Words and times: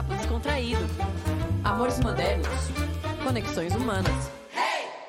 papo 0.00 0.14
descontraído. 0.14 0.80
Amores 1.62 2.00
modernos. 2.00 2.48
Conexões 3.22 3.74
humanas. 3.74 4.30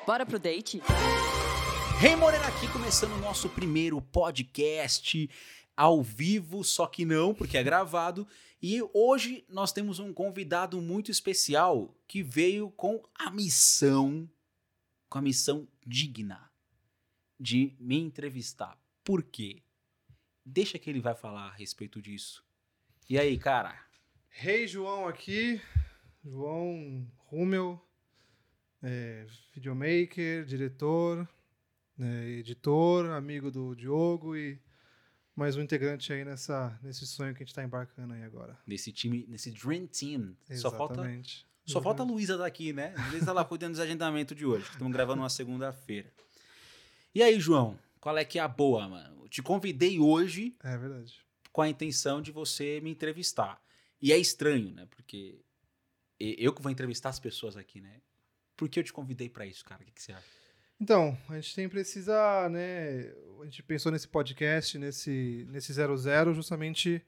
Bora 0.06 0.26
pro 0.26 0.38
date? 0.38 0.82
Rei 1.98 2.14
Morena 2.14 2.46
aqui, 2.46 2.70
começando 2.70 3.12
o 3.12 3.20
nosso 3.20 3.48
primeiro 3.48 4.02
podcast 4.02 5.30
ao 5.74 6.02
vivo, 6.02 6.62
só 6.62 6.86
que 6.86 7.06
não, 7.06 7.32
porque 7.32 7.56
é 7.56 7.62
gravado. 7.62 8.28
E 8.60 8.82
hoje 8.92 9.46
nós 9.48 9.72
temos 9.72 9.98
um 9.98 10.12
convidado 10.12 10.80
muito 10.82 11.10
especial 11.10 11.96
que 12.06 12.22
veio 12.22 12.70
com 12.70 13.02
a 13.14 13.30
missão, 13.30 14.28
com 15.08 15.16
a 15.16 15.22
missão 15.22 15.66
digna 15.86 16.50
de 17.40 17.74
me 17.80 17.98
entrevistar. 17.98 18.76
Por 19.02 19.22
quê? 19.22 19.62
Deixa 20.44 20.78
que 20.78 20.90
ele 20.90 21.00
vai 21.00 21.14
falar 21.14 21.46
a 21.46 21.54
respeito 21.54 22.02
disso. 22.02 22.44
E 23.08 23.18
aí, 23.18 23.38
cara? 23.38 23.91
Rei 24.34 24.66
João 24.66 25.06
aqui, 25.06 25.60
João 26.24 27.06
Rummel, 27.26 27.80
é, 28.82 29.26
videomaker, 29.54 30.44
diretor, 30.44 31.28
né, 31.96 32.26
editor, 32.30 33.10
amigo 33.10 33.50
do 33.50 33.74
Diogo 33.76 34.34
e 34.36 34.58
mais 35.36 35.56
um 35.56 35.60
integrante 35.62 36.12
aí 36.12 36.24
nessa, 36.24 36.78
nesse 36.82 37.06
sonho 37.06 37.34
que 37.34 37.42
a 37.42 37.44
gente 37.44 37.50
está 37.52 37.62
embarcando 37.62 38.14
aí 38.14 38.22
agora. 38.24 38.58
Nesse 38.66 38.90
time, 38.92 39.26
nesse 39.28 39.50
Dream 39.50 39.86
Team. 39.86 40.34
Só 40.54 40.70
falta, 40.70 40.94
Exatamente. 40.94 41.46
só 41.66 41.80
falta 41.80 42.02
a 42.02 42.06
Luísa 42.06 42.36
daqui, 42.36 42.72
né? 42.72 42.94
A 42.96 43.08
Luísa 43.10 43.26
tá 43.26 43.32
lá 43.32 43.44
cuidando 43.44 43.72
dos 43.72 43.80
agendamentos 43.80 44.36
de 44.36 44.44
hoje. 44.46 44.64
que 44.64 44.72
Estamos 44.72 44.92
gravando 44.92 45.22
uma 45.22 45.30
segunda-feira. 45.30 46.12
E 47.14 47.22
aí, 47.22 47.38
João? 47.38 47.78
Qual 48.00 48.16
é 48.18 48.24
que 48.24 48.38
é 48.38 48.42
a 48.42 48.48
boa, 48.48 48.88
mano? 48.88 49.24
Eu 49.24 49.28
te 49.28 49.42
convidei 49.42 50.00
hoje 50.00 50.56
É 50.64 50.76
verdade. 50.76 51.20
com 51.52 51.62
a 51.62 51.68
intenção 51.68 52.20
de 52.20 52.32
você 52.32 52.80
me 52.80 52.90
entrevistar. 52.90 53.62
E 54.02 54.12
é 54.12 54.18
estranho, 54.18 54.74
né? 54.74 54.86
Porque 54.90 55.38
eu 56.18 56.52
que 56.52 56.60
vou 56.60 56.72
entrevistar 56.72 57.08
as 57.08 57.20
pessoas 57.20 57.56
aqui, 57.56 57.80
né? 57.80 58.00
Por 58.56 58.68
que 58.68 58.80
eu 58.80 58.84
te 58.84 58.92
convidei 58.92 59.28
pra 59.28 59.46
isso, 59.46 59.64
cara? 59.64 59.80
O 59.80 59.84
que, 59.86 59.92
que 59.92 60.02
você 60.02 60.12
acha? 60.12 60.26
Então, 60.80 61.16
a 61.28 61.36
gente 61.36 61.54
tem 61.54 61.68
precisa, 61.68 62.48
né? 62.48 63.12
A 63.40 63.44
gente 63.44 63.62
pensou 63.62 63.92
nesse 63.92 64.08
podcast, 64.08 64.76
nesse, 64.76 65.46
nesse 65.48 65.72
00, 65.72 66.34
justamente 66.34 67.00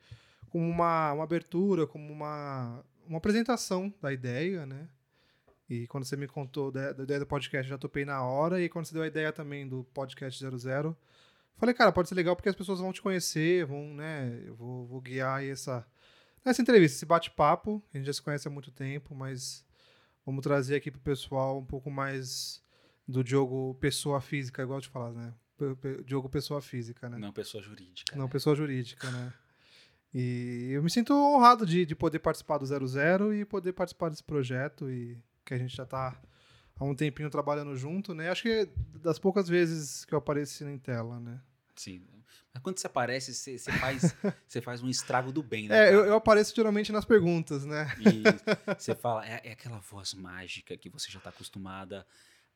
como 0.48 0.64
uma, 0.64 1.12
uma 1.12 1.24
abertura, 1.24 1.84
como 1.84 2.12
uma, 2.12 2.84
uma 3.04 3.18
apresentação 3.18 3.92
da 4.00 4.12
ideia, 4.12 4.64
né? 4.64 4.88
E 5.68 5.88
quando 5.88 6.04
você 6.04 6.16
me 6.16 6.28
contou 6.28 6.70
da, 6.70 6.92
da 6.92 7.02
ideia 7.02 7.18
do 7.18 7.26
podcast, 7.26 7.68
já 7.68 7.76
topei 7.76 8.04
na 8.04 8.22
hora. 8.22 8.62
E 8.62 8.68
quando 8.68 8.84
você 8.84 8.94
deu 8.94 9.02
a 9.02 9.08
ideia 9.08 9.32
também 9.32 9.66
do 9.66 9.82
podcast 9.92 10.40
00, 10.40 10.96
falei, 11.56 11.74
cara, 11.74 11.90
pode 11.90 12.08
ser 12.08 12.14
legal 12.14 12.36
porque 12.36 12.48
as 12.48 12.54
pessoas 12.54 12.78
vão 12.78 12.92
te 12.92 13.02
conhecer, 13.02 13.66
vão, 13.66 13.92
né? 13.94 14.40
Eu 14.46 14.54
vou, 14.54 14.86
vou 14.86 15.00
guiar 15.00 15.42
essa, 15.42 15.84
essa 16.44 16.62
entrevista, 16.62 16.96
esse 16.96 17.06
bate-papo. 17.06 17.82
A 17.92 17.96
gente 17.96 18.06
já 18.06 18.12
se 18.12 18.22
conhece 18.22 18.46
há 18.46 18.50
muito 18.50 18.70
tempo, 18.70 19.14
mas 19.14 19.64
vamos 20.24 20.42
trazer 20.42 20.76
aqui 20.76 20.90
pro 20.90 21.00
pessoal 21.00 21.58
um 21.58 21.64
pouco 21.64 21.90
mais 21.90 22.62
do 23.06 23.22
Diogo 23.22 23.74
pessoa 23.80 24.20
física, 24.20 24.62
igual 24.62 24.78
eu 24.78 24.82
te 24.82 24.88
falar, 24.88 25.12
né? 25.12 25.34
Diogo 26.04 26.28
pessoa 26.28 26.60
física, 26.60 27.08
né? 27.08 27.18
Não, 27.18 27.32
pessoa 27.32 27.62
jurídica. 27.62 28.16
Não 28.16 28.24
né? 28.24 28.30
pessoa 28.30 28.56
jurídica, 28.56 29.10
né? 29.10 29.32
E 30.12 30.70
eu 30.72 30.82
me 30.82 30.90
sinto 30.90 31.12
honrado 31.12 31.66
de, 31.66 31.84
de 31.84 31.94
poder 31.94 32.20
participar 32.20 32.58
do 32.58 32.66
00 32.66 33.34
e 33.34 33.44
poder 33.44 33.72
participar 33.72 34.10
desse 34.10 34.22
projeto 34.22 34.90
e 34.90 35.20
que 35.44 35.54
a 35.54 35.58
gente 35.58 35.76
já 35.76 35.84
tá 35.84 36.20
há 36.76 36.84
um 36.84 36.94
tempinho 36.94 37.30
trabalhando 37.30 37.76
junto, 37.76 38.14
né? 38.14 38.30
Acho 38.30 38.42
que 38.42 38.48
é 38.48 38.68
das 39.00 39.18
poucas 39.18 39.48
vezes 39.48 40.04
que 40.04 40.14
eu 40.14 40.18
apareci 40.18 40.64
em 40.64 40.78
tela, 40.78 41.18
né? 41.18 41.40
Sim. 41.76 42.02
Mas 42.52 42.62
quando 42.62 42.78
você 42.78 42.86
aparece, 42.86 43.34
você, 43.34 43.58
você 43.58 43.72
faz, 43.72 44.16
você 44.46 44.60
faz 44.60 44.82
um 44.82 44.88
estrago 44.88 45.32
do 45.32 45.42
bem, 45.42 45.68
né? 45.68 45.88
É, 45.88 45.94
eu, 45.94 46.04
eu 46.04 46.14
apareço 46.14 46.54
geralmente 46.54 46.92
nas 46.92 47.04
perguntas, 47.04 47.64
né? 47.64 47.86
E 47.98 48.22
você 48.78 48.94
fala, 48.94 49.26
é, 49.26 49.40
é 49.44 49.52
aquela 49.52 49.78
voz 49.78 50.14
mágica 50.14 50.76
que 50.76 50.88
você 50.88 51.10
já 51.10 51.20
tá 51.20 51.30
acostumada 51.30 52.06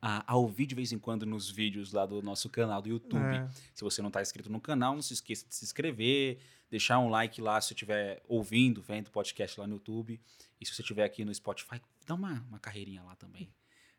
a, 0.00 0.32
a 0.32 0.36
ouvir 0.36 0.66
de 0.66 0.74
vez 0.74 0.92
em 0.92 0.98
quando 0.98 1.26
nos 1.26 1.50
vídeos 1.50 1.92
lá 1.92 2.06
do 2.06 2.22
nosso 2.22 2.48
canal 2.48 2.80
do 2.80 2.88
YouTube. 2.88 3.36
É. 3.36 3.48
Se 3.74 3.82
você 3.82 4.00
não 4.00 4.10
tá 4.10 4.22
inscrito 4.22 4.50
no 4.50 4.60
canal, 4.60 4.94
não 4.94 5.02
se 5.02 5.14
esqueça 5.14 5.46
de 5.48 5.54
se 5.54 5.64
inscrever, 5.64 6.38
deixar 6.70 6.98
um 7.00 7.08
like 7.08 7.40
lá 7.40 7.60
se 7.60 7.68
você 7.68 7.74
estiver 7.74 8.22
ouvindo, 8.28 8.80
vendo 8.82 9.08
o 9.08 9.10
podcast 9.10 9.58
lá 9.58 9.66
no 9.66 9.74
YouTube. 9.74 10.20
E 10.60 10.66
se 10.66 10.74
você 10.74 10.82
estiver 10.82 11.04
aqui 11.04 11.24
no 11.24 11.34
Spotify, 11.34 11.80
dá 12.06 12.14
uma, 12.14 12.44
uma 12.48 12.58
carreirinha 12.58 13.02
lá 13.02 13.16
também. 13.16 13.52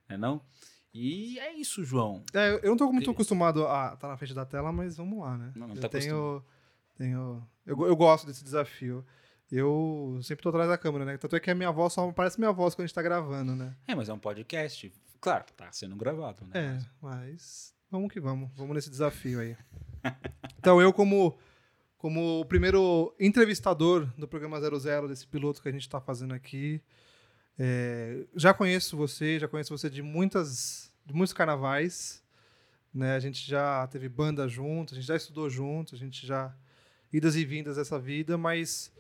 Né 0.08 0.18
não? 0.18 0.42
E 0.94 1.38
é 1.40 1.54
isso, 1.54 1.84
João. 1.84 2.24
É, 2.34 2.60
eu 2.64 2.70
não 2.72 2.78
tô 2.78 2.92
muito 2.92 3.06
Tem- 3.06 3.14
acostumado 3.14 3.68
a 3.68 3.94
estar 3.94 4.08
na 4.08 4.18
frente 4.18 4.34
da 4.34 4.46
tela, 4.46 4.72
mas 4.72 4.98
vamos 4.98 5.20
lá, 5.20 5.38
né? 5.38 5.52
Não, 5.56 5.68
não 5.68 5.76
eu 5.76 5.82
tá 5.82 5.90
tenho, 5.90 6.44
tenho 6.98 7.48
eu, 7.66 7.86
eu 7.86 7.96
gosto 7.96 8.26
desse 8.26 8.44
desafio. 8.44 9.06
Eu 9.52 10.20
sempre 10.24 10.44
tô 10.44 10.50
atrás 10.50 10.70
da 10.70 10.78
câmera, 10.78 11.06
né? 11.06 11.18
Tanto 11.18 11.36
é 11.36 11.40
que 11.40 11.50
a 11.50 11.56
minha 11.56 11.72
voz 11.72 11.94
só 11.94 12.12
parece 12.12 12.40
minha 12.40 12.52
voz 12.52 12.74
quando 12.76 12.84
a 12.84 12.88
gente 12.88 12.96
tá 12.96 13.02
gravando, 13.02 13.56
né? 13.56 13.76
É, 13.88 13.96
mas 13.96 14.10
é 14.10 14.14
um 14.14 14.20
podcast. 14.20 14.92
Claro, 15.22 15.46
tá 15.56 15.72
sendo 15.72 15.96
gravado, 15.96 16.46
né? 16.46 16.52
É, 16.54 16.74
Mas- 16.74 16.94
mas 17.02 17.74
vamos 17.92 18.12
que 18.12 18.20
vamos. 18.20 18.50
Vamos 18.56 18.76
nesse 18.76 18.90
desafio 18.90 19.40
aí. 19.40 19.56
Então, 20.60 20.82
eu 20.82 20.92
como 20.92 21.38
como 21.98 22.42
o 22.42 22.46
primeiro 22.46 23.14
entrevistador 23.20 24.06
do 24.18 24.28
programa 24.28 24.60
00, 24.60 25.08
desse 25.08 25.26
piloto 25.28 25.62
que 25.62 25.68
a 25.70 25.72
gente 25.72 25.82
está 25.82 26.00
fazendo 26.02 26.34
aqui, 26.34 26.82
é, 27.60 28.26
já 28.34 28.54
conheço 28.54 28.96
você, 28.96 29.38
já 29.38 29.48
conheço 29.48 29.78
você 29.78 29.90
de 29.90 30.02
muitas 30.02 30.90
de 31.06 31.14
muitos 31.14 31.34
carnavais, 31.34 32.24
né? 32.94 33.16
A 33.16 33.20
gente 33.20 33.46
já 33.46 33.86
teve 33.88 34.08
banda 34.08 34.48
junto, 34.48 34.94
a 34.94 34.96
gente 34.96 35.08
já 35.08 35.16
estudou 35.16 35.50
junto, 35.50 35.94
a 35.94 35.98
gente 35.98 36.26
já 36.26 36.56
idas 37.12 37.36
e 37.36 37.44
vindas 37.44 37.76
dessa 37.76 38.00
vida, 38.00 38.38
mas 38.38 38.94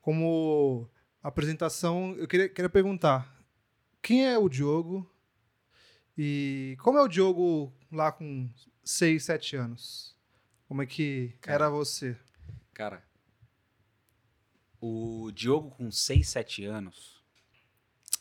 como 0.00 0.88
apresentação, 1.22 2.14
eu 2.16 2.28
queria, 2.28 2.48
queria 2.48 2.68
perguntar 2.68 3.42
quem 4.00 4.26
é 4.26 4.38
o 4.38 4.48
Diogo 4.48 5.10
e 6.16 6.76
como 6.80 6.98
é 6.98 7.02
o 7.02 7.08
Diogo 7.08 7.72
lá 7.90 8.12
com 8.12 8.48
6, 8.84 9.24
7 9.24 9.56
anos? 9.56 10.14
Como 10.68 10.82
é 10.82 10.86
que 10.86 11.34
Cara. 11.40 11.54
era 11.54 11.70
você? 11.70 12.16
Cara, 12.72 13.02
o 14.80 15.30
Diogo 15.32 15.70
com 15.70 15.90
6, 15.90 16.28
7 16.28 16.64
anos, 16.66 17.13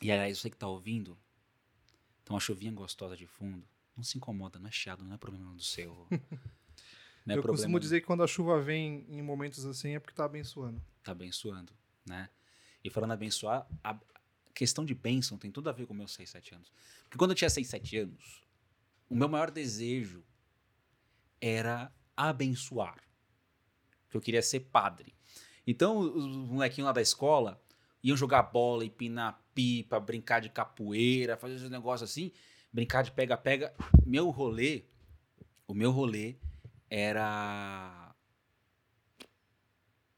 e 0.03 0.11
aliás, 0.11 0.37
você 0.37 0.49
que 0.49 0.57
tá 0.57 0.67
ouvindo, 0.67 1.17
tem 2.25 2.33
uma 2.33 2.39
chuvinha 2.39 2.71
gostosa 2.71 3.15
de 3.15 3.25
fundo, 3.25 3.65
não 3.95 4.03
se 4.03 4.17
incomoda, 4.17 4.59
não 4.59 4.67
é 4.67 4.71
chiado, 4.71 5.03
não 5.03 5.15
é 5.15 5.17
problema 5.17 5.53
do 5.53 5.63
seu. 5.63 6.07
Não 7.25 7.35
é 7.35 7.37
eu 7.37 7.41
problema 7.41 7.61
costumo 7.63 7.79
dizer 7.79 8.01
que 8.01 8.05
quando 8.05 8.21
a 8.21 8.27
chuva 8.27 8.61
vem 8.61 9.05
em 9.07 9.21
momentos 9.21 9.65
assim 9.65 9.95
é 9.95 9.99
porque 9.99 10.13
tá 10.13 10.25
abençoando. 10.25 10.83
tá 11.01 11.13
abençoando, 11.13 11.71
né? 12.05 12.29
E 12.83 12.89
falando 12.89 13.13
abençoar, 13.13 13.65
a 13.81 13.97
questão 14.53 14.83
de 14.83 14.93
bênção 14.93 15.37
tem 15.37 15.49
tudo 15.49 15.69
a 15.69 15.71
ver 15.71 15.87
com 15.87 15.93
meus 15.93 16.13
6, 16.15 16.29
7 16.29 16.55
anos. 16.55 16.73
Porque 17.03 17.17
quando 17.17 17.31
eu 17.31 17.35
tinha 17.35 17.49
6, 17.49 17.65
7 17.65 17.97
anos, 17.99 18.43
o 19.09 19.15
meu 19.15 19.29
maior 19.29 19.49
desejo 19.49 20.21
era 21.39 21.95
abençoar. 22.13 23.01
Que 24.09 24.17
eu 24.17 24.21
queria 24.21 24.41
ser 24.41 24.59
padre. 24.59 25.15
Então, 25.65 25.97
os 25.99 26.35
molequinhos 26.35 26.87
lá 26.87 26.91
da 26.91 27.01
escola 27.01 27.62
iam 28.03 28.17
jogar 28.17 28.43
bola, 28.43 28.83
empinar 28.85 29.41
pipa, 29.55 29.99
brincar 29.99 30.41
de 30.41 30.49
capoeira, 30.49 31.37
fazer 31.37 31.55
esses 31.55 31.69
negócios 31.69 32.09
assim, 32.09 32.31
brincar 32.71 33.03
de 33.03 33.11
pega-pega. 33.11 33.73
Meu 34.05 34.29
rolê, 34.29 34.83
o 35.67 35.73
meu 35.73 35.91
rolê 35.91 36.35
era 36.89 38.13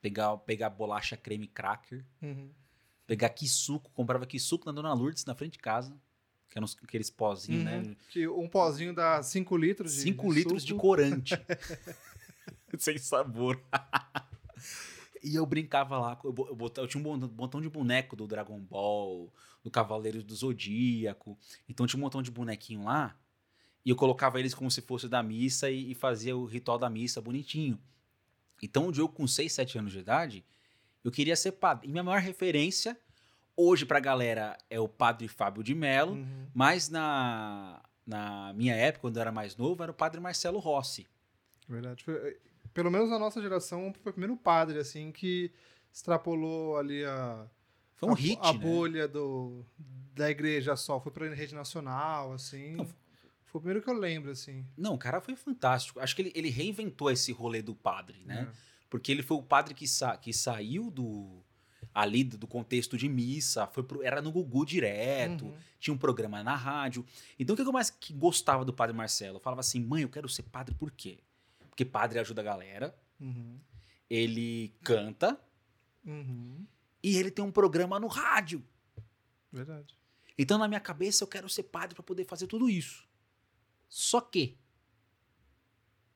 pegar, 0.01 0.35
pegar 0.37 0.69
bolacha 0.69 1.15
creme 1.15 1.47
cracker, 1.47 2.03
Uhum. 2.21 2.49
pegar 3.05 3.29
quisuco, 3.29 3.91
comprava 3.91 4.25
quisuco 4.25 4.65
na 4.65 4.71
Dona 4.71 4.93
Lourdes, 4.93 5.25
na 5.25 5.35
frente 5.35 5.53
de 5.53 5.59
casa, 5.59 5.95
que 6.49 6.57
eram 6.57 6.67
aqueles 6.83 7.09
pozinhos, 7.09 7.63
né? 7.63 7.77
Uhum. 7.79 7.95
Que 8.09 8.27
um 8.27 8.47
pozinho 8.47 8.93
dá 8.93 9.21
5 9.21 9.55
litros 9.57 9.93
de 9.93 10.01
5 10.01 10.31
litros 10.31 10.63
de 10.63 10.69
suco. 10.69 10.81
corante. 10.81 11.35
Sem 12.79 12.97
sabor. 12.97 13.61
e 15.25 15.35
eu 15.35 15.45
brincava 15.45 15.97
lá, 15.97 16.19
eu, 16.23 16.31
bo- 16.31 16.47
eu, 16.47 16.55
botava- 16.55 16.85
eu 16.85 16.89
tinha 16.89 17.03
um 17.03 17.17
montão 17.35 17.59
de 17.59 17.69
boneco 17.69 18.15
do 18.15 18.27
Dragon 18.27 18.59
Ball, 18.59 19.33
do 19.63 19.71
Cavaleiros 19.71 20.23
do 20.23 20.35
Zodíaco. 20.35 21.37
Então 21.67 21.87
tinha 21.87 21.97
um 21.97 22.01
montão 22.03 22.21
de 22.21 22.29
bonequinho 22.31 22.83
lá. 22.85 23.17
E 23.85 23.89
eu 23.89 23.95
colocava 23.95 24.39
eles 24.39 24.53
como 24.53 24.69
se 24.71 24.81
fosse 24.81 25.07
da 25.07 25.21
missa 25.21 25.69
e, 25.69 25.91
e 25.91 25.95
fazia 25.95 26.35
o 26.35 26.45
ritual 26.45 26.77
da 26.77 26.89
missa 26.89 27.21
bonitinho. 27.21 27.79
Então 28.61 28.87
o 28.87 28.91
Diogo, 28.91 29.13
com 29.13 29.27
6, 29.27 29.51
7 29.51 29.77
anos 29.77 29.91
de 29.91 29.99
idade, 29.99 30.45
eu 31.03 31.11
queria 31.11 31.35
ser 31.35 31.51
padre. 31.53 31.87
E 31.87 31.91
minha 31.91 32.03
maior 32.03 32.19
referência, 32.21 32.97
hoje 33.55 33.85
pra 33.85 33.99
galera, 33.99 34.57
é 34.69 34.79
o 34.79 34.87
padre 34.87 35.27
Fábio 35.27 35.61
de 35.63 35.75
Mello. 35.75 36.13
Uhum. 36.13 36.47
Mas 36.53 36.89
na, 36.89 37.81
na 38.05 38.53
minha 38.53 38.73
época, 38.75 39.01
quando 39.01 39.17
eu 39.17 39.21
era 39.21 39.31
mais 39.31 39.55
novo, 39.55 39.83
era 39.83 39.91
o 39.91 39.95
padre 39.95 40.19
Marcelo 40.19 40.57
Rossi. 40.59 41.05
Verdade. 41.67 42.03
Foi- 42.03 42.37
pelo 42.75 42.91
menos 42.91 43.09
na 43.09 43.17
nossa 43.17 43.41
geração, 43.41 43.91
foi 44.03 44.11
o 44.11 44.13
primeiro 44.13 44.37
padre, 44.37 44.77
assim, 44.77 45.11
que 45.11 45.51
extrapolou 45.91 46.77
ali 46.77 47.03
a, 47.05 47.47
Foi 47.95 48.09
um 48.09 48.11
a, 48.13 48.15
hit, 48.15 48.37
a 48.41 48.53
né? 48.53 48.59
bolha 48.59 49.07
do, 49.07 49.65
da 50.13 50.29
igreja 50.29 50.75
só. 50.75 50.99
Foi 50.99 51.11
pra 51.11 51.27
rede 51.33 51.55
nacional, 51.55 52.33
assim. 52.33 52.75
Não, 52.75 52.85
foi 52.85 53.59
o 53.59 53.61
primeiro 53.61 53.81
que 53.81 53.89
eu 53.89 53.93
lembro, 53.97 54.29
assim. 54.31 54.65
Não, 54.77 54.93
o 54.93 54.97
cara 54.97 55.21
foi 55.21 55.35
fantástico. 55.35 55.99
Acho 55.99 56.15
que 56.15 56.21
ele, 56.21 56.31
ele 56.35 56.49
reinventou 56.49 57.09
esse 57.09 57.31
rolê 57.31 57.61
do 57.61 57.73
padre, 57.73 58.21
né? 58.25 58.47
É. 58.51 58.55
Porque 58.89 59.11
ele 59.11 59.23
foi 59.23 59.37
o 59.37 59.41
padre 59.43 59.73
que, 59.73 59.87
sa 59.87 60.15
que 60.17 60.31
saiu 60.33 60.91
do. 60.91 61.41
ali 61.93 62.23
do 62.23 62.45
contexto 62.45 62.97
de 62.97 63.07
missa, 63.09 63.65
foi 63.67 63.83
pro- 63.83 64.03
era 64.03 64.21
no 64.21 64.31
Gugu 64.31 64.65
direto, 64.65 65.45
Uhum. 65.45 65.53
tinha 65.79 65.93
um 65.93 65.97
programa 65.97 66.43
na 66.43 66.55
rádio. 66.55 67.05
Então 67.39 67.53
o 67.53 67.57
que 67.57 67.63
eu 67.63 67.71
mais 67.71 67.89
que 67.89 68.13
gostava 68.13 68.63
do 68.65 68.73
Padre 68.73 68.95
Marcelo? 68.95 69.37
Eu 69.37 69.41
falava 69.41 69.61
assim, 69.61 69.79
mãe, 69.79 70.03
eu 70.03 70.09
quero 70.09 70.27
ser 70.29 70.43
padre 70.43 70.75
por 70.75 70.91
quê? 70.91 71.19
Porque 71.75 71.83
padre 71.83 72.19
ajuda 72.19 72.39
a 72.39 72.43
galera, 72.45 72.97
Uhum. 73.19 73.59
ele 74.09 74.73
canta 74.81 75.37
Uhum. 76.05 76.65
e 77.03 77.17
ele 77.17 77.29
tem 77.29 77.43
um 77.43 77.51
programa 77.51 77.99
no 77.99 78.07
rádio. 78.07 78.65
Verdade. 79.51 79.93
Então, 80.37 80.57
na 80.57 80.69
minha 80.69 80.79
cabeça, 80.79 81.23
eu 81.23 81.27
quero 81.27 81.49
ser 81.49 81.63
padre 81.63 81.93
para 81.93 82.03
poder 82.03 82.23
fazer 82.23 82.47
tudo 82.47 82.69
isso. 82.69 83.05
Só 83.89 84.21
que 84.21 84.57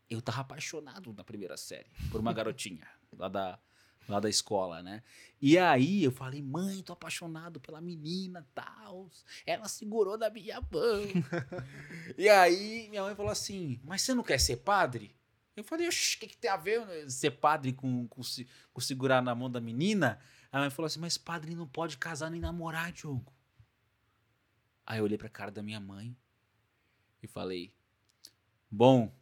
eu 0.09 0.21
tava 0.21 0.39
apaixonado 0.41 1.13
na 1.13 1.23
primeira 1.25 1.57
série 1.57 1.89
por 2.09 2.21
uma 2.21 2.31
garotinha 2.33 2.87
lá 3.17 3.27
da, 3.27 3.59
lá 4.07 4.19
da 4.21 4.29
escola, 4.29 4.81
né? 4.81 5.03
E 5.41 5.57
aí 5.57 6.03
eu 6.05 6.11
falei, 6.11 6.41
mãe, 6.41 6.81
tô 6.83 6.93
apaixonado 6.93 7.59
pela 7.59 7.81
menina, 7.81 8.47
tal. 8.55 9.09
Ela 9.45 9.67
segurou 9.67 10.17
na 10.17 10.29
minha 10.29 10.59
mão. 10.61 11.03
e 12.17 12.27
aí 12.29 12.87
minha 12.89 13.03
mãe 13.03 13.13
falou 13.15 13.31
assim, 13.31 13.79
mas 13.83 14.01
você 14.01 14.13
não 14.13 14.23
quer 14.23 14.39
ser 14.39 14.57
padre? 14.57 15.15
Eu 15.59 15.63
falei, 15.63 15.87
o 15.87 15.91
que, 15.91 16.27
que 16.27 16.37
tem 16.37 16.49
a 16.49 16.57
ver 16.57 16.85
né, 16.85 17.09
ser 17.09 17.31
padre 17.31 17.73
com, 17.73 18.07
com, 18.07 18.21
com 18.73 18.81
segurar 18.81 19.21
na 19.21 19.35
mão 19.35 19.51
da 19.51 19.59
menina? 19.59 20.19
A 20.51 20.59
mãe 20.59 20.69
falou 20.69 20.87
assim, 20.87 20.99
mas 20.99 21.17
padre 21.17 21.53
não 21.53 21.67
pode 21.67 21.97
casar 21.97 22.31
nem 22.31 22.39
namorar, 22.39 22.91
Diogo. 22.91 23.33
Aí 24.85 24.99
eu 24.99 25.03
olhei 25.03 25.17
pra 25.17 25.29
cara 25.29 25.51
da 25.51 25.61
minha 25.61 25.79
mãe 25.79 26.15
e 27.21 27.27
falei: 27.27 27.71
Bom, 28.71 29.13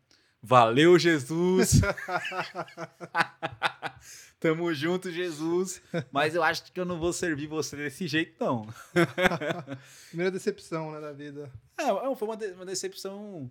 valeu, 0.42 0.98
Jesus. 0.98 1.82
Tamo 4.40 4.74
junto, 4.74 5.12
Jesus. 5.12 5.82
Mas 6.12 6.36
eu 6.36 6.44
acho 6.44 6.72
que 6.72 6.80
eu 6.80 6.86
não 6.86 7.00
vou 7.00 7.12
servir 7.12 7.48
você 7.48 7.76
desse 7.76 8.08
jeito, 8.08 8.36
não. 8.40 8.68
Primeira 10.10 10.32
decepção, 10.32 10.92
né, 10.92 11.02
da 11.02 11.12
vida. 11.12 11.52
É, 11.78 12.16
foi 12.16 12.28
uma, 12.28 12.38
de- 12.38 12.52
uma 12.54 12.66
decepção. 12.66 13.50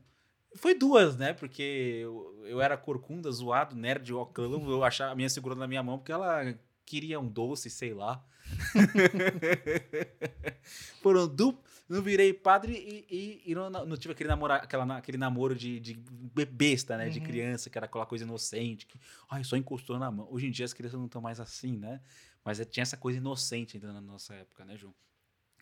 Foi 0.54 0.74
duas, 0.74 1.16
né? 1.16 1.32
Porque 1.32 1.62
eu, 2.02 2.42
eu 2.46 2.60
era 2.60 2.76
corcunda, 2.76 3.30
zoado, 3.30 3.74
nerd, 3.76 4.12
oclão. 4.12 4.68
Eu 4.70 4.84
achava 4.84 5.12
a 5.12 5.16
minha 5.16 5.28
segurando 5.28 5.58
na 5.58 5.66
minha 5.66 5.82
mão 5.82 5.98
porque 5.98 6.12
ela 6.12 6.56
queria 6.84 7.18
um 7.20 7.28
doce, 7.28 7.68
sei 7.68 7.92
lá. 7.92 8.24
Foram 11.02 11.26
du... 11.28 11.58
Não 11.88 12.02
virei 12.02 12.32
padre 12.32 12.72
e, 12.74 13.06
e- 13.14 13.42
e 13.52 13.54
não, 13.54 13.70
não 13.70 13.96
tive 13.96 14.10
aquele, 14.12 14.28
namora, 14.28 14.56
aquela, 14.56 14.96
aquele 14.96 15.16
namoro 15.16 15.54
de, 15.54 15.78
de 15.78 15.94
be- 15.94 16.44
besta, 16.44 16.96
né? 16.96 17.08
De 17.08 17.20
Uhum. 17.20 17.24
criança, 17.24 17.70
que 17.70 17.78
era 17.78 17.86
aquela 17.86 18.04
coisa 18.04 18.24
inocente. 18.24 18.86
Que, 18.86 18.98
ai, 19.30 19.44
só 19.44 19.56
encostou 19.56 19.96
na 19.96 20.10
mão. 20.10 20.26
Hoje 20.28 20.48
em 20.48 20.50
dia 20.50 20.64
as 20.64 20.72
crianças 20.72 20.98
não 20.98 21.06
estão 21.06 21.22
mais 21.22 21.38
assim, 21.38 21.76
né? 21.76 22.00
Mas 22.44 22.58
é- 22.58 22.64
tinha 22.64 22.82
essa 22.82 22.96
coisa 22.96 23.18
inocente 23.18 23.76
ainda 23.76 23.92
na 23.92 24.00
nossa 24.00 24.34
época, 24.34 24.64
né, 24.64 24.76
João? 24.76 24.92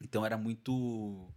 Então 0.01 0.25
era 0.25 0.39
muito 0.39 1.29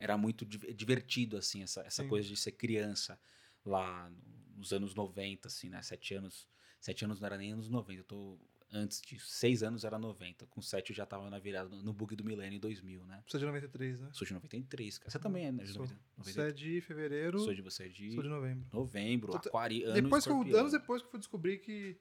era 0.00 0.16
muito 0.16 0.44
di- 0.44 0.72
divertido, 0.74 1.36
assim, 1.36 1.62
essa, 1.62 1.82
essa 1.82 2.02
Sim. 2.02 2.08
coisa 2.08 2.26
de 2.26 2.36
ser 2.36 2.52
criança 2.52 3.20
lá 3.64 4.10
nos 4.56 4.72
anos 4.72 4.94
90, 4.94 5.46
assim, 5.48 5.68
né? 5.68 5.80
Sete 5.82 6.14
anos. 6.14 6.48
Sete 6.80 7.04
anos 7.04 7.20
não 7.20 7.26
era 7.26 7.36
nem 7.36 7.52
anos 7.52 7.68
90, 7.68 8.00
eu 8.00 8.04
tô 8.04 8.38
antes 8.72 9.02
disso. 9.02 9.26
Seis 9.28 9.62
anos 9.62 9.84
era 9.84 9.98
90. 9.98 10.46
Com 10.46 10.62
sete 10.62 10.90
eu 10.90 10.96
já 10.96 11.04
tava 11.04 11.28
na 11.28 11.38
virada, 11.38 11.68
no 11.68 11.92
bug 11.92 12.16
do 12.16 12.24
milênio 12.24 12.56
em 12.56 12.60
2000, 12.60 13.04
né? 13.04 13.22
Você 13.26 13.36
é 13.36 13.40
de 13.40 13.46
93, 13.46 14.00
né? 14.00 14.08
Sou 14.12 14.26
de 14.26 14.32
93, 14.32 14.98
cara. 14.98 15.10
Você 15.10 15.18
também 15.18 15.46
é, 15.46 15.52
né? 15.52 15.62
De 15.64 15.72
Sou. 15.72 15.82
90, 15.82 16.00
Você 16.18 16.40
é 16.40 16.50
de 16.52 16.80
fevereiro, 16.80 17.38
Sou 17.40 17.52
de 17.52 17.60
você 17.60 17.84
é 17.84 17.88
de, 17.88 18.12
sou 18.12 18.22
de 18.22 18.28
novembro. 18.30 18.66
novembro, 18.72 19.36
aquário, 19.36 19.92
Depois 19.92 20.24
que 20.24 20.30
eu, 20.30 20.40
anos 20.58 20.72
depois 20.72 21.02
que 21.02 21.06
eu 21.06 21.10
fui 21.10 21.20
descobrir 21.20 21.58
que 21.58 21.98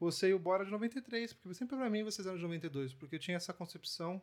você 0.00 0.30
e 0.30 0.34
o 0.34 0.38
Bora 0.38 0.62
é 0.62 0.66
de 0.66 0.72
93, 0.72 1.32
porque 1.34 1.54
sempre 1.54 1.76
pra 1.76 1.88
mim 1.88 2.02
vocês 2.02 2.26
eram 2.26 2.36
de 2.36 2.42
92, 2.42 2.94
porque 2.94 3.14
eu 3.16 3.20
tinha 3.20 3.36
essa 3.36 3.52
concepção 3.52 4.20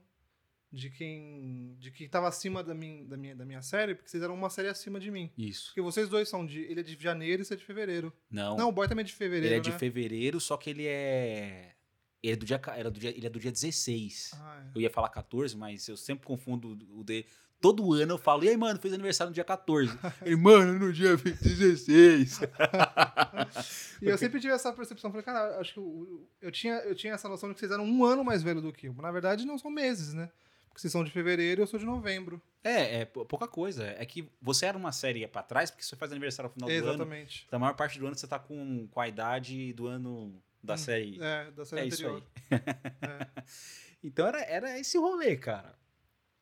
de 0.74 0.90
quem 0.90 1.76
de 1.80 1.92
quem 1.92 2.10
tava 2.10 2.28
acima 2.28 2.64
da 2.64 2.74
minha, 2.74 3.06
da 3.06 3.16
minha, 3.16 3.36
da 3.36 3.46
minha 3.46 3.62
série, 3.62 3.94
porque 3.94 4.10
vocês 4.10 4.24
eram 4.24 4.34
uma 4.34 4.50
série 4.50 4.68
acima 4.70 5.00
de 5.00 5.12
mim. 5.12 5.32
Isso. 5.38 5.68
Porque 5.68 5.82
vocês 5.82 6.10
dois 6.10 6.28
são 6.28 6.44
de. 6.44 6.62
Ele 6.62 6.80
é 6.80 6.84
de 6.84 6.98
janeiro 7.00 7.44
e 7.44 7.46
você 7.46 7.54
é 7.54 7.58
de 7.58 7.64
fevereiro. 7.64 8.12
Não, 8.30 8.58
Não, 8.58 8.70
o 8.70 8.72
boy 8.72 8.88
também 8.88 9.04
é 9.04 9.06
de 9.06 9.14
fevereiro. 9.14 9.46
ele 9.46 9.56
é 9.56 9.60
de 9.60 9.70
né? 9.70 9.78
fevereiro, 9.78 10.40
só 10.40 10.58
que 10.58 10.72
ele 10.72 10.88
é... 10.88 11.76
Ele 12.24 12.34
é 12.34 12.36
do 12.38 12.46
dia, 12.46 12.60
era 12.76 12.90
do 12.90 13.00
dia, 13.00 13.10
ele 13.12 13.28
é 13.28 13.30
do 13.30 13.40
dia 13.40 13.52
16. 13.52 14.32
Ah, 14.34 14.64
Eu 14.74 14.82
ia 14.82 14.90
falar 14.90 15.10
14, 15.10 15.56
mas 15.56 15.88
eu 15.88 15.96
sempre 15.98 16.26
confundo 16.26 16.70
o 16.98 17.04
D. 17.04 17.26
Todo 17.62 17.94
ano 17.94 18.14
eu 18.14 18.18
falo, 18.18 18.44
e 18.44 18.50
aí, 18.50 18.58
mano, 18.58 18.80
fez 18.80 18.94
aniversário 18.94 19.30
no 19.30 19.34
dia 19.36 19.44
14. 19.44 19.92
Ele, 20.26 20.36
mano, 20.36 20.80
no 20.80 20.92
dia 20.92 21.16
16. 21.16 22.40
E 24.02 24.06
eu 24.08 24.18
sempre 24.18 24.40
tive 24.40 24.54
essa 24.54 24.74
percepção. 24.74 25.12
Falei, 25.12 25.24
cara, 25.24 25.60
acho 25.60 25.74
que 25.74 25.80
eu, 25.80 26.28
eu, 26.42 26.52
tinha, 26.52 26.76
eu 26.80 26.94
tinha 26.96 27.14
essa 27.14 27.30
noção 27.30 27.48
de 27.50 27.54
que 27.56 27.60
vocês 27.62 27.72
eram 27.72 27.86
um 27.86 28.04
ano 28.04 28.24
mais 28.24 28.44
velho 28.44 28.60
do 28.62 28.74
que 28.74 28.88
eu. 28.88 28.94
Na 28.96 29.12
verdade, 29.12 29.46
não 29.46 29.58
são 29.58 29.72
meses, 29.72 30.14
né? 30.14 30.30
Porque 30.74 30.82
vocês 30.82 30.92
são 30.92 31.04
de 31.04 31.12
fevereiro 31.12 31.62
e 31.62 31.64
eu 31.64 31.68
sou 31.68 31.80
de 31.80 31.86
novembro. 31.86 32.42
É, 32.64 33.02
é 33.02 33.06
pou- 33.06 33.24
pouca 33.26 33.48
coisa. 33.48 33.86
É 33.98 34.04
que 34.08 34.28
você 34.42 34.66
era 34.66 34.76
uma 34.78 34.92
série 34.92 35.26
pra 35.28 35.44
trás, 35.44 35.70
porque 35.70 35.84
você 35.84 35.96
faz 35.96 36.12
aniversário 36.12 36.50
no 36.50 36.54
final 36.54 36.68
do 36.68 36.74
ano. 36.76 36.88
Exatamente. 36.90 37.48
Da 37.52 37.60
maior 37.60 37.76
parte 37.76 38.00
do 38.00 38.08
ano 38.08 38.16
você 38.18 38.28
tá 38.28 38.40
com, 38.40 38.88
com 38.88 39.00
a 39.00 39.08
idade 39.08 39.72
do 39.74 39.86
ano 39.86 40.42
da 40.64 40.74
Hum, 40.74 40.78
série. 40.78 41.20
É, 41.22 41.52
da 41.52 41.64
série 41.64 41.82
É 41.84 41.86
isso 41.86 42.04
anterior. 42.08 42.24
aí. 42.50 42.58
É. 42.58 43.44
Então 44.06 44.28
era, 44.28 44.42
era 44.42 44.78
esse 44.80 44.98
rolê, 44.98 45.38
cara. 45.38 45.78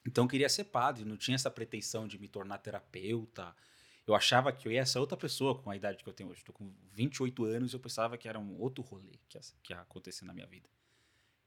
Então 0.08 0.24
eu 0.24 0.28
queria 0.28 0.50
ser 0.50 0.64
padre, 0.64 1.06
não 1.06 1.16
tinha 1.16 1.36
essa 1.36 1.52
pretensão 1.52 2.08
de 2.08 2.18
me 2.18 2.28
tornar 2.28 2.58
terapeuta. 2.58 3.56
Eu 4.08 4.16
achava 4.16 4.52
que 4.52 4.68
eu 4.68 4.72
ia 4.72 4.84
ser 4.84 4.98
outra 4.98 5.16
pessoa 5.16 5.56
com 5.62 5.70
a 5.70 5.76
idade 5.76 6.04
que 6.04 6.10
eu 6.10 6.14
tenho 6.14 6.30
hoje. 6.32 6.40
Estou 6.40 6.56
com 6.56 6.74
28 6.94 7.44
anos 7.46 7.72
e 7.72 7.76
eu 7.76 7.80
pensava 7.80 8.18
que 8.18 8.28
era 8.28 8.40
um 8.40 8.60
outro 8.60 8.84
rolê 8.84 9.12
que 9.30 9.38
ia, 9.38 9.42
que 9.62 9.74
ia 9.74 9.80
acontecer 9.82 10.26
na 10.26 10.34
minha 10.34 10.48
vida. 10.48 10.68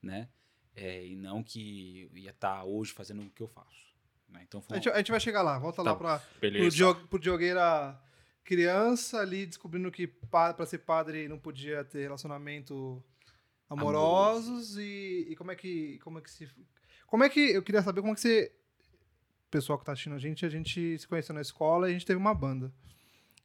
Né? 0.00 0.28
É, 0.76 1.06
e 1.06 1.14
não 1.16 1.42
que 1.42 2.10
ia 2.14 2.30
estar 2.30 2.64
hoje 2.64 2.92
fazendo 2.92 3.22
o 3.22 3.30
que 3.30 3.42
eu 3.42 3.48
faço. 3.48 3.94
né? 4.28 4.40
Então 4.46 4.60
A, 4.70 4.74
gente, 4.74 4.88
a 4.88 4.96
gente 4.98 5.10
vai 5.10 5.20
chegar 5.20 5.42
lá. 5.42 5.58
Volta 5.58 5.76
Tá 5.76 5.82
lá. 5.92 5.96
Dio- 6.74 6.94
pro 7.08 7.18
Diogueira 7.18 8.00
criança 8.42 9.20
ali, 9.20 9.46
descobrindo 9.46 9.90
que 9.90 10.06
pa, 10.06 10.52
pra 10.52 10.66
ser 10.66 10.78
padre 10.78 11.28
não 11.28 11.38
podia 11.38 11.84
ter 11.84 12.02
relacionamento 12.02 13.02
amorosos 13.70 14.76
e, 14.76 15.26
e 15.30 15.36
como 15.36 15.50
é 15.50 15.56
que 15.56 15.98
como 16.00 16.18
é 16.18 16.22
que 16.22 16.30
se 16.30 16.48
como 17.06 17.24
é 17.24 17.28
que 17.30 17.40
eu 17.40 17.62
queria 17.62 17.82
saber 17.82 18.00
como 18.02 18.12
é 18.12 18.14
que 18.14 18.20
você 18.20 18.52
pessoal 19.50 19.78
que 19.78 19.84
tá 19.84 19.92
assistindo 19.92 20.14
a 20.14 20.18
gente 20.18 20.44
a 20.44 20.48
gente 20.50 20.98
se 20.98 21.08
conheceu 21.08 21.34
na 21.34 21.40
escola 21.40 21.88
e 21.88 21.90
a 21.90 21.92
gente 21.94 22.04
teve 22.06 22.18
uma 22.18 22.34
banda 22.34 22.72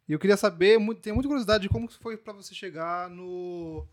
e 0.07 0.11
eu 0.11 0.19
queria 0.19 0.35
saber 0.35 0.77
muito, 0.79 1.01
tenho 1.01 1.15
muita 1.15 1.27
curiosidade 1.29 1.61
de 1.61 1.69
como 1.69 1.89
foi 1.89 2.17
pra 2.17 2.33
você 2.33 2.53
chegar 2.53 3.09
no, 3.09 3.87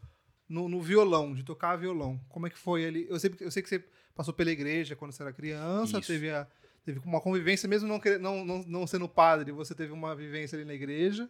no 0.49 0.69
no 0.69 0.81
violão 0.81 1.35
de 1.35 1.43
tocar 1.43 1.77
violão 1.77 2.21
como 2.29 2.47
é 2.47 2.51
que 2.51 2.59
foi 2.59 2.85
ali 2.85 3.07
eu 3.09 3.19
sei 3.19 3.35
eu 3.41 3.51
sei 3.51 3.63
que 3.63 3.69
você 3.69 3.85
passou 4.15 4.33
pela 4.33 4.51
igreja 4.51 4.97
quando 4.97 5.13
você 5.13 5.23
era 5.23 5.33
criança 5.33 5.99
Isso. 5.99 6.07
teve 6.07 6.31
a 6.31 6.47
teve 6.85 7.01
uma 7.01 7.21
convivência 7.21 7.69
mesmo 7.69 7.89
não, 7.89 8.01
não, 8.21 8.45
não, 8.45 8.63
não 8.63 8.87
sendo 8.87 9.09
padre 9.09 9.53
você 9.53 9.75
teve 9.75 9.93
uma 9.93 10.15
vivência 10.15 10.57
ali 10.57 10.65
na 10.65 10.75
igreja 10.75 11.29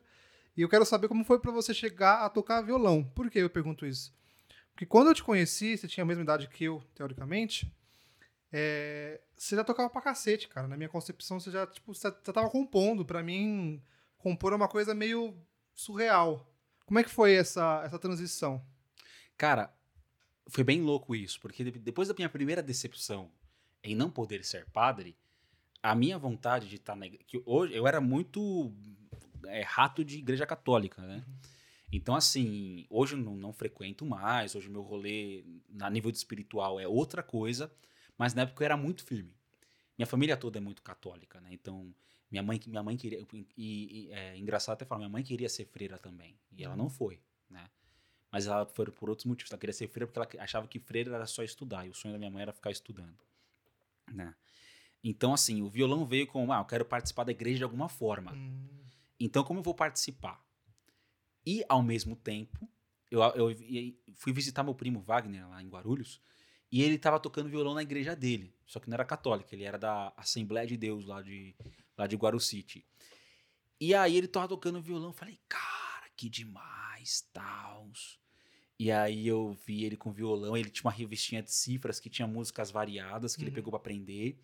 e 0.57 0.63
eu 0.63 0.69
quero 0.69 0.85
saber 0.85 1.09
como 1.09 1.25
foi 1.25 1.39
pra 1.39 1.51
você 1.51 1.73
chegar 1.73 2.25
a 2.25 2.29
tocar 2.29 2.61
violão 2.61 3.03
por 3.03 3.31
que 3.31 3.39
eu 3.39 3.51
pergunto 3.51 3.87
isso 3.87 4.13
porque 4.77 4.85
quando 4.85 5.09
eu 5.09 5.15
te 5.15 5.25
conheci, 5.25 5.75
você 5.75 5.89
tinha 5.89 6.05
a 6.05 6.07
mesma 6.07 6.23
idade 6.23 6.49
que 6.49 6.65
eu, 6.65 6.83
teoricamente, 6.95 7.67
é, 8.53 9.19
você 9.35 9.57
já 9.57 9.65
tocava 9.65 9.89
pra 9.89 10.03
cacete, 10.03 10.49
cara. 10.49 10.69
Na 10.69 10.77
minha 10.77 10.89
concepção, 10.91 11.41
você 11.41 11.51
já, 11.51 11.67
tipo, 11.67 11.95
você 11.95 12.09
já 12.09 12.33
tava 12.33 12.51
compondo. 12.51 13.03
Pra 13.03 13.23
mim, 13.23 13.83
compor 14.19 14.53
é 14.53 14.57
uma 14.57 14.69
coisa 14.69 14.95
meio 14.95 15.35
surreal. 15.75 16.47
Como 16.85 16.99
é 16.99 17.03
que 17.03 17.09
foi 17.09 17.33
essa, 17.33 17.83
essa 17.87 17.99
transição? 17.99 18.63
Cara, 19.37 19.75
foi 20.49 20.65
bem 20.65 20.81
louco 20.83 21.15
isso, 21.15 21.41
porque 21.41 21.65
de- 21.65 21.79
depois 21.79 22.09
da 22.09 22.15
minha 22.15 22.29
primeira 22.29 22.63
decepção 22.63 23.31
em 23.83 23.95
não 23.95 24.11
poder 24.11 24.45
ser 24.45 24.67
padre, 24.71 25.17
a 25.83 25.95
minha 25.95 26.19
vontade 26.19 26.69
de 26.69 26.77
estar 26.77 26.97
na 26.97 27.07
igreja. 27.07 27.25
Que 27.27 27.43
hoje 27.45 27.75
eu 27.75 27.87
era 27.87 28.01
muito 28.01 28.73
é, 29.47 29.63
rato 29.63 30.05
de 30.05 30.19
igreja 30.19 30.47
católica, 30.47 31.03
né? 31.03 31.25
Então, 31.93 32.17
assim, 32.17 32.85
hoje 32.91 33.15
eu 33.15 33.19
não, 33.19 33.37
não 33.37 33.53
frequento 33.53 34.05
mais, 34.05 34.55
hoje 34.55 34.69
meu 34.69 34.83
rolê 34.83 35.45
a 35.81 35.89
nível 35.89 36.11
espiritual 36.11 36.81
é 36.81 36.89
outra 36.89 37.23
coisa, 37.23 37.73
mas 38.19 38.35
na 38.35 38.43
época 38.43 38.63
eu 38.63 38.67
era 38.67 38.77
muito 38.77 39.05
firme. 39.05 39.33
Minha 39.97 40.07
família 40.07 40.37
toda 40.37 40.59
é 40.59 40.61
muito 40.61 40.83
católica, 40.83 41.41
né? 41.41 41.51
Então, 41.53 41.95
minha 42.31 42.43
mãe, 42.43 42.61
minha 42.67 42.83
mãe 42.83 42.97
queria. 42.97 43.25
E, 43.57 44.09
e 44.09 44.13
é 44.13 44.37
engraçado 44.37 44.75
até 44.75 44.85
falar, 44.85 44.99
minha 45.01 45.09
mãe 45.11 45.23
queria 45.23 45.49
ser 45.49 45.67
freira 45.67 45.99
também, 45.99 46.37
e 46.57 46.65
ela 46.65 46.77
não 46.77 46.91
foi, 46.91 47.21
né? 47.49 47.71
Mas 48.37 48.47
ela 48.47 48.67
foi 48.67 48.85
por 48.91 49.09
outros 49.09 49.25
motivos. 49.25 49.51
Ela 49.51 49.59
queria 49.59 49.73
ser 49.73 49.89
freira 49.89 50.07
porque 50.13 50.37
ela 50.37 50.45
achava 50.45 50.69
que 50.69 50.79
freira 50.79 51.15
era 51.15 51.27
só 51.27 51.43
estudar. 51.43 51.87
E 51.87 51.89
o 51.91 51.95
sonho 51.95 52.13
da 52.13 52.19
minha 52.19 52.31
mãe 52.31 52.43
era 52.43 52.53
ficar 52.53 52.71
estudando. 52.71 53.17
Né? 54.13 54.35
Então, 55.03 55.33
assim, 55.33 55.63
o 55.63 55.71
violão 55.71 56.05
veio 56.05 56.27
com, 56.27 56.53
ah, 56.53 56.59
eu 56.59 56.65
quero 56.67 56.85
participar 56.85 57.25
da 57.25 57.33
igreja 57.33 57.57
de 57.59 57.65
alguma 57.65 57.89
forma. 57.89 58.33
Hum, 58.35 58.69
Então, 59.19 59.43
como 59.43 59.61
eu 59.61 59.63
vou 59.63 59.75
participar? 59.75 60.45
E, 61.47 61.65
ao 61.67 61.83
mesmo 61.83 62.15
tempo, 62.15 62.69
eu, 63.11 63.23
eu 63.23 63.51
ia- 63.53 63.95
fui 64.17 64.35
visitar 64.35 64.63
meu 64.63 64.75
primo 64.75 65.01
Wagner 65.01 65.49
lá 65.49 65.63
em 65.63 65.69
Guarulhos. 65.69 66.21
E 66.71 66.83
ele 66.83 66.97
estava 66.97 67.19
tocando 67.19 67.49
violão 67.49 67.73
na 67.73 67.81
igreja 67.83 68.15
dele. 68.15 68.53
Só 68.67 68.79
que 68.81 68.91
não 68.91 68.97
era 68.97 69.05
católica, 69.07 69.55
ele 69.55 69.65
era 69.65 69.79
da 69.79 70.13
Assembleia 70.15 70.67
de 70.67 70.77
Deus 70.77 71.07
lá 71.07 71.23
de, 71.23 71.57
lá 71.97 72.07
de 72.07 72.17
Guarucity. 72.17 72.85
E 73.81 73.95
aí 73.95 74.15
ele 74.15 74.29
tava 74.29 74.47
tocando 74.47 74.83
violão. 74.83 75.09
eu 75.09 75.13
Falei, 75.15 75.41
cara, 75.49 76.07
que 76.17 76.29
demais, 76.29 77.23
tals. 77.33 78.19
E 78.79 78.93
aí 78.93 79.27
eu 79.27 79.53
vi 79.67 79.85
ele 79.85 79.97
com 79.97 80.13
violão, 80.13 80.57
ele 80.57 80.71
tinha 80.71 80.85
uma 80.85 80.93
revistinha 80.93 81.43
de 81.43 81.51
cifras 81.51 81.99
que 81.99 82.11
tinha 82.11 82.29
músicas 82.29 82.71
variadas 82.71 83.35
que 83.35 83.43
ele 83.43 83.51
Uhum. 83.51 83.55
pegou 83.55 83.71
pra 83.71 83.79
aprender. 83.79 84.39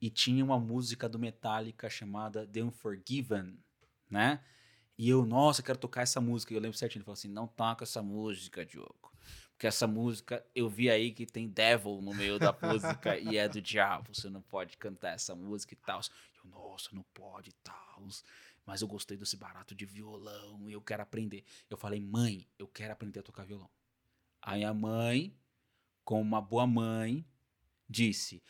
E 0.00 0.10
tinha 0.10 0.44
uma 0.44 0.58
música 0.58 1.08
do 1.08 1.18
Metallica 1.18 1.88
chamada 1.88 2.46
The 2.46 2.62
Unforgiven, 2.62 3.58
né? 4.10 4.40
E 4.98 5.08
eu, 5.08 5.26
nossa, 5.26 5.62
quero 5.62 5.78
tocar 5.78 6.02
essa 6.02 6.20
música. 6.20 6.52
E 6.52 6.56
eu 6.56 6.60
lembro 6.60 6.76
certinho, 6.76 6.98
ele 7.00 7.04
falou 7.04 7.14
assim: 7.14 7.28
não 7.28 7.46
toca 7.46 7.84
essa 7.84 8.02
música, 8.02 8.64
Diogo. 8.64 9.12
Porque 9.52 9.66
essa 9.66 9.86
música, 9.86 10.44
eu 10.54 10.68
vi 10.68 10.90
aí 10.90 11.12
que 11.12 11.24
tem 11.24 11.48
devil 11.48 12.00
no 12.02 12.14
meio 12.14 12.38
da 12.38 12.52
música 12.62 13.18
e 13.18 13.38
é 13.38 13.48
do 13.48 13.60
diabo. 13.60 14.14
Você 14.14 14.28
não 14.28 14.42
pode 14.42 14.76
cantar 14.76 15.14
essa 15.14 15.34
música 15.34 15.72
e 15.72 15.76
tal. 15.78 16.00
Eu, 16.44 16.50
nossa, 16.50 16.90
não 16.92 17.02
pode 17.14 17.50
e 17.50 17.54
tal. 17.64 18.06
Mas 18.66 18.82
eu 18.82 18.88
gostei 18.88 19.16
desse 19.16 19.36
barato 19.36 19.74
de 19.74 19.86
violão 19.86 20.68
e 20.68 20.72
eu 20.72 20.82
quero 20.82 21.02
aprender. 21.02 21.44
Eu 21.70 21.76
falei, 21.76 22.00
mãe, 22.00 22.46
eu 22.58 22.66
quero 22.66 22.92
aprender 22.92 23.20
a 23.20 23.22
tocar 23.22 23.44
violão. 23.44 23.70
Aí 24.42 24.64
a 24.64 24.74
mãe, 24.74 25.34
como 26.04 26.20
uma 26.20 26.42
boa 26.42 26.66
mãe, 26.66 27.24
disse: 27.88 28.42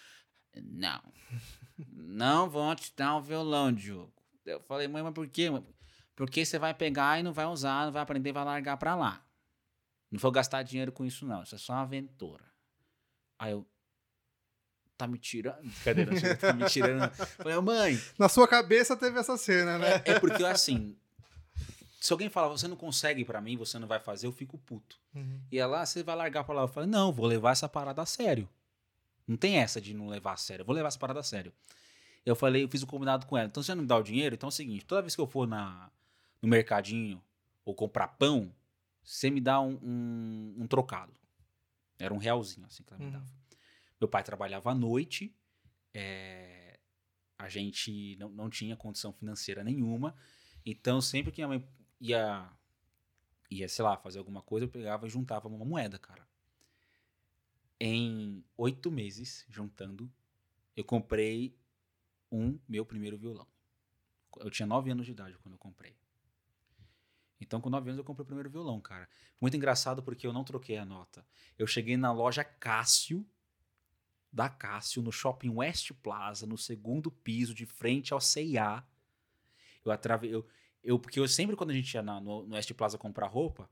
Não, 0.54 1.02
não 1.92 2.49
vou 2.49 2.75
te 2.75 2.92
dar 2.96 3.16
o 3.16 3.23
violão, 3.23 3.73
Diogo. 3.73 4.12
Eu 4.44 4.61
falei, 4.61 4.88
mãe, 4.88 5.02
mas 5.02 5.12
por 5.12 5.28
quê? 5.28 5.49
Porque 6.14 6.44
você 6.44 6.58
vai 6.58 6.73
pegar 6.73 7.18
e 7.20 7.23
não 7.23 7.32
vai 7.32 7.46
usar, 7.46 7.85
não 7.85 7.92
vai 7.92 8.02
aprender, 8.02 8.32
vai 8.32 8.44
largar 8.44 8.76
pra 8.76 8.94
lá. 8.94 9.25
Não 10.11 10.18
vou 10.18 10.30
gastar 10.30 10.62
dinheiro 10.62 10.92
com 10.92 11.04
isso, 11.04 11.26
não. 11.26 11.42
Isso 11.42 11.54
é 11.54 11.58
só 11.58 11.75
uma 11.75 11.82
aventura. 11.82 12.44
Aí 13.38 13.52
eu. 13.52 13.66
Tá 14.96 15.06
me 15.06 15.18
tirando? 15.18 15.60
Brincadeira, 15.62 16.10
não, 16.14 16.36
tá 16.36 16.52
me 16.52 16.64
tirando. 16.70 17.10
Falei, 17.10 17.60
mãe, 17.60 18.00
Na 18.18 18.28
sua 18.28 18.48
cabeça 18.48 18.96
teve 18.96 19.18
essa 19.18 19.36
cena, 19.36 19.76
né? 19.78 20.02
é, 20.04 20.12
é 20.12 20.20
porque 20.20 20.42
assim. 20.44 20.96
Se 22.00 22.12
alguém 22.12 22.28
falar, 22.28 22.48
você 22.48 22.68
não 22.68 22.76
consegue 22.76 23.24
pra 23.24 23.40
mim, 23.40 23.56
você 23.56 23.78
não 23.78 23.88
vai 23.88 23.98
fazer, 23.98 24.26
eu 24.28 24.32
fico 24.32 24.56
puto. 24.58 24.96
Uhum. 25.14 25.40
E 25.50 25.58
ela, 25.58 25.80
"Ah, 25.82 25.86
você 25.86 26.02
vai 26.04 26.14
largar 26.14 26.44
pra 26.44 26.54
lá. 26.54 26.62
Eu 26.62 26.68
falei, 26.68 26.88
não, 26.88 27.12
vou 27.12 27.26
levar 27.26 27.50
essa 27.50 27.68
parada 27.68 28.00
a 28.00 28.06
sério. 28.06 28.48
Não 29.26 29.36
tem 29.36 29.56
essa 29.58 29.80
de 29.80 29.92
não 29.92 30.06
levar 30.08 30.34
a 30.34 30.36
sério. 30.36 30.62
Eu 30.62 30.66
vou 30.66 30.74
levar 30.74 30.86
essa 30.88 30.98
parada 30.98 31.18
a 31.18 31.22
sério. 31.24 31.52
Eu 32.24 32.36
falei, 32.36 32.62
eu 32.62 32.68
fiz 32.68 32.82
um 32.82 32.86
combinado 32.86 33.26
com 33.26 33.36
ela. 33.36 33.48
Então, 33.48 33.60
você 33.62 33.74
não 33.74 33.82
me 33.82 33.88
dá 33.88 33.96
o 33.96 34.02
dinheiro? 34.04 34.34
Então 34.36 34.46
é 34.46 34.50
o 34.50 34.52
seguinte: 34.52 34.84
toda 34.84 35.02
vez 35.02 35.14
que 35.16 35.20
eu 35.20 35.26
for 35.26 35.48
na, 35.48 35.90
no 36.40 36.48
mercadinho 36.48 37.20
ou 37.64 37.74
comprar 37.74 38.06
pão, 38.08 38.52
você 39.02 39.28
me 39.28 39.40
dá 39.40 39.60
um, 39.60 39.76
um, 39.82 40.54
um 40.60 40.66
trocado. 40.68 41.12
Era 41.98 42.14
um 42.14 42.18
realzinho, 42.18 42.66
assim, 42.66 42.84
que 42.84 42.94
ela 42.94 43.02
me 43.02 43.16
Uhum. 43.16 43.22
Meu 44.00 44.08
pai 44.08 44.22
trabalhava 44.22 44.70
à 44.70 44.74
noite, 44.74 45.34
é, 45.94 46.78
a 47.38 47.48
gente 47.48 48.16
não, 48.16 48.28
não 48.30 48.50
tinha 48.50 48.76
condição 48.76 49.12
financeira 49.12 49.64
nenhuma. 49.64 50.14
Então, 50.64 51.00
sempre 51.00 51.32
que 51.32 51.42
a 51.42 51.48
mãe 51.48 51.66
ia, 52.00 52.50
ia, 53.50 53.68
sei 53.68 53.84
lá, 53.84 53.96
fazer 53.96 54.18
alguma 54.18 54.42
coisa, 54.42 54.66
eu 54.66 54.70
pegava 54.70 55.06
e 55.06 55.10
juntava 55.10 55.48
uma 55.48 55.64
moeda, 55.64 55.98
cara. 55.98 56.26
Em 57.78 58.44
oito 58.56 58.90
meses, 58.90 59.44
juntando, 59.48 60.10
eu 60.74 60.84
comprei 60.84 61.58
um 62.30 62.58
meu 62.68 62.84
primeiro 62.84 63.16
violão. 63.16 63.46
Eu 64.38 64.50
tinha 64.50 64.66
nove 64.66 64.90
anos 64.90 65.06
de 65.06 65.12
idade 65.12 65.36
quando 65.38 65.54
eu 65.54 65.58
comprei. 65.58 65.96
Então, 67.40 67.60
com 67.60 67.68
nove 67.68 67.90
anos, 67.90 67.98
eu 67.98 68.04
comprei 68.04 68.22
o 68.22 68.26
primeiro 68.26 68.50
violão, 68.50 68.80
cara. 68.80 69.08
Muito 69.40 69.56
engraçado 69.56 70.02
porque 70.02 70.26
eu 70.26 70.32
não 70.32 70.44
troquei 70.44 70.78
a 70.78 70.84
nota. 70.84 71.26
Eu 71.58 71.66
cheguei 71.66 71.96
na 71.96 72.12
loja 72.12 72.42
Cássio, 72.42 73.26
da 74.36 74.50
Cássio, 74.50 75.00
no 75.02 75.10
shopping 75.10 75.48
West 75.48 75.92
Plaza, 76.02 76.46
no 76.46 76.58
segundo 76.58 77.10
piso, 77.10 77.54
de 77.54 77.64
frente 77.64 78.12
ao 78.12 78.20
CIA. 78.20 78.84
Eu 79.84 79.90
atravei. 79.90 80.32
Eu, 80.34 80.46
eu, 80.84 80.98
porque 80.98 81.18
eu 81.18 81.26
sempre, 81.26 81.56
quando 81.56 81.70
a 81.70 81.72
gente 81.72 81.92
ia 81.94 82.02
na- 82.02 82.20
no, 82.20 82.46
no 82.46 82.54
West 82.54 82.70
Plaza 82.74 82.98
comprar 82.98 83.26
roupa, 83.28 83.68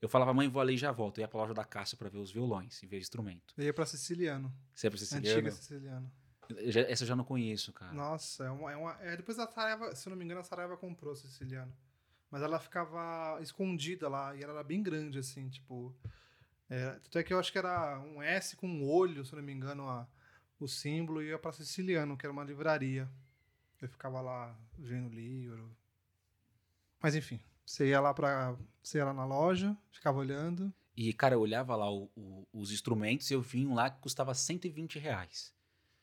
eu 0.00 0.08
falava, 0.08 0.32
mãe, 0.32 0.48
vou 0.48 0.62
ali 0.62 0.72
e 0.74 0.78
já 0.78 0.90
volto. 0.90 1.18
Eu 1.18 1.22
ia 1.22 1.28
pra 1.28 1.40
loja 1.40 1.52
da 1.52 1.64
Cássio 1.64 1.98
pra 1.98 2.08
ver 2.08 2.18
os 2.18 2.30
violões 2.32 2.82
e 2.82 2.86
ver 2.86 2.98
instrumento. 2.98 3.52
Eu 3.58 3.64
ia 3.64 3.74
pra 3.74 3.84
Siciliano. 3.84 4.50
Sempre 4.74 4.98
Antiga 4.98 5.50
siciliano? 5.50 5.50
Siciliano. 5.52 6.12
Eu 6.48 6.72
já- 6.72 6.80
Essa 6.82 7.02
eu 7.04 7.08
já 7.08 7.16
não 7.16 7.24
conheço, 7.24 7.72
cara. 7.72 7.92
Nossa, 7.92 8.44
é 8.44 8.50
uma, 8.50 8.72
é 8.72 8.76
uma. 8.76 8.92
é, 9.02 9.16
depois 9.18 9.38
a 9.38 9.46
Saraiva, 9.46 9.94
se 9.94 10.08
eu 10.08 10.10
não 10.12 10.16
me 10.16 10.24
engano, 10.24 10.40
a 10.40 10.44
Saraiva 10.44 10.76
comprou 10.78 11.14
Siciliano. 11.14 11.76
Mas 12.30 12.40
ela 12.42 12.58
ficava 12.58 13.38
escondida 13.42 14.08
lá 14.08 14.34
e 14.34 14.42
ela 14.42 14.52
era 14.54 14.64
bem 14.64 14.82
grande, 14.82 15.18
assim, 15.18 15.48
tipo. 15.50 15.94
É, 16.68 16.90
tanto 16.92 17.18
é 17.18 17.22
que 17.22 17.32
eu 17.32 17.38
acho 17.38 17.52
que 17.52 17.58
era 17.58 17.98
um 18.00 18.20
S 18.22 18.56
com 18.56 18.66
um 18.68 18.88
olho, 18.88 19.24
se 19.24 19.34
não 19.34 19.42
me 19.42 19.52
engano, 19.52 19.88
a, 19.88 20.06
o 20.58 20.66
símbolo, 20.66 21.22
e 21.22 21.28
ia 21.28 21.38
pra 21.38 21.52
Siciliano, 21.52 22.16
que 22.16 22.26
era 22.26 22.32
uma 22.32 22.42
livraria. 22.44 23.08
Eu 23.80 23.88
ficava 23.88 24.20
lá 24.20 24.56
vendo 24.78 25.08
livro. 25.08 25.70
Mas 27.00 27.14
enfim, 27.14 27.40
você 27.64 27.88
ia 27.90 28.00
lá 28.00 28.12
pra. 28.14 28.56
Você 28.82 28.98
ia 28.98 29.04
lá 29.04 29.12
na 29.12 29.24
loja, 29.24 29.76
ficava 29.92 30.18
olhando. 30.18 30.72
E, 30.96 31.12
cara, 31.12 31.34
eu 31.34 31.40
olhava 31.40 31.76
lá 31.76 31.90
o- 31.92 32.10
o- 32.16 32.48
os 32.52 32.72
instrumentos 32.72 33.30
e 33.30 33.34
eu 33.34 33.42
vi 33.42 33.66
um 33.66 33.74
lá 33.74 33.90
que 33.90 34.00
custava 34.00 34.34
120 34.34 34.98
reais. 34.98 35.52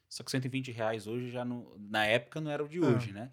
Só 0.08 0.24
que 0.24 0.30
120 0.30 0.72
reais 0.72 1.08
hoje 1.08 1.32
já 1.32 1.44
não. 1.44 1.76
Na 1.80 2.06
época 2.06 2.40
não 2.40 2.52
era 2.52 2.64
o 2.64 2.70
de 2.70 2.78
Ah. 2.78 2.86
hoje, 2.88 3.12
né? 3.12 3.32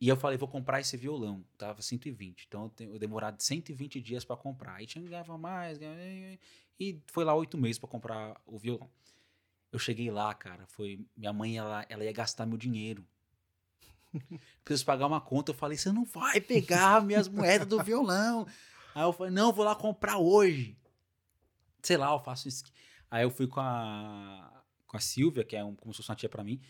E 0.00 0.08
eu 0.08 0.16
falei, 0.16 0.36
vou 0.36 0.48
comprar 0.48 0.80
esse 0.80 0.96
violão. 0.96 1.42
Tava 1.56 1.80
120. 1.80 2.44
Então 2.46 2.64
eu, 2.64 2.68
tenho, 2.70 2.92
eu 2.94 2.98
demorado 2.98 3.40
120 3.42 4.00
dias 4.00 4.24
pra 4.24 4.36
comprar. 4.36 4.74
Aí 4.74 4.86
tinha 4.86 5.02
que 5.02 5.08
ganhava 5.08 5.38
mais. 5.38 5.78
ganhava- 5.78 5.98
E 6.78 7.00
foi 7.06 7.24
lá 7.24 7.34
oito 7.34 7.56
meses 7.56 7.78
pra 7.78 7.88
comprar 7.88 8.38
o 8.44 8.58
violão. 8.58 8.90
Eu 9.72 9.78
cheguei 9.78 10.10
lá, 10.10 10.34
cara. 10.34 10.66
Foi. 10.66 11.00
Minha 11.16 11.32
mãe, 11.32 11.56
ela, 11.56 11.86
ela 11.88 12.04
ia 12.04 12.12
gastar 12.12 12.44
meu 12.46 12.58
dinheiro. 12.58 13.06
Preciso 14.64 14.84
pagar 14.84 15.06
uma 15.06 15.20
conta. 15.20 15.50
Eu 15.52 15.54
falei, 15.56 15.76
você 15.78 15.90
não 15.92 16.04
vai 16.04 16.40
pegar 16.40 17.02
minhas 17.02 17.28
moedas 17.28 17.66
do 17.66 17.82
violão. 17.82 18.46
Aí 18.94 19.02
eu 19.02 19.12
falei, 19.12 19.32
não, 19.32 19.52
vou 19.52 19.64
lá 19.64 19.74
comprar 19.74 20.18
hoje. 20.18 20.76
Sei 21.82 21.96
lá, 21.96 22.12
eu 22.12 22.20
faço 22.20 22.48
isso. 22.48 22.64
Aí 23.10 23.22
eu 23.24 23.30
fui 23.30 23.46
com 23.46 23.60
a, 23.60 24.62
com 24.86 24.96
a 24.96 25.00
Silvia, 25.00 25.44
que 25.44 25.56
é 25.56 25.64
um, 25.64 25.74
como 25.74 25.92
se 25.92 25.98
fosse 25.98 26.10
uma 26.10 26.16
tia 26.16 26.28
pra 26.28 26.42
mim. 26.44 26.60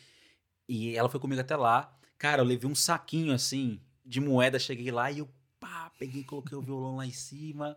E 0.69 0.95
ela 0.97 1.09
foi 1.09 1.19
comigo 1.21 1.41
até 1.41 1.57
lá. 1.57 1.93
Cara, 2.19 2.41
eu 2.43 2.47
levei 2.47 2.69
um 2.71 2.75
saquinho 2.75 3.33
assim 3.33 3.81
de 4.05 4.21
moeda. 4.21 4.59
Cheguei 4.59 4.91
lá 4.91 5.11
e 5.11 5.19
eu 5.19 5.29
pá, 5.61 5.91
peguei 5.99 6.23
e 6.23 6.25
coloquei 6.25 6.57
o 6.57 6.63
violão 6.63 6.97
lá 6.97 7.07
em 7.07 7.13
cima. 7.13 7.77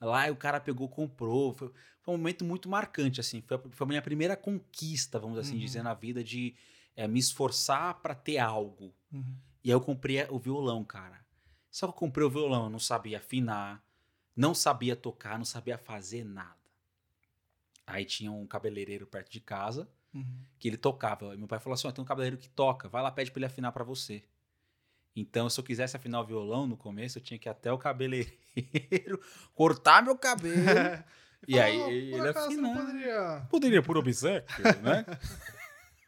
Lá 0.00 0.28
e 0.28 0.30
o 0.30 0.36
cara 0.36 0.60
pegou, 0.60 0.88
comprou. 0.88 1.52
Foi, 1.54 1.70
foi 2.02 2.14
um 2.14 2.18
momento 2.18 2.44
muito 2.44 2.68
marcante, 2.68 3.20
assim. 3.20 3.42
Foi 3.42 3.56
a, 3.56 3.60
foi 3.60 3.84
a 3.84 3.88
minha 3.88 4.02
primeira 4.02 4.36
conquista, 4.36 5.18
vamos 5.18 5.38
assim 5.38 5.54
Uhum. 5.54 5.60
dizer, 5.60 5.82
na 5.82 5.94
vida 5.94 6.22
de 6.22 6.54
eh, 6.96 7.08
me 7.08 7.18
esforçar 7.18 8.00
pra 8.00 8.14
ter 8.14 8.38
algo. 8.38 8.94
Uhum. 9.12 9.36
E 9.62 9.70
aí 9.70 9.74
eu 9.74 9.80
comprei 9.80 10.22
o 10.28 10.38
violão, 10.38 10.84
cara. 10.84 11.24
Só 11.70 11.86
que 11.86 11.90
eu 11.90 11.96
comprei 11.98 12.26
o 12.26 12.30
violão, 12.30 12.64
eu 12.64 12.70
não 12.70 12.78
sabia 12.78 13.18
afinar, 13.18 13.82
não 14.36 14.54
sabia 14.54 14.94
tocar, 14.94 15.38
não 15.38 15.44
sabia 15.44 15.76
fazer 15.78 16.24
nada. 16.24 16.56
Aí 17.86 18.04
tinha 18.04 18.30
um 18.32 18.46
cabeleireiro 18.46 19.06
perto 19.06 19.30
de 19.30 19.40
casa 19.40 19.88
Uhum. 20.14 20.44
que 20.58 20.68
ele 20.68 20.76
tocava. 20.76 21.34
E 21.34 21.36
meu 21.38 21.48
pai 21.48 21.58
falou 21.58 21.74
assim: 21.74 21.88
ó, 21.88 21.90
tem 21.92 22.02
um 22.02 22.06
cabeleireiro 22.06 22.40
que 22.40 22.48
toca, 22.48 22.88
vai 22.88 23.02
lá, 23.02 23.10
pede 23.10 23.30
pra 23.30 23.38
ele 23.40 23.46
afinar 23.46 23.72
pra 23.72 23.82
você. 23.84 24.22
Então, 25.16 25.48
se 25.50 25.58
eu 25.60 25.64
quisesse 25.64 25.96
afinar 25.96 26.20
o 26.20 26.24
violão 26.24 26.66
no 26.66 26.76
começo, 26.76 27.18
eu 27.18 27.22
tinha 27.22 27.38
que 27.38 27.48
ir 27.48 27.50
até 27.50 27.72
o 27.72 27.78
cabeleireiro, 27.78 29.20
cortar 29.54 30.02
meu 30.02 30.16
cabelo. 30.18 30.54
E 31.46 31.60
aí, 31.60 31.76
falou, 31.78 31.90
ele 31.92 32.28
afinar. 32.30 32.74
poderia. 32.86 33.46
Poderia 33.50 33.82
por 33.82 33.98
obséquio, 33.98 34.64
né? 34.82 35.04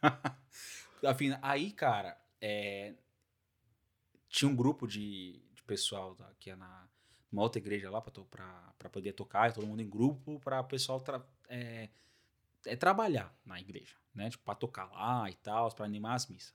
Afina, 1.05 1.37
aí, 1.43 1.71
cara, 1.71 2.17
é, 2.41 2.95
tinha 4.29 4.49
um 4.49 4.55
grupo 4.55 4.87
de, 4.87 5.39
de 5.53 5.61
pessoal 5.63 6.15
da- 6.15 6.31
que 6.39 6.49
ia 6.49 6.55
na 6.55 6.87
uma 7.31 7.43
outra 7.43 7.59
igreja 7.59 7.89
lá 7.91 8.01
pra 8.01 8.89
poder 8.89 9.13
tocar, 9.13 9.49
e 9.49 9.53
todo 9.53 9.67
mundo 9.67 9.81
em 9.81 9.87
grupo, 9.89 10.39
pra 10.39 10.61
o 10.61 10.63
pessoal 10.63 10.99
tra- 11.01 11.23
é, 11.49 11.89
é, 12.67 12.75
trabalhar 12.75 13.33
na 13.45 13.59
igreja, 13.59 13.95
né? 14.13 14.29
Tipo, 14.29 14.43
pra 14.43 14.55
tocar 14.55 14.85
lá 14.91 15.29
e 15.29 15.35
tal, 15.35 15.71
pra 15.73 15.85
animar 15.85 16.15
as 16.15 16.27
missas. 16.27 16.53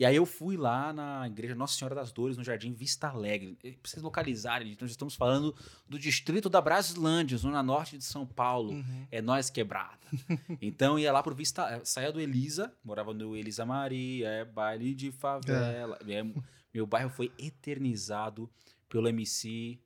E 0.00 0.06
aí 0.06 0.16
eu 0.16 0.24
fui 0.24 0.56
lá 0.56 0.94
na 0.94 1.26
igreja 1.26 1.54
Nossa 1.54 1.74
Senhora 1.76 1.94
das 1.94 2.10
Dores, 2.10 2.38
no 2.38 2.42
Jardim 2.42 2.72
Vista 2.72 3.08
Alegre. 3.08 3.58
E 3.62 3.72
Pra 3.72 3.90
vocês 3.90 4.02
localizarem, 4.02 4.74
nós 4.80 4.90
estamos 4.90 5.14
falando 5.14 5.54
do 5.86 5.98
distrito 5.98 6.48
da 6.48 6.58
Brasilândia, 6.58 7.36
zona 7.36 7.62
norte 7.62 7.98
de 7.98 8.04
São 8.04 8.24
Paulo. 8.24 8.72
Uhum. 8.72 9.06
É 9.10 9.20
nós 9.20 9.50
quebrada. 9.50 10.00
então 10.58 10.98
ia 10.98 11.12
lá 11.12 11.22
pro 11.22 11.34
Vista, 11.34 11.68
eh, 11.68 11.84
saía 11.84 12.10
do 12.10 12.18
Elisa, 12.18 12.74
morava 12.82 13.12
no 13.12 13.36
Elisa 13.36 13.66
Maria, 13.66 14.26
é 14.26 14.42
baile 14.42 14.94
de 14.94 15.12
favela. 15.12 15.98
É, 16.08 16.24
meu 16.72 16.86
bairro 16.86 17.10
foi 17.10 17.30
eternizado 17.38 18.50
pelo 18.88 19.06
MC, 19.06 19.78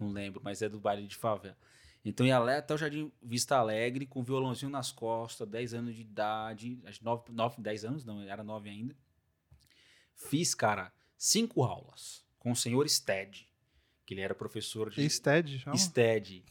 não 0.00 0.10
lembro, 0.10 0.40
mas 0.42 0.60
é 0.60 0.68
do 0.68 0.80
baile 0.80 1.06
de 1.06 1.14
favela. 1.14 1.56
Então 2.04 2.26
ia 2.26 2.38
lá 2.38 2.58
até 2.58 2.72
o 2.72 2.78
Jardim 2.78 3.12
Vista 3.22 3.56
Alegre, 3.56 4.06
com 4.06 4.22
violãozinho 4.22 4.70
nas 4.70 4.90
costas, 4.90 5.46
10 5.46 5.74
anos 5.74 5.94
de 5.94 6.02
idade, 6.02 6.80
acho 6.84 7.04
9, 7.04 7.24
9 7.30 7.60
10 7.60 7.84
anos, 7.84 8.04
não, 8.04 8.22
era 8.22 8.42
9 8.42 8.70
ainda. 8.70 8.96
Fiz, 10.14 10.54
cara, 10.54 10.92
cinco 11.16 11.62
aulas 11.62 12.24
com 12.38 12.52
o 12.52 12.56
senhor 12.56 12.88
Stead, 12.88 13.46
que 14.06 14.14
ele 14.14 14.22
era 14.22 14.34
professor 14.34 14.90
de 14.90 15.08
Stead, 15.08 15.58
chama? 15.58 15.76
Stead, 15.76 16.42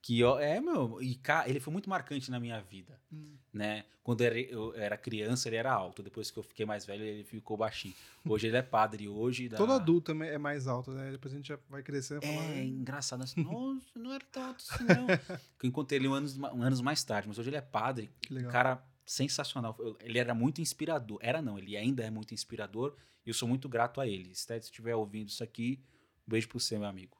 Que 0.00 0.20
eu, 0.20 0.38
é, 0.38 0.60
meu, 0.60 1.02
e 1.02 1.16
cá, 1.16 1.48
ele 1.48 1.58
foi 1.60 1.72
muito 1.72 1.90
marcante 1.90 2.30
na 2.30 2.38
minha 2.38 2.60
vida, 2.62 2.98
Hum. 3.12 3.36
né? 3.52 3.84
Quando 4.02 4.22
eu 4.22 4.26
era, 4.28 4.40
eu 4.40 4.74
era 4.74 4.96
criança, 4.96 5.48
ele 5.48 5.56
era 5.56 5.70
alto. 5.72 6.02
Depois 6.02 6.30
que 6.30 6.38
eu 6.38 6.42
fiquei 6.42 6.64
mais 6.64 6.86
velho, 6.86 7.04
ele 7.04 7.24
ficou 7.24 7.56
baixinho. 7.58 7.94
Hoje 8.26 8.46
ele 8.46 8.56
é 8.56 8.62
padre, 8.62 9.06
hoje... 9.08 9.48
Todo 9.50 9.72
adulto 9.72 10.12
é 10.22 10.34
é 10.34 10.38
mais 10.38 10.66
alto, 10.66 10.92
né? 10.92 11.10
Depois 11.10 11.34
a 11.34 11.36
gente 11.36 11.48
já 11.48 11.58
vai 11.68 11.82
crescendo. 11.82 12.24
e 12.24 12.26
fala, 12.26 12.42
É 12.46 12.60
"Ah, 12.60 12.64
engraçado 12.64 13.22
assim, 13.22 13.42
nossa, 13.44 13.84
não 13.98 14.12
era 14.14 14.24
tão 14.32 14.44
alto 14.44 14.64
assim, 14.70 14.84
não. 14.84 15.06
eu 15.62 15.68
encontrei 15.68 15.98
ele 15.98 16.08
um 16.08 16.14
anos, 16.14 16.38
um 16.38 16.62
anos 16.62 16.80
mais 16.80 17.02
tarde, 17.04 17.28
mas 17.28 17.38
hoje 17.38 17.50
ele 17.50 17.56
é 17.56 17.60
padre. 17.60 18.10
Que 18.22 18.32
legal. 18.32 18.48
Um 18.48 18.52
cara 18.52 18.82
sensacional. 19.04 19.76
Ele 20.00 20.18
era 20.18 20.32
muito 20.34 20.60
inspirador. 20.62 21.18
Era 21.20 21.42
não, 21.42 21.58
ele 21.58 21.76
ainda 21.76 22.02
é 22.02 22.08
muito 22.10 22.32
inspirador. 22.32 22.94
E 23.26 23.30
eu 23.30 23.34
sou 23.34 23.46
muito 23.48 23.68
grato 23.68 24.00
a 24.00 24.06
ele. 24.06 24.34
Se 24.34 24.44
você 24.46 24.56
estiver 24.56 24.94
ouvindo 24.94 25.28
isso 25.28 25.42
aqui, 25.44 25.82
um 26.26 26.30
beijo 26.30 26.48
pro 26.48 26.58
você, 26.60 26.78
meu 26.78 26.88
amigo. 26.88 27.16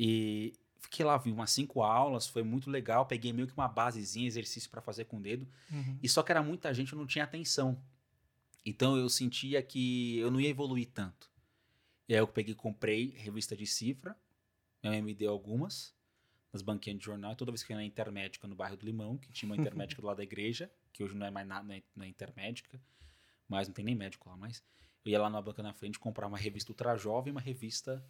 E 0.00 0.52
fiquei 0.82 1.04
lá, 1.04 1.16
vi 1.16 1.30
umas 1.30 1.50
cinco 1.50 1.82
aulas, 1.82 2.26
foi 2.26 2.42
muito 2.42 2.68
legal. 2.68 3.06
Peguei 3.06 3.32
meio 3.32 3.46
que 3.46 3.54
uma 3.54 3.68
basezinha, 3.68 4.26
exercício 4.26 4.68
para 4.68 4.82
fazer 4.82 5.04
com 5.06 5.16
o 5.16 5.20
dedo. 5.20 5.48
Uhum. 5.70 5.98
E 6.02 6.08
só 6.08 6.22
que 6.22 6.30
era 6.30 6.42
muita 6.42 6.74
gente, 6.74 6.92
eu 6.92 6.98
não 6.98 7.06
tinha 7.06 7.24
atenção. 7.24 7.80
Então 8.64 8.96
eu 8.96 9.08
sentia 9.08 9.62
que 9.62 10.18
eu 10.18 10.30
não 10.30 10.40
ia 10.40 10.48
evoluir 10.48 10.88
tanto. 10.92 11.30
E 12.08 12.14
aí 12.14 12.20
eu 12.20 12.26
peguei 12.26 12.52
e 12.52 12.56
comprei 12.56 13.14
revista 13.16 13.56
de 13.56 13.66
cifra. 13.66 14.16
Minha 14.82 14.92
mãe 14.92 15.02
me 15.02 15.14
deu 15.14 15.30
algumas 15.30 15.94
nas 16.52 16.60
banquinhas 16.60 16.98
de 16.98 17.04
jornal. 17.04 17.34
Toda 17.34 17.50
vez 17.50 17.62
que 17.62 17.72
eu 17.72 17.74
ia 17.74 17.80
na 17.80 17.84
Intermédica 17.84 18.46
no 18.46 18.54
bairro 18.54 18.76
do 18.76 18.84
Limão, 18.84 19.16
que 19.16 19.32
tinha 19.32 19.50
uma 19.50 19.56
Intermédica 19.56 20.02
do 20.02 20.06
lado 20.06 20.18
da 20.18 20.22
igreja, 20.22 20.70
que 20.92 21.02
hoje 21.02 21.14
não 21.14 21.26
é 21.26 21.30
mais 21.30 21.46
nada 21.46 21.66
na, 21.66 21.80
na 21.96 22.06
Intermédica, 22.06 22.80
mas 23.48 23.68
não 23.68 23.74
tem 23.74 23.84
nem 23.84 23.94
médico 23.94 24.28
lá 24.28 24.36
mais. 24.36 24.62
Eu 25.04 25.12
ia 25.12 25.20
lá 25.20 25.30
na 25.30 25.40
banca 25.40 25.62
na 25.62 25.72
frente 25.72 25.98
comprar 25.98 26.26
uma 26.26 26.38
revista 26.38 26.70
Ultra 26.70 26.96
Jovem 26.96 27.30
e 27.30 27.32
uma 27.32 27.40
revista 27.40 28.04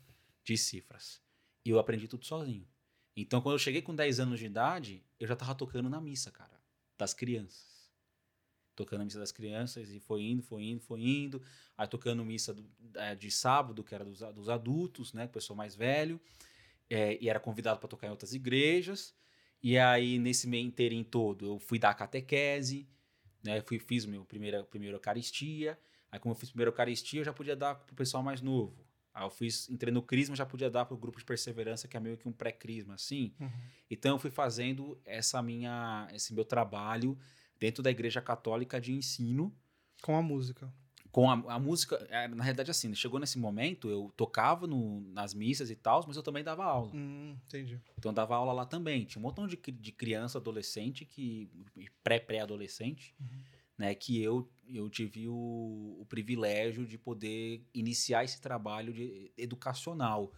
de 0.45 0.57
cifras. 0.57 1.23
E 1.65 1.71
eu 1.71 1.79
aprendi 1.79 2.09
tudo 2.09 2.25
sozinho. 2.25 2.67
Então, 3.17 3.41
quando 3.41 3.55
eu 3.55 3.59
cheguei 3.59 3.83
com 3.83 3.95
10 3.95 4.19
anos 4.19 4.39
de 4.41 4.47
idade, 4.47 5.05
eu 5.21 5.27
já 5.29 5.37
tava 5.37 5.55
tocando 5.55 5.89
na 5.89 6.01
missa, 6.01 6.31
cara, 6.31 6.61
das 6.99 7.15
crianças. 7.15 7.91
Tocando 8.75 9.03
a 9.03 9.05
missa 9.05 9.19
das 9.19 9.33
crianças 9.33 9.91
e 9.91 10.01
foi 10.01 10.23
indo, 10.23 10.43
foi 10.43 10.63
indo, 10.65 10.81
foi 10.81 11.01
indo. 11.03 11.43
Aí 11.77 11.87
tocando 11.87 12.25
missa 12.25 12.55
do- 12.55 12.65
eh, 12.97 13.15
de 13.15 13.31
sábado, 13.31 13.85
que 13.85 13.95
era 13.95 14.05
dos, 14.05 14.23
a- 14.23 14.33
dos 14.33 14.49
adultos, 14.49 15.13
né, 15.13 15.27
o 15.27 15.29
pessoal 15.29 15.57
mais 15.57 15.75
velho. 15.77 16.21
Eh, 16.91 17.19
e 17.21 17.29
era 17.29 17.41
convidado 17.41 17.81
para 17.81 17.89
tocar 17.89 18.07
em 18.09 18.11
outras 18.11 18.35
igrejas. 18.35 19.15
E 19.63 19.79
aí, 19.79 20.19
nesse 20.19 20.49
meio 20.49 20.67
inteirinho 20.67 21.05
todo, 21.05 21.47
eu 21.47 21.59
fui 21.59 21.79
dar 21.79 21.91
a 21.91 21.95
catequese, 21.95 22.89
né, 23.45 23.61
fui, 23.63 23.79
fiz 23.79 24.07
meu 24.07 24.25
primeira, 24.25 24.65
primeira 24.65 24.97
Eucaristia. 24.97 25.79
Aí, 26.11 26.19
como 26.21 26.35
eu 26.35 26.39
fiz 26.39 26.51
primeira 26.51 26.71
Eucaristia, 26.71 27.21
eu 27.21 27.25
já 27.25 27.33
podia 27.33 27.57
dar 27.57 27.75
pro 27.77 27.95
pessoal 27.97 28.23
mais 28.23 28.41
novo. 28.43 28.87
Aí 29.15 29.25
eu 29.25 29.31
fiz, 29.31 29.69
entrei 29.69 29.93
no 29.93 30.01
Crisma, 30.03 30.35
já 30.35 30.47
podia 30.47 30.71
dar 30.71 30.85
pro 30.87 30.97
grupo 30.97 31.19
de 31.19 31.25
perseverança, 31.25 31.87
que 31.87 31.97
é 31.97 32.01
meio 32.01 32.17
que 32.17 32.27
um 32.29 32.33
pré-Crisma, 32.33 32.95
assim. 32.95 33.35
Uhum. 33.39 33.51
Então 33.91 34.13
eu 34.13 34.19
fui 34.19 34.31
fazendo 34.31 34.99
essa 35.05 35.43
minha, 35.43 36.09
esse 36.15 36.33
meu 36.33 36.45
trabalho 36.45 37.19
dentro 37.61 37.83
da 37.83 37.91
Igreja 37.91 38.21
Católica 38.23 38.81
de 38.81 38.93
ensino 38.93 39.55
Com 40.03 40.17
a 40.17 40.23
música. 40.23 40.73
com 41.11 41.31
a, 41.31 41.35
a 41.55 41.59
música. 41.59 41.97
é, 42.09 42.27
Na 42.27 42.43
realidade, 42.43 42.71
assim, 42.71 42.95
chegou 42.95 43.21
nesse 43.21 43.39
momento, 43.39 43.91
eu 43.91 44.11
tocava 44.17 44.67
no- 44.67 45.03
nas 45.13 45.35
missas 45.35 45.71
e 45.71 45.77
tal, 45.77 46.03
mas 46.07 46.17
eu 46.17 46.23
também 46.23 46.43
dava 46.43 46.65
aula. 46.65 46.91
Hum, 46.95 47.37
entendi. 47.47 47.79
Então 47.99 48.13
eu 48.13 48.15
dava 48.15 48.35
aula 48.35 48.53
lá 48.55 48.65
também. 48.65 49.05
Tinha 49.05 49.21
um 49.21 49.23
montão 49.23 49.47
de, 49.47 49.57
de 49.57 49.93
criança, 49.93 50.39
adolescente, 50.39 51.05
que 51.05 51.51
pré-pré-adolescente, 52.03 53.15
né, 53.83 53.97
que 53.97 54.23
eu, 54.23 54.49
eu 54.69 54.89
tive 54.89 55.27
o, 55.27 55.97
o 55.99 56.07
privilégio 56.09 56.87
de 56.87 56.97
poder 56.97 57.67
iniciar 57.75 58.23
esse 58.23 58.41
trabalho 58.41 58.93
de, 58.93 59.33
educacional, 59.37 60.33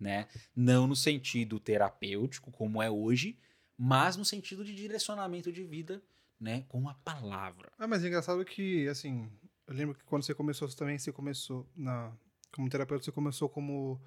né? 0.00 0.26
Não 0.54 0.84
no 0.88 0.96
sentido 0.96 1.60
terapêutico, 1.60 2.50
como 2.50 2.82
é 2.82 2.90
hoje, 2.90 3.38
mas 3.76 4.16
no 4.16 4.24
sentido 4.24 4.64
de 4.64 4.74
direcionamento 4.74 5.52
de 5.52 5.62
vida, 5.62 6.02
né, 6.40 6.64
com 6.68 6.88
a 6.88 6.94
palavra. 6.94 7.70
Ah, 7.78 7.86
mas 7.86 8.02
é 8.04 8.08
engraçado 8.08 8.44
que, 8.44 8.88
assim, 8.88 9.30
eu 9.68 9.74
lembro 9.74 9.94
que 9.94 10.02
quando 10.02 10.24
você 10.24 10.34
começou 10.34 10.68
você 10.68 10.76
também, 10.76 10.98
você 10.98 11.12
começou 11.12 11.64
na 11.76 12.12
como 12.50 12.68
terapeuta, 12.68 13.04
você 13.04 13.12
começou 13.12 13.48
como 13.48 14.02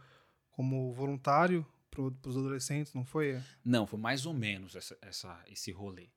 como 0.50 0.92
voluntário 0.92 1.66
para 1.90 2.02
os 2.30 2.36
adolescentes, 2.38 2.94
não 2.94 3.06
foi? 3.06 3.40
Não, 3.64 3.88
foi 3.88 3.98
mais 4.00 4.26
ou 4.26 4.34
menos 4.34 4.76
essa, 4.76 4.98
essa- 5.02 5.42
esse 5.48 5.72
rolê. 5.72 6.10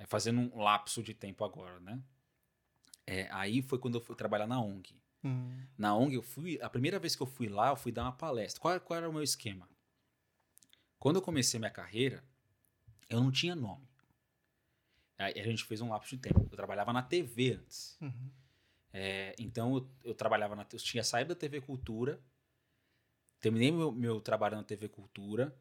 É, 0.00 0.06
fazendo 0.06 0.40
um 0.40 0.62
lapso 0.62 1.02
de 1.02 1.12
tempo 1.12 1.44
agora, 1.44 1.78
né? 1.80 2.02
É, 3.06 3.28
aí 3.30 3.60
foi 3.60 3.78
quando 3.78 3.96
eu 3.96 4.00
fui 4.00 4.16
trabalhar 4.16 4.46
na 4.46 4.58
ONG. 4.58 4.98
Hum, 5.22 5.66
Na 5.76 5.94
ONG 5.94 6.14
eu 6.14 6.22
fui, 6.22 6.58
a 6.62 6.70
primeira 6.70 6.98
vez 6.98 7.14
que 7.14 7.22
eu 7.22 7.26
fui 7.26 7.48
lá, 7.48 7.68
eu 7.68 7.76
fui 7.76 7.92
dar 7.92 8.04
uma 8.04 8.12
palestra. 8.12 8.58
Qual, 8.60 8.80
qual 8.80 8.96
era 8.96 9.10
o 9.10 9.12
meu 9.12 9.22
esquema? 9.22 9.68
Quando 10.98 11.16
eu 11.16 11.22
comecei 11.22 11.60
minha 11.60 11.70
carreira, 11.70 12.24
eu 13.10 13.20
não 13.20 13.30
tinha 13.30 13.54
nome. 13.54 13.86
Aí 15.18 15.38
a 15.38 15.44
gente 15.44 15.64
fez 15.64 15.82
um 15.82 15.90
lapso 15.90 16.16
de 16.16 16.22
tempo. 16.22 16.40
Eu 16.50 16.56
trabalhava 16.56 16.92
na 16.94 17.02
TV 17.02 17.52
antes. 17.54 17.98
uhum. 18.00 18.30
É, 18.92 19.34
então 19.38 19.76
eu, 19.76 19.90
eu 20.02 20.14
trabalhava 20.14 20.56
na. 20.56 20.62
Eu 20.72 20.78
tinha 20.78 21.04
saído 21.04 21.28
da 21.28 21.38
TV 21.38 21.60
Cultura, 21.60 22.20
terminei 23.38 23.70
meu, 23.70 23.92
meu 23.92 24.20
trabalho 24.20 24.56
na 24.56 24.64
TV 24.64 24.88
Cultura. 24.88 25.54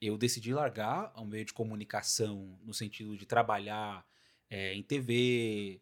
Eu 0.00 0.18
decidi 0.18 0.52
largar 0.52 1.12
o 1.16 1.24
meio 1.24 1.44
de 1.44 1.52
comunicação 1.52 2.58
no 2.62 2.74
sentido 2.74 3.16
de 3.16 3.24
trabalhar 3.24 4.06
é, 4.50 4.74
em 4.74 4.82
TV, 4.82 5.80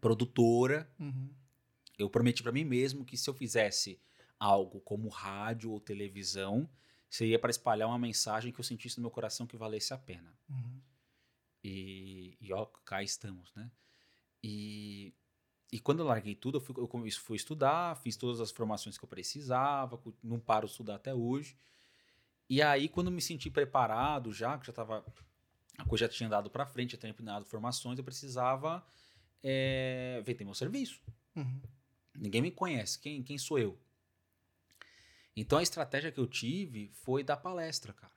produtora. 0.00 0.90
Uhum. 0.98 1.30
Eu 1.98 2.10
prometi 2.10 2.42
para 2.42 2.52
mim 2.52 2.64
mesmo 2.64 3.04
que 3.04 3.16
se 3.16 3.28
eu 3.28 3.34
fizesse 3.34 4.00
algo 4.38 4.80
como 4.80 5.08
rádio 5.08 5.70
ou 5.70 5.80
televisão, 5.80 6.68
seria 7.10 7.38
para 7.38 7.50
espalhar 7.50 7.88
uma 7.88 7.98
mensagem 7.98 8.52
que 8.52 8.60
eu 8.60 8.64
sentisse 8.64 8.98
no 8.98 9.02
meu 9.02 9.10
coração 9.10 9.46
que 9.46 9.56
valesse 9.56 9.92
a 9.92 9.98
pena. 9.98 10.32
Uhum. 10.48 10.80
E, 11.62 12.36
e 12.40 12.52
ó, 12.52 12.66
cá 12.84 13.02
estamos, 13.02 13.52
né? 13.54 13.70
E, 14.42 15.12
e 15.72 15.80
quando 15.80 16.00
eu 16.00 16.06
larguei 16.06 16.34
tudo, 16.34 16.58
eu 16.58 16.60
fui, 16.60 16.74
eu 16.78 17.12
fui 17.12 17.36
estudar, 17.36 17.96
fiz 17.96 18.16
todas 18.16 18.40
as 18.40 18.50
formações 18.50 18.96
que 18.96 19.04
eu 19.04 19.08
precisava, 19.08 20.00
não 20.22 20.38
paro 20.38 20.66
de 20.66 20.72
estudar 20.72 20.94
até 20.94 21.12
hoje. 21.12 21.56
E 22.48 22.62
aí, 22.62 22.88
quando 22.88 23.10
me 23.10 23.20
senti 23.20 23.50
preparado 23.50 24.32
já, 24.32 24.56
que 24.58 24.66
já 24.66 24.72
tava, 24.72 25.04
a 25.76 25.84
coisa 25.84 26.06
já 26.06 26.08
tinha 26.08 26.28
dado 26.28 26.48
para 26.48 26.66
frente, 26.66 26.92
já 26.92 26.98
tinha 26.98 27.12
terminado 27.12 27.44
formações, 27.44 27.98
eu 27.98 28.04
precisava 28.04 28.84
é, 29.42 30.22
vender 30.24 30.44
meu 30.44 30.54
serviço. 30.54 31.00
Uhum. 31.36 31.60
Ninguém 32.14 32.40
me 32.40 32.50
conhece. 32.50 32.98
Quem, 32.98 33.22
quem 33.22 33.36
sou 33.36 33.58
eu? 33.58 33.78
Então 35.36 35.58
a 35.58 35.62
estratégia 35.62 36.10
que 36.10 36.18
eu 36.18 36.26
tive 36.26 36.90
foi 36.92 37.22
dar 37.22 37.36
palestra, 37.36 37.92
cara. 37.92 38.12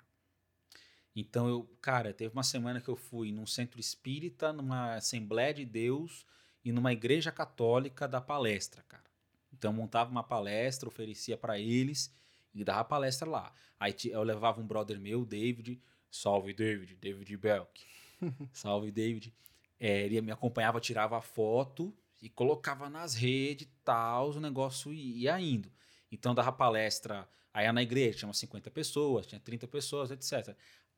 Então 1.15 1.47
eu, 1.47 1.69
cara, 1.81 2.13
teve 2.13 2.33
uma 2.33 2.43
semana 2.43 2.79
que 2.79 2.87
eu 2.87 2.95
fui 2.95 3.31
num 3.31 3.45
centro 3.45 3.79
espírita, 3.79 4.53
numa 4.53 4.95
Assembleia 4.95 5.53
de 5.53 5.65
Deus 5.65 6.25
e 6.63 6.71
numa 6.71 6.93
igreja 6.93 7.31
católica 7.31 8.07
da 8.07 8.21
palestra, 8.21 8.81
cara. 8.87 9.03
Então 9.51 9.71
eu 9.71 9.75
montava 9.75 10.09
uma 10.09 10.23
palestra, 10.23 10.87
oferecia 10.87 11.37
para 11.37 11.59
eles 11.59 12.11
e 12.53 12.63
dava 12.63 12.83
palestra 12.83 13.29
lá. 13.29 13.53
Aí 13.79 13.95
eu 14.05 14.23
levava 14.23 14.61
um 14.61 14.67
brother 14.67 14.99
meu, 14.99 15.25
David, 15.25 15.81
salve 16.09 16.53
David, 16.53 16.95
David 16.95 17.37
Belk. 17.37 17.85
salve 18.53 18.91
David. 18.91 19.33
É, 19.79 20.05
ele 20.05 20.21
me 20.21 20.31
acompanhava, 20.31 20.79
tirava 20.79 21.17
a 21.17 21.21
foto 21.21 21.93
e 22.21 22.29
colocava 22.29 22.89
nas 22.89 23.15
redes 23.15 23.67
e 23.67 23.71
tal, 23.83 24.29
o 24.29 24.39
negócio 24.39 24.93
ia 24.93 25.39
indo. 25.39 25.71
Então 26.11 26.35
dava 26.35 26.51
palestra, 26.51 27.27
aí 27.53 27.71
na 27.71 27.81
igreja 27.81 28.19
tinha 28.19 28.27
umas 28.27 28.37
50 28.37 28.69
pessoas, 28.69 29.25
tinha 29.25 29.39
30 29.39 29.67
pessoas, 29.67 30.11
etc. 30.11 30.55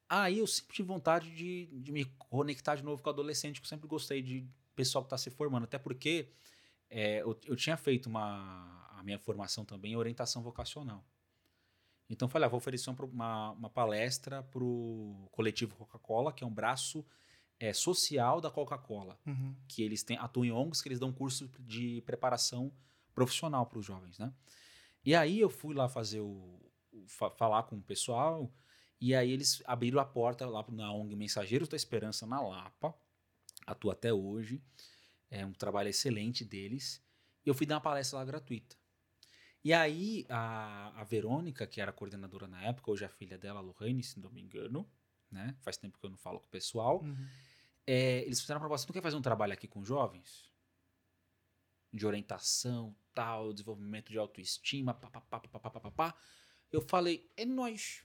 Aí 0.09 0.39
eu 0.39 0.47
sempre 0.47 0.75
tive 0.75 0.87
vontade 0.87 1.33
de, 1.33 1.67
de 1.67 1.91
me 1.91 2.05
conectar 2.29 2.75
de 2.75 2.83
novo 2.83 3.01
com 3.01 3.09
o 3.09 3.13
adolescente, 3.13 3.61
que 3.61 3.65
eu 3.65 3.69
sempre 3.69 3.87
gostei 3.87 4.21
de 4.21 4.45
pessoal 4.75 5.03
que 5.03 5.07
está 5.07 5.17
se 5.17 5.29
formando, 5.29 5.63
até 5.63 5.77
porque 5.77 6.27
é, 6.89 7.21
eu, 7.21 7.39
eu 7.45 7.55
tinha 7.55 7.77
feito 7.77 8.07
uma, 8.07 8.87
a 8.91 9.03
minha 9.03 9.17
formação 9.17 9.63
também 9.63 9.93
em 9.93 9.95
orientação 9.95 10.43
vocacional. 10.43 11.03
Então 12.09 12.27
eu 12.27 12.29
falei, 12.29 12.45
ah, 12.45 12.49
vou 12.49 12.57
oferecer 12.57 12.89
uma, 12.89 13.03
uma, 13.05 13.51
uma 13.51 13.69
palestra 13.69 14.43
para 14.43 14.63
o 14.63 15.27
coletivo 15.31 15.75
Coca-Cola, 15.75 16.31
que 16.33 16.43
é 16.43 16.47
um 16.47 16.53
braço 16.53 17.05
é, 17.59 17.73
social 17.73 18.39
da 18.41 18.51
Coca-Cola 18.51 19.17
Uhum. 19.25 19.55
que 19.67 19.81
eles 19.81 20.03
têm, 20.03 20.17
atuam 20.17 20.45
em 20.45 20.51
ONGs, 20.51 20.81
que 20.81 20.89
eles 20.89 20.99
dão 20.99 21.11
curso 21.13 21.49
de 21.59 22.01
preparação 22.01 22.71
profissional 23.15 23.65
para 23.65 23.79
os 23.79 23.85
jovens, 23.85 24.19
né? 24.19 24.33
E 25.05 25.13
aí 25.15 25.39
eu 25.39 25.49
fui 25.49 25.73
lá 25.75 25.87
fazer 25.89 26.19
o, 26.21 26.59
o- 26.91 27.05
fa- 27.07 27.31
falar 27.31 27.63
com 27.63 27.77
o 27.77 27.81
pessoal, 27.81 28.51
e 28.99 29.13
aí 29.15 29.31
eles 29.31 29.61
abriram 29.65 29.99
a 29.99 30.05
porta 30.05 30.45
lá 30.47 30.63
na 30.69 30.91
ONG 30.93 31.15
Mensageiros 31.15 31.67
da 31.69 31.75
Esperança 31.75 32.25
na 32.25 32.41
Lapa, 32.41 32.93
atua 33.65 33.93
até 33.93 34.11
hoje, 34.13 34.61
é 35.29 35.45
um 35.45 35.53
trabalho 35.53 35.89
excelente 35.89 36.43
deles, 36.45 37.01
e 37.45 37.49
eu 37.49 37.53
fui 37.53 37.65
dar 37.65 37.75
uma 37.75 37.81
palestra 37.81 38.19
lá 38.19 38.25
gratuita. 38.25 38.75
E 39.63 39.71
aí 39.71 40.25
a, 40.29 40.91
a 40.99 41.03
Verônica, 41.03 41.65
que 41.65 41.79
era 41.79 41.91
a 41.91 41.93
coordenadora 41.93 42.47
na 42.47 42.61
época, 42.61 42.91
hoje 42.91 43.05
a 43.05 43.09
filha 43.09 43.37
dela, 43.37 43.59
a 43.59 43.61
Lohane, 43.61 44.03
se 44.03 44.19
não 44.19 44.29
me 44.29 44.41
engano, 44.41 44.87
né? 45.31 45.55
Faz 45.61 45.77
tempo 45.77 45.97
que 45.97 46.05
eu 46.05 46.09
não 46.09 46.17
falo 46.17 46.39
com 46.39 46.47
o 46.47 46.49
pessoal. 46.49 47.01
Uhum. 47.01 47.27
É, 47.87 48.21
eles 48.23 48.41
fizeram 48.41 48.57
a 48.57 48.61
proposta, 48.61 48.87
não 48.87 48.93
quer 48.93 49.01
fazer 49.01 49.15
um 49.15 49.21
trabalho 49.21 49.53
aqui 49.53 49.67
com 49.67 49.83
jovens? 49.83 50.51
De 51.91 52.05
orientação, 52.05 52.95
tal, 53.13 53.53
desenvolvimento 53.53 54.11
de 54.11 54.17
autoestima, 54.17 54.93
papapá, 54.93 55.39
papapá, 55.39 55.69
papapá. 55.69 56.15
Eu 56.71 56.81
falei, 56.81 57.29
é 57.37 57.45
nós. 57.45 58.03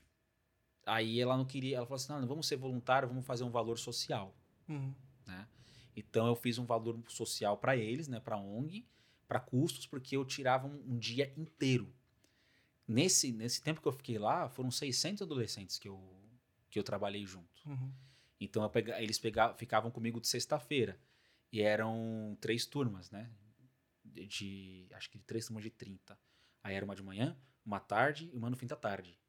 aí 0.85 1.19
ela 1.19 1.35
não 1.35 1.45
queria, 1.45 1.77
ela 1.77 1.85
falou 1.85 1.97
assim: 1.97 2.11
não, 2.11 2.21
não 2.21 2.27
vamos 2.27 2.47
ser 2.47 2.55
voluntário, 2.55 3.07
vamos 3.07 3.25
fazer 3.25 3.43
um 3.43 3.51
valor 3.51 3.77
social. 3.77 4.33
Uhum. 4.67 4.93
né? 5.25 5.47
Então 5.95 6.27
eu 6.27 6.35
fiz 6.35 6.57
um 6.57 6.65
valor 6.65 6.97
social 7.07 7.57
para 7.57 7.75
eles, 7.75 8.07
né, 8.07 8.19
para 8.19 8.37
ONG, 8.37 8.87
para 9.29 9.39
custos, 9.39 9.85
porque 9.85 10.17
eu 10.17 10.25
tirava 10.25 10.67
um, 10.67 10.95
um 10.95 10.97
dia 10.97 11.31
inteiro. 11.37 11.93
Nesse 12.87 13.31
nesse 13.31 13.61
tempo 13.61 13.79
que 13.79 13.87
eu 13.87 13.93
fiquei 13.93 14.17
lá, 14.17 14.49
foram 14.49 14.71
600 14.71 15.21
adolescentes 15.21 15.77
que 15.77 15.87
eu 15.87 16.01
que 16.67 16.79
eu 16.79 16.83
trabalhei 16.83 17.25
junto. 17.25 17.61
Uhum. 17.67 17.93
Então 18.39 18.67
pega, 18.69 18.99
eles 19.01 19.19
pegavam, 19.19 19.55
ficavam 19.55 19.91
comigo 19.91 20.19
de 20.19 20.27
sexta-feira 20.27 20.99
e 21.51 21.61
eram 21.61 22.35
três 22.41 22.65
turmas, 22.65 23.11
né? 23.11 23.31
De, 24.03 24.25
de- 24.25 24.87
acho 24.93 25.09
que 25.11 25.19
três 25.19 25.45
turmas 25.45 25.63
de 25.63 25.69
30. 25.69 26.19
Aí 26.63 26.75
era 26.75 26.83
uma 26.83 26.95
de 26.95 27.03
manhã, 27.03 27.37
uma 27.63 27.79
tarde 27.79 28.29
e 28.33 28.37
uma 28.37 28.49
no 28.49 28.55
fim 28.57 28.65
da 28.65 28.75
tarde. 28.75 29.19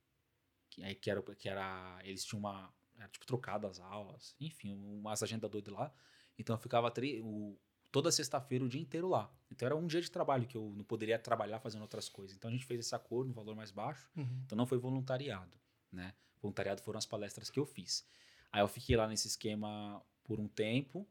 Que, 0.70 0.82
aí 0.82 0.94
que 0.94 1.10
era, 1.10 1.22
que 1.22 1.48
era 1.48 2.00
eles 2.04 2.24
tinham 2.24 2.40
uma 2.40 2.72
era 2.96 3.08
tipo 3.08 3.26
trocado 3.26 3.66
as 3.66 3.80
aulas, 3.80 4.34
enfim, 4.40 4.72
umas 4.72 5.22
agendas 5.22 5.50
doidas 5.50 5.72
lá. 5.74 5.92
Então 6.38 6.56
eu 6.56 6.60
ficava 6.60 6.90
o, 7.22 7.58
toda 7.90 8.10
sexta-feira 8.10 8.64
o 8.64 8.68
dia 8.68 8.80
inteiro 8.80 9.08
lá. 9.08 9.30
Então 9.50 9.66
era 9.66 9.76
um 9.76 9.86
dia 9.86 10.00
de 10.00 10.10
trabalho 10.10 10.46
que 10.46 10.56
eu 10.56 10.72
não 10.76 10.84
poderia 10.84 11.18
trabalhar 11.18 11.58
fazendo 11.58 11.82
outras 11.82 12.08
coisas. 12.08 12.36
Então 12.36 12.48
a 12.48 12.52
gente 12.52 12.64
fez 12.64 12.80
esse 12.80 12.94
acordo 12.94 13.28
no 13.28 13.34
valor 13.34 13.54
mais 13.54 13.70
baixo. 13.70 14.08
Uhum. 14.16 14.42
Então 14.44 14.56
não 14.56 14.66
foi 14.66 14.78
voluntariado, 14.78 15.56
né? 15.92 16.14
Voluntariado 16.40 16.82
foram 16.82 16.98
as 16.98 17.06
palestras 17.06 17.50
que 17.50 17.58
eu 17.58 17.66
fiz. 17.66 18.06
Aí 18.52 18.62
eu 18.62 18.68
fiquei 18.68 18.96
lá 18.96 19.06
nesse 19.06 19.28
esquema 19.28 20.02
por 20.24 20.40
um 20.40 20.48
tempo. 20.48 21.06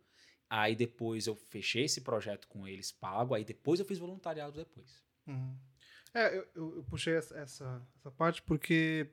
Aí 0.50 0.76
depois 0.76 1.28
eu 1.28 1.36
fechei 1.36 1.86
esse 1.86 2.02
projeto 2.02 2.48
com 2.48 2.68
eles 2.68 2.92
pago. 2.92 3.34
Aí 3.34 3.44
depois 3.44 3.80
eu 3.80 3.86
fiz 3.86 4.00
voluntariado 4.00 4.58
depois. 4.58 5.04
Uhum. 5.28 5.56
É, 6.14 6.36
eu, 6.36 6.48
eu, 6.56 6.76
eu 6.78 6.84
puxei 6.84 7.16
essa, 7.16 7.38
essa, 7.38 7.88
essa 7.98 8.12
parte 8.12 8.42
porque. 8.42 9.08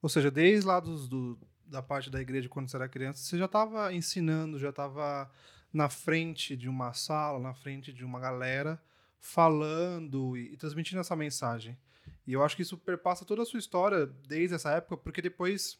Ou 0.00 0.08
seja, 0.08 0.30
desde 0.30 0.66
lá 0.66 0.80
dos, 0.80 1.08
do, 1.08 1.38
da 1.66 1.82
parte 1.82 2.08
da 2.08 2.20
igreja, 2.20 2.48
quando 2.48 2.70
você 2.70 2.76
era 2.76 2.88
criança, 2.88 3.22
você 3.22 3.36
já 3.36 3.44
estava 3.44 3.92
ensinando, 3.92 4.58
já 4.58 4.70
estava 4.70 5.30
na 5.72 5.88
frente 5.88 6.56
de 6.56 6.68
uma 6.68 6.92
sala, 6.92 7.38
na 7.38 7.54
frente 7.54 7.92
de 7.92 8.04
uma 8.04 8.18
galera, 8.18 8.80
falando 9.18 10.36
e, 10.36 10.52
e 10.52 10.56
transmitindo 10.56 11.00
essa 11.00 11.16
mensagem. 11.16 11.76
E 12.26 12.32
eu 12.32 12.42
acho 12.42 12.56
que 12.56 12.62
isso 12.62 12.76
perpassa 12.78 13.24
toda 13.24 13.42
a 13.42 13.46
sua 13.46 13.58
história 13.58 14.06
desde 14.06 14.54
essa 14.54 14.70
época, 14.72 14.96
porque 14.96 15.20
depois 15.22 15.78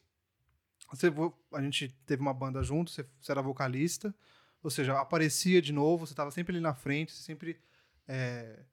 você, 0.91 1.11
vo- 1.11 1.37
a 1.53 1.61
gente 1.63 1.89
teve 2.07 2.23
uma 2.23 2.33
banda 2.35 2.63
junto, 2.63 2.91
você, 2.91 3.07
você 3.21 3.33
era 3.33 3.43
vocalista, 3.43 4.15
ou 4.63 4.71
seja, 4.71 4.99
aparecia 4.99 5.61
de 5.63 5.73
novo, 5.73 6.07
você 6.07 6.13
estava 6.13 6.31
sempre 6.31 6.55
ali 6.57 6.61
na 6.63 6.75
frente, 6.75 7.13
sempre. 7.13 7.61
é, 8.07 8.65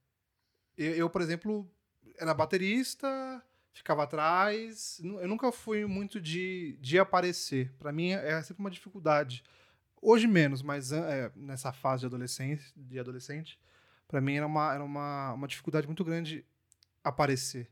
eu, 0.78 0.94
eu, 0.96 1.10
por 1.10 1.22
exemplo, 1.22 1.70
era 2.18 2.34
baterista, 2.34 3.42
ficava 3.74 4.04
atrás. 4.04 5.00
Eu 5.04 5.28
nunca 5.28 5.52
fui 5.52 5.86
muito 5.86 6.20
de, 6.20 6.78
de 6.82 6.98
aparecer. 6.98 7.72
Para 7.78 7.92
mim 7.92 8.12
é 8.12 8.42
sempre 8.42 8.62
uma 8.62 8.72
dificuldade. 8.72 9.44
Hoje 10.08 10.28
menos, 10.28 10.62
mas 10.62 10.92
é, 10.92 11.32
nessa 11.36 11.74
fase 11.74 12.02
de 12.02 12.06
adolescente, 12.06 12.64
de 12.76 13.00
adolescente, 13.00 13.60
para 14.08 14.22
mim 14.22 14.36
era 14.36 14.46
uma, 14.46 14.74
era 14.74 14.84
uma, 14.84 15.34
uma 15.34 15.48
dificuldade 15.48 15.88
muito 15.88 16.04
grande 16.04 16.46
aparecer. 17.04 17.70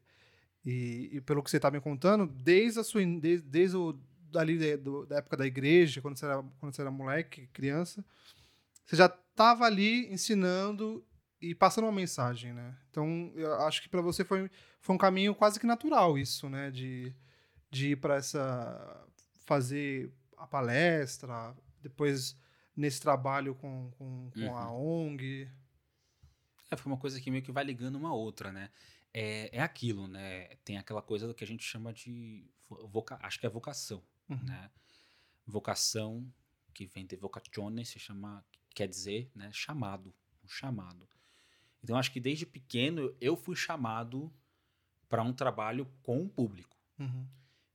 E, 0.66 1.10
e 1.14 1.22
pelo 1.22 1.44
que 1.44 1.50
você 1.52 1.58
está 1.58 1.70
me 1.70 1.80
contando, 1.80 2.26
desde 2.26 2.80
a 2.80 2.84
sua 2.84 3.06
desde, 3.06 3.48
desde 3.48 3.78
o 3.78 3.94
dali 4.32 4.58
da, 4.58 4.76
do- 4.82 5.06
da 5.06 5.18
época 5.18 5.38
da 5.38 5.46
igreja, 5.46 6.02
quando 6.02 6.18
você 6.18 6.26
era 6.26 6.42
quando 6.60 6.74
você 6.74 6.82
era 6.82 6.90
moleque, 6.90 7.48
criança, 7.54 8.04
você 8.86 8.96
já 8.96 9.06
estava 9.06 9.66
ali 9.66 10.12
ensinando 10.12 11.06
e 11.42 11.54
passando 11.54 11.86
uma 11.86 11.92
mensagem, 11.92 12.54
né? 12.54 12.76
Então, 12.90 13.32
eu 13.36 13.54
acho 13.62 13.82
que 13.82 13.90
para 13.90 14.02
você 14.02 14.24
foi, 14.24 14.50
foi 14.80 14.96
um 14.96 14.98
caminho 14.98 15.36
quase 15.36 15.60
que 15.60 15.68
natural 15.68 16.18
isso, 16.18 16.50
né? 16.50 16.72
De, 16.72 17.14
de 17.70 17.92
ir 17.92 17.98
para 17.98 18.16
essa. 18.16 19.06
fazer 19.46 20.12
a 20.38 20.48
palestra, 20.48 21.54
depois 21.84 22.36
nesse 22.76 23.00
trabalho 23.00 23.54
com, 23.54 23.92
com, 23.98 24.32
com 24.34 24.58
a 24.58 24.72
ONG. 24.72 25.48
É, 26.72 26.76
foi 26.76 26.92
uma 26.92 26.98
coisa 27.00 27.22
que 27.22 27.30
meio 27.30 27.44
que 27.44 27.52
vai 27.52 27.64
ligando 27.64 27.96
uma 27.98 28.14
outra, 28.14 28.52
né? 28.52 28.72
É, 29.14 29.58
é 29.58 29.62
aquilo, 29.62 30.08
né? 30.08 30.56
Tem 30.66 30.78
aquela 30.78 31.02
coisa 31.02 31.32
que 31.34 31.44
a 31.44 31.48
gente 31.48 31.64
chama 31.64 31.94
de. 31.94 32.44
vo- 32.68 32.88
Voca, 32.88 33.20
acho 33.22 33.40
que 33.40 33.46
é 33.46 33.50
vocação, 33.50 34.04
Uhum. 34.28 34.44
né? 34.44 34.72
Vocação, 35.46 36.26
que 36.74 36.86
vem 36.88 37.06
de 37.06 37.16
vocazione, 37.16 37.86
se 37.86 38.00
chama, 38.00 38.44
quer 38.74 38.88
dizer, 38.88 39.30
né? 39.36 39.52
Chamado. 39.54 40.14
Um 40.44 40.48
chamado. 40.48 41.08
Então, 41.84 41.98
acho 41.98 42.12
que 42.12 42.20
desde 42.20 42.46
pequeno 42.46 43.16
eu 43.22 43.36
fui 43.36 43.56
chamado 43.56 44.34
para 45.10 45.22
um 45.22 45.34
trabalho 45.34 45.86
com 46.02 46.22
o 46.24 46.30
público. 46.30 46.76
Uhum. 46.98 47.28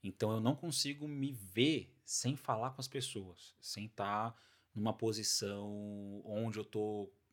Então 0.02 0.30
eu 0.32 0.40
não 0.40 0.56
consigo 0.56 1.06
me 1.06 1.32
ver 1.32 1.94
sem 2.08 2.36
falar 2.36 2.70
com 2.70 2.80
as 2.80 2.88
pessoas, 2.88 3.54
sem 3.60 3.84
estar 3.84 4.34
numa 4.74 4.94
posição 4.94 6.22
onde 6.24 6.58
eu 6.58 6.64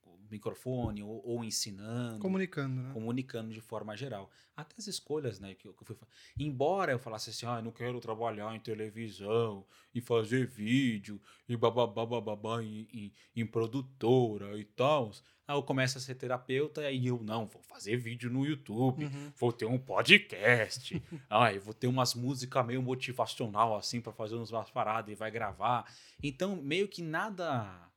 o 0.04 0.20
microfone 0.30 1.02
ou, 1.02 1.26
ou 1.26 1.46
ensinando, 1.46 2.20
Comunicando, 2.20 2.82
né? 2.82 2.92
comunicando 2.92 3.54
de 3.54 3.62
forma 3.62 3.96
geral. 3.96 4.30
Até 4.54 4.76
as 4.78 4.88
escolhas, 4.88 5.40
né, 5.40 5.56
que 5.56 5.66
eu, 5.66 5.74
que 5.74 5.82
eu 5.82 5.88
fui 5.88 5.96
Embora 6.38 6.92
eu 6.92 7.00
falasse 7.00 7.30
assim, 7.30 7.46
ah, 7.46 7.60
eu 7.60 7.64
não 7.64 7.72
quero 7.72 8.02
trabalhar 8.02 8.54
em 8.54 8.60
televisão 8.60 9.66
e 9.94 10.02
fazer 10.02 10.46
vídeo 10.46 11.22
e 11.48 11.56
bababá, 11.56 12.06
bababá 12.06 12.62
em, 12.62 12.86
em, 12.92 13.14
em 13.34 13.46
produtora 13.46 14.60
e 14.60 14.66
tal. 14.66 15.10
Aí 15.48 15.56
eu 15.56 15.62
começo 15.62 15.98
a 15.98 16.02
ser 16.02 16.16
terapeuta 16.16 16.82
e 16.82 16.86
aí 16.86 17.08
eu, 17.08 17.22
não, 17.22 17.46
vou 17.46 17.62
fazer 17.62 17.98
vídeo 17.98 18.32
no 18.32 18.46
YouTube 18.46 19.06
Uhum. 19.06 19.32
vou 19.38 19.54
ter 19.54 19.66
um 19.66 19.78
podcast. 19.78 21.02
Ai, 21.30 21.60
vou 21.60 21.74
ter 21.74 21.88
umas 21.88 22.16
músicas 22.16 22.66
meio 22.66 22.82
motivacional 22.82 23.78
assim 23.78 24.02
para 24.02 24.12
fazer 24.12 24.36
umas 24.36 24.72
paradas 24.72 25.12
e 25.12 25.16
vai 25.16 25.30
gravar. 25.30 25.86
Então, 26.24 26.56
meio 26.56 26.88
que 26.88 27.04
nada 27.04 27.92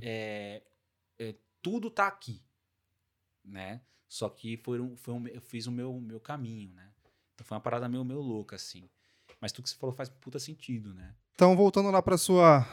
é, 0.00 0.62
é, 1.18 1.34
tudo 1.60 1.90
tá 1.90 2.06
aqui, 2.06 2.40
né? 3.44 3.80
Só 4.08 4.28
que 4.28 4.56
foi 4.58 4.78
um, 4.80 4.96
foi 4.96 5.14
um, 5.14 5.26
eu 5.26 5.40
fiz 5.40 5.66
o 5.66 5.72
meu 5.72 5.98
meu 6.00 6.20
caminho, 6.20 6.72
né? 6.74 6.90
Então 7.34 7.46
foi 7.46 7.56
uma 7.56 7.62
parada 7.62 7.88
meio 7.88 8.04
meio 8.04 8.20
louca 8.20 8.56
assim. 8.56 8.88
Mas 9.40 9.50
tudo 9.50 9.64
que 9.64 9.70
você 9.70 9.76
falou 9.76 9.94
faz 9.94 10.08
puta 10.08 10.38
sentido, 10.38 10.94
né? 10.94 11.14
Então, 11.34 11.56
voltando 11.56 11.90
lá 11.90 12.00
para 12.00 12.16
sua 12.16 12.64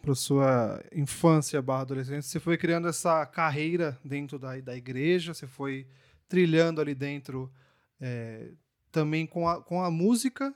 para 0.00 0.14
sua 0.14 0.82
infância 0.92 1.60
barra 1.60 1.82
adolescência, 1.82 2.22
você 2.22 2.40
foi 2.40 2.56
criando 2.56 2.88
essa 2.88 3.24
carreira 3.26 3.98
dentro 4.04 4.38
da, 4.38 4.58
da 4.60 4.76
igreja, 4.76 5.34
você 5.34 5.46
foi 5.46 5.86
trilhando 6.28 6.80
ali 6.80 6.94
dentro 6.94 7.52
é, 8.00 8.52
também 8.90 9.26
com 9.26 9.48
a, 9.48 9.62
com 9.62 9.82
a 9.82 9.90
música 9.90 10.54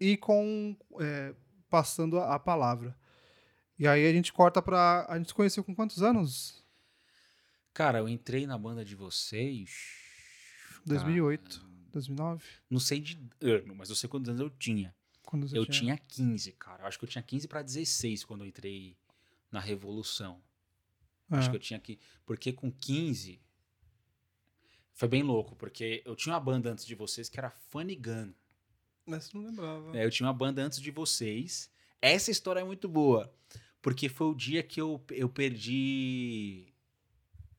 e 0.00 0.16
com 0.16 0.76
é, 1.00 1.34
passando 1.68 2.18
a, 2.18 2.34
a 2.34 2.38
palavra. 2.38 2.96
E 3.78 3.86
aí 3.86 4.06
a 4.06 4.12
gente 4.12 4.32
corta 4.32 4.62
para 4.62 5.06
a 5.08 5.18
gente 5.18 5.28
se 5.28 5.34
conheceu 5.34 5.62
com 5.62 5.74
quantos 5.74 6.02
anos? 6.02 6.64
Cara, 7.74 7.98
eu 7.98 8.08
entrei 8.08 8.46
na 8.46 8.56
banda 8.56 8.84
de 8.84 8.94
vocês 8.94 9.70
2008, 10.86 11.60
cara, 11.60 11.72
2009, 11.92 12.44
não 12.70 12.80
sei 12.80 13.00
de 13.00 13.20
ano, 13.42 13.74
mas 13.74 13.90
eu 13.90 13.96
sei 13.96 14.08
quantos 14.08 14.28
anos 14.30 14.40
eu 14.40 14.50
tinha. 14.50 14.94
Quando 15.26 15.46
você 15.46 15.58
Eu 15.58 15.66
tinha 15.66 15.98
15, 15.98 16.52
cara. 16.52 16.84
Eu 16.84 16.86
acho 16.86 16.98
que 16.98 17.04
eu 17.04 17.08
tinha 17.08 17.22
15 17.22 17.46
para 17.46 17.60
16 17.62 18.24
quando 18.24 18.40
eu 18.42 18.46
entrei 18.48 18.96
na 19.52 19.60
Revolução. 19.60 20.40
Acho 21.30 21.48
É. 21.48 21.50
que 21.50 21.56
eu 21.56 21.60
tinha 21.60 21.78
que. 21.78 21.98
Porque 22.24 22.52
com 22.52 22.70
15. 22.72 23.38
Foi 24.94 25.08
bem 25.08 25.22
louco, 25.22 25.54
porque 25.56 26.02
eu 26.06 26.16
tinha 26.16 26.32
uma 26.34 26.40
banda 26.40 26.70
antes 26.72 26.86
de 26.86 26.94
vocês 26.94 27.28
que 27.28 27.38
era 27.38 27.50
Funny 27.50 27.96
Gun. 27.96 28.32
Mas 29.04 29.30
não 29.32 29.42
lembrava. 29.44 29.96
É, 29.96 30.04
eu 30.04 30.10
tinha 30.10 30.26
uma 30.26 30.32
banda 30.32 30.62
antes 30.62 30.80
de 30.80 30.90
vocês. 30.90 31.70
Essa 32.00 32.30
história 32.30 32.60
é 32.60 32.64
muito 32.64 32.88
boa. 32.88 33.30
Porque 33.82 34.08
foi 34.08 34.26
o 34.28 34.34
dia 34.34 34.62
que 34.62 34.80
eu, 34.80 35.04
eu 35.10 35.28
perdi 35.28 36.72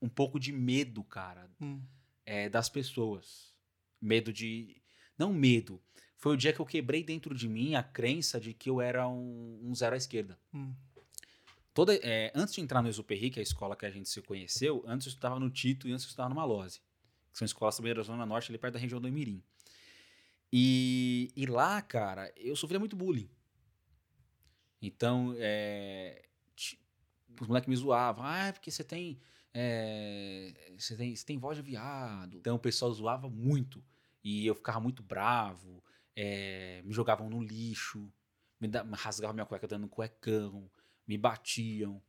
um 0.01 0.10
pouco 0.10 0.39
de 0.39 0.51
medo, 0.51 1.03
cara, 1.03 1.49
Hum. 1.62 1.82
é, 2.25 2.49
das 2.49 2.69
pessoas. 2.69 3.56
Medo 4.01 4.34
de. 4.34 4.82
Não 5.17 5.32
medo. 5.34 5.82
Foi 6.17 6.34
o 6.34 6.38
dia 6.38 6.51
que 6.51 6.60
eu 6.60 6.65
quebrei 6.65 7.03
dentro 7.03 7.34
de 7.34 7.47
mim 7.47 7.75
a 7.75 7.84
crença 7.84 8.39
de 8.39 8.53
que 8.53 8.69
eu 8.69 8.82
era 8.82 9.08
um, 9.08 9.60
um 9.63 9.73
zero 9.75 9.93
à 9.93 9.97
esquerda. 9.97 10.38
Hum. 10.53 10.73
Toda, 11.73 11.95
é, 11.95 12.32
antes 12.34 12.56
de 12.56 12.62
entrar 12.62 12.82
no 12.82 12.89
Exuperri, 12.89 13.30
que 13.30 13.39
é 13.39 13.41
a 13.41 13.43
escola 13.43 13.75
que 13.75 13.86
a 13.86 13.91
gente 13.91 14.10
se 14.10 14.19
conheceu, 14.21 14.84
antes 14.88 15.06
eu 15.06 15.12
estudava 15.12 15.39
no 15.39 15.49
Tito 15.49 15.88
e 15.88 15.91
antes 15.91 16.06
eu 16.06 16.10
estudava 16.10 16.30
no 16.30 16.36
Malose. 16.36 16.82
Que 17.32 17.38
são 17.38 17.45
escolas 17.45 17.77
também 17.77 17.93
da 17.93 18.01
Zona 18.01 18.25
Norte, 18.25 18.51
ali 18.51 18.58
perto 18.58 18.73
da 18.73 18.80
região 18.80 18.99
do 18.99 19.08
Emirim. 19.08 19.43
E, 20.51 21.32
e 21.36 21.45
lá, 21.45 21.82
cara, 21.82 22.34
eu 22.36 22.56
sofria 22.56 22.80
muito 22.80 22.95
bullying. 22.95 23.30
Então, 24.82 25.36
é, 25.38 26.27
os 27.41 27.47
moleques 27.47 27.67
me 27.67 27.75
zoavam. 27.75 28.23
Ah, 28.25 28.47
é 28.47 28.51
porque 28.51 28.71
você 28.71 28.84
tem, 28.84 29.19
é, 29.53 30.53
você 30.77 30.95
tem. 30.95 31.15
Você 31.15 31.25
tem 31.25 31.38
voz 31.38 31.58
de 31.58 31.63
viado. 31.63 32.36
Então 32.38 32.56
o 32.56 32.60
pessoal 32.60 32.91
zoava 32.91 33.30
muito. 33.30 33.84
E 34.23 34.45
eu 34.45 34.56
ficava 34.56 34.80
muito 34.80 35.03
bravo. 35.03 35.84
É, 36.19 36.82
me 36.84 36.91
jogavam 36.91 37.30
no 37.30 37.39
lixo. 37.39 38.12
Me, 38.60 38.67
da, 38.67 38.82
rasgavam 38.82 39.36
minha 39.36 39.45
cueca 39.45 39.67
dando 39.67 39.86
um 39.86 39.89
cuecão. 39.89 40.67
Me 41.08 41.15
batiam. 41.15 42.01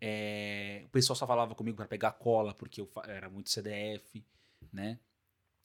É, 0.00 0.84
o 0.86 0.90
pessoal 0.90 1.16
só 1.16 1.26
falava 1.26 1.56
comigo 1.56 1.76
para 1.76 1.88
pegar 1.88 2.12
cola, 2.12 2.54
porque 2.54 2.80
eu 2.80 2.88
era 3.04 3.28
muito 3.28 3.50
CDF, 3.50 4.24
né? 4.72 5.00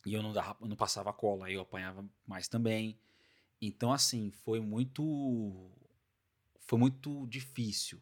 E 0.05 0.13
eu 0.13 0.23
não, 0.23 0.33
dava, 0.33 0.57
eu 0.59 0.67
não 0.67 0.75
passava 0.75 1.13
cola, 1.13 1.51
eu 1.51 1.61
apanhava 1.61 2.03
mais 2.25 2.47
também. 2.47 2.99
Então, 3.61 3.93
assim, 3.93 4.31
foi 4.31 4.59
muito. 4.59 5.71
Foi 6.61 6.79
muito 6.79 7.27
difícil, 7.27 8.01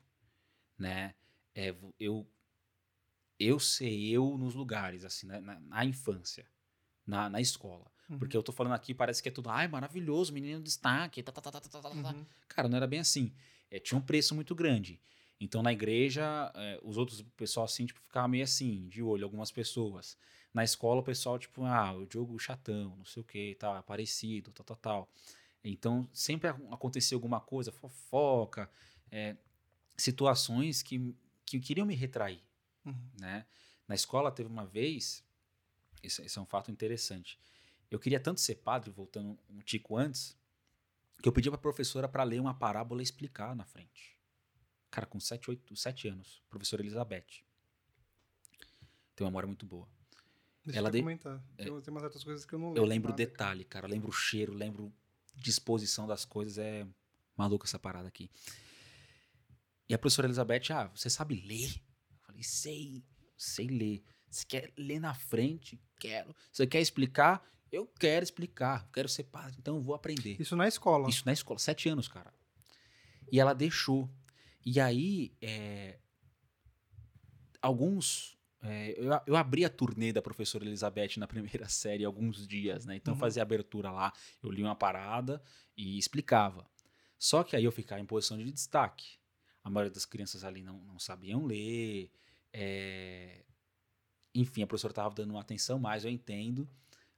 né? 0.78 1.14
É, 1.54 1.76
eu, 2.00 2.26
eu 3.38 3.60
ser 3.60 3.92
eu 4.10 4.38
nos 4.38 4.56
lugares, 4.56 5.04
assim, 5.04 5.28
né? 5.28 5.42
na, 5.42 5.60
na 5.60 5.86
infância, 5.86 6.50
na, 7.06 7.30
na 7.30 7.42
escola. 7.42 7.91
Porque 8.18 8.36
eu 8.36 8.44
tô 8.44 8.52
falando 8.52 8.74
aqui, 8.74 8.94
parece 8.94 9.22
que 9.22 9.30
é 9.30 9.32
tudo, 9.32 9.50
ai, 9.50 9.68
maravilhoso, 9.68 10.34
menino 10.34 10.60
de 10.60 10.66
destaque, 10.66 11.24
tá, 11.24 11.32
tá, 11.32 11.42
tá, 11.42 11.52
tá, 11.52 11.62
tá, 11.62 11.70
tá, 11.70 11.82
tá, 11.82 11.90
tá. 11.90 11.96
uhum. 11.96 12.04
tá. 12.04 12.16
Cara, 12.48 12.68
não 12.68 12.78
era 12.78 12.88
bem 12.88 13.00
assim. 13.00 13.32
É, 13.70 13.80
tinha 13.80 13.98
um 13.98 14.02
preço 14.02 14.36
muito 14.36 14.54
grande. 14.54 15.00
Então, 15.40 15.64
na 15.64 15.74
igreja, 15.74 16.52
é, 16.54 16.80
os 16.84 16.98
outros, 16.98 17.22
o 17.22 17.26
pessoal, 17.32 17.66
assim, 17.66 17.86
tipo, 17.86 18.00
ficava 18.02 18.28
meio 18.28 18.44
assim, 18.44 18.88
de 18.88 19.02
olho, 19.02 19.24
algumas 19.24 19.52
pessoas. 19.52 20.18
Na 20.54 20.64
escola, 20.64 21.02
o 21.02 21.04
pessoal, 21.04 21.40
tipo, 21.40 21.64
ah, 21.64 21.94
o 21.94 22.06
Diogo 22.06 22.38
chatão, 22.38 22.96
não 22.98 23.06
sei 23.06 23.22
o 23.22 23.26
que, 23.26 23.56
tá, 23.56 23.82
parecido, 23.82 24.52
tal, 24.52 24.66
tal, 24.66 24.78
tal. 24.78 25.10
Então, 25.64 26.08
sempre 26.14 26.50
acontecia 26.50 27.16
alguma 27.16 27.40
coisa, 27.40 27.72
fofoca, 27.72 28.70
é, 29.12 29.36
situações 29.98 30.84
que, 30.84 31.16
que 31.46 31.60
queriam 31.60 31.86
me 31.86 31.96
retrair, 31.96 32.42
uhum. 32.86 32.96
né? 33.20 33.46
Na 33.88 33.96
escola, 33.96 34.32
teve 34.32 34.50
uma 34.50 34.66
vez, 34.66 35.24
isso, 36.04 36.22
isso 36.24 36.40
é 36.40 36.42
um 36.42 36.46
fato 36.46 36.72
interessante, 36.72 37.40
eu 37.92 38.00
queria 38.00 38.20
tanto 38.20 38.40
ser 38.42 38.56
padre, 38.56 38.90
voltando 38.90 39.38
um 39.50 39.60
tico 39.60 39.96
antes, 39.98 40.36
que 41.22 41.28
eu 41.30 41.34
pedi 41.34 41.50
pra 41.50 41.58
professora 41.60 42.08
para 42.08 42.24
ler 42.24 42.40
uma 42.40 42.54
parábola 42.54 43.02
e 43.02 43.04
explicar 43.04 43.56
na 43.56 43.66
frente. 43.66 44.18
Cara, 44.90 45.06
com 45.06 45.20
7, 45.20 45.50
8, 45.52 45.76
7 45.76 46.08
anos, 46.08 46.42
professora 46.50 46.82
Elizabeth. 46.82 47.44
Tem 49.16 49.24
uma 49.26 49.30
memória 49.30 49.48
muito 49.48 49.66
boa. 49.66 49.88
Deixa 50.66 50.80
Ela 50.80 50.90
eu 50.90 50.94
de- 50.94 51.00
comentar. 51.00 51.44
é. 51.58 51.64
Tem, 51.64 51.72
umas 51.72 52.02
certas 52.04 52.24
coisas 52.24 52.46
que 52.46 52.54
eu 52.54 52.60
não 52.60 52.68
Eu 52.70 52.84
lembro 52.84 52.90
lembro 52.90 53.08
o 53.10 53.12
nada, 53.12 53.18
detalhe, 53.26 53.64
cara. 53.66 53.86
Eu 53.88 53.92
lembro 53.92 54.10
o 54.10 54.14
cheiro, 54.14 54.54
lembro 54.54 54.94
disposição 55.36 56.08
das 56.08 56.24
coisas. 56.26 56.58
É 56.58 56.88
maluco 57.36 57.66
essa 57.66 57.80
parada 57.80 58.08
aqui. 58.08 58.30
E 59.90 59.94
a 59.94 59.98
professora 59.98 60.28
Elizabeth, 60.28 60.72
ah, 60.74 60.88
você 60.96 61.10
sabe 61.10 61.36
ler? 61.36 61.70
Eu 62.12 62.20
falei, 62.22 62.44
sei, 62.44 63.04
sei 63.38 63.68
ler. 63.68 64.04
Você 64.30 64.46
quer 64.46 64.72
ler 64.78 65.00
na 65.00 65.14
frente? 65.14 65.80
Quero. 66.00 66.34
Você 66.52 66.66
quer 66.68 66.80
explicar? 66.82 67.46
Eu 67.72 67.88
quero 68.00 68.24
explicar. 68.24 68.90
Quero 68.92 69.08
ser 69.08 69.24
padre, 69.24 69.56
então 69.60 69.76
eu 69.78 69.82
vou 69.82 69.96
aprender. 69.96 70.36
Isso 70.40 70.56
na 70.56 70.68
escola. 70.68 71.10
Isso 71.10 71.24
na 71.26 71.32
escola, 71.34 71.58
sete 71.60 71.88
anos, 71.88 72.08
cara. 72.08 72.34
E 73.32 73.40
ela 73.40 73.54
deixou. 73.54 74.10
E 74.66 74.80
aí, 74.80 75.34
é, 75.42 75.98
alguns. 77.62 78.38
é, 78.62 78.94
eu, 78.98 79.10
eu 79.26 79.36
abri 79.36 79.66
a 79.66 79.70
turnê 79.70 80.12
da 80.14 80.22
professora 80.22 80.66
Elizabeth 80.66 81.18
na 81.18 81.28
primeira 81.28 81.68
série 81.70 82.04
alguns 82.06 82.46
dias, 82.48 82.86
né? 82.86 82.96
Então 82.96 83.14
Uhum. 83.14 83.18
eu 83.18 83.20
fazia 83.20 83.42
abertura 83.42 83.90
lá, 83.92 84.12
eu 84.44 84.52
li 84.52 84.62
uma 84.64 84.76
parada 84.76 85.42
e 85.76 85.98
explicava. 85.98 86.70
Só 87.18 87.44
que 87.44 87.56
aí 87.56 87.64
eu 87.64 87.72
ficava 87.72 88.02
em 88.02 88.06
posição 88.06 88.38
de 88.38 88.52
destaque. 88.52 89.18
A 89.64 89.70
maioria 89.70 89.94
das 89.94 90.06
crianças 90.06 90.44
ali 90.44 90.64
não, 90.64 90.80
não 90.84 90.98
sabiam 91.00 91.46
ler. 91.46 92.12
é, 92.52 93.44
Enfim, 94.34 94.64
a 94.64 94.68
professora 94.68 94.92
estava 94.92 95.14
dando 95.14 95.32
uma 95.32 95.42
atenção 95.42 95.78
mais, 95.80 96.04
eu 96.04 96.10
entendo. 96.12 96.68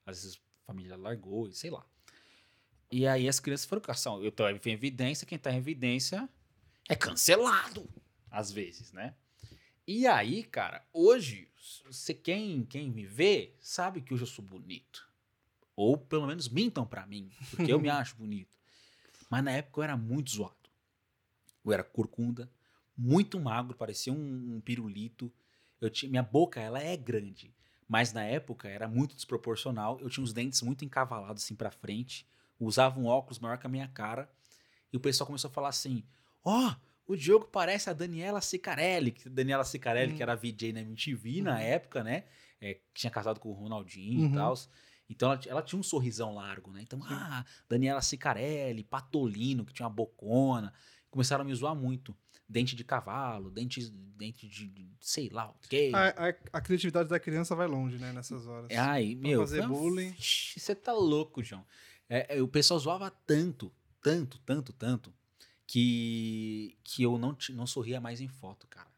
Às 0.05 0.23
vezes 0.23 0.37
a 0.37 0.67
família 0.67 0.95
largou, 0.97 1.51
sei 1.51 1.69
lá. 1.69 1.85
E 2.91 3.07
aí 3.07 3.27
as 3.27 3.39
crianças 3.39 3.65
foram 3.65 3.81
caçar. 3.81 4.13
Eu 4.15 4.31
tô 4.31 4.47
em 4.47 4.59
evidência, 4.65 5.25
quem 5.25 5.37
tá 5.37 5.51
em 5.51 5.57
evidência 5.57 6.29
é 6.87 6.95
cancelado. 6.95 7.89
Às 8.29 8.51
vezes, 8.51 8.91
né? 8.91 9.15
E 9.87 10.07
aí, 10.07 10.43
cara, 10.43 10.85
hoje, 10.93 11.49
você 11.85 12.13
quem, 12.13 12.63
quem 12.65 12.89
me 12.89 13.05
vê 13.05 13.53
sabe 13.59 14.01
que 14.01 14.13
hoje 14.13 14.23
eu 14.23 14.27
sou 14.27 14.43
bonito. 14.43 15.09
Ou 15.75 15.97
pelo 15.97 16.27
menos 16.27 16.47
mintam 16.47 16.85
pra 16.85 17.05
mim, 17.05 17.31
porque 17.49 17.71
eu 17.71 17.79
me 17.79 17.89
acho 17.91 18.15
bonito. 18.15 18.57
Mas 19.29 19.43
na 19.43 19.51
época 19.51 19.79
eu 19.79 19.83
era 19.83 19.97
muito 19.97 20.31
zoado. 20.31 20.55
Eu 21.65 21.71
era 21.71 21.83
corcunda, 21.83 22.49
muito 22.95 23.39
magro, 23.39 23.75
parecia 23.75 24.13
um, 24.13 24.55
um 24.55 24.61
pirulito. 24.61 25.31
Eu 25.81 25.89
tinha, 25.89 26.09
minha 26.09 26.23
boca, 26.23 26.61
ela 26.61 26.79
é 26.79 26.95
grande. 26.95 27.53
Mas 27.87 28.13
na 28.13 28.23
época 28.23 28.67
era 28.69 28.87
muito 28.87 29.15
desproporcional. 29.15 29.99
Eu 29.99 30.09
tinha 30.09 30.23
os 30.23 30.33
dentes 30.33 30.61
muito 30.61 30.83
encavalados 30.85 31.43
assim 31.43 31.55
pra 31.55 31.69
frente. 31.71 32.25
Usava 32.59 32.99
um 32.99 33.05
óculos 33.05 33.39
maior 33.39 33.57
que 33.57 33.65
a 33.65 33.69
minha 33.69 33.87
cara. 33.87 34.29
E 34.91 34.97
o 34.97 34.99
pessoal 34.99 35.25
começou 35.27 35.49
a 35.49 35.53
falar 35.53 35.69
assim: 35.69 36.03
Ó, 36.43 36.73
o 37.07 37.15
Diogo 37.15 37.45
parece 37.47 37.89
a 37.89 37.93
Daniela 37.93 38.39
Sicarelli. 38.41 39.11
Que 39.11 39.27
Daniela 39.29 39.63
Sicarelli, 39.65 40.13
Hum. 40.13 40.15
que 40.15 40.23
era 40.23 40.35
VJ 40.35 40.71
na 40.73 40.81
MTV 40.81 41.41
na 41.41 41.53
Uhum. 41.53 41.57
época, 41.57 42.03
né? 42.03 42.23
É, 42.61 42.79
tinha 42.93 43.11
casado 43.11 43.39
com 43.39 43.49
o 43.49 43.53
Ronaldinho 43.53 44.21
Uhum. 44.21 44.31
e 44.31 44.33
tal. 44.33 44.53
Então 45.09 45.31
ela, 45.33 45.41
ela 45.47 45.61
tinha 45.61 45.77
um 45.77 45.83
sorrisão 45.83 46.33
largo, 46.33 46.71
né? 46.71 46.81
Então, 46.81 46.99
ah, 47.03 47.43
Daniela 47.67 48.01
Sicarelli, 48.01 48.83
Patolino, 48.85 49.65
que 49.65 49.73
tinha 49.73 49.85
uma 49.87 49.93
bocona. 49.93 50.73
Começaram 51.13 51.43
a 51.43 51.45
me 51.45 51.54
zoar 51.54 51.76
muito. 51.76 52.15
Dente 52.49 52.76
de 52.76 52.84
cavalo, 52.84 53.52
dente, 53.52 53.88
dente 54.17 54.47
de, 54.47 54.67
de 54.67 54.89
sei 54.99 55.30
lá 55.30 55.49
o 55.52 55.56
quê. 55.69 55.91
A, 55.93 56.30
a- 56.30 56.36
a 56.54 56.62
criatividade 56.62 57.08
da 57.08 57.19
criança 57.19 57.56
vai 57.56 57.67
longe, 57.67 57.97
né, 57.99 58.12
nessas 58.12 58.47
horas. 58.47 58.69
É, 58.71 58.78
Ai, 58.78 59.13
meu. 59.15 59.39
fazer 59.41 59.67
bullying. 59.67 60.13
Você 60.19 60.73
tá 60.76 60.91
louco, 60.91 61.43
João. 61.43 61.63
É, 62.10 62.38
é, 62.38 62.41
o 62.41 62.47
pessoal 62.47 62.80
zoava 62.80 63.12
tanto, 63.12 63.71
tanto, 64.02 64.39
tanto, 64.39 64.73
tanto, 64.73 65.13
que, 65.67 66.78
que 66.84 67.04
eu 67.04 67.17
não, 67.17 67.38
não 67.52 67.67
sorria 67.67 68.02
mais 68.02 68.19
em 68.19 68.28
foto, 68.28 68.67
cara. 68.67 68.89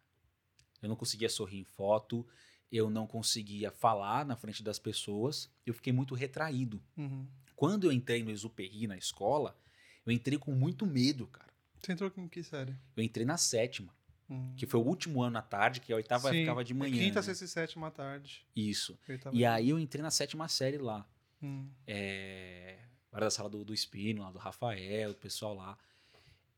Eu 0.82 0.90
não 0.90 0.96
conseguia 0.96 1.30
sorrir 1.30 1.60
em 1.60 1.64
foto, 1.64 2.26
eu 2.72 2.90
não 2.90 3.06
conseguia 3.08 3.72
falar 3.72 4.26
na 4.26 4.36
frente 4.36 4.64
das 4.64 4.80
pessoas, 4.80 5.50
eu 5.66 5.74
fiquei 5.74 5.92
muito 5.94 6.16
retraído. 6.16 6.82
Uhum. 6.98 7.26
Quando 7.56 7.86
eu 7.86 7.92
entrei 7.92 8.24
no 8.24 8.32
Exuperri 8.32 8.88
na 8.88 8.98
escola, 8.98 9.58
eu 10.06 10.12
entrei 10.12 10.38
com 10.38 10.52
muito 10.54 10.86
medo, 10.86 11.28
cara. 11.28 11.45
Entrou 11.92 12.12
em 12.18 12.28
que 12.28 12.44
série? 12.44 12.76
Eu 12.96 13.04
entrei 13.04 13.26
na 13.26 13.38
sétima, 13.38 13.94
Uhum. 14.28 14.54
que 14.58 14.66
foi 14.66 14.80
o 14.80 14.84
último 14.84 15.22
ano 15.22 15.38
à 15.38 15.42
tarde, 15.42 15.80
que 15.80 15.94
a 15.94 15.96
oitava 15.96 16.32
Sim, 16.32 16.40
ficava 16.40 16.64
de 16.64 16.74
é 16.74 16.76
manhã. 16.76 16.98
Quinta, 16.98 17.20
né? 17.20 17.22
sexta 17.22 17.46
e 17.46 17.48
sétima 17.48 17.88
à 17.88 17.92
tarde. 17.92 18.46
Isso. 18.56 18.98
Oitava 19.08 19.36
E 19.36 19.40
dia. 19.40 19.54
aí 19.54 19.70
eu 19.70 19.78
entrei 19.80 20.02
na 20.02 20.10
sétima 20.12 20.48
série 20.48 20.78
lá. 20.80 21.08
Hum. 21.44 21.70
é, 21.86 22.80
era 23.12 23.26
da 23.26 23.30
sala 23.30 23.48
do, 23.50 23.64
do 23.64 23.74
Espino, 23.74 24.24
lá 24.24 24.32
do 24.32 24.40
Rafael, 24.40 25.12
o 25.12 25.16
pessoal 25.16 25.54
lá. 25.54 25.78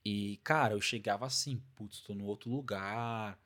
E, 0.06 0.38
cara, 0.44 0.74
eu 0.76 0.80
chegava 0.82 1.26
assim, 1.26 1.62
putz, 1.76 2.00
tô 2.00 2.14
no 2.14 2.24
outro 2.26 2.50
lugar, 2.50 3.38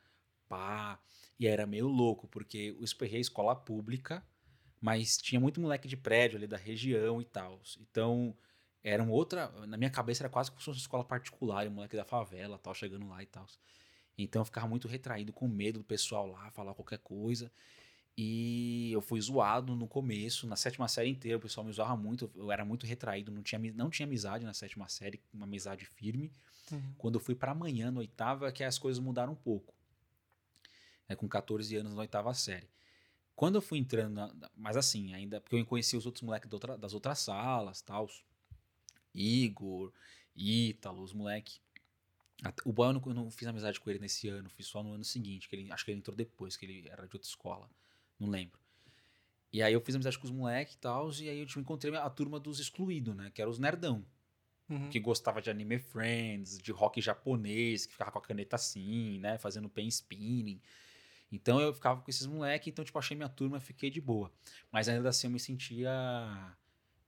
pá. 0.48 1.00
E 1.40 1.48
era 1.48 1.66
meio 1.66 1.88
louco, 1.88 2.28
porque 2.28 2.76
o 2.80 2.84
Esperrei 2.84 3.18
é 3.18 3.22
escola 3.22 3.56
pública, 3.56 4.24
mas 4.80 5.18
tinha 5.18 5.40
muito 5.40 5.60
moleque 5.60 5.88
de 5.88 5.98
prédio 5.98 6.38
ali 6.38 6.46
da 6.46 6.58
região 6.58 7.20
e 7.20 7.26
tal. 7.26 7.60
Então, 7.80 8.36
era 8.84 9.02
uma 9.04 9.12
outra. 9.12 9.50
Na 9.68 9.78
minha 9.78 9.90
cabeça 9.90 10.24
era 10.24 10.30
quase 10.30 10.50
como 10.50 10.60
se 10.62 10.66
fosse 10.66 10.78
uma 10.80 10.82
escola 10.84 11.04
particular, 11.04 11.68
o 11.68 11.72
moleque 11.72 11.96
da 11.96 12.06
favela 12.06 12.58
tal, 12.58 12.74
chegando 12.74 13.08
lá 13.08 13.22
e 13.22 13.26
tal. 13.26 13.46
Então 14.18 14.42
eu 14.42 14.46
ficava 14.46 14.68
muito 14.68 14.88
retraído, 14.88 15.32
com 15.34 15.48
medo 15.48 15.80
do 15.80 15.86
pessoal 15.86 16.28
lá 16.28 16.50
falar 16.52 16.74
qualquer 16.74 17.00
coisa. 17.00 17.52
E 18.18 18.92
eu 18.92 19.02
fui 19.02 19.20
zoado 19.22 19.76
no 19.76 19.88
começo, 19.88 20.46
na 20.46 20.56
sétima 20.56 20.88
série 20.88 21.10
inteira, 21.10 21.38
o 21.38 21.42
pessoal 21.42 21.66
me 21.66 21.72
zoava 21.72 21.96
muito, 21.96 22.30
eu 22.36 22.52
era 22.52 22.64
muito 22.66 22.86
retraído, 22.86 23.32
não 23.32 23.42
tinha, 23.42 23.60
não 23.74 23.90
tinha 23.90 24.06
amizade 24.06 24.44
na 24.44 24.54
sétima 24.54 24.88
série, 24.90 25.22
uma 25.34 25.46
amizade 25.46 25.86
firme. 25.86 26.32
Uhum. 26.72 26.94
Quando 26.98 27.16
eu 27.16 27.20
fui 27.22 27.36
pra 27.36 27.52
amanhã, 27.52 27.90
na 27.90 28.00
oitava, 28.00 28.48
é 28.50 28.52
que 28.52 28.64
as 28.64 28.78
coisas 28.78 29.02
mudaram 29.02 29.34
um 29.34 29.36
pouco. 29.36 29.74
É, 31.08 31.16
com 31.16 31.28
14 31.28 31.76
anos 31.78 31.94
na 31.94 32.02
oitava 32.02 32.34
série. 32.34 32.70
Quando 33.34 33.56
eu 33.56 33.62
fui 33.62 33.80
entrando, 33.80 34.14
na- 34.14 34.52
mas 34.56 34.76
assim, 34.78 35.14
ainda, 35.14 35.40
porque 35.42 35.56
eu 35.56 35.66
conheci 35.66 35.96
os 35.98 36.06
outros 36.06 36.22
moleques 36.22 36.50
da 36.50 36.56
outra- 36.56 36.78
das 36.78 36.94
outras 36.94 37.18
salas, 37.20 37.82
tal, 37.82 38.08
Igor, 39.14 39.92
Ítalo, 40.36 41.02
os 41.04 41.14
moleques. 41.14 41.62
O 42.66 42.74
boy 42.74 42.88
eu 42.90 42.94
não, 42.94 43.02
eu 43.06 43.14
não 43.14 43.30
fiz 43.30 43.48
amizade 43.48 43.80
com 43.80 43.90
ele 43.90 44.00
nesse 44.00 44.28
ano, 44.28 44.50
fiz 44.50 44.66
só 44.66 44.82
no 44.82 44.94
ano 44.94 45.04
seguinte, 45.04 45.48
que 45.48 45.56
ele, 45.56 45.72
acho 45.72 45.86
que 45.86 45.92
ele 45.92 46.00
entrou 46.00 46.16
depois, 46.16 46.58
que 46.58 46.66
ele 46.66 46.88
era 46.90 47.08
de 47.08 47.16
outra 47.16 47.30
escola, 47.30 47.70
não 48.20 48.30
lembro. 48.30 48.60
E 49.54 49.62
aí 49.62 49.74
eu 49.74 49.82
fiz 49.82 49.94
amizade 49.94 50.18
com 50.18 50.26
os 50.26 50.32
moleques 50.32 50.74
e 50.74 50.78
tal, 50.78 51.12
e 51.14 51.30
aí 51.30 51.40
eu 51.40 51.46
tipo, 51.46 51.60
encontrei 51.60 51.96
a 51.96 52.10
turma 52.10 52.40
dos 52.40 52.60
excluídos, 52.60 53.16
né, 53.16 53.32
que 53.34 53.42
eram 53.42 53.52
os 53.52 53.60
nerdão 53.60 54.04
Uhum. 54.72 54.90
que 54.90 55.02
gostava 55.02 55.42
de 55.42 55.50
anime 55.50 55.78
friends, 55.78 56.58
de 56.58 56.72
rock 56.72 57.02
japonês, 57.02 57.86
que 57.86 57.92
ficava 57.92 58.10
com 58.10 58.20
a 58.20 58.22
caneta 58.22 58.56
assim, 58.56 59.20
né, 59.20 59.38
fazendo 59.38 59.68
pen 59.68 59.88
spinning. 59.90 60.62
Então 61.30 61.60
eu 61.60 61.74
ficava 61.74 62.02
com 62.02 62.10
esses 62.10 62.26
moleques, 62.26 62.70
então 62.70 62.84
tipo, 62.86 62.98
achei 62.98 63.16
minha 63.16 63.28
turma, 63.28 63.60
fiquei 63.60 63.90
de 63.90 64.00
boa. 64.00 64.32
Mas 64.72 64.88
ainda 64.88 65.10
assim 65.10 65.28
eu 65.28 65.32
me 65.32 65.40
sentia 65.42 65.92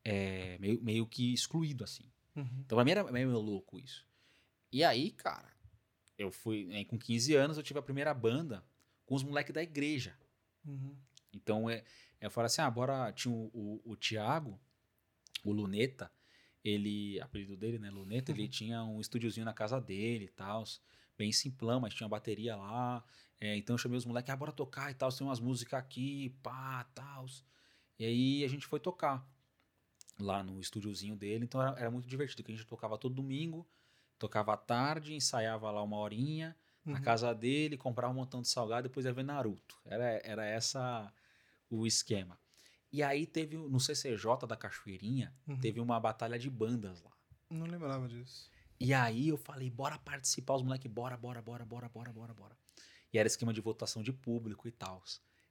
é, 0.04 0.58
meio, 0.60 0.82
meio 0.84 1.08
que 1.08 1.34
excluído, 1.34 1.84
assim. 1.84 2.12
Uhum. 2.36 2.64
Então 2.66 2.76
pra 2.76 2.86
mim 2.86 2.92
era 2.92 3.04
meio 3.12 3.32
louco 3.40 3.80
isso. 3.80 4.06
E 4.72 4.84
aí, 4.84 5.12
cara, 5.12 5.52
eu 6.18 6.32
fui, 6.32 6.66
né, 6.66 6.84
com 6.86 6.98
15 6.98 7.36
anos 7.36 7.58
eu 7.58 7.64
tive 7.64 7.80
a 7.80 7.84
primeira 7.84 8.14
banda 8.14 8.64
com 9.06 9.16
os 9.16 9.24
moleques 9.24 9.54
da 9.54 9.62
igreja. 9.62 10.18
Uhum. 10.66 10.96
Então 11.32 11.70
é, 11.70 11.84
eu 12.20 12.32
falei 12.32 12.48
assim: 12.48 12.62
ah, 12.62 12.72
bora. 12.72 13.12
Tinha 13.12 13.34
o, 13.34 13.50
o, 13.54 13.92
o 13.92 13.96
Thiago, 13.96 14.60
o 15.44 15.52
Luneta, 15.52 16.12
ele, 16.64 17.20
apelido 17.22 17.58
dele, 17.58 17.78
né? 17.78 17.90
Luneta, 17.90 18.32
ele 18.32 18.48
tinha 18.48 18.84
um 18.84 19.02
estúdiozinho 19.02 19.46
na 19.46 19.54
casa 19.54 19.80
dele 19.82 20.26
e 20.26 20.30
tal, 20.30 20.64
bem 21.18 21.32
simplão, 21.32 21.82
mas 21.82 21.94
tinha 21.94 22.08
bateria 22.08 22.56
lá. 22.56 23.04
É, 23.40 23.58
então 23.58 23.74
eu 23.74 23.78
chamei 23.78 23.98
os 23.98 24.06
moleques, 24.06 24.34
ah, 24.34 24.38
bora 24.38 24.54
tocar 24.54 24.90
e 24.90 24.94
tal, 24.94 25.12
tem 25.12 25.28
umas 25.28 25.40
músicas 25.40 25.80
aqui, 25.80 26.30
pá, 26.42 26.86
tal. 26.96 27.26
E 28.00 28.06
aí 28.06 28.44
a 28.46 28.48
gente 28.48 28.66
foi 28.66 28.80
tocar. 28.80 29.28
Lá 30.20 30.44
no 30.44 30.60
estúdiozinho 30.60 31.16
dele, 31.16 31.46
então 31.46 31.62
era, 31.62 31.80
era 31.80 31.92
muito 31.92 32.08
divertido, 32.08 32.44
que 32.44 32.52
a 32.52 32.56
gente 32.56 32.68
tocava 32.68 32.98
todo 32.98 33.16
domingo, 33.16 33.68
tocava 34.20 34.54
à 34.54 34.58
tarde, 34.58 35.14
ensaiava 35.14 35.70
lá 35.72 35.82
uma 35.82 35.98
horinha 35.98 36.56
na 36.86 36.98
Uhum. 36.98 37.02
casa 37.04 37.34
dele, 37.34 37.78
comprava 37.78 38.12
um 38.14 38.16
montão 38.16 38.42
de 38.42 38.48
salgado, 38.50 38.88
depois 38.90 39.06
ia 39.06 39.14
ver 39.14 39.24
Naruto. 39.24 39.80
Era, 39.86 40.22
era 40.24 40.46
essa 40.46 41.12
o 41.70 41.88
esquema. 41.88 42.38
E 42.92 43.02
aí 43.02 43.26
teve, 43.26 43.58
no 43.58 43.80
CCJ 43.80 44.46
da 44.48 44.56
Cachoeirinha, 44.56 45.34
Uhum. 45.48 45.58
teve 45.60 45.80
uma 45.80 46.00
batalha 46.00 46.38
de 46.38 46.50
bandas 46.50 47.02
lá. 47.02 47.12
Não 47.50 47.66
lembrava 47.66 48.08
disso. 48.08 48.52
E 48.80 48.94
aí 48.94 49.30
eu 49.30 49.38
falei, 49.38 49.70
bora 49.70 49.98
participar, 49.98 50.56
os 50.56 50.62
moleques, 50.62 50.92
bora, 50.92 51.16
bora, 51.18 51.42
bora, 51.42 51.66
bora, 51.66 51.90
bora, 51.90 52.12
bora, 52.12 52.34
bora. 52.34 52.58
E 53.12 53.18
era 53.18 53.28
esquema 53.28 53.54
de 53.54 53.62
votação 53.62 54.04
de 54.04 54.12
público 54.12 54.68
e 54.68 54.72
tal. 54.72 55.02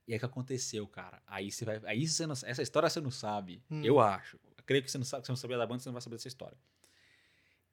E 0.07 0.15
o 0.15 0.19
que 0.19 0.25
aconteceu, 0.25 0.87
cara? 0.87 1.23
Aí 1.27 1.51
você 1.51 1.65
vai. 1.65 1.81
Aí 1.87 2.07
você 2.07 2.27
não, 2.27 2.33
essa 2.33 2.61
história 2.63 2.91
você 2.91 3.01
não 3.01 3.11
sabe. 3.11 3.63
Hum. 3.71 3.83
Eu 3.85 4.01
acho. 4.01 4.39
Creio 4.67 4.83
que 4.83 4.91
você 4.91 4.99
não 4.99 5.05
sabe, 5.05 5.23
que 5.23 5.27
você 5.27 5.33
não 5.33 5.37
sabia 5.37 5.59
da 5.59 5.67
banda, 5.67 5.81
você 5.83 5.89
não 5.89 5.95
vai 5.95 6.03
saber 6.03 6.17
dessa 6.17 6.29
história. 6.29 6.57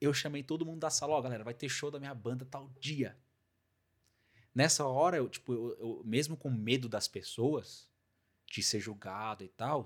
Eu 0.02 0.14
chamei 0.14 0.44
todo 0.44 0.66
mundo 0.66 0.80
da 0.80 0.90
sala, 0.90 1.14
ó, 1.14 1.22
galera, 1.22 1.44
vai 1.44 1.54
ter 1.54 1.68
show 1.70 1.92
da 1.92 2.00
minha 2.00 2.14
banda 2.16 2.46
tal 2.46 2.70
dia. 2.80 3.18
Nessa 4.54 4.86
hora, 4.88 5.18
eu, 5.18 5.30
tipo, 5.30 5.54
eu, 5.54 5.78
eu- 5.80 6.02
mesmo 6.06 6.36
com 6.36 6.50
medo 6.50 6.90
das 6.90 7.08
pessoas, 7.08 7.90
de 8.48 8.64
ser 8.64 8.80
julgado 8.80 9.44
e 9.44 9.48
tal, 9.50 9.86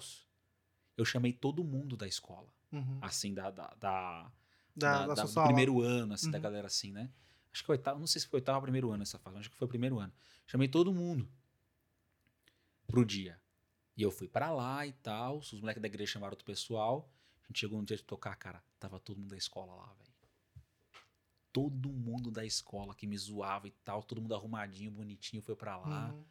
eu 0.96 1.04
chamei 1.04 1.34
todo 1.34 1.64
mundo 1.64 1.98
da 1.98 2.08
escola. 2.08 2.48
Uhum. 2.72 2.98
Assim, 3.02 3.34
da, 3.34 3.52
da, 3.52 3.68
da, 3.80 4.32
Da, 4.76 4.92
da- 5.08 5.08
da 5.08 5.14
da- 5.14 5.24
do 5.26 5.44
primeiro 5.44 5.82
ano, 5.82 6.14
assim, 6.14 6.32
da 6.32 6.38
Uhum. 6.38 6.44
galera 6.44 6.68
assim, 6.68 6.92
né? 6.92 7.12
Acho 7.52 7.62
que 7.62 7.68
foi 7.68 7.76
oitavo, 7.78 8.00
não 8.00 8.08
sei 8.08 8.22
se 8.22 8.28
foi 8.28 8.40
oitavo 8.40 8.58
ou 8.58 8.62
primeiro 8.64 8.90
ano 8.92 9.04
essa 9.04 9.20
fase, 9.20 9.38
acho 9.38 9.50
que 9.52 9.56
foi 9.58 9.66
o 9.66 9.70
primeiro 9.70 10.00
ano. 10.00 10.12
Chamei 10.48 10.68
todo 10.68 10.94
mundo 10.94 11.30
pro 12.88 13.06
dia. 13.06 13.40
E 13.96 14.02
eu 14.02 14.12
fui 14.12 14.28
pra 14.28 14.52
lá 14.52 14.86
e 14.86 14.92
tal, 14.92 15.38
os 15.38 15.54
moleques 15.54 15.82
da 15.82 15.88
igreja 15.88 16.14
chamaram 16.14 16.34
outro 16.34 16.46
pessoal. 16.46 17.10
A 17.44 17.48
gente 17.48 17.60
chegou 17.60 17.80
no 17.80 17.86
dia 17.86 17.98
de 17.98 18.04
tocar, 18.04 18.36
cara, 18.36 18.64
tava 18.80 19.00
todo 19.00 19.20
mundo 19.20 19.30
da 19.30 19.38
escola 19.38 19.76
lá, 19.76 19.94
velho. 19.94 20.14
Todo 21.52 21.90
mundo 21.90 22.32
da 22.32 22.44
escola 22.44 22.96
que 22.96 23.06
me 23.06 23.16
zoava 23.16 23.68
e 23.68 23.72
tal, 23.84 24.02
todo 24.02 24.20
mundo 24.20 24.34
arrumadinho, 24.34 24.90
bonitinho, 24.90 25.44
foi 25.44 25.56
pra 25.56 25.78
lá. 25.78 26.12
Uhum. 26.12 26.24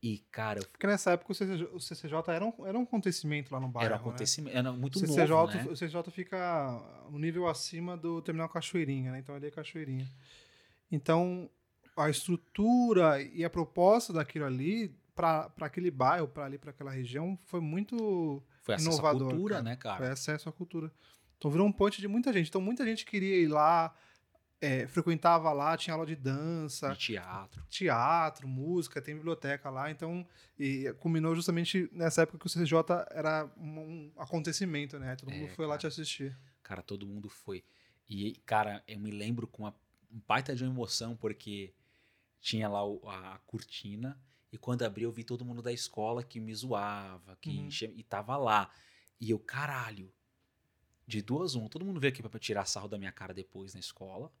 E, 0.00 0.18
cara, 0.30 0.60
eu- 0.60 0.66
Porque 0.66 0.86
nessa 0.86 1.10
época 1.12 1.32
o 1.32 1.34
CCJ, 1.34 1.64
o 1.72 1.80
CCJ 1.80 2.32
era, 2.32 2.44
um, 2.44 2.66
era 2.66 2.78
um 2.78 2.82
acontecimento 2.82 3.52
lá 3.52 3.58
no 3.58 3.66
bairro. 3.66 3.86
era 3.86 3.94
um 3.96 3.98
né? 3.98 4.08
acontecimento, 4.08 4.56
era 4.56 4.72
muito 4.72 4.96
o 4.96 4.98
CCJ, 5.00 5.26
novo, 5.28 5.52
né? 5.52 5.64
o 5.64 5.76
CCJ 5.76 6.10
fica 6.12 7.08
um 7.10 7.18
nível 7.18 7.48
acima 7.48 7.96
do 7.96 8.22
terminal 8.22 8.48
Cachoeirinha, 8.48 9.10
né? 9.10 9.18
Então 9.18 9.34
ali 9.34 9.46
é 9.48 9.50
Cachoeirinha. 9.50 10.08
Então 10.92 11.50
a 11.96 12.08
estrutura 12.10 13.20
e 13.20 13.44
a 13.44 13.50
proposta 13.50 14.12
daquilo 14.12 14.44
ali 14.44 14.94
para 15.16 15.50
aquele 15.62 15.90
bairro, 15.90 16.28
para 16.28 16.44
ali 16.44 16.58
para 16.58 16.70
aquela 16.70 16.90
região 16.92 17.36
foi 17.46 17.60
muito 17.60 18.42
Foi 18.62 18.74
acesso 18.76 18.90
à 18.90 18.92
inovador, 18.92 19.30
cultura, 19.30 19.54
cara. 19.56 19.64
né, 19.64 19.76
cara? 19.76 19.96
foi 19.96 20.08
acesso 20.08 20.48
à 20.48 20.52
cultura. 20.52 20.92
Então 21.38 21.50
virou 21.50 21.66
um 21.66 21.72
ponte 21.72 22.00
de 22.00 22.06
muita 22.06 22.32
gente. 22.32 22.48
Então 22.48 22.60
muita 22.60 22.84
gente 22.84 23.04
queria 23.04 23.36
ir 23.36 23.48
lá, 23.48 23.94
é, 24.60 24.86
frequentava 24.86 25.52
lá, 25.52 25.76
tinha 25.76 25.94
aula 25.94 26.06
de 26.06 26.14
dança, 26.16 26.90
De 26.90 26.98
teatro. 26.98 27.62
teatro, 27.68 28.46
música, 28.46 29.00
tem 29.02 29.14
biblioteca 29.16 29.68
lá, 29.70 29.90
então 29.90 30.26
e 30.58 30.92
culminou 31.00 31.34
justamente 31.34 31.88
nessa 31.92 32.22
época 32.22 32.38
que 32.38 32.46
o 32.46 32.48
CCJ 32.48 32.78
era 33.10 33.50
um, 33.58 34.12
acontecimento, 34.16 34.98
né? 34.98 35.16
Todo 35.16 35.30
mundo 35.32 35.46
É, 35.46 35.54
foi 35.54 35.66
lá 35.66 35.72
cara. 35.72 35.80
te 35.80 35.86
assistir. 35.88 36.36
Cara, 36.62 36.82
todo 36.82 37.06
mundo 37.06 37.28
foi. 37.28 37.64
E, 38.08 38.34
cara, 38.46 38.82
eu 38.86 38.98
me 39.00 39.10
lembro 39.10 39.46
com 39.46 39.64
uma 39.64 39.74
um 40.12 40.20
baita 40.26 40.54
de 40.54 40.62
uma 40.62 40.72
emoção, 40.72 41.16
porque 41.16 41.74
tinha 42.40 42.68
lá 42.68 42.80
a 42.80 43.38
cortina, 43.44 44.16
e 44.56 44.58
quando 44.58 44.82
abri 44.82 45.04
eu 45.04 45.12
vi 45.12 45.22
todo 45.22 45.44
mundo 45.44 45.60
da 45.60 45.70
escola 45.72 46.22
que 46.24 46.40
me 46.40 46.54
zoava, 46.54 47.36
que 47.42 47.50
Uhum. 47.50 47.66
enchia- 47.66 47.92
e 47.94 48.02
tava 48.02 48.36
lá. 48.38 48.70
E 49.20 49.30
eu, 49.30 49.38
caralho, 49.38 50.10
de 51.06 51.20
duas 51.22 51.54
uma, 51.54 51.68
todo 51.68 51.84
mundo 51.84 52.00
veio 52.00 52.12
aqui 52.12 52.22
pra 52.22 52.40
tirar 52.40 52.64
sarro 52.64 52.88
da 52.88 52.96
minha 52.98 53.12
cara 53.12 53.34
depois 53.34 53.74
na 53.74 53.80
escola, 53.80 54.32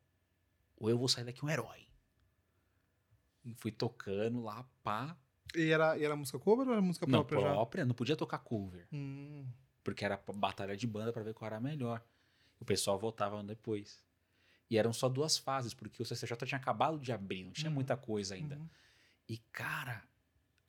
ou 0.76 0.88
eu 0.90 0.96
vou 0.98 1.06
sair 1.06 1.24
daqui 1.24 1.44
um 1.44 1.50
herói. 1.50 1.86
E 3.44 3.54
fui 3.54 3.70
tocando 3.70 4.42
lá, 4.42 4.66
pá, 4.82 5.16
E 5.54 5.70
era, 5.70 5.96
e 5.96 6.04
era 6.04 6.16
música 6.16 6.38
cover 6.38 6.66
ou 6.66 6.72
era 6.72 6.82
música 6.82 7.06
não 7.06 7.20
própria 7.24 7.38
já? 7.40 7.52
própria, 7.52 7.84
não 7.86 7.94
podia 7.94 8.16
tocar 8.16 8.38
cover, 8.38 8.88
Hum, 8.92 9.46
porque 9.84 10.04
era 10.04 10.20
batalha 10.34 10.76
de 10.76 10.86
banda 10.86 11.12
pra 11.12 11.22
ver 11.22 11.34
qual 11.34 11.46
era 11.46 11.60
melhor. 11.60 12.02
O 12.58 12.64
pessoal 12.64 12.98
votava 12.98 13.42
depois. 13.44 14.04
E 14.68 14.76
eram 14.76 14.92
só 14.92 15.08
duas 15.08 15.38
fases, 15.38 15.72
porque 15.74 16.02
o 16.02 16.04
CCJ 16.04 16.44
tinha 16.46 16.58
acabado 16.58 16.98
de 16.98 17.12
abrir, 17.12 17.44
não 17.44 17.52
tinha 17.52 17.68
Uhum. 17.70 17.74
muita 17.74 17.96
coisa 17.96 18.34
ainda. 18.34 18.56
uhum. 18.56 18.68
E, 19.28 19.38
cara, 19.52 20.02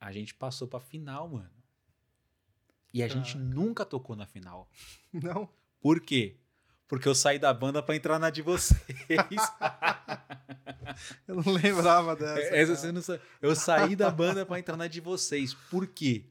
a 0.00 0.12
gente 0.12 0.34
passou 0.34 0.68
pra 0.68 0.80
final, 0.80 1.28
mano. 1.28 1.50
E 2.92 3.02
a 3.02 3.08
gente 3.08 3.36
nunca 3.36 3.84
tocou 3.84 4.16
na 4.16 4.26
final. 4.26 4.68
Não? 5.12 5.48
Por 5.80 6.00
quê? 6.00 6.36
Porque 6.88 7.06
eu 7.06 7.14
saí 7.14 7.38
da 7.38 7.52
banda 7.52 7.82
pra 7.82 7.94
entrar 7.94 8.18
na 8.18 8.30
de 8.30 8.42
vocês. 8.42 8.80
Eu 11.28 11.36
não 11.36 11.52
lembrava 11.52 12.16
dessa. 12.16 12.40
Essa 12.40 12.50
cara. 12.50 12.66
você 12.76 12.92
não 12.92 13.02
sabe. 13.02 13.22
Eu 13.40 13.54
saí 13.54 13.94
da 13.94 14.10
banda 14.10 14.44
pra 14.44 14.58
entrar 14.58 14.76
na 14.76 14.88
de 14.88 15.00
vocês. 15.00 15.54
Por 15.54 15.86
quê? 15.86 16.24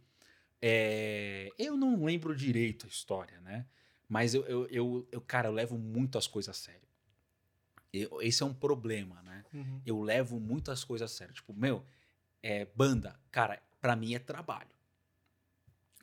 É, 0.62 1.50
eu 1.58 1.78
não 1.78 2.04
lembro 2.04 2.36
direito 2.36 2.88
a 2.88 2.90
história, 2.90 3.40
né? 3.42 3.66
Mas 4.10 4.34
eu, 4.34 4.44
eu, 4.46 4.66
eu, 4.68 5.08
eu, 5.12 5.22
cara, 5.22 5.48
eu 5.48 5.54
levo 5.54 5.78
muito 5.78 6.18
as 6.18 6.28
coisas 6.28 6.56
a 6.56 6.60
sério. 6.60 6.82
Eu- 7.94 8.22
esse 8.22 8.42
é 8.42 8.46
um 8.46 8.54
problema, 8.54 9.22
né? 9.22 9.46
Uhum. 9.54 9.82
Eu 9.86 10.02
levo 10.02 10.40
muito 10.40 10.72
as 10.72 10.84
coisas 10.84 11.12
a 11.12 11.16
sério. 11.16 11.34
Tipo, 11.34 11.54
meu, 11.54 11.86
é, 12.42 12.66
banda, 12.66 13.20
cara, 13.32 13.62
pra 13.82 13.96
mim 13.96 14.14
é 14.14 14.20
trabalho. 14.20 14.70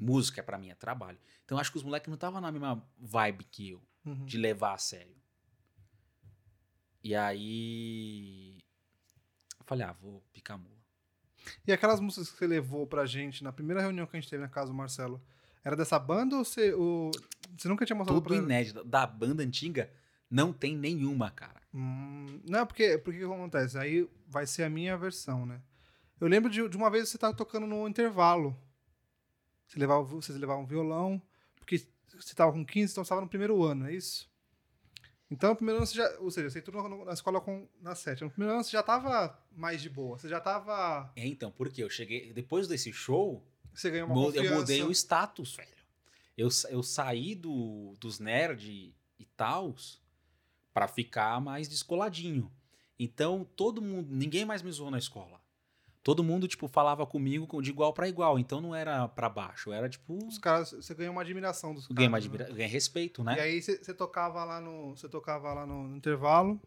Música 0.01 0.43
pra 0.43 0.59
mim 0.59 0.71
é 0.71 0.75
trabalho. 0.75 1.19
Então 1.45 1.59
acho 1.59 1.71
que 1.71 1.79
os 1.79 1.85
moleques 1.85 2.09
não 2.09 2.15
estavam 2.15 2.41
na 2.41 2.51
mesma 2.51 2.85
vibe 2.99 3.45
que 3.45 3.71
eu 3.71 3.83
Uhum. 4.05 4.27
de 4.27 4.37
levar 4.37 4.75
a 4.75 4.79
sério. 4.79 5.17
E 7.03 7.15
aí. 7.15 8.59
Eu 9.59 9.65
falei, 9.65 9.87
ah, 9.87 9.93
vou 9.93 10.23
picar 10.33 10.59
mula. 10.59 10.75
E 11.67 11.73
aquelas 11.73 12.01
músicas 12.01 12.31
que 12.31 12.37
você 12.39 12.47
levou 12.47 12.87
pra 12.87 13.07
gente 13.07 13.43
na 13.45 13.53
primeira 13.53 13.81
reunião 13.81 14.07
que 14.07 14.17
a 14.17 14.21
gente 14.21 14.29
teve 14.29 14.43
na 14.43 14.49
casa 14.49 14.69
do 14.69 14.75
Marcelo, 14.75 15.23
era 15.63 15.75
dessa 15.77 15.99
banda 15.99 16.37
ou 16.37 16.45
você, 16.45 16.73
o... 16.75 17.11
você 17.57 17.69
nunca 17.69 17.85
tinha 17.87 17.97
mostrado 17.97 18.21
Tudo 18.21 18.29
pra 18.29 18.37
inédito. 18.43 18.85
Da 18.85 19.07
banda 19.07 19.43
antiga, 19.43 19.91
não 20.31 20.53
tem 20.53 20.77
nenhuma, 20.77 21.31
cara. 21.31 21.63
Hum, 21.75 22.41
não, 22.49 22.67
porque, 22.67 22.99
porque 22.99 23.25
o 23.25 23.29
que 23.29 23.35
acontece? 23.35 23.79
Aí 23.79 24.09
vai 24.27 24.47
ser 24.47 24.65
a 24.65 24.71
minha 24.71 24.97
versão, 24.97 25.45
né? 25.47 25.61
Eu 26.21 26.29
lembro 26.29 26.51
de, 26.51 26.69
de 26.69 26.77
uma 26.77 26.91
vez 26.91 27.09
você 27.09 27.19
tava 27.19 27.35
tocando 27.35 27.67
no 27.67 27.89
intervalo. 27.89 28.57
Você 29.67 29.79
levava, 29.79 30.03
vocês 30.03 30.39
levavam 30.39 30.67
violão, 30.67 31.21
porque 31.57 31.79
você 32.13 32.35
tava 32.35 32.53
com 32.53 32.65
15, 32.65 32.93
então 32.93 33.05
você 33.05 33.09
tava 33.09 33.21
no 33.21 33.29
primeiro 33.29 33.63
ano, 33.63 33.89
é 33.89 33.95
isso? 33.95 34.31
Então, 35.31 35.51
no 35.51 35.57
primeiro 35.57 35.79
ano 35.79 35.87
você 35.87 35.97
já. 35.97 36.17
Ou 36.21 36.31
seja, 36.31 36.51
você 36.51 36.59
entrou 36.59 37.05
na, 37.05 37.13
escola 37.13 37.41
com, 37.41 37.67
na 37.81 37.95
sétima. 37.95 38.27
No 38.27 38.31
primeiro 38.31 38.55
ano 38.55 38.65
você 38.65 38.71
já 38.71 38.83
tava 38.83 39.37
mais 39.51 39.83
de 39.83 39.89
boa. 39.89 40.19
Você 40.19 40.29
já 40.29 40.41
tava. 40.41 41.11
É, 41.17 41.27
então, 41.27 41.51
porque 41.51 41.83
eu 41.83 41.91
cheguei. 41.91 42.33
Depois 42.33 42.69
desse 42.69 42.93
show, 42.93 43.45
Você 43.73 43.91
ganhou 43.91 44.07
uma 44.07 44.15
confiança. 44.15 44.47
eu 44.47 44.59
mudei 44.59 44.83
o 44.83 44.93
status, 44.93 45.57
velho. 45.57 45.75
Eu, 46.37 46.49
eu 46.71 46.83
saí 46.83 47.35
do, 47.35 47.95
dos 47.99 48.19
nerd 48.19 48.95
e 49.19 49.25
tals 49.37 50.01
pra 50.73 50.87
ficar 50.87 51.41
mais 51.41 51.69
descoladinho. 51.69 52.53
Então, 52.99 53.49
todo 53.57 53.83
mundo. 53.83 54.15
Ninguém 54.15 54.45
mais 54.45 54.63
me 54.63 54.71
zoou 54.71 54.91
na 54.91 54.99
escola. 54.99 55.41
Todo 56.05 56.23
mundo, 56.23 56.47
tipo, 56.47 56.69
falava 56.69 57.05
comigo 57.07 57.47
com- 57.47 57.61
de 57.63 57.71
igual 57.71 57.93
pra 57.95 58.07
igual. 58.07 58.39
Então 58.39 58.61
não 58.61 58.75
era 58.75 59.09
pra 59.09 59.29
baixo. 59.29 59.73
Era 59.73 59.89
tipo. 59.89 60.19
Os 60.27 60.37
caras, 60.39 60.71
você 60.73 60.95
ganhou 60.95 61.13
uma 61.13 61.23
admiração 61.23 61.75
dos 61.75 61.87
Ganhei, 61.89 62.09
caras. 62.11 62.25
né? 62.27 62.31
admira- 62.31 62.53
ganhei 62.55 62.71
respeito, 62.71 63.25
né? 63.25 63.37
E 63.39 63.41
aí 63.41 63.63
você 63.63 63.95
tocava 63.95 64.45
lá 64.45 64.61
no. 64.61 64.95
Você 64.95 65.09
tocava 65.09 65.53
lá 65.55 65.67
no, 65.67 65.89
no 65.89 65.97
intervalo. 65.97 66.61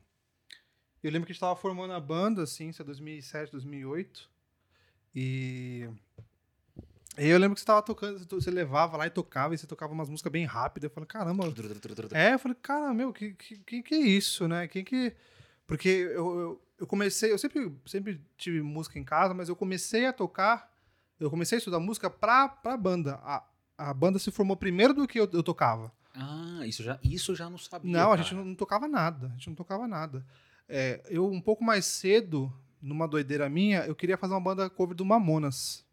Eu 1.03 1.11
lembro 1.11 1.27
que 1.27 1.31
a 1.31 1.33
gente 1.33 1.39
tava 1.39 1.55
formando 1.55 1.93
a 1.93 1.99
banda, 1.99 2.41
assim, 2.41 2.69
isso 2.69 2.81
é 2.81 2.85
2007, 2.85 3.51
2008. 3.51 4.27
E. 5.15 5.87
E 7.19 7.27
eu 7.29 7.37
lembro 7.39 7.55
que 7.55 7.61
você 7.61 7.65
tava 7.65 7.81
tocando, 7.81 8.19
você 8.19 8.25
to- 8.25 8.41
você 8.41 8.51
levava 8.51 8.97
lá 8.97 9.07
e 9.07 9.09
tocava, 9.09 9.53
e 9.53 9.57
você 9.57 9.65
tocava 9.65 9.93
umas 9.93 10.09
músicas 10.09 10.31
bem 10.31 10.45
rápidas. 10.45 10.89
Eu 10.89 10.93
falei, 10.93 11.07
caramba. 11.07 11.45
É, 12.13 12.33
eu 12.33 12.39
falei, 12.39 12.57
cara, 12.61 12.93
meu, 12.93 13.11
que, 13.13 13.33
que, 13.33 13.57
que, 13.59 13.83
que 13.83 13.95
é 13.95 13.99
isso, 13.99 14.47
né? 14.47 14.67
Quem 14.67 14.83
que. 14.83 15.15
Porque 15.65 15.89
eu, 15.89 16.39
eu, 16.39 16.61
eu 16.79 16.85
comecei, 16.85 17.31
eu 17.31 17.37
sempre, 17.37 17.75
sempre 17.85 18.21
tive 18.37 18.61
música 18.61 18.99
em 18.99 19.03
casa, 19.03 19.33
mas 19.33 19.49
eu 19.49 19.55
comecei 19.55 20.05
a 20.05 20.13
tocar, 20.13 20.71
eu 21.19 21.29
comecei 21.29 21.57
a 21.57 21.59
estudar 21.59 21.79
música 21.79 22.09
pra, 22.09 22.47
pra 22.47 22.77
banda. 22.77 23.15
A, 23.23 23.43
a 23.77 23.93
banda 23.93 24.19
se 24.19 24.31
formou 24.31 24.55
primeiro 24.55 24.93
do 24.93 25.07
que 25.07 25.19
eu, 25.19 25.29
eu 25.33 25.43
tocava. 25.43 25.91
Ah, 26.13 26.65
isso 26.65 26.83
já, 26.83 26.99
isso 27.03 27.35
já 27.35 27.49
não 27.49 27.57
sabia. 27.57 27.91
Não, 27.91 28.07
a 28.07 28.09
cara. 28.09 28.23
gente 28.23 28.35
não, 28.35 28.45
não 28.45 28.55
tocava 28.55 28.87
nada. 28.87 29.27
A 29.27 29.29
gente 29.31 29.49
não 29.49 29.55
tocava 29.55 29.87
nada. 29.87 30.25
É, 30.67 31.01
eu, 31.09 31.29
um 31.29 31.41
pouco 31.41 31.63
mais 31.63 31.85
cedo, 31.85 32.51
numa 32.81 33.07
doideira 33.07 33.47
minha, 33.49 33.85
eu 33.85 33.95
queria 33.95 34.17
fazer 34.17 34.33
uma 34.33 34.41
banda 34.41 34.69
cover 34.69 34.95
do 34.95 35.05
Mamonas. 35.05 35.85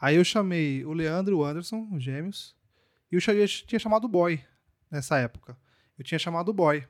Aí 0.00 0.16
eu 0.16 0.24
chamei 0.24 0.84
o 0.84 0.92
Leandro 0.92 1.34
e 1.34 1.36
o 1.36 1.44
Anderson, 1.44 1.88
os 1.92 2.02
gêmeos, 2.02 2.56
e 3.12 3.16
eu 3.16 3.48
tinha 3.48 3.78
chamado 3.78 4.04
o 4.04 4.08
Boy 4.08 4.42
nessa 4.90 5.18
época. 5.18 5.58
Eu 5.98 6.04
tinha 6.04 6.18
chamado 6.18 6.48
o 6.48 6.54
Boy. 6.54 6.86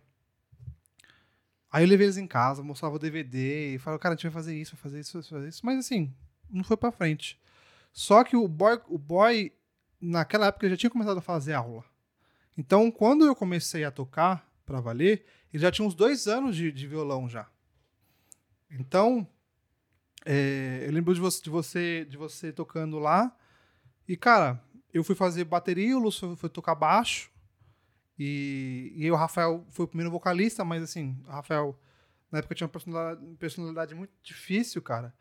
Aí 1.71 1.85
eu 1.85 1.89
levei 1.89 2.07
eles 2.07 2.16
em 2.16 2.27
casa, 2.27 2.62
mostrava 2.62 2.97
o 2.97 2.99
DVD 2.99 3.75
e 3.75 3.79
falava, 3.79 4.01
cara, 4.01 4.14
a 4.14 4.16
gente 4.16 4.25
vai 4.25 4.33
fazer 4.33 4.57
isso, 4.57 4.75
vai 4.75 4.83
fazer 4.83 5.01
isso, 5.01 5.12
vai 5.12 5.23
fazer 5.23 5.49
isso. 5.49 5.64
Mas 5.64 5.79
assim, 5.79 6.12
não 6.51 6.64
foi 6.64 6.77
pra 6.77 6.91
frente. 6.91 7.41
Só 7.93 8.25
que 8.25 8.37
o 8.37 8.49
Boy, 8.49 8.81
o 8.89 8.99
boy 8.99 9.53
naquela 10.01 10.47
época 10.47 10.68
já 10.68 10.77
tinha 10.77 10.91
começado 10.91 11.18
a 11.18 11.23
fazer 11.23 11.55
aula. 11.55 11.85
Então, 12.57 12.91
quando 12.91 13.25
eu 13.25 13.35
comecei 13.35 13.85
a 13.85 13.91
tocar 13.91 14.49
pra 14.66 14.81
valer, 14.81 15.25
ele 15.53 15.62
já 15.62 15.71
tinha 15.71 15.87
uns 15.87 15.95
dois 15.95 16.27
anos 16.27 16.57
de, 16.57 16.73
de 16.73 16.87
violão 16.87 17.29
já. 17.29 17.49
Então, 18.71 19.27
é, 20.25 20.85
eu 20.87 20.93
lembro 20.93 21.14
de 21.14 21.21
você, 21.21 21.43
de 21.43 21.51
você, 21.51 22.05
de 22.05 22.16
você 22.16 22.53
tocando 22.53 22.99
lá. 22.99 23.35
E, 24.07 24.16
cara, 24.16 24.62
eu 24.93 25.03
fui 25.03 25.14
fazer 25.14 25.45
bateria, 25.45 25.97
o 25.97 26.01
Lúcio 26.01 26.37
foi 26.37 26.49
tocar 26.49 26.75
baixo. 26.75 27.30
E, 28.23 28.93
e 28.97 29.11
o 29.11 29.16
Rafael 29.16 29.64
foi 29.71 29.87
o 29.87 29.89
primeiro 29.89 30.11
vocalista, 30.11 30.62
mas 30.62 30.83
assim, 30.83 31.16
o 31.27 31.31
Rafael 31.31 31.75
na 32.31 32.41
época 32.41 32.55
tinha 32.55 32.66
uma 32.66 32.71
personalidade, 32.71 33.37
personalidade 33.37 33.95
muito 33.95 34.12
difícil, 34.23 34.83
cara. 34.83 35.14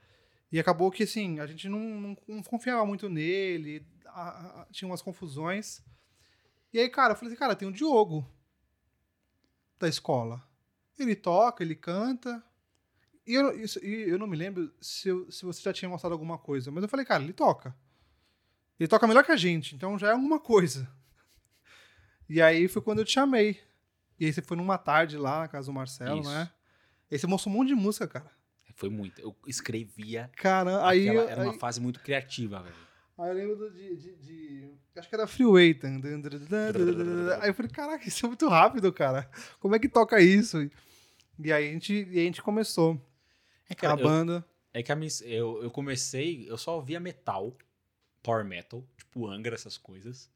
E 0.52 0.60
acabou 0.60 0.92
que, 0.92 1.04
assim, 1.04 1.40
a 1.40 1.48
gente 1.48 1.70
não, 1.70 1.80
não, 1.80 2.18
não 2.28 2.44
confiava 2.44 2.86
muito 2.86 3.08
nele, 3.08 3.88
a, 4.06 4.64
a, 4.64 4.68
tinha 4.70 4.90
umas 4.90 5.02
confusões. 5.02 5.82
E 6.74 6.80
aí, 6.80 6.90
cara, 6.90 7.14
eu 7.14 7.16
falei 7.16 7.32
assim, 7.32 7.40
cara, 7.40 7.56
tem 7.56 7.70
o 7.70 7.72
Diogo 7.72 8.30
da 9.80 9.88
escola. 9.88 10.44
Ele 10.98 11.16
toca, 11.16 11.64
ele 11.64 11.76
canta. 11.76 12.44
E 13.26 13.34
eu, 13.34 13.58
isso, 13.58 13.80
e 13.82 14.10
eu 14.10 14.20
não 14.20 14.28
me 14.28 14.36
lembro 14.36 14.74
se, 14.82 15.10
se 15.32 15.46
você 15.46 15.62
já 15.62 15.72
tinha 15.72 15.88
mostrado 15.88 16.12
alguma 16.12 16.38
coisa, 16.38 16.70
mas 16.70 16.84
eu 16.84 16.90
falei, 16.90 17.06
cara, 17.06 17.24
ele 17.24 17.32
toca. 17.32 17.74
Ele 18.78 18.90
toca 18.90 19.08
melhor 19.08 19.24
que 19.24 19.32
a 19.32 19.38
gente, 19.38 19.74
então 19.74 19.98
já 19.98 20.10
é 20.10 20.12
alguma 20.12 20.38
coisa. 20.38 20.99
E 22.30 22.42
aí 22.42 22.68
foi 22.68 22.82
quando 22.82 23.00
eu 23.00 23.06
te 23.06 23.12
chamei. 23.14 23.60
E 24.20 24.26
aí 24.26 24.34
você 24.34 24.42
foi 24.42 24.56
numa 24.58 24.78
tarde 24.78 25.18
lá 25.18 25.40
na 25.42 25.48
casa 25.48 25.68
do 25.68 25.74
Marcelo, 25.74 26.22
Isso. 26.22 26.30
né? 26.30 26.50
E 27.10 27.16
aí 27.16 27.20
você 27.20 27.26
mostrou 27.28 27.54
um 27.54 27.58
monte 27.58 27.70
de 27.70 27.76
música, 27.76 28.08
cara. 28.08 28.30
Foi 28.76 28.90
muito. 28.90 29.20
Eu 29.20 29.36
escrevia. 29.48 30.30
Cara, 30.38 30.86
aí, 30.88 31.10
aquela- 31.10 31.30
era 31.30 31.42
aí, 31.42 31.48
uma 31.48 31.58
fase 31.60 31.82
muito 31.82 32.00
criativa, 32.02 32.62
velho. 32.62 32.76
aí 33.18 33.30
eu 33.30 33.34
lembro 33.34 33.72
de, 33.72 33.96
de, 33.98 34.16
de- 34.18 34.74
Acho 34.96 35.10
que 35.10 35.16
era 35.16 35.28
Freeway. 35.28 35.74
tan, 35.74 36.00
tan, 36.02 36.22
tan. 36.22 37.40
Aí 37.42 37.50
eu 37.50 37.54
falei, 37.54 37.72
caraca, 37.72 38.08
isso 38.08 38.26
é 38.26 38.30
muito 38.30 38.48
rápido, 38.48 38.92
cara. 38.94 39.30
Como 39.60 39.76
é 39.76 39.80
que 39.80 39.90
toca 39.90 40.22
isso? 40.22 40.70
E 41.42 41.52
aí 41.54 41.70
a 41.70 41.72
gente, 41.72 42.04
a 42.10 42.14
gente 42.14 42.42
começou 42.42 43.02
É, 43.70 43.76
cara, 43.76 43.96
a 43.96 44.00
eu- 44.00 44.04
banda. 44.04 44.46
É 44.74 44.84
que 44.84 44.92
a 44.92 44.96
minha, 44.96 45.10
eu, 45.24 45.64
eu 45.64 45.72
comecei, 45.72 46.46
eu 46.50 46.58
só 46.58 46.76
ouvia 46.76 47.00
metal, 47.00 47.58
power 48.22 48.46
metal, 48.46 48.86
tipo 48.98 49.26
Angra, 49.28 49.56
essas 49.56 49.78
coisas. 49.78 50.30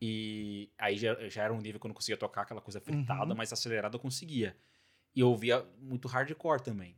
E 0.00 0.70
aí 0.78 0.96
já, 0.96 1.28
já 1.28 1.44
era 1.44 1.52
um 1.52 1.60
nível 1.60 1.80
que 1.80 1.86
eu 1.86 1.88
não 1.88 1.94
conseguia 1.94 2.16
tocar 2.16 2.42
aquela 2.42 2.60
coisa 2.60 2.80
fritada, 2.80 3.30
Uhum. 3.30 3.36
mas 3.36 3.52
acelerada 3.52 3.96
eu 3.96 4.00
conseguia. 4.00 4.56
E 5.14 5.20
eu 5.20 5.28
ouvia 5.28 5.66
muito 5.80 6.06
hardcore 6.08 6.62
também. 6.62 6.96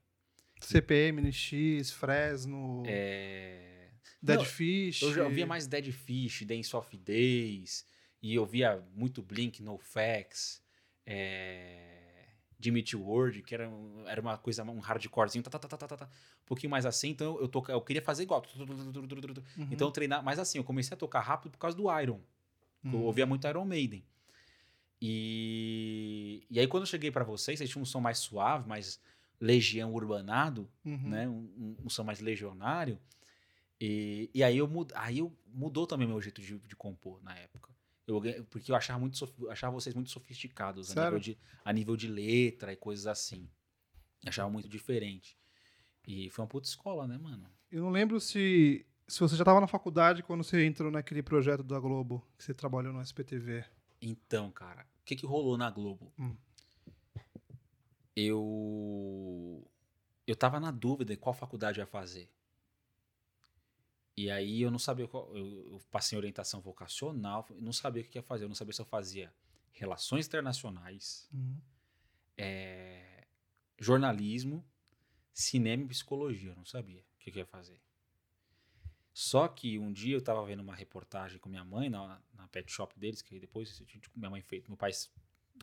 CPM, 0.61 1.21
NX, 1.23 1.93
Fresno, 1.93 2.83
É... 2.87 3.91
Dead 4.21 4.39
Não, 4.39 4.45
Fish. 4.45 5.03
Eu 5.03 5.15
já 5.15 5.23
ouvia 5.25 5.47
mais 5.47 5.69
Dead 5.69 5.93
Fish, 5.93 6.43
Dance 6.45 6.75
of 6.75 6.97
Days, 6.97 7.87
e 8.21 8.35
eu 8.35 8.45
via 8.45 8.83
muito 8.93 9.23
Blink, 9.23 9.63
NoFX, 9.63 10.61
é... 11.07 11.95
Jimmy 12.61 12.81
Eat 12.81 12.97
World, 12.97 13.43
que 13.43 13.55
era, 13.55 13.71
era 14.07 14.21
uma 14.21 14.37
coisa, 14.37 14.65
um 14.65 14.81
hardcorezinho, 14.81 15.45
tá, 15.45 15.51
tá, 15.51 15.61
tá, 15.61 15.77
tá, 15.77 15.87
tá, 15.87 15.97
tá, 15.97 16.05
um 16.07 16.45
pouquinho 16.47 16.71
mais 16.71 16.85
assim, 16.85 17.11
então 17.11 17.39
eu, 17.41 17.47
toca, 17.47 17.73
eu 17.73 17.81
queria 17.81 18.03
fazer 18.03 18.25
igual. 18.25 18.43
Uhum. 18.57 19.69
Então 19.71 19.87
eu 19.87 19.93
treinar, 19.93 20.25
mas 20.25 20.41
assim, 20.41 20.59
eu 20.59 20.65
comecei 20.65 20.93
a 20.95 20.99
tocar 20.99 21.21
rápido 21.21 21.53
por 21.53 21.59
causa 21.59 21.77
do 21.77 21.85
Iron. 22.01 22.21
Eu 22.85 22.91
Uhum. 22.93 23.03
ouvia 23.03 23.27
muito 23.27 23.47
Iron 23.47 23.65
Maiden. 23.65 24.05
E, 25.01 26.45
e 26.51 26.59
aí 26.61 26.67
quando 26.67 26.83
eu 26.83 26.87
cheguei 26.87 27.11
pra 27.11 27.25
vocês, 27.25 27.59
vocês 27.59 27.71
tinham 27.71 27.83
um 27.83 27.87
som 27.87 28.01
mais 28.01 28.19
suave, 28.19 28.69
mais 28.69 29.01
legião 29.41 29.93
urbanado, 29.95 30.69
Uhum. 30.85 31.09
né? 31.09 31.29
Um, 31.29 31.33
um- 31.57 31.77
um 31.85 31.89
som 31.89 32.03
mais 32.05 32.21
legionário. 32.21 32.99
E, 33.81 34.29
e 34.35 34.43
aí, 34.43 34.59
eu 34.59 34.67
mud, 34.67 34.93
aí 34.97 35.19
eu 35.19 35.33
mudou 35.47 35.87
também 35.87 36.07
meu 36.09 36.21
jeito 36.21 36.41
de, 36.43 36.59
de 36.59 36.75
compor 36.77 37.23
na 37.23 37.37
época. 37.37 37.73
Eu, 38.07 38.21
porque 38.51 38.73
eu 38.73 38.77
achava, 38.77 38.99
muito, 38.99 39.33
eu 39.39 39.51
achava 39.51 39.73
vocês 39.75 39.95
muito 39.95 40.11
sofisticados 40.11 40.91
a 40.91 41.05
nível, 41.05 41.19
de, 41.21 41.39
a 41.65 41.73
nível 41.73 41.97
de 41.97 42.09
letra 42.09 42.73
e 42.73 42.77
coisas 42.77 43.07
assim. 43.07 43.49
Eu 44.25 44.31
achava 44.31 44.51
muito 44.51 44.69
diferente. 44.69 45.37
E 46.07 46.29
foi 46.31 46.43
uma 46.43 46.49
puta 46.49 46.67
escola, 46.67 47.07
né, 47.07 47.19
mano? 47.19 47.49
Eu 47.71 47.83
não 47.83 47.91
lembro 47.91 48.19
se, 48.19 48.85
se 49.09 49.21
você 49.21 49.35
já 49.35 49.43
estava 49.43 49.61
na 49.61 49.67
faculdade 49.67 50.23
quando 50.23 50.45
você 50.45 50.65
entrou 50.67 50.91
naquele 50.91 51.23
projeto 51.23 51.63
da 51.63 51.81
Globo, 51.81 52.23
que 52.37 52.45
você 52.45 52.53
trabalhou 52.53 52.93
no 52.93 53.01
SPTV. 53.01 53.65
Então, 54.03 54.51
cara, 54.53 54.83
o 54.83 55.05
que, 55.05 55.17
que 55.17 55.27
rolou 55.27 55.57
na 55.57 55.71
Globo? 55.71 56.13
Hum. 56.19 56.37
Eu. 58.15 59.67
Eu 60.27 60.37
tava 60.37 60.61
na 60.61 60.71
dúvida 60.71 61.15
de 61.15 61.17
qual 61.19 61.33
faculdade 61.33 61.81
ia 61.81 61.87
fazer. 61.87 62.31
E 64.15 64.31
aí 64.31 64.61
eu 64.61 64.71
não 64.71 64.79
sabia 64.79 65.09
qual. 65.09 65.35
Eu, 65.35 65.73
eu 65.73 65.81
passei 65.91 66.17
em 66.17 66.19
orientação 66.19 66.61
vocacional, 66.61 67.47
não 67.59 67.73
sabia 67.73 68.03
o 68.03 68.05
que 68.05 68.19
ia 68.19 68.23
fazer. 68.23 68.45
Eu 68.45 68.49
não 68.49 68.55
sabia 68.55 68.75
se 68.75 68.81
eu 68.81 68.87
fazia 68.87 69.33
relações 69.73 70.27
internacionais, 70.27 71.31
é, 72.37 73.27
jornalismo, 73.79 74.63
cinema 75.33 75.85
e 75.85 75.87
psicologia. 75.87 76.51
Eu 76.51 76.57
não 76.57 76.67
sabia 76.67 77.01
o 77.01 77.19
que, 77.21 77.31
que 77.31 77.39
ia 77.39 77.47
fazer. 77.47 77.81
Só 79.21 79.49
que 79.49 79.81
um 79.81 79.93
dia 79.93 80.15
eu 80.15 80.23
tava 80.23 80.45
vendo 80.47 80.61
uma 80.61 80.77
reportagem 80.77 81.41
com 81.41 81.49
minha 81.49 81.65
mãe 81.65 81.91
na, 81.91 82.23
na 82.35 82.47
pet 82.47 82.71
shop 82.71 82.97
deles, 82.97 83.21
que 83.21 83.41
depois 83.41 83.83
a 83.85 83.91
gente- 83.93 84.09
minha 84.15 84.31
mãe 84.31 84.41
fez. 84.41 84.65
Meu 84.69 84.77
pai 84.77 84.93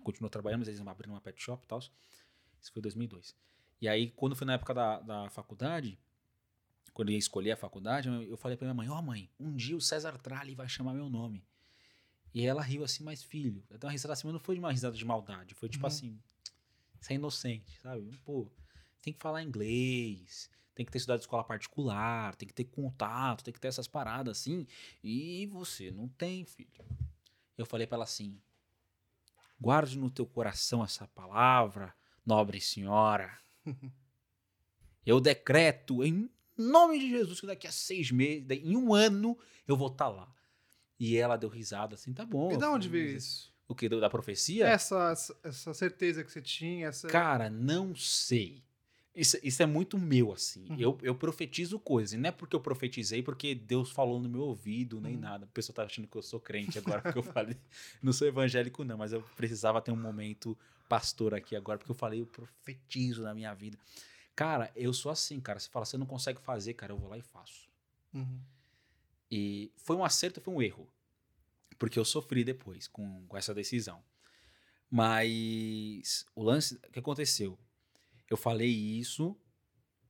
continuou 0.04 0.30
trabalhando, 0.30 0.60
mas 0.60 0.68
eles 0.68 0.82
abriram 0.86 1.14
uma 1.14 1.22
pet 1.22 1.42
shop 1.42 1.64
e 1.64 1.68
tal. 1.68 1.80
Isso 1.80 2.74
foi 2.74 2.82
em 2.82 2.82
2002. 2.82 3.34
E 3.80 3.88
aí, 3.88 4.12
quando 4.12 4.36
foi 4.36 4.46
na 4.46 4.56
época 4.56 4.74
da, 4.74 5.00
da 5.00 5.30
faculdade, 5.30 5.98
quando 6.92 7.08
eu 7.08 7.14
ia 7.14 7.18
escolher 7.18 7.52
a 7.52 7.56
faculdade, 7.56 8.10
eu, 8.10 8.36
falei 8.36 8.58
pra 8.58 8.66
minha 8.66 8.74
mãe: 8.74 8.90
Ó, 8.90 9.02
mãe, 9.02 9.30
um 9.40 9.56
dia 9.56 9.78
o 9.78 9.80
César 9.80 10.18
Tralli 10.18 10.54
vai 10.54 10.68
chamar 10.68 10.94
meu 10.94 11.10
nome. 11.10 11.42
E 12.34 12.46
ela 12.46 12.62
riu 12.62 12.84
assim, 12.84 13.06
mas 13.06 13.24
filho, 13.24 13.64
dei 13.70 13.80
uma 13.84 13.92
risada 13.92 14.12
assim, 14.12 14.28
mas 14.28 14.34
não 14.34 14.40
foi 14.42 14.56
de 14.56 14.60
uma 14.60 14.70
risada 14.74 14.98
de 14.98 15.06
maldade, 15.06 15.54
foi 15.56 15.70
tipo 15.70 15.86
Uhum. 15.86 15.88
assim, 15.88 16.20
você 17.00 17.14
é 17.14 17.16
inocente, 17.16 17.80
sabe? 17.80 18.12
Pô, 18.26 18.52
tem 19.02 19.14
que 19.14 19.20
falar 19.22 19.42
inglês, 19.42 20.50
tem 20.76 20.86
que 20.86 20.92
ter 20.92 20.98
estudado 21.00 21.22
escola 21.22 21.44
particular, 21.44 22.36
tem 22.36 22.48
que 22.48 22.54
ter 22.54 22.66
contato, 22.66 23.44
tem 23.44 23.54
que 23.54 23.60
ter 23.60 23.70
essas 23.70 23.88
paradas 23.88 24.38
assim, 24.38 24.68
e 25.04 25.48
você 25.48 25.90
não 25.90 26.08
tem, 26.10 26.46
filho. 26.46 26.70
Eu 27.58 27.66
falei 27.66 27.88
pra 27.88 27.96
ela 27.96 28.04
assim: 28.04 28.38
guarde 29.60 29.98
no 29.98 30.10
teu 30.12 30.26
coração 30.26 30.84
essa 30.84 31.08
palavra, 31.08 31.96
nobre 32.26 32.60
senhora. 32.62 33.40
Eu 35.06 35.20
decreto 35.20 36.04
em 36.04 36.30
nome 36.58 36.98
de 37.00 37.10
Jesus 37.10 37.40
que 37.40 37.46
daqui 37.46 37.68
a 37.68 37.72
seis 37.72 38.10
meses, 38.12 38.50
em 38.50 38.76
um 38.76 38.94
ano, 38.94 39.38
eu 39.68 39.78
vou 39.78 39.88
estar 39.90 40.08
lá. 40.08 40.34
E 41.00 41.16
ela 41.16 41.38
deu 41.38 41.48
risada 41.50 41.94
assim, 41.96 42.12
tá 42.12 42.26
bom. 42.26 42.52
E 42.52 42.58
da 42.58 42.72
onde 42.72 42.90
veio 42.90 43.14
"Mas 43.14 43.24
isso? 43.24 43.54
O 43.68 43.76
que? 43.76 43.88
Da 43.88 44.10
profecia? 44.10 44.66
Essa, 44.68 45.12
essa- 45.12 45.38
essa 45.44 45.74
certeza 45.76 46.24
que 46.24 46.32
você 46.32 46.42
tinha, 46.42 46.88
essa... 46.88 47.08
Cara, 47.08 47.50
não 47.52 47.96
sei. 47.96 48.64
Isso, 49.16 49.38
isso 49.42 49.64
é 49.64 49.66
muito 49.66 49.98
meu, 49.98 50.34
assim. 50.34 50.68
Uhum. 50.70 50.78
Eu, 50.78 50.98
eu 51.02 51.16
profetizo 51.16 51.80
coisas. 51.80 52.14
E 52.14 52.18
não 52.18 52.28
é 52.28 52.32
porque 52.32 52.56
eu 52.56 52.60
profetizei, 52.60 53.24
porque 53.24 53.56
Deus 53.56 53.90
falou 53.92 54.20
no 54.20 54.28
meu 54.28 54.42
ouvido, 54.42 55.00
nem 55.00 55.16
Uhum. 55.16 55.22
nada. 55.22 55.46
O 55.46 55.50
pessoal 55.50 55.76
tá 55.76 55.84
achando 55.84 56.08
que 56.08 56.18
eu 56.18 56.22
sou 56.22 56.40
crente 56.40 56.78
agora 56.78 57.02
que 57.12 57.18
eu 57.18 57.24
falei. 57.24 57.58
Não 58.04 58.12
sou 58.12 58.28
evangélico, 58.28 58.84
não, 58.84 58.98
mas 58.98 59.14
eu 59.14 59.22
precisava 59.38 59.82
ter 59.82 59.92
um 59.92 59.96
momento 59.96 60.58
pastor 60.90 61.34
aqui 61.34 61.56
agora, 61.56 61.78
porque 61.80 61.92
eu 61.92 61.96
falei, 61.96 62.20
eu 62.22 62.26
profetizo 62.28 63.24
na 63.24 63.34
minha 63.34 63.54
vida. 63.54 63.78
Cara, 64.36 64.70
eu 64.76 64.94
sou 64.94 65.12
assim, 65.12 65.40
cara. 65.40 65.60
Você 65.60 65.70
fala, 65.70 65.86
você 65.86 65.98
não 65.98 66.06
consegue 66.06 66.42
fazer, 66.42 66.74
cara, 66.74 66.92
eu 66.92 66.98
vou 66.98 67.10
lá 67.10 67.18
e 67.18 67.22
faço. 67.22 67.70
Uhum. 68.14 68.40
E 69.32 69.72
foi 69.78 69.96
um 69.96 70.04
acerto, 70.04 70.42
foi 70.42 70.54
um 70.54 70.62
erro. 70.62 70.88
Porque 71.80 71.98
eu 71.98 72.06
sofri 72.06 72.44
depois 72.44 72.88
com, 72.88 73.26
com 73.28 73.38
essa 73.38 73.54
decisão. 73.54 74.04
Mas 74.90 76.26
o 76.36 76.44
lance, 76.44 76.76
o 76.76 76.92
que 76.92 77.00
aconteceu? 77.00 77.58
Eu 78.30 78.38
falei 78.38 78.70
isso 78.70 79.40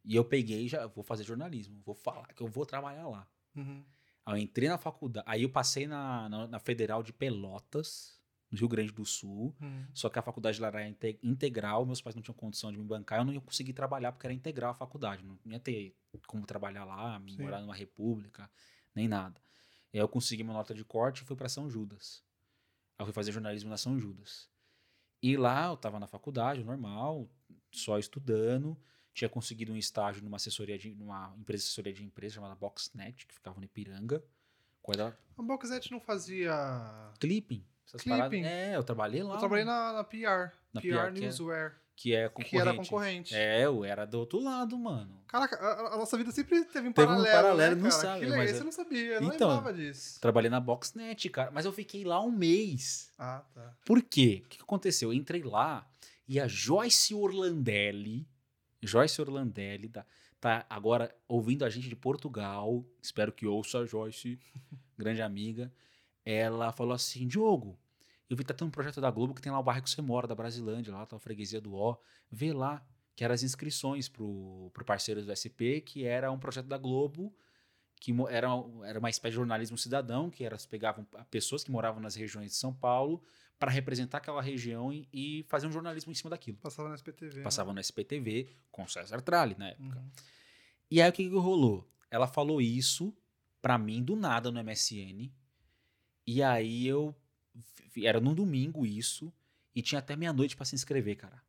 e 0.03 0.15
eu 0.15 0.23
peguei 0.23 0.67
já 0.67 0.87
vou 0.87 1.03
fazer 1.03 1.23
jornalismo, 1.23 1.81
vou 1.83 1.95
falar 1.95 2.27
que 2.33 2.41
eu 2.41 2.47
vou 2.47 2.65
trabalhar 2.65 3.07
lá. 3.07 3.27
Uhum. 3.55 3.83
Aí 4.25 4.33
eu 4.33 4.37
entrei 4.37 4.69
na 4.69 4.77
faculdade, 4.77 5.25
aí 5.29 5.43
eu 5.43 5.49
passei 5.49 5.87
na, 5.87 6.27
na, 6.29 6.47
na 6.47 6.59
Federal 6.59 7.03
de 7.03 7.13
Pelotas, 7.13 8.19
no 8.51 8.57
Rio 8.57 8.67
Grande 8.67 8.91
do 8.91 9.05
Sul. 9.05 9.55
Uhum. 9.61 9.85
Só 9.93 10.09
que 10.09 10.17
a 10.17 10.21
faculdade 10.21 10.59
lá 10.59 10.67
era 10.67 10.87
inte- 10.87 11.19
integral, 11.21 11.85
meus 11.85 12.01
pais 12.01 12.15
não 12.15 12.23
tinham 12.23 12.35
condição 12.35 12.71
de 12.71 12.77
me 12.77 12.83
bancar, 12.85 13.19
eu 13.19 13.25
não 13.25 13.33
ia 13.33 13.41
conseguir 13.41 13.73
trabalhar 13.73 14.11
porque 14.11 14.25
era 14.25 14.33
integral 14.33 14.71
a 14.71 14.75
faculdade, 14.75 15.23
não 15.23 15.37
ia 15.45 15.59
ter 15.59 15.95
como 16.27 16.45
trabalhar 16.45 16.85
lá, 16.85 17.21
Sim. 17.27 17.41
morar 17.41 17.61
numa 17.61 17.75
república, 17.75 18.49
nem 18.93 19.07
nada. 19.07 19.39
E 19.93 19.97
aí 19.97 20.03
eu 20.03 20.09
consegui 20.09 20.43
uma 20.43 20.53
nota 20.53 20.73
de 20.73 20.83
corte 20.83 21.21
e 21.21 21.25
fui 21.25 21.35
para 21.35 21.49
São 21.49 21.69
Judas. 21.69 22.23
Aí 22.97 23.01
eu 23.01 23.05
fui 23.05 23.13
fazer 23.13 23.31
jornalismo 23.31 23.69
na 23.69 23.77
São 23.77 23.99
Judas. 23.99 24.49
E 25.21 25.37
lá 25.37 25.67
eu 25.67 25.77
tava 25.77 25.99
na 25.99 26.07
faculdade, 26.07 26.63
normal, 26.63 27.29
só 27.79 27.97
estudando, 27.99 28.77
tinha 29.13 29.29
conseguido 29.29 29.71
um 29.71 29.77
estágio 29.77 30.23
numa 30.23 30.37
assessoria 30.37 30.77
de 30.77 30.93
numa 30.95 31.33
empresa 31.37 31.61
de 31.63 31.67
assessoria 31.67 31.93
de 31.93 32.03
empresa 32.03 32.35
chamada 32.35 32.55
Boxnet, 32.55 33.25
que 33.25 33.33
ficava 33.33 33.57
no 33.59 33.65
Ipiranga. 33.65 34.23
Coisa 34.81 35.17
A 35.37 35.41
Boxnet 35.41 35.91
não 35.91 35.99
fazia... 35.99 36.53
clipping, 37.19 37.65
Clipping. 37.99 38.43
É, 38.43 38.75
eu 38.75 38.83
trabalhei 38.83 39.23
lá. 39.23 39.35
Eu 39.35 39.39
trabalhei 39.39 39.63
né? 39.65 39.71
na, 39.71 39.93
na 39.93 40.03
PR. 40.03 40.51
Na 40.73 40.81
PR, 40.81 40.87
PR, 40.87 40.89
que 40.89 40.95
é- 40.97 41.11
Newswear. 41.21 41.75
que 41.95 42.13
é 42.15 42.27
concorrente. 42.29 42.49
Que 42.49 42.57
era 42.59 42.73
concorrente. 42.75 43.35
É, 43.35 43.65
eu 43.65 43.85
era 43.85 44.05
do 44.05 44.19
outro 44.19 44.39
lado, 44.39 44.77
mano. 44.77 45.23
Caraca, 45.27 45.55
a, 45.57 45.93
a 45.93 45.97
nossa 45.97 46.17
vida 46.17 46.31
sempre 46.31 46.65
teve 46.65 46.87
um 46.89 46.91
Teve 46.93 47.07
um 47.07 47.15
paralelo. 47.23 47.35
paralelo, 47.35 47.75
né, 47.77 47.81
não 47.83 47.89
cara? 47.89 48.01
sabe, 48.01 48.19
Que 48.19 48.25
legal, 48.25 48.37
mas 48.45 48.55
é- 48.55 48.59
eu 48.59 48.63
não 48.65 48.71
sabia, 48.71 49.13
eu 49.13 49.21
não 49.21 49.33
Então, 49.33 49.49
lembrava 49.49 49.73
disso. 49.73 50.19
Trabalhei 50.19 50.49
na 50.49 50.59
Boxnet, 50.59 51.29
cara, 51.29 51.51
mas 51.51 51.65
eu 51.65 51.71
fiquei 51.71 52.03
lá 52.03 52.21
um 52.21 52.31
mês. 52.31 53.11
Ah, 53.17 53.43
tá. 53.53 53.73
Por 53.85 54.01
quê? 54.01 54.41
O 54.45 54.49
que 54.49 54.57
que 54.57 54.63
aconteceu? 54.63 55.09
Eu 55.09 55.13
entrei 55.13 55.41
lá 55.43 55.87
e 56.27 56.39
a 56.39 56.47
Joyce 56.47 57.13
Orlandelli, 57.13 58.27
Joyce 58.81 59.21
Orlandelli, 59.21 59.89
tá, 59.89 60.05
tá 60.39 60.65
agora 60.69 61.15
ouvindo 61.27 61.63
a 61.63 61.69
gente 61.69 61.87
de 61.87 61.95
Portugal, 61.95 62.85
espero 63.01 63.31
que 63.31 63.45
ouça 63.45 63.79
a 63.79 63.85
Joyce, 63.85 64.39
grande 64.97 65.21
amiga. 65.21 65.71
Ela 66.23 66.71
falou 66.71 66.93
assim: 66.93 67.27
Diogo, 67.27 67.77
eu 68.29 68.35
vi 68.35 68.43
que 68.43 68.47
tá 68.47 68.53
tendo 68.53 68.69
um 68.69 68.71
projeto 68.71 68.99
da 68.99 69.11
Globo 69.11 69.33
que 69.33 69.41
tem 69.41 69.51
lá 69.51 69.59
o 69.59 69.63
bairro 69.63 69.83
que 69.83 69.89
você 69.89 70.01
mora, 70.01 70.27
da 70.27 70.35
Brasilândia, 70.35 70.93
lá 70.93 71.05
tá 71.05 71.15
a 71.15 71.19
freguesia 71.19 71.61
do 71.61 71.75
O. 71.75 71.97
Vê 72.31 72.51
lá, 72.51 72.85
que 73.15 73.23
eram 73.23 73.35
as 73.35 73.43
inscrições 73.43 74.09
pro, 74.09 74.71
pro 74.73 74.83
Parceiros 74.83 75.25
do 75.25 75.35
SP, 75.35 75.81
que 75.81 76.05
era 76.05 76.31
um 76.31 76.39
projeto 76.39 76.67
da 76.67 76.77
Globo 76.77 77.33
que 77.99 78.13
era, 78.29 78.49
era 78.83 78.99
uma 78.99 79.09
espécie 79.09 79.31
de 79.31 79.37
jornalismo 79.37 79.77
cidadão, 79.77 80.29
que 80.29 80.43
elas 80.43 80.65
pegavam 80.65 81.07
pessoas 81.31 81.63
que 81.63 81.71
moravam 81.71 82.01
nas 82.01 82.15
regiões 82.15 82.51
de 82.51 82.57
São 82.57 82.73
Paulo 82.73 83.23
para 83.57 83.71
representar 83.71 84.17
aquela 84.17 84.41
região 84.41 84.91
e, 84.91 85.45
fazer 85.47 85.67
um 85.67 85.71
jornalismo 85.71 86.11
em 86.11 86.15
cima 86.15 86.29
daquilo. 86.29 86.57
Passava 86.57 86.89
na 86.89 86.95
SPTV. 86.95 87.37
né? 87.37 87.43
Passava 87.43 87.73
no 87.73 87.79
SPTV 87.79 88.49
com 88.71 88.87
César 88.87 89.21
Tralli 89.21 89.55
na 89.57 89.69
época. 89.69 89.97
Uhum. 89.99 90.11
E 90.91 91.01
aí 91.01 91.09
o 91.09 91.13
que, 91.13 91.29
que 91.29 91.35
rolou? 91.35 91.89
Ela 92.11 92.27
falou 92.27 92.61
isso 92.61 93.15
pra 93.61 93.77
mim 93.77 94.03
do 94.03 94.15
nada 94.15 94.51
no 94.51 94.63
MSN. 94.63 95.31
E 96.27 96.43
aí 96.43 96.85
eu. 96.87 97.15
Era 97.97 98.19
num 98.19 98.35
domingo 98.35 98.85
isso. 98.85 99.31
E 99.73 99.81
tinha 99.81 99.99
até 99.99 100.15
meia-noite 100.15 100.55
pra 100.55 100.65
se 100.65 100.75
inscrever, 100.75 101.15
cara. 101.17 101.41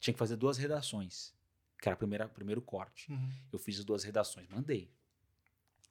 Tinha 0.00 0.12
que 0.14 0.18
fazer 0.18 0.36
duas 0.36 0.56
redações. 0.58 1.34
Que 1.80 1.88
era 1.88 1.94
o 1.94 1.98
primeira- 1.98 2.28
primeiro 2.28 2.62
corte. 2.62 3.10
Uhum. 3.10 3.30
Eu 3.52 3.58
fiz 3.58 3.78
as 3.78 3.84
duas 3.84 4.04
redações, 4.04 4.48
mandei. 4.48 4.90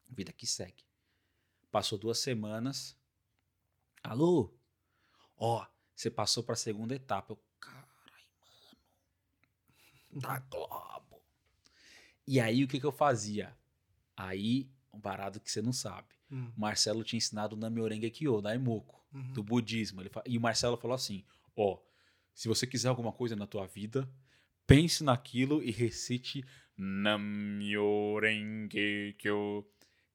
Vida 0.09 0.31
que 0.33 0.47
segue. 0.47 0.83
Passou 1.69 1.97
duas 1.97 2.19
semanas. 2.19 2.97
Alô? 4.03 4.53
Ó, 5.43 5.65
você 5.95 6.11
passou 6.11 6.43
pra 6.43 6.55
segunda 6.55 6.93
etapa. 6.93 7.33
Eu, 7.33 7.39
carai, 7.59 7.83
mano. 10.11 10.21
Da 10.21 10.37
Globo. 10.37 11.19
E 12.27 12.39
aí, 12.39 12.63
o 12.63 12.67
que 12.67 12.79
que 12.79 12.85
eu 12.85 12.91
fazia? 12.91 13.57
Aí, 14.15 14.69
um 14.93 15.01
parado 15.01 15.39
que 15.39 15.49
você 15.49 15.59
não 15.59 15.73
sabe. 15.73 16.09
Uhum. 16.29 16.53
O 16.55 16.61
Marcelo 16.61 17.03
tinha 17.03 17.17
ensinado 17.17 17.55
o 17.55 17.59
Namyorenga 17.59 18.07
Kyo, 18.11 18.39
da 18.39 18.51
Uhum. 19.11 19.33
do 19.33 19.41
budismo. 19.43 19.99
Ele 19.99 20.11
E 20.27 20.37
o 20.37 20.41
Marcelo 20.41 20.77
falou 20.77 20.93
assim, 20.93 21.25
ó, 21.55 21.79
se 22.35 22.47
você 22.47 22.67
quiser 22.67 22.89
alguma 22.89 23.11
coisa 23.11 23.35
na 23.35 23.47
tua 23.47 23.65
vida, 23.65 24.07
pense 24.67 25.03
naquilo 25.03 25.63
e 25.63 25.71
recite 25.71 26.45
Namyorenga 26.77 28.77
Kyo. 29.17 29.67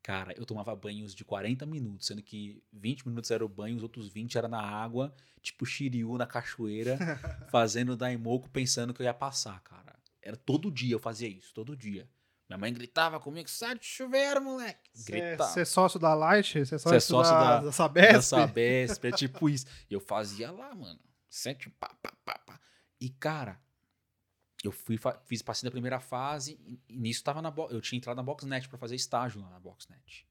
Cara, 0.07 0.33
eu 0.39 0.47
tomava 0.47 0.73
banhos 0.77 1.13
de 1.13 1.25
40 1.25 1.67
minutos, 1.67 2.07
sendo 2.07 2.23
que 2.23 2.63
20 2.73 3.09
minutos 3.09 3.29
era 3.33 3.45
o 3.45 3.49
banho, 3.49 3.77
os 3.77 3.83
outros 3.83 4.09
20 4.09 4.39
era 4.39 4.47
na 4.47 4.61
água, 4.63 5.13
tipo 5.43 5.67
Shiryu 5.67 6.17
na 6.17 6.25
cachoeira, 6.29 6.97
fazendo 7.51 7.97
Daimoku 7.97 8.49
pensando 8.51 8.95
que 8.95 9.03
eu 9.03 9.05
ia 9.05 9.13
passar, 9.13 9.59
cara. 9.63 9.99
Era 10.23 10.37
todo 10.37 10.71
dia 10.71 10.95
eu 10.95 11.01
fazia 11.01 11.27
isso, 11.27 11.53
todo 11.53 11.77
dia. 11.77 12.09
Minha 12.49 12.57
mãe 12.57 12.73
gritava 12.73 13.19
comigo, 13.19 13.51
sai 13.51 13.75
do 13.75 13.83
chuveiro, 13.85 14.41
moleque. 14.41 14.89
Gritava. 15.05 15.51
Você 15.51 15.63
é 15.63 15.65
sócio 15.65 15.99
da 15.99 16.15
Light? 16.15 16.53
Você 16.65 16.77
é 16.77 16.79
Cê 16.79 16.79
sócio, 16.79 16.97
é 16.97 17.01
sócio 17.01 17.33
da, 17.35 17.41
da- 17.41 17.57
da 17.59 17.65
Da 17.67 17.73
Sabesp? 17.73 18.23
Sabesp, 18.23 19.05
é 19.09 19.11
tipo 19.11 19.49
isso. 19.49 19.67
E 19.91 19.95
eu 19.95 19.99
fazia 20.01 20.53
lá, 20.53 20.73
mano. 20.73 21.01
Sete, 21.29 21.69
pá, 21.69 21.89
pá, 22.01 22.13
pá, 22.25 22.39
pá. 22.47 22.61
E, 23.01 23.11
cara, 23.11 23.61
eu 24.65 24.73
fui, 24.73 24.99
fiz, 25.27 25.43
passei 25.43 25.67
da 25.67 25.71
primeira 25.71 26.01
fase 26.01 26.59
e, 26.65 26.81
e 26.89 26.97
nisso 26.99 27.23
tava 27.23 27.41
na 27.43 27.53
Eu 27.71 27.81
tinha 27.81 27.97
entrado 27.99 28.17
na 28.17 28.23
Boxnet 28.23 28.69
pra 28.69 28.79
fazer 28.79 28.95
estágio 28.97 29.41
lá 29.41 29.51
na 29.51 29.61
Boxnet. 29.61 30.27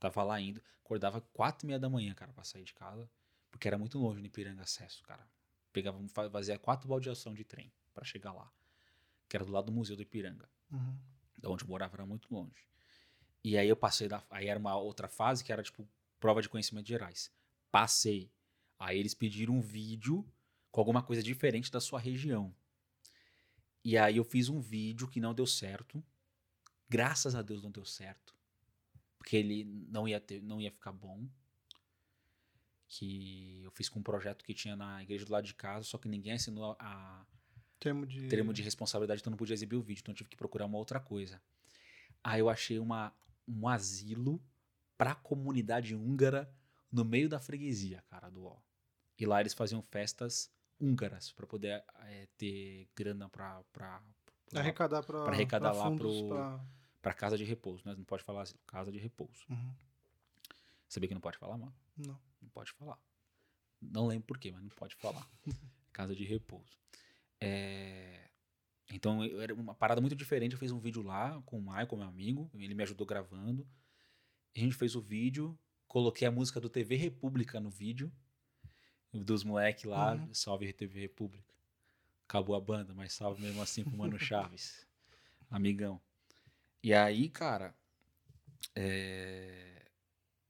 Tava 0.00 0.22
lá 0.24 0.40
indo. 0.40 0.60
Acordava 0.84 1.20
quatro 1.32 1.64
e 1.64 1.68
meia 1.68 1.78
da 1.78 1.88
manhã, 1.88 2.12
cara, 2.14 2.32
pra 2.32 2.44
sair 2.44 2.64
de 2.64 2.74
casa. 2.74 3.08
Porque 3.50 3.68
era 3.68 3.78
muito 3.78 3.98
longe 3.98 4.20
no 4.20 4.26
Ipiranga 4.26 4.62
Acesso, 4.62 5.02
cara. 5.04 5.26
Pegava, 5.72 6.02
fa- 6.08 6.28
fazia 6.28 6.58
quatro 6.58 6.88
baldeação 6.88 7.32
de 7.34 7.44
trem 7.44 7.72
pra 7.94 8.04
chegar 8.04 8.32
lá. 8.32 8.50
Que 9.28 9.36
era 9.36 9.44
do 9.44 9.52
lado 9.52 9.66
do 9.66 9.72
Museu 9.72 9.96
do 9.96 10.02
Ipiranga 10.02 10.48
Uhum. 10.70 10.96
da 11.38 11.48
onde 11.50 11.64
eu 11.64 11.68
morava 11.68 11.94
era 11.96 12.04
muito 12.06 12.32
longe. 12.34 12.66
E 13.44 13.56
aí 13.58 13.68
eu 13.68 13.76
passei 13.76 14.08
da. 14.08 14.22
Aí 14.30 14.48
era 14.48 14.58
uma 14.58 14.74
outra 14.76 15.08
fase 15.08 15.42
que 15.44 15.52
era 15.52 15.62
tipo 15.62 15.86
prova 16.18 16.42
de 16.42 16.48
conhecimentos 16.48 16.88
gerais. 16.88 17.30
Passei. 17.70 18.30
Aí 18.78 18.98
eles 18.98 19.14
pediram 19.14 19.54
um 19.54 19.60
vídeo 19.60 20.26
com 20.70 20.80
alguma 20.80 21.02
coisa 21.02 21.22
diferente 21.22 21.70
da 21.70 21.80
sua 21.80 21.98
região. 22.00 22.54
E 23.84 23.98
aí 23.98 24.16
eu 24.16 24.24
fiz 24.24 24.48
um 24.48 24.60
vídeo 24.60 25.08
que 25.08 25.20
não 25.20 25.34
deu 25.34 25.46
certo. 25.46 26.02
Graças 26.88 27.34
a 27.34 27.42
Deus 27.42 27.62
não 27.62 27.70
deu 27.70 27.84
certo. 27.84 28.34
Porque 29.18 29.36
ele 29.36 29.64
não 29.88 30.06
ia 30.06 30.20
ter, 30.20 30.42
não 30.42 30.60
ia 30.60 30.70
ficar 30.70 30.92
bom. 30.92 31.26
Que 32.86 33.62
eu 33.62 33.70
fiz 33.70 33.88
com 33.88 34.00
um 34.00 34.02
projeto 34.02 34.44
que 34.44 34.52
tinha 34.52 34.76
na 34.76 35.02
igreja 35.02 35.24
do 35.24 35.32
lado 35.32 35.44
de 35.44 35.54
casa, 35.54 35.84
só 35.84 35.96
que 35.96 36.08
ninguém 36.08 36.34
assinou 36.34 36.76
a, 36.78 37.24
Termo 37.82 38.06
de... 38.06 38.28
termo 38.28 38.52
de 38.52 38.62
responsabilidade, 38.62 39.20
então 39.20 39.32
não 39.32 39.36
podia 39.36 39.54
exibir 39.54 39.74
o 39.74 39.82
vídeo, 39.82 40.02
então 40.02 40.12
eu 40.12 40.16
tive 40.16 40.30
que 40.30 40.36
procurar 40.36 40.66
uma 40.66 40.78
outra 40.78 41.00
coisa. 41.00 41.42
Aí 42.22 42.38
eu 42.38 42.48
achei 42.48 42.78
uma, 42.78 43.12
um 43.48 43.66
asilo 43.66 44.40
pra 44.96 45.16
comunidade 45.16 45.92
húngara 45.92 46.48
no 46.92 47.04
meio 47.04 47.28
da 47.28 47.40
freguesia, 47.40 48.00
cara, 48.08 48.30
do 48.30 48.44
ó. 48.44 48.56
E 49.18 49.26
lá 49.26 49.40
eles 49.40 49.52
faziam 49.52 49.82
festas 49.82 50.48
húngaras 50.82 51.32
pra 51.32 51.46
poder 51.46 51.84
eh, 52.06 52.28
ter 52.36 52.88
grana 52.96 53.28
pra, 53.28 53.62
pra, 53.72 54.02
pra, 54.50 54.60
Arrecadar 54.60 55.02
pra, 55.02 55.24
arrecadar 55.28 55.72
lá 55.72 55.90
pra- 56.28 56.64
pra 57.00 57.14
casa 57.14 57.38
de 57.38 57.44
repouso, 57.44 57.82
né? 57.86 57.94
Não 57.96 58.04
pode 58.04 58.22
falar 58.24 58.42
asilo, 58.42 58.60
casa 58.66 58.90
de 58.92 58.98
repouso. 58.98 59.44
Uhum. 59.48 59.74
Sabia 60.88 61.08
que 61.08 61.14
não 61.14 61.20
pode 61.20 61.38
falar, 61.38 61.56
mano? 61.56 61.74
Não. 61.96 62.18
Não 62.40 62.48
pode 62.50 62.72
falar. 62.72 62.98
Não 63.80 64.06
lembro 64.06 64.26
por 64.26 64.38
quê, 64.38 64.50
mas 64.52 64.62
não 64.62 64.68
pode 64.70 64.94
falar. 64.96 65.26
Casa 65.92 66.14
de 66.14 66.24
repouso. 66.24 66.76
É, 67.40 68.28
Então, 68.90 69.24
eu- 69.24 69.40
era 69.40 69.54
uma 69.54 69.74
parada 69.74 70.00
muito 70.00 70.14
diferente. 70.14 70.52
Eu 70.52 70.58
fiz 70.58 70.70
um 70.70 70.78
vídeo 70.78 71.02
lá 71.02 71.40
com 71.46 71.58
o 71.58 71.62
Michael, 71.62 71.96
meu 71.96 72.06
amigo. 72.08 72.50
Ele 72.54 72.74
me 72.74 72.82
ajudou 72.82 73.06
gravando. 73.06 73.66
A 74.56 74.60
gente 74.60 74.74
fez 74.74 74.94
o 74.94 75.00
vídeo. 75.00 75.58
Coloquei 75.88 76.26
a 76.28 76.30
música 76.30 76.60
do 76.60 76.68
TV 76.68 76.94
República 76.96 77.58
no 77.58 77.70
vídeo. 77.70 78.12
Dos 79.12 79.44
moleques 79.44 79.84
lá. 79.84 80.14
Uhum. 80.14 80.32
Salve 80.32 80.72
TV 80.72 81.00
República. 81.00 81.52
Acabou 82.24 82.56
a 82.56 82.60
banda, 82.60 82.94
mas 82.94 83.12
salve 83.12 83.42
mesmo 83.42 83.60
assim 83.60 83.84
pro 83.84 83.96
Mano 83.96 84.18
Chaves. 84.18 84.86
Amigão. 85.50 86.00
E 86.82 86.94
aí, 86.94 87.28
cara. 87.28 87.74
é, 88.74 89.86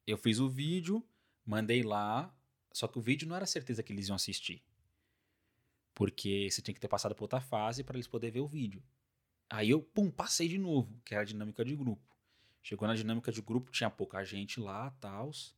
Eu 0.07 0.17
fiz 0.17 0.39
o 0.39 0.49
vídeo, 0.49 1.05
mandei 1.45 1.83
lá. 1.83 2.33
Só 2.73 2.87
que 2.89 2.99
o 2.99 3.03
vídeo 3.03 3.29
não 3.29 3.37
era 3.37 3.47
certeza 3.47 3.83
que 3.83 3.93
eles 3.93 4.09
iam 4.09 4.15
assistir. 4.15 4.63
Porque 5.95 6.49
você 6.51 6.63
tinha 6.63 6.73
que 6.75 6.81
ter 6.81 6.89
passado 6.89 7.15
por 7.15 7.25
outra 7.25 7.41
fase 7.41 7.85
para 7.85 7.97
eles 7.97 8.07
poderem 8.07 8.33
ver 8.33 8.41
o 8.41 8.47
vídeo. 8.47 8.83
Aí 9.51 9.69
eu, 9.69 9.83
pum, 9.83 10.11
passei 10.11 10.49
de 10.49 10.57
novo, 10.57 10.99
que 11.05 11.15
era 11.15 11.23
a 11.23 11.27
dinâmica 11.27 11.63
de 11.65 11.77
grupo. 11.77 12.17
Chegou 12.63 12.89
na 12.89 12.95
dinâmica 12.95 13.31
de 13.31 13.43
grupo, 13.43 13.71
tinha 13.71 13.91
pouca 13.91 14.25
gente 14.25 14.59
lá, 14.59 14.91
tals. 14.93 15.55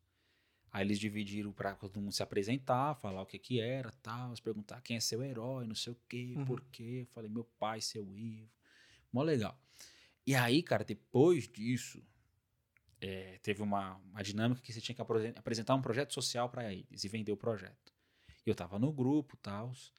Aí 0.75 0.85
eles 0.85 0.99
dividiram 0.99 1.53
para 1.53 1.73
todo 1.77 2.01
mundo 2.01 2.11
se 2.13 2.21
apresentar, 2.21 2.97
falar 2.97 3.23
o 3.23 3.27
que 3.27 3.39
que 3.39 3.61
era, 3.61 3.93
tal, 4.03 4.35
perguntar 4.43 4.81
quem 4.81 4.97
é 4.97 5.01
seu 5.01 5.23
herói, 5.23 5.69
não 5.69 5.75
sei 5.77 5.93
o 5.93 5.97
quê, 6.09 6.35
Uhum. 6.37 6.45
por 6.45 6.61
quê. 6.65 7.03
Eu 7.03 7.07
falei, 7.15 7.31
meu 7.31 7.45
pai, 7.45 7.81
seu 7.81 8.03
Ivo. 8.13 8.51
Mó 9.13 9.23
legal. 9.23 9.57
E 10.27 10.35
aí, 10.35 10.65
cara, 10.65 10.83
depois 10.83 11.47
disso, 11.47 12.03
é, 13.01 13.39
teve 13.41 13.63
uma, 13.63 13.95
uma 14.11 14.21
dinâmica 14.21 14.61
que 14.61 14.73
você 14.73 14.81
tinha 14.81 14.97
que 14.97 15.01
apre- 15.01 15.33
apresentar 15.37 15.77
um 15.77 15.81
projeto 15.81 16.13
social 16.13 16.49
para 16.49 16.73
eles 16.75 17.05
e 17.05 17.09
vender 17.09 17.31
o 17.31 17.37
projeto. 17.37 17.93
E 18.45 18.51
eu 18.51 18.55
tava 18.57 18.77
no 18.77 18.93
grupo, 18.93 19.37
tals. 19.37 19.93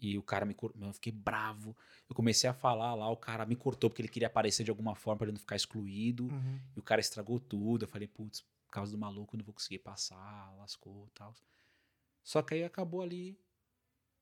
E 0.00 0.18
o 0.18 0.22
cara 0.22 0.44
me 0.44 0.52
cortou, 0.54 0.84
eu 0.84 0.92
fiquei 0.94 1.12
bravo. 1.12 1.76
Eu 2.08 2.14
comecei 2.16 2.50
a 2.50 2.54
falar 2.54 2.94
lá, 2.96 3.08
o 3.08 3.16
cara 3.16 3.46
me 3.46 3.54
cortou 3.54 3.88
porque 3.88 4.02
ele 4.02 4.08
queria 4.08 4.26
aparecer 4.26 4.64
de 4.64 4.70
alguma 4.70 4.96
forma 4.96 5.18
para 5.18 5.26
ele 5.26 5.32
não 5.34 5.40
ficar 5.40 5.54
excluído. 5.56 6.24
Uhum. 6.26 6.58
E 6.76 6.78
o 6.80 6.82
cara 6.82 7.00
estragou 7.00 7.38
tudo. 7.38 7.84
Eu 7.84 7.88
falei, 7.88 8.08
putz, 8.08 8.44
por 8.68 8.72
causa 8.72 8.92
do 8.92 8.98
maluco 8.98 9.34
não 9.36 9.44
vou 9.44 9.54
conseguir 9.54 9.78
passar, 9.78 10.54
lascou 10.58 11.06
e 11.08 11.10
tal. 11.12 11.34
Só 12.22 12.42
que 12.42 12.52
aí 12.52 12.62
acabou 12.64 13.00
ali, 13.00 13.40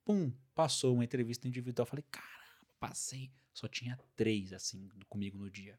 pum, 0.05 0.32
passou 0.55 0.94
uma 0.94 1.05
entrevista 1.05 1.49
individual. 1.49 1.84
Falei, 1.84 2.05
caramba, 2.11 2.66
passei. 2.78 3.32
Só 3.53 3.66
tinha 3.66 3.99
três, 4.14 4.53
assim, 4.53 4.88
comigo 5.09 5.36
no 5.36 5.51
dia. 5.51 5.78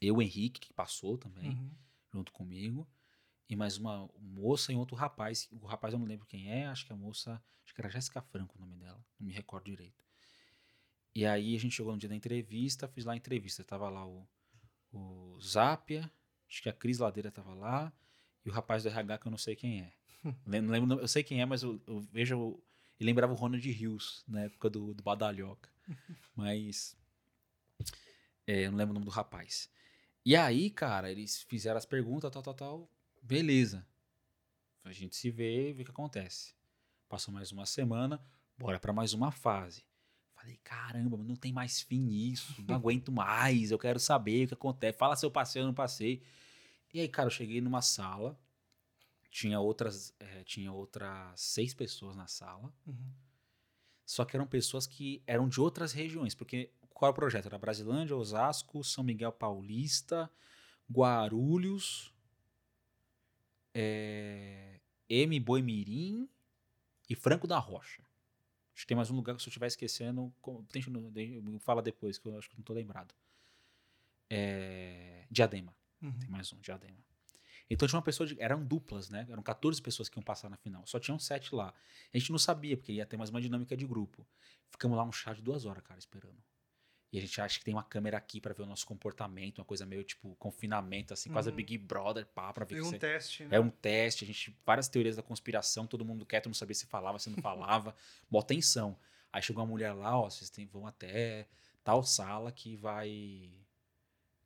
Eu, 0.00 0.16
o 0.16 0.22
Henrique, 0.22 0.60
que 0.60 0.72
passou 0.72 1.18
também, 1.18 1.50
Uhum. 1.50 1.70
junto 2.12 2.30
comigo. 2.32 2.86
E 3.48 3.56
mais 3.56 3.78
uma 3.78 4.08
moça 4.18 4.72
e 4.72 4.76
outro 4.76 4.94
rapaz. 4.94 5.48
O 5.50 5.66
rapaz 5.66 5.92
eu 5.92 5.98
não 5.98 6.06
lembro 6.06 6.26
quem 6.26 6.48
é, 6.50 6.66
acho 6.66 6.86
que 6.86 6.92
a 6.92 6.96
moça. 6.96 7.42
Acho 7.64 7.74
que 7.74 7.80
era 7.80 7.90
Jéssica 7.90 8.22
Franco 8.22 8.56
o 8.56 8.60
nome 8.60 8.76
dela. 8.76 9.04
Não 9.18 9.26
me 9.26 9.32
recordo 9.32 9.64
direito. 9.64 10.04
E 11.14 11.26
aí 11.26 11.56
a 11.56 11.58
gente 11.58 11.74
chegou 11.74 11.92
no 11.92 11.98
dia 11.98 12.08
da 12.08 12.14
entrevista, 12.14 12.86
fiz 12.86 13.04
lá 13.04 13.14
a 13.14 13.16
entrevista. 13.16 13.64
Tava 13.64 13.88
lá 13.88 14.06
o, 14.06 14.28
o 14.92 15.40
Zápia, 15.40 16.08
acho 16.48 16.62
que 16.62 16.68
a 16.68 16.72
Cris 16.72 16.98
Ladeira 16.98 17.30
tava 17.30 17.54
lá, 17.54 17.92
e 18.44 18.48
o 18.48 18.52
rapaz 18.52 18.82
do 18.82 18.88
RH 18.88 19.18
que 19.18 19.26
eu 19.26 19.30
não 19.30 19.38
sei 19.38 19.56
quem 19.56 19.80
é. 19.82 19.92
Não 20.46 20.72
lembro, 20.72 20.98
eu 20.98 21.08
sei 21.08 21.22
quem 21.22 21.40
é, 21.40 21.46
mas 21.46 21.62
eu, 21.62 21.80
eu 21.86 22.00
vejo. 22.00 22.60
E 22.98 23.04
lembrava 23.04 23.32
o 23.32 23.36
Ronald 23.36 23.70
Rios, 23.70 24.24
na 24.26 24.44
época 24.44 24.68
do, 24.68 24.94
do 24.94 25.02
Badalhoca. 25.02 25.70
Mas. 26.34 26.96
É, 28.46 28.66
eu 28.66 28.70
não 28.70 28.78
lembro 28.78 28.92
o 28.92 28.94
nome 28.94 29.04
do 29.04 29.10
rapaz. 29.10 29.70
E 30.24 30.34
aí, 30.34 30.70
cara, 30.70 31.10
eles 31.10 31.42
fizeram 31.42 31.76
as 31.78 31.84
perguntas, 31.84 32.30
tal, 32.30 32.42
tal, 32.42 32.54
tal. 32.54 32.90
Beleza. 33.22 33.86
A 34.84 34.92
gente 34.92 35.14
se 35.16 35.30
vê 35.30 35.70
e 35.70 35.72
vê 35.72 35.82
o 35.82 35.84
que 35.84 35.90
acontece. 35.90 36.54
Passou 37.08 37.34
mais 37.34 37.52
uma 37.52 37.66
semana, 37.66 38.20
bora 38.56 38.78
para 38.80 38.92
mais 38.92 39.12
uma 39.12 39.30
fase. 39.30 39.84
Falei, 40.46 40.60
caramba, 40.62 41.16
não 41.16 41.34
tem 41.34 41.52
mais 41.52 41.80
fim 41.80 42.06
isso, 42.08 42.62
não 42.68 42.76
aguento 42.76 43.10
mais, 43.10 43.72
eu 43.72 43.78
quero 43.78 43.98
saber 43.98 44.44
o 44.44 44.48
que 44.48 44.54
acontece. 44.54 44.96
Fala 44.96 45.16
se 45.16 45.26
eu 45.26 45.30
passei 45.30 45.60
ou 45.60 45.66
não 45.66 45.74
passei. 45.74 46.22
E 46.94 47.00
aí, 47.00 47.08
cara, 47.08 47.26
eu 47.26 47.32
cheguei 47.32 47.60
numa 47.60 47.82
sala, 47.82 48.38
tinha 49.28 49.58
outras, 49.58 50.14
é, 50.20 50.44
tinha 50.44 50.70
outras 50.72 51.40
seis 51.40 51.74
pessoas 51.74 52.14
na 52.14 52.28
sala, 52.28 52.72
Uhum. 52.86 53.12
só 54.04 54.24
que 54.24 54.36
eram 54.36 54.46
pessoas 54.46 54.86
que 54.86 55.20
eram 55.26 55.48
de 55.48 55.60
outras 55.60 55.92
regiões, 55.92 56.32
porque 56.32 56.70
qual 56.90 57.08
era 57.08 57.12
o 57.12 57.14
projeto? 57.16 57.46
Era 57.46 57.58
Brasilândia, 57.58 58.16
Osasco, 58.16 58.84
São 58.84 59.02
Miguel 59.02 59.32
Paulista, 59.32 60.30
Guarulhos, 60.90 62.14
é, 63.74 64.80
M. 65.08 65.40
Boimirim 65.40 66.28
e 67.10 67.14
Franco 67.16 67.46
da 67.48 67.58
Rocha. 67.58 68.02
Acho 68.76 68.82
que 68.82 68.88
tem 68.88 68.96
mais 68.96 69.10
um 69.10 69.16
lugar 69.16 69.34
que 69.34 69.42
se 69.42 69.48
eu 69.48 69.50
estiver 69.50 69.68
esquecendo, 69.68 70.30
deixa, 70.70 70.90
fala 71.60 71.80
depois, 71.80 72.18
que 72.18 72.28
eu 72.28 72.36
acho 72.36 72.50
que 72.50 72.56
não 72.56 72.60
estou 72.60 72.76
lembrado. 72.76 73.14
É, 74.28 75.24
Diadema. 75.30 75.74
Uhum. 76.02 76.12
Tem 76.18 76.28
mais 76.28 76.52
um, 76.52 76.60
Diadema. 76.60 76.98
Então 77.70 77.88
tinha 77.88 77.96
uma 77.96 78.04
pessoa 78.04 78.26
de. 78.26 78.38
Eram 78.38 78.62
duplas, 78.62 79.08
né? 79.08 79.26
Eram 79.30 79.42
14 79.42 79.80
pessoas 79.80 80.10
que 80.10 80.18
iam 80.18 80.22
passar 80.22 80.50
na 80.50 80.58
final. 80.58 80.86
Só 80.86 81.00
tinham 81.00 81.18
sete 81.18 81.54
lá. 81.54 81.72
A 82.12 82.18
gente 82.18 82.30
não 82.30 82.38
sabia, 82.38 82.76
porque 82.76 82.92
ia 82.92 83.06
ter 83.06 83.16
mais 83.16 83.30
uma 83.30 83.40
dinâmica 83.40 83.74
de 83.74 83.86
grupo. 83.86 84.26
Ficamos 84.68 84.94
lá 84.94 85.04
um 85.04 85.10
chá 85.10 85.32
de 85.32 85.40
duas 85.40 85.64
horas, 85.64 85.82
cara, 85.82 85.98
esperando. 85.98 86.36
E 87.16 87.18
a 87.18 87.22
gente 87.22 87.40
acha 87.40 87.58
que 87.58 87.64
tem 87.64 87.72
uma 87.72 87.82
câmera 87.82 88.18
aqui 88.18 88.42
pra 88.42 88.52
ver 88.52 88.62
o 88.62 88.66
nosso 88.66 88.84
comportamento, 88.86 89.58
uma 89.60 89.64
coisa 89.64 89.86
meio 89.86 90.04
tipo 90.04 90.34
confinamento, 90.36 91.14
assim, 91.14 91.30
quase 91.30 91.48
Uhum. 91.48 91.56
Big 91.56 91.78
Brother, 91.78 92.26
pá, 92.26 92.52
pra 92.52 92.66
ver 92.66 92.74
que 92.74 92.80
um 92.82 92.90
você- 92.90 92.98
teste, 92.98 93.44
né? 93.44 93.56
é 93.56 93.58
um 93.60 93.70
teste, 93.70 94.22
a 94.22 94.26
gente. 94.26 94.54
Várias 94.66 94.86
teorias 94.86 95.16
da 95.16 95.22
conspiração, 95.22 95.86
todo 95.86 96.04
mundo 96.04 96.26
quieto, 96.26 96.44
não 96.46 96.52
sabia 96.54 96.74
se 96.74 96.84
falava, 96.84 97.18
se 97.18 97.30
não 97.30 97.38
falava. 97.38 97.96
Mó 98.30 98.42
tensão. 98.42 98.98
Aí 99.32 99.40
chegou 99.40 99.64
uma 99.64 99.70
mulher 99.70 99.94
lá, 99.94 100.18
ó, 100.20 100.28
vocês 100.28 100.50
tem, 100.50 100.66
vão 100.66 100.86
até 100.86 101.48
tal 101.82 102.02
sala 102.02 102.52
que 102.52 102.76
vai. 102.76 103.50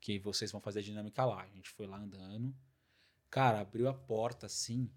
Que 0.01 0.21
vocês 0.21 0.53
vão 0.53 0.61
fazer 0.61 0.79
a 0.79 0.83
dinâmica 0.83 1.25
lá. 1.25 1.43
A 1.43 1.49
gente 1.49 1.71
foi 1.71 1.89
lá 1.89 1.97
andando. 1.99 2.55
Cara, 3.29 3.61
abriu 3.63 3.89
a 3.89 3.95
porta 3.95 4.47
assim. 4.47 4.89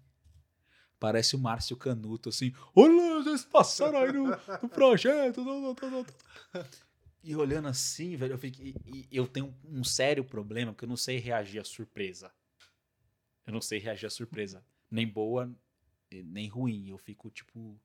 Parece 1.00 1.34
o 1.34 1.40
Márcio 1.40 1.76
Canuto, 1.76 2.28
assim. 2.28 2.54
Olha, 2.74 3.22
vocês 3.24 3.44
passaram 3.44 3.98
aí 3.98 4.12
no, 4.12 4.26
no 4.62 4.68
projeto. 4.68 5.42
tá, 7.24 7.30
tá, 7.30 7.30
tá, 7.30 7.30
tá, 7.30 7.30
tá." 7.30 7.30
E 7.30 7.36
olhando 7.36 7.68
assim, 7.68 8.16
velho, 8.16 8.34
eu 8.34 8.38
fiquei. 8.38 8.74
e- 8.86 9.08
e 9.10 9.16
eu 9.16 9.26
tenho 9.26 9.54
um 9.64 9.82
sério 9.84 10.24
problema, 10.24 10.72
porque 10.72 10.84
eu 10.84 10.88
não 10.88 10.96
sei 10.96 11.18
reagir 11.18 11.60
à 11.60 11.64
surpresa. 11.64 12.32
Eu 13.46 13.52
não 13.52 13.60
sei 13.60 13.78
reagir 13.78 14.06
à 14.06 14.10
surpresa. 14.10 14.64
Nem 14.90 15.06
boa, 15.06 15.50
nem 16.10 16.48
ruim. 16.48 16.88
Eu 16.88 16.98
fico, 16.98 17.30
tipo. 17.30 17.78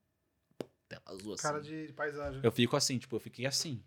Tela 0.88 1.02
azul 1.06 1.34
assim. 1.34 1.42
Cara 1.42 1.60
de 1.60 1.92
paisagem. 1.92 2.40
Eu 2.42 2.50
fico 2.52 2.76
assim, 2.76 2.98
tipo, 2.98 3.16
eu 3.16 3.20
fiquei 3.20 3.46
assim. 3.46 3.82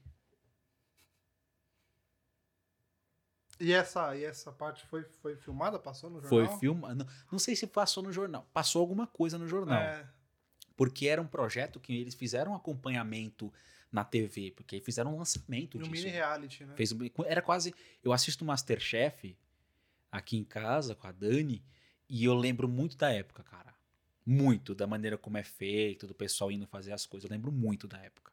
E, 3.59 3.71
essa, 3.71 4.15
e 4.15 4.23
essa 4.23 4.51
parte 4.51 4.85
foi, 4.87 5.03
foi 5.21 5.35
filmada? 5.35 5.77
Passou 5.79 6.09
no 6.09 6.21
Foi 6.21 6.43
jornal? 6.43 6.59
filma. 6.59 6.95
Não, 6.95 7.05
não 7.31 7.39
sei 7.39 7.55
se 7.55 7.67
passou 7.67 8.03
no 8.03 8.11
jornal. 8.11 8.47
Passou 8.53 8.81
alguma 8.81 9.05
coisa 9.07 9.37
no 9.37 9.47
jornal. 9.47 9.81
É, 9.83 10.05
Porque 10.75 11.07
era 11.07 11.21
um 11.21 11.27
projeto 11.27 11.79
que 11.79 11.95
eles 11.95 12.15
fizeram 12.15 12.51
um 12.53 12.55
acompanhamento 12.55 13.53
na 13.93 14.03
TV. 14.03 14.51
Porque 14.51 14.81
fizeram 14.81 15.13
um 15.13 15.17
lançamento 15.19 15.77
no 15.77 15.83
disso. 15.87 15.91
mini 16.05 16.09
reality, 16.09 16.65
né? 16.65 16.75
Fez 16.75 16.91
um- 16.91 16.99
era 17.25 17.41
quase. 17.41 17.73
Eu 18.03 18.11
assisto 18.11 18.43
Masterchef 18.43 19.37
aqui 20.11 20.35
em 20.37 20.43
casa 20.43 20.93
com 20.95 21.07
a 21.07 21.11
Dani 21.11 21.63
e 22.09 22.25
eu 22.25 22.33
lembro 22.33 22.67
muito 22.67 22.97
da 22.97 23.09
época, 23.11 23.43
cara. 23.43 23.73
Muito 24.25 24.73
da 24.75 24.87
maneira 24.87 25.17
como 25.17 25.37
é 25.37 25.43
feito, 25.43 26.07
do 26.07 26.13
pessoal 26.15 26.51
indo 26.51 26.65
fazer 26.67 26.91
as 26.93 27.05
coisas. 27.05 27.29
Eu 27.29 27.33
lembro 27.35 27.51
muito 27.51 27.87
da 27.87 27.97
época. 27.99 28.31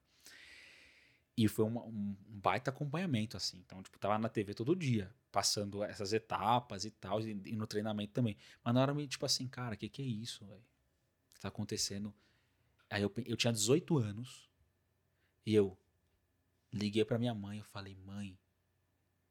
E 1.36 1.48
foi 1.48 1.64
uma- 1.64 1.82
um, 1.84 2.16
um 2.28 2.38
baita 2.38 2.70
acompanhamento, 2.70 3.36
assim. 3.36 3.58
Então, 3.64 3.82
tipo, 3.82 3.98
tava 3.98 4.18
na 4.18 4.28
TV 4.28 4.52
todo 4.52 4.76
dia, 4.76 5.12
passando 5.32 5.82
essas 5.82 6.12
etapas 6.12 6.84
e 6.84 6.90
tal, 6.90 7.20
e, 7.22 7.30
e 7.46 7.56
no 7.56 7.66
treinamento 7.66 8.12
também. 8.12 8.36
Mas 8.62 8.74
na 8.74 8.82
hora, 8.82 8.92
me, 8.94 9.06
tipo 9.08 9.24
assim, 9.24 9.46
cara, 9.48 9.74
o 9.74 9.78
que, 9.78 9.88
que 9.88 10.02
é 10.02 10.04
isso, 10.04 10.44
velho? 10.44 10.62
Que 11.34 11.40
tá 11.40 11.48
acontecendo? 11.48 12.12
Aí 12.90 13.02
eu, 13.02 13.12
eu 13.24 13.36
tinha 13.36 13.52
18 13.52 13.96
anos 13.98 14.49
e 15.44 15.54
eu 15.54 15.76
liguei 16.72 17.04
pra 17.04 17.18
minha 17.18 17.34
mãe. 17.34 17.58
Eu 17.58 17.64
falei, 17.64 17.94
mãe, 17.96 18.38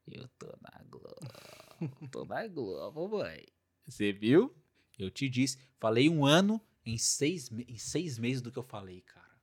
eu 0.07 0.27
tô 0.39 0.47
na 0.61 0.83
Globo. 0.83 2.09
tô 2.11 2.25
na 2.25 2.47
Globo, 2.47 3.09
mãe. 3.09 3.45
Você 3.85 4.11
viu? 4.11 4.55
Eu 4.97 5.09
te 5.09 5.29
disse. 5.29 5.57
Falei 5.79 6.09
um 6.09 6.25
ano 6.25 6.61
em 6.85 6.97
seis, 6.97 7.49
em 7.51 7.77
seis 7.77 8.17
meses 8.17 8.41
do 8.41 8.51
que 8.51 8.59
eu 8.59 8.63
falei, 8.63 9.01
cara. 9.01 9.39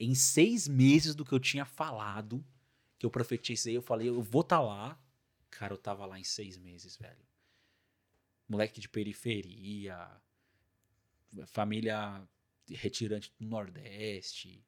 Em 0.00 0.14
seis 0.14 0.68
meses 0.68 1.14
do 1.14 1.24
que 1.24 1.32
eu 1.32 1.40
tinha 1.40 1.64
falado, 1.64 2.44
que 2.98 3.04
eu 3.04 3.10
profetizei, 3.10 3.76
eu 3.76 3.82
falei, 3.82 4.08
eu 4.08 4.22
vou 4.22 4.44
tá 4.44 4.60
lá. 4.60 5.00
Cara, 5.50 5.72
eu 5.72 5.78
tava 5.78 6.06
lá 6.06 6.18
em 6.18 6.24
seis 6.24 6.56
meses, 6.56 6.96
velho. 6.96 7.26
Moleque 8.48 8.80
de 8.80 8.88
periferia, 8.88 10.08
família 11.46 12.26
retirante 12.68 13.32
do 13.38 13.46
Nordeste. 13.46 14.64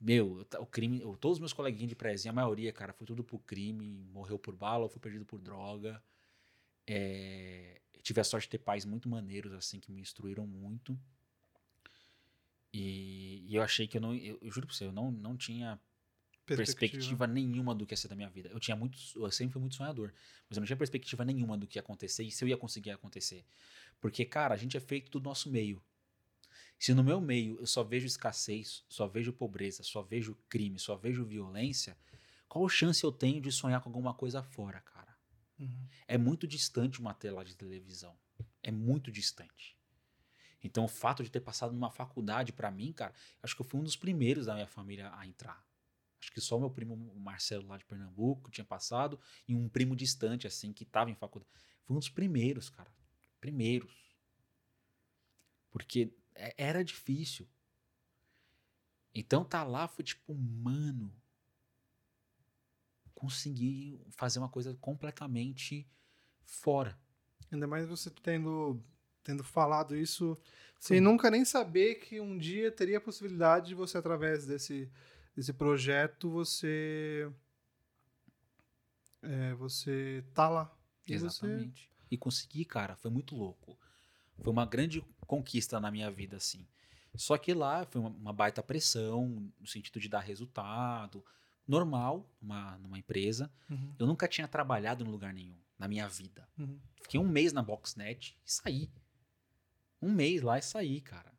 Meu, 0.00 0.46
o 0.58 0.66
crime, 0.66 1.00
todos 1.18 1.36
os 1.36 1.38
meus 1.38 1.52
coleguinhas 1.52 1.88
de 1.88 1.96
prezinha, 1.96 2.30
a 2.30 2.34
maioria, 2.34 2.72
cara, 2.72 2.92
foi 2.92 3.06
tudo 3.06 3.24
por 3.24 3.38
crime, 3.40 4.04
morreu 4.12 4.38
por 4.38 4.54
bala 4.54 4.84
ou 4.84 4.88
foi 4.88 5.00
perdido 5.00 5.24
por 5.24 5.40
droga. 5.40 6.02
É, 6.86 7.80
tive 8.02 8.20
a 8.20 8.24
sorte 8.24 8.44
de 8.44 8.50
ter 8.50 8.58
pais 8.58 8.84
muito 8.84 9.08
maneiros, 9.08 9.52
assim, 9.52 9.80
que 9.80 9.90
me 9.90 10.00
instruíram 10.00 10.46
muito. 10.46 10.98
E, 12.72 13.44
e 13.48 13.54
eu 13.54 13.62
achei 13.62 13.86
que 13.86 13.96
eu 13.96 14.00
não. 14.00 14.14
Eu, 14.14 14.38
eu 14.42 14.50
juro 14.50 14.66
pra 14.66 14.76
você, 14.76 14.84
eu 14.84 14.92
não, 14.92 15.10
não 15.10 15.36
tinha 15.36 15.80
perspectiva. 16.44 17.26
nenhuma 17.26 17.74
do 17.74 17.86
que 17.86 17.94
ia 17.94 17.96
ser 17.96 18.08
da 18.08 18.16
minha 18.16 18.28
vida. 18.28 18.50
Eu 18.50 18.60
tinha 18.60 18.76
muito, 18.76 18.98
eu 19.16 19.30
sempre 19.30 19.54
fui 19.54 19.60
muito 19.60 19.76
sonhador, 19.76 20.12
mas 20.48 20.56
eu 20.56 20.60
não 20.60 20.66
tinha 20.66 20.76
perspectiva 20.76 21.24
nenhuma 21.24 21.56
do 21.56 21.66
que 21.66 21.78
ia 21.78 21.80
acontecer 21.80 22.24
e 22.24 22.30
se 22.30 22.44
eu 22.44 22.48
ia 22.48 22.56
conseguir 22.56 22.90
acontecer. 22.90 23.44
Porque, 24.00 24.24
cara, 24.24 24.54
a 24.54 24.56
gente 24.56 24.76
é 24.76 24.80
feito 24.80 25.18
do 25.18 25.24
nosso 25.24 25.50
meio. 25.50 25.82
Se 26.78 26.94
no 26.94 27.04
meu 27.04 27.20
meio 27.20 27.58
eu 27.58 27.66
só 27.66 27.82
vejo 27.82 28.06
escassez, 28.06 28.84
só 28.88 29.06
vejo 29.06 29.32
pobreza, 29.32 29.82
só 29.82 30.02
vejo 30.02 30.36
crime, 30.48 30.78
só 30.78 30.96
vejo 30.96 31.24
violência, 31.24 31.96
qual 32.48 32.68
chance 32.68 33.02
eu 33.02 33.10
tenho 33.10 33.40
de 33.40 33.50
sonhar 33.50 33.80
com 33.80 33.88
alguma 33.88 34.14
coisa 34.14 34.42
fora, 34.42 34.80
cara? 34.80 35.16
Uhum. 35.58 35.88
É 36.06 36.18
muito 36.18 36.46
distante 36.46 37.00
uma 37.00 37.14
tela 37.14 37.44
de 37.44 37.56
televisão. 37.56 38.16
É 38.62 38.70
muito 38.70 39.10
distante. 39.10 39.76
Então, 40.62 40.84
o 40.84 40.88
fato 40.88 41.22
de 41.22 41.30
ter 41.30 41.40
passado 41.40 41.72
numa 41.74 41.90
faculdade, 41.90 42.52
pra 42.52 42.70
mim, 42.70 42.92
cara, 42.92 43.12
acho 43.42 43.54
que 43.54 43.60
eu 43.60 43.66
fui 43.66 43.78
um 43.78 43.84
dos 43.84 43.96
primeiros 43.96 44.46
da 44.46 44.54
minha 44.54 44.66
família 44.66 45.12
a 45.14 45.26
entrar. 45.26 45.62
Acho 46.20 46.32
que 46.32 46.40
só 46.40 46.58
meu 46.58 46.70
primo 46.70 46.96
Marcelo 47.16 47.66
lá 47.66 47.76
de 47.76 47.84
Pernambuco 47.84 48.50
tinha 48.50 48.64
passado 48.64 49.20
e 49.46 49.54
um 49.54 49.68
primo 49.68 49.94
distante, 49.94 50.46
assim, 50.46 50.72
que 50.72 50.84
tava 50.84 51.10
em 51.10 51.14
faculdade. 51.14 51.52
Foi 51.84 51.94
um 51.94 51.98
dos 51.98 52.08
primeiros, 52.08 52.70
cara. 52.70 52.90
Primeiros. 53.40 53.92
Porque 55.70 56.16
era 56.34 56.84
difícil. 56.84 57.46
Então, 59.14 59.44
tá 59.44 59.62
lá 59.62 59.86
foi 59.86 60.04
tipo, 60.04 60.34
mano. 60.34 61.14
Consegui 63.14 64.00
fazer 64.10 64.38
uma 64.38 64.48
coisa 64.48 64.74
completamente 64.80 65.86
fora. 66.44 66.98
Ainda 67.50 67.66
mais 67.66 67.86
você 67.86 68.10
tendo, 68.10 68.82
tendo 69.22 69.44
falado 69.44 69.96
isso 69.96 70.36
sem 70.80 71.00
nunca 71.00 71.30
nem 71.30 71.44
saber 71.44 71.94
que 71.96 72.20
um 72.20 72.36
dia 72.36 72.70
teria 72.70 72.98
a 72.98 73.00
possibilidade 73.00 73.68
de 73.68 73.74
você, 73.74 73.96
através 73.96 74.44
desse, 74.46 74.90
desse 75.34 75.52
projeto, 75.52 76.28
você. 76.28 77.30
É, 79.22 79.54
você 79.54 80.22
tá 80.34 80.48
lá. 80.48 80.76
E 81.06 81.16
você- 81.16 81.26
Exatamente. 81.26 81.90
E 82.10 82.18
consegui, 82.18 82.64
cara, 82.64 82.96
foi 82.96 83.10
muito 83.10 83.34
louco. 83.34 83.78
Foi 84.42 84.52
uma 84.52 84.66
grande 84.66 85.00
conquista 85.26 85.80
na 85.80 85.90
minha 85.90 86.10
vida, 86.10 86.36
assim. 86.36 86.66
Só 87.14 87.38
que 87.38 87.54
lá 87.54 87.84
foi 87.86 88.00
uma, 88.00 88.10
uma 88.10 88.32
baita 88.32 88.62
pressão, 88.62 89.28
no 89.60 89.66
sentido 89.66 90.00
de 90.00 90.08
dar 90.08 90.20
resultado. 90.20 91.24
Normal, 91.66 92.28
numa, 92.40 92.76
numa 92.78 92.98
empresa. 92.98 93.50
Uhum, 93.70 93.94
Eu 93.98 94.06
nunca 94.06 94.26
tinha 94.28 94.46
trabalhado 94.48 95.04
em 95.04 95.08
lugar 95.08 95.32
nenhum 95.32 95.56
na 95.78 95.88
minha 95.88 96.08
vida. 96.08 96.48
uhum. 96.58 96.78
Fiquei 97.02 97.20
um 97.20 97.28
mês 97.28 97.52
na 97.52 97.62
Boxnet 97.62 98.36
e 98.44 98.50
saí. 98.52 98.90
Um 100.00 100.12
mês 100.12 100.42
lá 100.42 100.58
e 100.58 100.62
saí, 100.62 101.00
cara. 101.00 101.32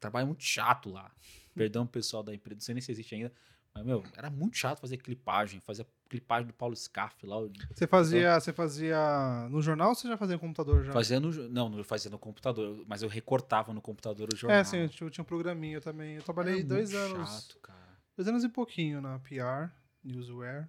trabalho 0.00 0.26
muito 0.26 0.42
chato 0.42 0.90
lá. 0.90 1.14
Perdão, 1.54 1.86
pessoal 1.86 2.22
da 2.22 2.34
empresa, 2.34 2.56
não 2.56 2.60
sei 2.60 2.74
nem 2.74 2.82
se 2.82 2.90
existe 2.92 3.14
ainda. 3.14 3.32
Mas, 3.74 3.84
meu, 3.84 4.02
era 4.14 4.30
muito 4.30 4.56
chato 4.56 4.80
fazer 4.80 4.96
clipagem, 4.98 5.60
fazer 5.60 5.86
clipagem 6.08 6.46
do 6.46 6.52
Paulo 6.52 6.74
Scaff 6.76 7.26
lá. 7.26 7.36
Você 7.72 7.86
fazia, 7.86 8.38
você 8.40 8.52
fazia 8.52 9.48
no 9.50 9.60
jornal 9.60 9.90
ou 9.90 9.94
você 9.94 10.08
já 10.08 10.16
fazia 10.16 10.36
no 10.36 10.40
computador 10.40 10.84
já? 10.84 10.92
Fazia 10.92 11.18
no, 11.20 11.30
não, 11.48 11.68
não 11.68 11.84
fazia 11.84 12.10
no 12.10 12.18
computador, 12.18 12.84
mas 12.86 13.02
eu 13.02 13.08
recortava 13.08 13.72
no 13.72 13.80
computador 13.82 14.28
o 14.32 14.36
jornal. 14.36 14.58
É, 14.60 14.64
sim, 14.64 14.78
eu 14.78 14.88
tinha, 14.88 15.06
eu 15.06 15.10
tinha 15.10 15.22
um 15.22 15.26
programinha 15.26 15.80
também. 15.80 16.14
Eu 16.16 16.22
trabalhei 16.22 16.58
Era 16.60 16.64
dois 16.64 16.94
anos. 16.94 17.28
chato, 17.28 17.58
cara. 17.60 17.78
Dois 18.16 18.28
anos 18.28 18.44
e 18.44 18.48
pouquinho 18.48 19.00
na 19.00 19.18
PR, 19.18 19.70
Newsware, 20.02 20.68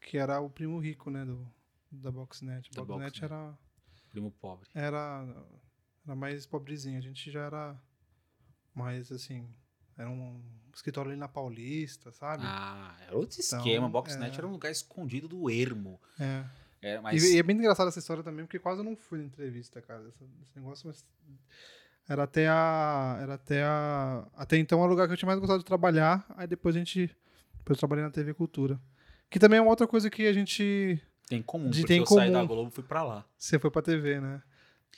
que 0.00 0.18
era 0.18 0.40
o 0.40 0.50
primo 0.50 0.78
rico, 0.78 1.10
né, 1.10 1.24
do, 1.24 1.46
da 1.90 2.10
Boxnet. 2.10 2.70
Da 2.72 2.84
Boxnet 2.84 3.20
Boxnet. 3.20 3.24
era, 3.24 3.58
Primo 4.10 4.30
pobre. 4.30 4.68
era, 4.74 5.26
era 6.04 6.14
mais 6.14 6.44
pobrezinho. 6.46 6.98
A 6.98 7.02
gente 7.02 7.30
já 7.30 7.40
era 7.44 7.80
mais, 8.74 9.10
assim, 9.10 9.48
era 9.96 10.08
um 10.10 10.40
escritório 10.74 11.10
ali 11.10 11.18
na 11.18 11.28
Paulista, 11.28 12.12
sabe? 12.12 12.42
Ah, 12.44 12.94
era 13.06 13.16
outro 13.16 13.38
Então, 13.40 13.58
esquema. 13.58 13.88
Boxnet 13.88 14.34
é. 14.34 14.38
era 14.38 14.46
um 14.46 14.52
lugar 14.52 14.70
escondido 14.70 15.26
do 15.28 15.48
ermo. 15.50 16.00
É. 16.20 16.44
É, 16.82 17.00
mas 17.00 17.22
E, 17.24 17.36
e 17.36 17.38
é 17.38 17.42
bem 17.42 17.56
engraçada 17.56 17.88
essa 17.88 17.98
história 17.98 18.22
também, 18.22 18.44
porque 18.44 18.58
quase 18.58 18.80
eu 18.80 18.84
não 18.84 18.94
fui 18.94 19.18
na 19.18 19.24
entrevista, 19.24 19.80
cara. 19.80 20.00
Essa- 20.06 20.24
esse 20.42 20.52
negócio, 20.56 20.86
mas. 20.86 21.04
Era 22.08 22.22
até 22.24 22.46
a. 22.48 23.18
Era 23.20 23.34
até 23.34 23.64
a. 23.64 24.24
Até 24.36 24.56
então 24.58 24.78
era 24.78 24.86
o 24.86 24.90
lugar 24.90 25.06
que 25.08 25.12
eu 25.12 25.16
tinha 25.16 25.26
mais 25.26 25.40
gostado 25.40 25.58
de 25.60 25.64
trabalhar. 25.64 26.24
Aí 26.36 26.46
depois 26.46 26.76
a 26.76 26.78
gente. 26.78 27.06
Depois 27.58 27.76
eu 27.76 27.80
trabalhei 27.80 28.04
na 28.04 28.10
TV 28.10 28.32
Cultura. 28.34 28.80
Que 29.28 29.38
também 29.40 29.58
é 29.58 29.62
uma 29.62 29.70
outra 29.70 29.86
coisa 29.88 30.08
que 30.08 30.26
a 30.26 30.32
gente. 30.32 31.00
tem 31.26 31.40
em 31.40 31.42
comum, 31.42 31.68
de- 31.70 31.80
porque 31.80 31.88
tem 31.88 31.96
em 31.96 32.00
eu 32.02 32.06
saí 32.06 32.30
da 32.30 32.38
comum. 32.40 32.46
Globo 32.48 32.68
e 32.68 32.72
fui 32.72 32.84
pra 32.84 33.02
lá. 33.02 33.24
Você 33.36 33.58
foi 33.58 33.70
pra 33.70 33.82
TV, 33.82 34.20
né? 34.20 34.40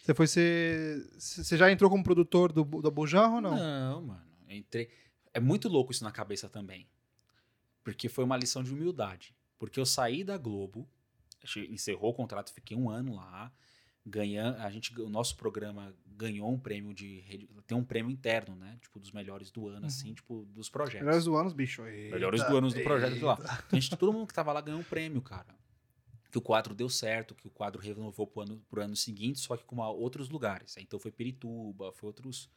Você 0.03 0.12
foi 0.12 0.26
ser. 0.26 0.99
Você 1.18 1.57
já 1.57 1.70
entrou 1.72 1.88
como 1.88 2.05
produtor 2.05 2.53
do, 2.53 2.62
do 2.64 2.90
Bujan 2.90 3.28
ou 3.28 3.40
não? 3.40 3.57
Não, 3.57 4.03
mano. 4.03 4.28
Eu 4.49 4.57
Entrei. 4.57 4.88
É 5.34 5.40
muito 5.40 5.68
louco 5.68 5.92
isso 5.92 6.03
na 6.05 6.12
cabeça 6.12 6.49
também. 6.49 6.88
Porque 7.84 8.09
foi 8.09 8.24
uma 8.24 8.36
lição 8.36 8.62
de 8.62 8.72
humildade. 8.72 9.34
Porque 9.59 9.78
eu 9.80 9.86
saí 9.86 10.22
da 10.22 10.36
Globo, 10.36 10.88
a 11.42 11.46
gente 11.46 11.72
encerrou 11.72 12.11
o 12.11 12.14
contrato, 12.14 12.53
fiquei 12.53 12.76
um 12.76 12.90
ano 12.90 13.14
lá. 13.16 13.53
Ganha, 14.07 14.53
a 14.64 14.70
gente, 14.70 14.99
o 15.01 15.09
nosso 15.11 15.36
programa 15.36 15.94
ganhou 16.07 16.51
um 16.51 16.59
prêmio 16.59 16.94
de. 16.94 17.20
rede- 17.20 17.46
Tem 17.66 17.76
um 17.76 17.84
prêmio 17.84 18.11
interno, 18.11 18.55
né? 18.57 18.78
Tipo, 18.80 18.99
dos 18.99 19.12
melhores 19.12 19.51
do 19.51 19.68
ano, 19.68 19.86
assim, 19.86 20.14
tipo, 20.14 20.46
dos 20.46 20.70
projetos. 20.70 21.01
Melhores 21.07 21.24
do 21.24 21.36
ano, 21.36 21.53
bicho. 21.53 21.82
Melhores 21.82 22.40
do 22.49 22.57
ano 22.57 22.68
do 22.68 22.74
projeto 22.84 23.20
lá. 23.26 23.34
Então, 23.38 23.57
a 23.72 23.74
gente, 23.80 23.96
todo 23.96 24.12
mundo 24.12 24.26
que 24.26 24.32
tava 24.32 24.51
lá 24.53 24.61
ganhou 24.62 24.80
um 24.80 24.84
prêmio, 24.84 25.20
cara. 25.20 25.55
Que 26.30 26.38
o 26.38 26.40
quadro 26.42 26.74
deu 26.74 26.88
certo, 26.88 27.34
que 27.34 27.46
o 27.46 27.51
quadro 27.51 27.80
renovou 27.80 28.26
pro 28.26 28.42
ano, 28.42 28.62
pro 28.70 28.80
ano 28.82 28.96
seguinte, 28.96 29.40
só 29.40 29.57
que 29.59 29.64
com 29.64 29.74
uma- 29.74 29.90
outros 29.90 30.30
lugares. 30.30 30.74
Então 30.78 30.99
foi 30.99 31.11
Pirituba, 31.11 31.92
foi 31.92 32.07
outros. 32.07 32.49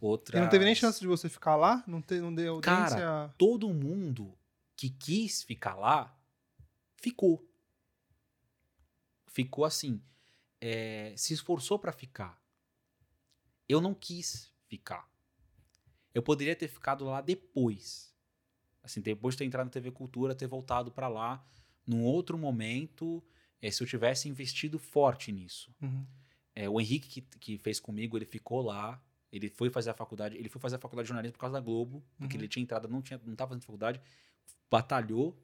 Outras... 0.00 0.38
E 0.38 0.42
não 0.42 0.50
teve 0.50 0.64
nem 0.64 0.74
chance 0.74 1.00
de 1.00 1.06
você 1.06 1.28
ficar 1.28 1.56
lá? 1.56 1.82
Não, 1.86 2.02
te, 2.02 2.20
não 2.20 2.34
deu 2.34 2.60
Cara, 2.60 2.82
audiência? 2.82 3.34
Todo 3.38 3.72
mundo 3.72 4.36
que 4.76 4.90
quis 4.90 5.42
ficar 5.42 5.74
lá, 5.74 6.14
ficou. 6.96 7.48
Ficou 9.26 9.64
assim. 9.64 10.02
é, 10.60 11.12
se 11.16 11.34
esforçou 11.34 11.78
pra 11.78 11.92
ficar. 11.92 12.40
Eu 13.68 13.80
não 13.80 13.94
quis 13.94 14.52
ficar. 14.68 15.08
Eu 16.14 16.22
poderia 16.22 16.56
ter 16.56 16.68
ficado 16.68 17.04
lá 17.04 17.20
depois. 17.20 18.14
Assim, 18.82 19.00
depois 19.00 19.34
de 19.34 19.38
ter 19.38 19.44
entrado 19.44 19.66
na 19.66 19.70
TV 19.70 19.90
Cultura, 19.90 20.34
ter 20.34 20.46
voltado 20.46 20.90
pra 20.90 21.08
lá 21.08 21.44
num 21.86 22.02
outro 22.02 22.38
momento, 22.38 23.22
é, 23.60 23.70
se 23.70 23.82
eu 23.82 23.86
tivesse 23.86 24.28
investido 24.28 24.78
forte 24.78 25.30
nisso. 25.30 25.74
Uhum. 25.80 26.06
É, 26.54 26.68
o 26.68 26.80
Henrique 26.80 27.20
que, 27.20 27.38
que 27.38 27.58
fez 27.58 27.78
comigo, 27.78 28.16
ele 28.16 28.24
ficou 28.24 28.62
lá. 28.62 29.02
Ele 29.36 29.48
foi 29.50 29.70
fazer 29.70 29.90
a 29.90 29.94
faculdade. 29.94 30.36
Ele 30.36 30.48
foi 30.48 30.60
fazer 30.60 30.76
a 30.76 30.78
faculdade 30.78 31.04
de 31.06 31.08
jornalismo 31.08 31.34
por 31.34 31.40
causa 31.40 31.54
da 31.54 31.60
Globo, 31.60 32.02
porque 32.18 32.36
Uhum. 32.36 32.40
ele 32.42 32.48
tinha 32.48 32.62
entrado, 32.62 32.88
não 32.88 33.00
tinha, 33.02 33.20
não 33.24 33.32
estava 33.32 33.50
fazendo 33.50 33.62
faculdade, 33.64 34.00
batalhou. 34.70 35.36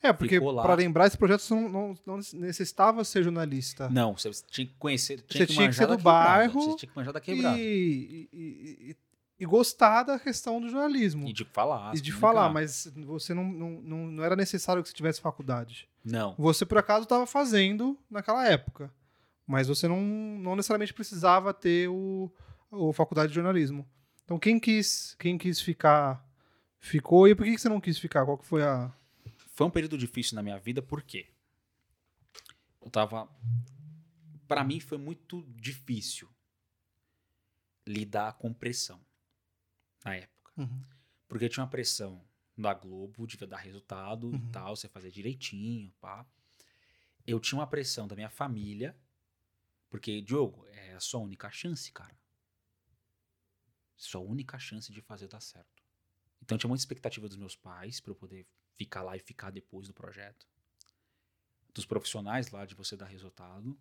É, 0.00 0.12
porque, 0.12 0.40
pra 0.40 0.74
lembrar, 0.74 1.06
esse 1.06 1.18
projeto 1.18 1.40
você 1.40 1.52
não, 1.54 1.68
não, 1.68 1.94
não 2.06 2.16
necessitava 2.34 3.02
ser 3.02 3.24
jornalista. 3.24 3.88
Não, 3.88 4.16
você 4.16 4.30
tinha 4.48 4.66
que 4.68 4.74
conhecer, 4.78 5.20
tinha. 5.22 5.40
Você 5.40 5.46
que 5.46 5.52
tinha 5.52 5.68
que 5.68 5.74
ser 5.74 5.86
do 5.88 5.98
bairro 5.98 6.60
Você 6.60 6.76
tinha 6.76 6.90
que 6.92 6.96
manjar 6.96 7.12
da 7.12 7.20
quebrada. 7.20 7.58
E, 7.58 7.62
E, 7.62 8.28
e, 8.32 8.90
e- 8.90 8.96
e 9.36 9.44
gostar 9.44 10.04
da 10.04 10.16
questão 10.16 10.60
do 10.60 10.68
jornalismo. 10.68 11.30
de 11.32 11.44
falar. 11.44 11.92
E 11.96 12.00
de 12.00 12.12
falar, 12.12 12.48
mas 12.50 12.86
você 13.04 13.34
não, 13.34 13.42
não, 13.44 13.70
não, 13.82 14.06
não 14.06 14.24
era 14.24 14.36
necessário 14.36 14.80
que 14.80 14.88
você 14.88 14.94
tivesse 14.94 15.20
faculdade. 15.20 15.88
Não. 16.04 16.36
Você, 16.38 16.64
por 16.64 16.78
acaso, 16.78 17.02
estava 17.02 17.26
fazendo 17.26 17.98
naquela 18.08 18.46
época. 18.46 18.92
Mas 19.44 19.66
você 19.66 19.88
não, 19.88 20.00
não 20.00 20.54
necessariamente 20.54 20.94
precisava 20.94 21.52
ter 21.52 21.88
o, 21.88 22.30
o 22.74 22.92
faculdade 22.92 23.28
de 23.28 23.34
jornalismo. 23.34 23.88
Então, 24.24 24.38
quem 24.38 24.58
quis, 24.58 25.14
quem 25.18 25.36
quis 25.38 25.60
ficar, 25.60 26.26
ficou. 26.78 27.28
E 27.28 27.34
por 27.34 27.44
que 27.44 27.52
que 27.54 27.60
você 27.60 27.68
não 27.68 27.80
quis 27.80 27.98
ficar? 27.98 28.24
Qual 28.24 28.38
que 28.38 28.46
foi 28.46 28.62
a. 28.62 28.92
Foi 29.48 29.66
um 29.66 29.70
período 29.70 29.96
difícil 29.98 30.34
na 30.34 30.42
minha 30.42 30.58
vida, 30.58 30.80
por 30.82 31.02
quê? 31.02 31.28
Eu 32.82 32.90
tava. 32.90 33.28
Pra 34.48 34.62
mim 34.64 34.80
foi 34.80 34.98
muito 34.98 35.42
difícil 35.56 36.28
lidar 37.86 38.34
com 38.34 38.52
pressão 38.52 39.00
na 40.04 40.16
época. 40.16 40.52
Porque 41.28 41.48
tinha 41.48 41.62
uma 41.64 41.70
pressão 41.70 42.24
da 42.56 42.72
Globo, 42.72 43.26
devia 43.26 43.46
dar 43.46 43.56
resultado 43.58 44.28
Uhum. 44.28 44.36
e 44.36 44.50
tal, 44.52 44.76
você 44.76 44.88
fazer 44.88 45.10
direitinho, 45.10 45.92
pá. 46.00 46.24
Eu 47.26 47.40
tinha 47.40 47.58
uma 47.58 47.66
pressão 47.66 48.06
da 48.06 48.14
minha 48.14 48.30
família, 48.30 48.96
porque, 49.90 50.20
Diogo, 50.20 50.64
é 50.68 50.94
a 50.94 51.00
sua 51.00 51.20
única 51.20 51.50
chance, 51.50 51.90
cara. 51.90 52.16
Sua 53.96 54.20
única 54.20 54.58
chance 54.58 54.92
de 54.92 55.00
fazer 55.00 55.28
dar 55.28 55.40
certo. 55.40 55.82
Então 56.42 56.58
tinha 56.58 56.68
muita 56.68 56.82
expectativa 56.82 57.26
dos 57.26 57.36
meus 57.36 57.56
pais 57.56 58.00
para 58.00 58.10
eu 58.10 58.14
poder 58.14 58.46
ficar 58.74 59.02
lá 59.02 59.16
e 59.16 59.20
ficar 59.20 59.50
depois 59.50 59.86
do 59.86 59.94
projeto. 59.94 60.46
Dos 61.72 61.86
profissionais 61.86 62.50
lá 62.50 62.66
de 62.66 62.74
você 62.74 62.96
dar 62.96 63.06
resultado. 63.06 63.78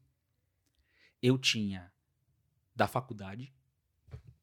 Eu 1.21 1.37
tinha 1.37 1.91
da 2.75 2.87
faculdade, 2.87 3.53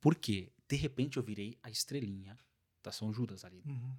porque 0.01 0.53
de 0.69 0.77
repente 0.77 1.17
eu 1.17 1.23
virei 1.23 1.59
a 1.63 1.71
estrelinha 1.71 2.39
da 2.83 2.93
São 2.93 3.13
Judas 3.13 3.45
ali. 3.45 3.63
Uhum. 3.67 3.97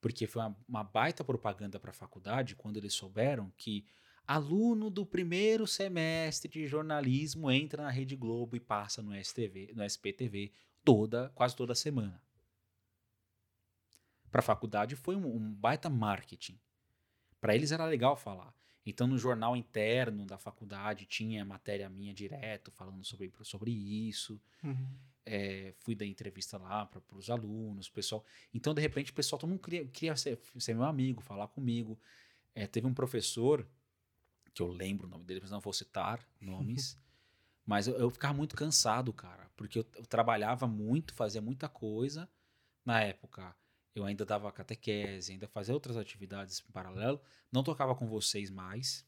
Porque 0.00 0.26
foi 0.26 0.42
uma, 0.42 0.56
uma 0.68 0.84
baita 0.84 1.24
propaganda 1.24 1.78
para 1.78 1.90
a 1.90 1.94
faculdade 1.94 2.54
quando 2.54 2.76
eles 2.76 2.94
souberam 2.94 3.50
que 3.56 3.86
aluno 4.26 4.90
do 4.90 5.04
primeiro 5.04 5.66
semestre 5.66 6.50
de 6.50 6.66
jornalismo 6.66 7.50
entra 7.50 7.82
na 7.82 7.90
Rede 7.90 8.16
Globo 8.16 8.56
e 8.56 8.60
passa 8.60 9.02
no 9.02 9.14
STV, 9.14 9.72
no 9.74 9.84
SPTV 9.84 10.52
toda, 10.84 11.30
quase 11.34 11.54
toda 11.54 11.74
semana. 11.74 12.20
Para 14.30 14.40
a 14.40 14.42
faculdade 14.42 14.96
foi 14.96 15.14
um, 15.14 15.26
um 15.26 15.54
baita 15.54 15.88
marketing. 15.88 16.58
Para 17.40 17.54
eles 17.54 17.72
era 17.72 17.84
legal 17.84 18.16
falar. 18.16 18.54
Então 18.86 19.06
no 19.06 19.16
jornal 19.16 19.56
interno 19.56 20.26
da 20.26 20.36
faculdade 20.36 21.06
tinha 21.06 21.44
matéria 21.44 21.88
minha 21.88 22.12
direto 22.12 22.70
falando 22.70 23.04
sobre, 23.04 23.32
sobre 23.42 23.70
isso 23.70 24.40
Uhum. 24.62 24.88
é, 25.26 25.74
fui 25.80 25.94
dar 25.94 26.06
entrevista 26.06 26.56
lá 26.58 26.86
para 26.86 27.02
os 27.12 27.28
alunos, 27.30 27.88
pessoal. 27.88 28.24
Então, 28.52 28.74
de 28.74 28.80
repente, 28.80 29.10
o 29.10 29.14
pessoal 29.14 29.38
todo 29.38 29.48
mundo 29.50 29.60
queria, 29.60 29.86
queria 29.86 30.16
ser, 30.16 30.38
ser 30.58 30.74
meu 30.74 30.84
amigo, 30.84 31.20
falar 31.22 31.48
comigo. 31.48 31.98
É, 32.54 32.66
teve 32.66 32.86
um 32.86 32.94
professor, 32.94 33.66
que 34.54 34.62
eu 34.62 34.68
lembro 34.68 35.06
o 35.06 35.10
nome 35.10 35.24
dele, 35.24 35.40
mas 35.42 35.50
não 35.50 35.60
vou 35.60 35.72
citar 35.72 36.24
nomes, 36.40 36.96
mas 37.66 37.88
eu, 37.88 37.96
eu 37.96 38.08
ficava 38.08 38.32
muito 38.32 38.54
cansado, 38.54 39.12
cara, 39.12 39.50
porque 39.56 39.80
eu, 39.80 39.86
eu 39.96 40.06
trabalhava 40.06 40.66
muito, 40.66 41.12
fazia 41.12 41.42
muita 41.42 41.68
coisa. 41.68 42.30
Na 42.84 43.00
época, 43.02 43.54
eu 43.94 44.04
ainda 44.04 44.24
dava 44.24 44.50
catequese, 44.52 45.32
ainda 45.32 45.48
fazia 45.48 45.74
outras 45.74 45.96
atividades 45.96 46.62
em 46.66 46.72
paralelo. 46.72 47.20
Não 47.50 47.62
tocava 47.62 47.94
com 47.94 48.06
vocês 48.06 48.50
mais. 48.50 49.04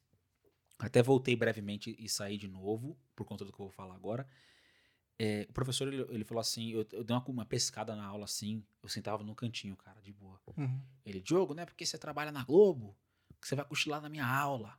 Até 0.79 1.03
voltei 1.03 1.37
brevemente 1.37 1.95
e 1.99 2.09
saí 2.09 2.37
de 2.37 2.49
novo, 2.49 2.99
por 3.15 3.25
conta 3.25 3.45
do 3.45 3.53
que 3.53 3.61
eu 3.61 3.67
vou 3.67 3.73
falar 3.73 3.95
agora. 3.95 4.27
É, 5.19 5.47
o 5.49 5.53
professor, 5.53 5.89
ele, 5.89 6.03
ele 6.11 6.25
falou 6.25 6.41
assim, 6.41 6.71
eu, 6.71 6.87
eu 6.93 7.03
dei 7.03 7.17
uma, 7.17 7.25
uma 7.27 7.47
pescada 7.47 7.97
na 7.97 8.05
aula 8.05 8.25
assim, 8.25 8.63
eu 8.83 8.89
sentava 8.89 9.25
no 9.25 9.35
cantinho, 9.35 9.75
cara, 9.77 10.01
de 10.03 10.13
boa. 10.13 10.39
Uhum. 10.57 10.81
Ele, 11.05 11.21
Diogo, 11.21 11.55
não 11.55 11.63
é 11.63 11.67
porque 11.67 11.87
você 11.87 11.97
trabalha 11.97 12.31
na 12.31 12.45
Globo 12.45 12.97
que 13.41 13.49
você 13.49 13.55
vai 13.55 13.65
cochilar 13.65 14.01
na 14.01 14.09
minha 14.09 14.27
aula. 14.27 14.79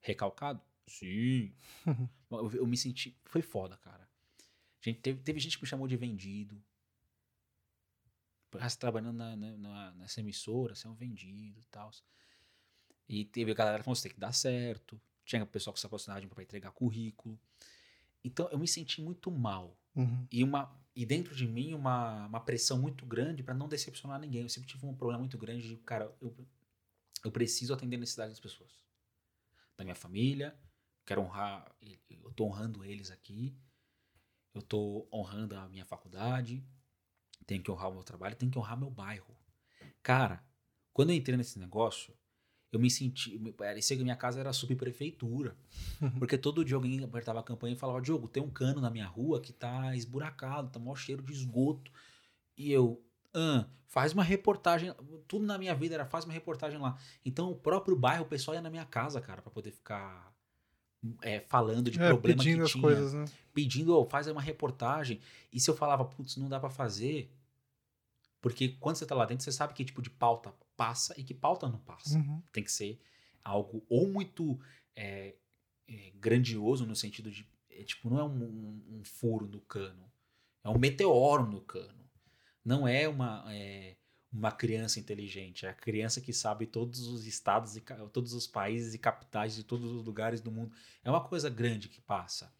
Recalcado? 0.00 0.60
Sim. 0.86 1.54
eu, 2.30 2.52
eu 2.52 2.66
me 2.66 2.76
senti, 2.76 3.16
foi 3.24 3.42
foda, 3.42 3.76
cara. 3.76 4.08
Gente, 4.80 5.00
teve, 5.00 5.20
teve 5.22 5.40
gente 5.40 5.56
que 5.58 5.64
me 5.64 5.68
chamou 5.68 5.86
de 5.86 5.96
vendido. 5.96 6.62
Trabalhando 8.78 9.16
na, 9.16 9.36
na, 9.36 9.92
nessa 9.92 10.20
emissora, 10.20 10.74
você 10.74 10.86
é 10.86 10.90
um 10.90 10.94
vendido 10.94 11.60
e 11.60 11.64
tal. 11.64 11.90
E 13.08 13.24
teve 13.24 13.50
a 13.50 13.54
galera 13.54 13.82
falando, 13.82 13.96
você 13.96 14.04
tem 14.04 14.14
que 14.14 14.20
dar 14.20 14.32
certo. 14.32 15.00
Tinha 15.24 15.44
pessoal 15.44 15.74
com 15.74 15.78
essa 15.78 15.88
personagem 15.88 16.28
para 16.28 16.42
entregar 16.42 16.70
currículo. 16.70 17.38
Então 18.24 18.48
eu 18.50 18.58
me 18.58 18.66
senti 18.66 19.02
muito 19.02 19.30
mal. 19.30 19.76
Uhum. 19.94 20.26
E, 20.30 20.42
uma, 20.42 20.74
e 20.94 21.04
dentro 21.04 21.34
de 21.34 21.46
mim 21.46 21.74
uma, 21.74 22.26
uma 22.26 22.40
pressão 22.40 22.78
muito 22.78 23.04
grande 23.04 23.42
para 23.42 23.54
não 23.54 23.68
decepcionar 23.68 24.18
ninguém. 24.18 24.42
Eu 24.42 24.48
sempre 24.48 24.68
tive 24.68 24.86
um 24.86 24.94
problema 24.94 25.20
muito 25.20 25.36
grande 25.36 25.68
de, 25.68 25.76
cara, 25.78 26.14
eu, 26.20 26.34
eu 27.24 27.30
preciso 27.30 27.74
atender 27.74 27.96
a 27.96 28.00
necessidade 28.00 28.30
das 28.30 28.40
pessoas. 28.40 28.70
Da 29.78 29.84
minha 29.84 29.94
família, 29.94 30.58
quero 31.06 31.22
honrar, 31.22 31.74
eu 32.10 32.32
tô 32.32 32.44
honrando 32.44 32.84
eles 32.84 33.10
aqui. 33.10 33.56
eu 34.54 34.60
tô 34.62 35.08
honrando 35.12 35.56
a 35.56 35.68
minha 35.68 35.86
faculdade, 35.86 36.64
tenho 37.46 37.62
que 37.62 37.70
honrar 37.70 37.90
o 37.90 37.94
meu 37.94 38.02
trabalho, 38.02 38.36
tenho 38.36 38.50
que 38.50 38.58
honrar 38.58 38.76
meu 38.78 38.90
bairro. 38.90 39.36
Cara, 40.02 40.44
quando 40.92 41.10
eu 41.10 41.16
entrei 41.16 41.36
nesse 41.36 41.58
negócio, 41.58 42.14
eu 42.72 42.80
me 42.80 42.90
senti. 42.90 43.38
Parecia 43.52 43.96
que 43.96 44.02
minha 44.02 44.16
casa 44.16 44.40
era 44.40 44.52
subprefeitura. 44.52 45.56
Porque 46.18 46.36
todo 46.36 46.64
dia 46.64 46.76
alguém 46.76 47.02
apertava 47.04 47.40
a 47.40 47.42
campanha 47.42 47.74
e 47.74 47.78
falava: 47.78 48.02
Diogo, 48.02 48.28
tem 48.28 48.42
um 48.42 48.50
cano 48.50 48.80
na 48.80 48.90
minha 48.90 49.06
rua 49.06 49.40
que 49.40 49.52
tá 49.52 49.94
esburacado, 49.96 50.70
tá 50.70 50.78
maior 50.78 50.96
cheiro 50.96 51.22
de 51.22 51.32
esgoto. 51.32 51.90
E 52.56 52.72
eu, 52.72 53.02
ah, 53.38 53.68
faz 53.86 54.12
uma 54.12 54.22
reportagem. 54.22 54.94
Tudo 55.26 55.44
na 55.46 55.56
minha 55.58 55.74
vida 55.74 55.94
era 55.94 56.04
faz 56.06 56.24
uma 56.24 56.32
reportagem 56.34 56.78
lá. 56.78 56.98
Então 57.24 57.50
o 57.50 57.56
próprio 57.56 57.94
bairro, 57.96 58.24
o 58.24 58.28
pessoal 58.28 58.54
ia 58.54 58.60
na 58.62 58.70
minha 58.70 58.84
casa, 58.84 59.20
cara, 59.20 59.40
pra 59.42 59.50
poder 59.50 59.70
ficar 59.70 60.32
é, 61.22 61.40
falando 61.40 61.90
de 61.90 62.00
É, 62.00 62.08
problema 62.08 62.38
pedindo 62.38 62.58
que 62.58 62.64
as 62.64 62.70
tinha. 62.72 62.82
coisas, 62.82 63.12
né? 63.14 63.24
Pedindo, 63.54 63.96
ó, 63.98 64.04
faz 64.04 64.26
uma 64.26 64.40
reportagem. 64.40 65.20
E 65.52 65.58
se 65.60 65.70
eu 65.70 65.76
falava, 65.76 66.04
putz, 66.04 66.36
não 66.36 66.48
dá 66.48 66.58
pra 66.60 66.70
fazer. 66.70 67.30
Porque 68.40 68.68
quando 68.80 68.96
você 68.96 69.06
tá 69.06 69.14
lá 69.14 69.24
dentro, 69.24 69.44
você 69.44 69.52
sabe 69.52 69.74
que 69.74 69.84
tipo 69.84 70.00
de 70.02 70.10
pauta 70.10 70.54
passa 70.76 71.14
e 71.18 71.24
que 71.24 71.34
pauta 71.34 71.68
não 71.68 71.78
passa 71.80 72.16
Uhum. 72.18 72.40
tem 72.52 72.62
que 72.62 72.70
ser 72.70 73.00
algo 73.42 73.84
ou 73.88 74.08
muito 74.08 74.60
é, 74.94 75.34
é, 75.88 76.12
grandioso 76.14 76.86
no 76.86 76.94
sentido 76.94 77.30
de 77.32 77.44
é, 77.68 77.82
tipo 77.82 78.08
não 78.08 78.18
é 78.20 78.22
um, 78.24 78.44
um- 78.44 78.84
um 78.98 79.04
furo 79.04 79.48
no 79.48 79.60
cano 79.60 80.08
é 80.62 80.68
um 80.68 80.78
meteoro 80.78 81.46
no 81.50 81.60
cano 81.62 82.07
não 82.68 82.86
é 82.86 83.08
uma 83.08 83.44
é, 83.48 83.96
uma 84.32 84.52
criança 84.52 85.00
inteligente 85.00 85.66
é 85.66 85.70
a 85.70 85.74
criança 85.74 86.20
que 86.20 86.32
sabe 86.32 86.66
todos 86.66 87.06
os 87.06 87.26
estados 87.26 87.76
e 87.76 87.80
todos 88.12 88.32
os 88.34 88.46
países 88.46 88.94
e 88.94 88.98
capitais 88.98 89.54
de 89.54 89.64
todos 89.64 89.90
os 89.90 90.04
lugares 90.04 90.40
do 90.40 90.50
mundo 90.50 90.72
é 91.02 91.10
uma 91.10 91.24
coisa 91.24 91.48
grande 91.48 91.88
que 91.88 92.00
passa 92.00 92.52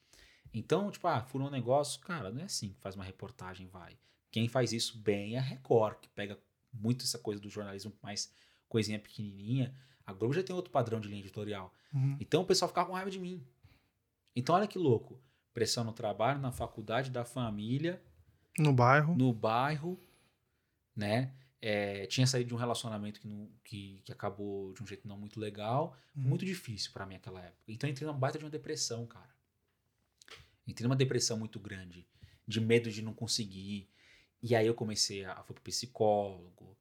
então 0.53 0.91
tipo 0.91 1.07
ah 1.07 1.23
furou 1.23 1.49
um 1.49 1.51
negócio 1.51 2.01
cara 2.01 2.31
não 2.31 2.41
é 2.41 2.45
assim 2.45 2.73
que 2.73 2.81
faz 2.81 2.95
uma 2.95 3.05
reportagem 3.05 3.67
vai 3.69 3.99
quem 4.31 4.49
faz 4.49 4.73
isso 4.73 4.99
bem 4.99 5.37
é 5.37 5.39
a 5.39 5.43
Record 5.43 5.99
que 6.01 6.09
pega 6.09 6.39
muito 6.73 7.05
essa 7.05 7.19
coisa 7.19 7.41
do 7.41 7.51
jornalismo 7.51 7.93
mais 8.03 8.33
coisinha 8.69 8.99
pequenininha 8.99 9.75
a 10.09 10.13
Globo 10.15 10.33
já 10.33 10.43
tem 10.43 10.57
outro 10.57 10.73
padrão 10.73 10.99
de 10.99 11.07
linha 11.07 11.21
editorial. 11.21 11.71
Uhum. 11.93 12.17
Então 12.19 12.41
o 12.41 12.47
pessoal 12.47 12.67
ficava 12.67 12.89
com 12.89 12.95
raiva 12.95 13.11
de 13.11 13.19
mim. 13.19 13.47
Então 14.35 14.55
olha 14.55 14.67
que 14.67 14.79
louco. 14.79 15.21
Pressão 15.53 15.85
no 15.85 15.93
trabalho, 15.93 16.41
na 16.41 16.51
faculdade, 16.51 17.11
da 17.11 17.27
família, 17.27 18.03
No 18.59 18.73
bairro. 18.73 19.17
no 19.17 19.33
bairro, 19.33 19.99
né? 20.95 21.35
É, 21.61 22.07
tinha 22.07 22.27
saído 22.27 22.49
de 22.49 22.55
um 22.55 22.59
relacionamento 22.59 23.21
que, 23.21 23.27
não- 23.27 23.51
que, 23.65 24.01
que 24.05 24.13
acabou 24.13 24.73
de 24.75 24.83
um 24.83 24.87
jeito 24.87 25.09
não 25.09 25.19
muito 25.19 25.41
legal. 25.41 25.97
Uhum. 26.17 26.23
Muito 26.23 26.45
difícil 26.45 26.93
pra 26.93 27.05
mim 27.05 27.15
naquela 27.15 27.41
época. 27.41 27.65
Então 27.73 27.89
eu 27.89 27.93
entrei 27.93 28.07
numa 28.07 28.17
baita 28.19 28.39
de 28.39 28.45
uma 28.45 28.51
depressão, 28.51 29.05
cara. 29.07 29.29
Entrei 30.67 30.87
numa 30.87 30.95
depressão 30.97 31.37
muito 31.39 31.59
grande. 31.59 32.07
De 32.47 32.61
medo 32.61 32.91
de 32.91 33.03
não 33.03 33.13
conseguir. 33.13 33.89
E 34.43 34.55
aí 34.55 34.67
eu 34.67 34.75
comecei 34.75 35.25
a... 35.25 35.43
Fui 35.43 35.55
pro 35.55 35.63
psicólogo. 35.65 36.77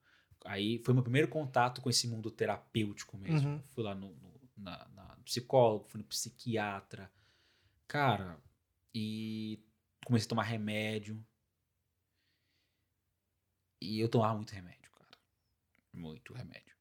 Aí 0.45 0.77
foi 0.85 0.93
meu 0.93 1.01
primeiro 1.03 1.27
contato 1.27 1.81
com 1.81 1.89
esse 1.89 2.07
mundo 2.07 2.29
terapêutico 2.29 3.17
mesmo. 3.17 3.49
Uhum. 3.49 3.61
Fui 3.73 3.83
lá 3.83 3.95
no, 3.95 4.09
no- 4.15 4.39
na, 4.57 4.87
na 4.89 5.03
psicólogo, 5.25 5.85
fui 5.87 5.99
no 5.99 6.05
psiquiatra. 6.07 7.11
Cara, 7.87 8.39
e 8.93 9.59
comecei 10.05 10.25
a 10.27 10.29
tomar 10.29 10.43
remédio. 10.43 11.23
E 13.81 13.99
eu 13.99 14.09
tomava 14.09 14.35
muito 14.35 14.51
remédio, 14.51 14.91
cara. 14.91 15.17
Muito 15.93 16.33
remédio. 16.33 16.75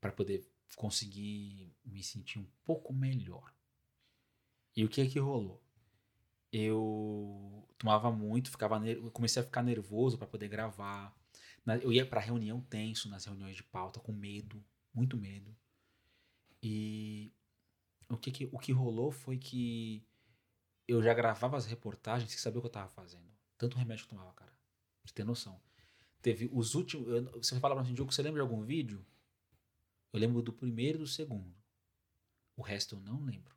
Pra 0.00 0.12
poder 0.12 0.46
conseguir 0.76 1.74
me 1.84 2.02
sentir 2.02 2.38
um 2.38 2.46
pouco 2.64 2.92
melhor. 2.92 3.52
E 4.76 4.84
o 4.84 4.88
que 4.88 5.00
é 5.00 5.06
que 5.08 5.18
rolou? 5.18 5.62
Eu 6.52 7.68
tomava 7.78 8.10
muito, 8.10 8.50
ficava 8.50 8.84
eu 8.88 9.10
comecei 9.10 9.40
a 9.42 9.44
ficar 9.44 9.62
nervoso 9.62 10.18
pra 10.18 10.26
poder 10.26 10.48
gravar. 10.48 11.14
Eu 11.82 11.92
ia 11.92 12.04
pra 12.06 12.20
reunião 12.20 12.60
tenso 12.62 13.08
nas 13.08 13.24
reuniões 13.24 13.56
de 13.56 13.62
pauta 13.62 14.00
com 14.00 14.12
medo, 14.12 14.64
muito 14.92 15.16
medo. 15.16 15.56
E 16.62 17.32
o 18.08 18.16
que, 18.16 18.30
que- 18.30 18.48
o 18.52 18.58
que 18.58 18.72
rolou 18.72 19.12
foi 19.12 19.38
que 19.38 20.04
eu 20.88 21.02
já 21.02 21.14
gravava 21.14 21.56
as 21.56 21.66
reportagens 21.66 22.30
sem 22.30 22.38
saber 22.40 22.58
o 22.58 22.60
que 22.62 22.66
eu 22.66 22.72
tava 22.72 22.88
fazendo. 22.88 23.30
Tanto 23.56 23.76
remédio 23.78 24.06
que 24.06 24.12
eu 24.14 24.18
tomava, 24.18 24.34
cara. 24.34 24.50
Pra 24.50 25.08
você 25.08 25.14
ter 25.14 25.24
noção. 25.24 25.60
Teve 26.22 26.50
os 26.52 26.74
últimos. 26.74 27.06
Você 27.32 27.58
fala 27.58 27.74
pra 27.74 27.84
mim, 27.84 27.94
Diogo, 27.94 28.12
você 28.12 28.22
lembra 28.22 28.44
de 28.44 28.48
algum 28.48 28.62
vídeo? 28.64 29.04
Eu 30.12 30.20
lembro 30.20 30.42
do 30.42 30.52
primeiro 30.52 30.98
e 30.98 31.00
do 31.00 31.06
segundo. 31.06 31.54
O 32.56 32.62
resto 32.62 32.96
eu 32.96 33.00
não 33.00 33.24
lembro. 33.24 33.56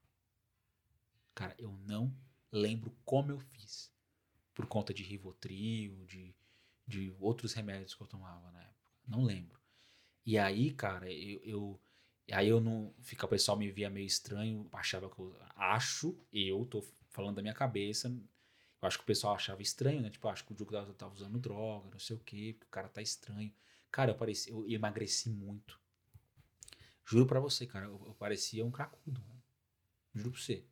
Cara, 1.36 1.55
eu 1.57 1.72
não 1.86 2.16
lembro 2.51 2.95
como 3.03 3.32
eu 3.32 3.39
fiz. 3.39 3.91
Por 4.53 4.68
conta 4.68 4.93
de 4.93 5.03
Rivotril, 5.03 6.05
de, 6.05 6.34
de 6.88 7.14
outros 7.20 7.53
remédios 7.53 7.95
que 7.95 8.01
eu 8.01 8.07
tomava 8.07 8.51
na 8.51 8.61
época. 8.61 8.78
Não 9.07 9.24
lembro. 9.24 9.59
E 10.26 10.38
aí, 10.38 10.72
cara, 10.72 11.11
eu. 11.11 11.41
eu 11.43 11.82
aí 12.32 12.47
eu 12.47 12.61
não. 12.61 12.93
Fica, 13.01 13.26
o 13.26 13.30
pessoal 13.30 13.57
me 13.57 13.70
via 13.72 13.89
meio 13.89 14.05
estranho, 14.05 14.70
achava 14.72 15.09
que 15.09 15.20
eu. 15.20 15.36
Acho, 15.55 16.18
eu 16.32 16.66
tô 16.66 16.82
falando 17.09 17.36
da 17.36 17.41
minha 17.41 17.53
cabeça. 17.53 18.16
Eu 18.84 18.88
acho 18.88 18.97
que 18.97 19.03
o 19.05 19.07
pessoal 19.07 19.34
achava 19.36 19.61
estranho, 19.61 20.01
né? 20.01 20.09
Tipo, 20.09 20.27
acho 20.27 20.43
que 20.43 20.51
o 20.51 20.55
Diogo 20.55 20.73
tava, 20.73 20.93
tava 20.93 21.13
usando 21.13 21.39
droga, 21.39 21.89
não 21.89 21.99
sei 21.99 22.17
o 22.17 22.19
quê, 22.19 22.53
porque 22.59 22.67
o 22.67 22.69
cara 22.69 22.89
tá 22.89 23.01
estranho. 23.01 23.49
Cara, 23.89 24.11
eu, 24.11 24.15
pareci, 24.15 24.49
eu 24.49 24.69
emagreci 24.69 25.29
muito. 25.29 25.79
Juro 27.05 27.25
pra 27.25 27.39
você, 27.39 27.65
cara, 27.65 27.86
eu, 27.86 28.03
eu 28.05 28.13
parecia 28.15 28.65
um 28.65 28.69
cracudo. 28.69 29.21
mano. 29.21 29.41
Juro 30.13 30.31
pra 30.31 30.41
você. 30.41 30.65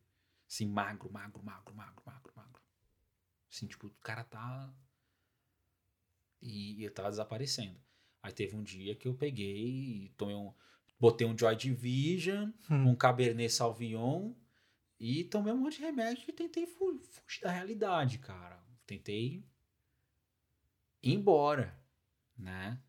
Assim, 0.46 0.66
magro, 0.66 1.10
magro, 1.10 1.42
magro, 1.42 1.74
magro, 1.74 2.02
magro, 2.04 2.32
magro. 2.36 2.62
Assim, 3.50 3.66
tipo, 3.66 3.86
o 3.86 3.90
cara 4.02 4.24
tá. 4.24 4.70
E 6.42 6.84
eu 6.84 6.92
tava 6.92 7.08
desaparecendo. 7.08 7.80
Aí 8.22 8.32
teve 8.32 8.54
um 8.54 8.62
dia 8.62 8.94
que 8.94 9.08
eu 9.08 9.14
peguei 9.14 10.04
e 10.04 10.08
tomei 10.18 10.34
um. 10.36 10.52
Botei 11.00 11.26
um 11.26 11.36
Joy 11.36 11.56
Division, 11.56 12.50
Hum. 12.70 12.90
um 12.90 12.94
Cabernet 12.94 13.50
Sauvignon 13.50 14.34
e 15.04 15.24
tomei 15.24 15.52
um 15.52 15.56
monte 15.56 15.78
de 15.78 15.82
remédio 15.82 16.24
e 16.28 16.32
tentei 16.32 16.64
fu- 16.64 16.96
fugir 17.00 17.40
da 17.42 17.50
realidade, 17.50 18.18
cara. 18.20 18.64
Tentei 18.86 19.44
ir 21.02 21.12
embora, 21.12 21.76
né? 22.38 22.80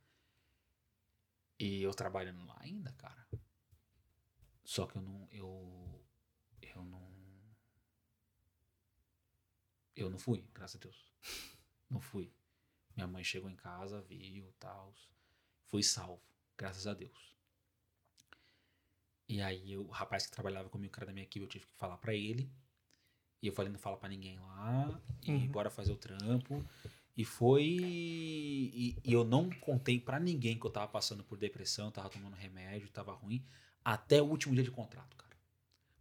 E 1.58 1.82
eu 1.82 1.92
trabalhando 1.92 2.46
lá 2.46 2.56
ainda, 2.60 2.92
cara. 2.94 3.28
Só 4.64 4.86
que 4.86 4.96
eu 4.96 5.02
não. 5.02 5.28
Eu. 5.32 6.06
Eu 6.62 6.86
não. 6.86 7.12
Eu 9.96 10.10
não 10.12 10.20
fui, 10.20 10.48
graças 10.54 10.76
a 10.76 10.80
Deus. 10.80 11.12
Não 11.90 12.00
fui. 12.00 12.32
Minha 12.96 13.08
mãe 13.08 13.24
chegou 13.24 13.50
em 13.50 13.56
casa, 13.56 14.02
viu 14.04 14.54
tal. 14.60 14.94
Fui 15.66 15.82
salvo, 15.82 16.22
graças 16.56 16.86
a 16.86 16.94
Deus. 16.94 17.33
E 19.28 19.42
aí 19.42 19.78
o 19.78 19.88
rapaz 19.88 20.26
que 20.26 20.32
trabalhava 20.32 20.70
comigo, 20.70 20.92
o 20.92 20.94
cara 20.94 21.08
da 21.08 21.14
minha 21.14 21.24
equipe, 21.24 21.44
eu 21.44 21.50
tive 21.50 21.66
que 21.66 21.74
falar 21.76 21.98
pra 21.98 22.14
ele. 22.14 22.52
E 23.42 23.48
eu 23.48 23.54
falei, 23.54 23.72
não 23.72 23.80
fala 23.80 23.98
pra 23.98 24.10
ninguém 24.10 24.38
lá. 24.40 25.02
E 25.22 25.32
Uhum. 25.32 25.48
bora 25.48 25.70
fazer 25.70 25.92
o 25.92 25.98
trampo. 25.98 26.64
E 27.16 27.24
foi. 27.26 27.64
E, 27.64 28.98
e 29.04 29.14
eu 29.14 29.24
não 29.24 29.50
contei 29.50 30.00
pra 30.00 30.20
ninguém 30.20 30.58
que 30.60 30.66
eu 30.66 30.72
tava 30.72 30.88
passando 30.88 31.24
por 31.24 31.38
depressão, 31.38 31.92
tava 31.92 32.10
tomando 32.10 32.36
remédio, 32.36 32.90
tava 32.90 33.14
ruim. 33.14 33.44
Até 33.84 34.22
o 34.22 34.26
último 34.26 34.56
dia 34.56 34.64
de 34.64 34.72
contrato, 34.72 35.16
cara. 35.18 35.36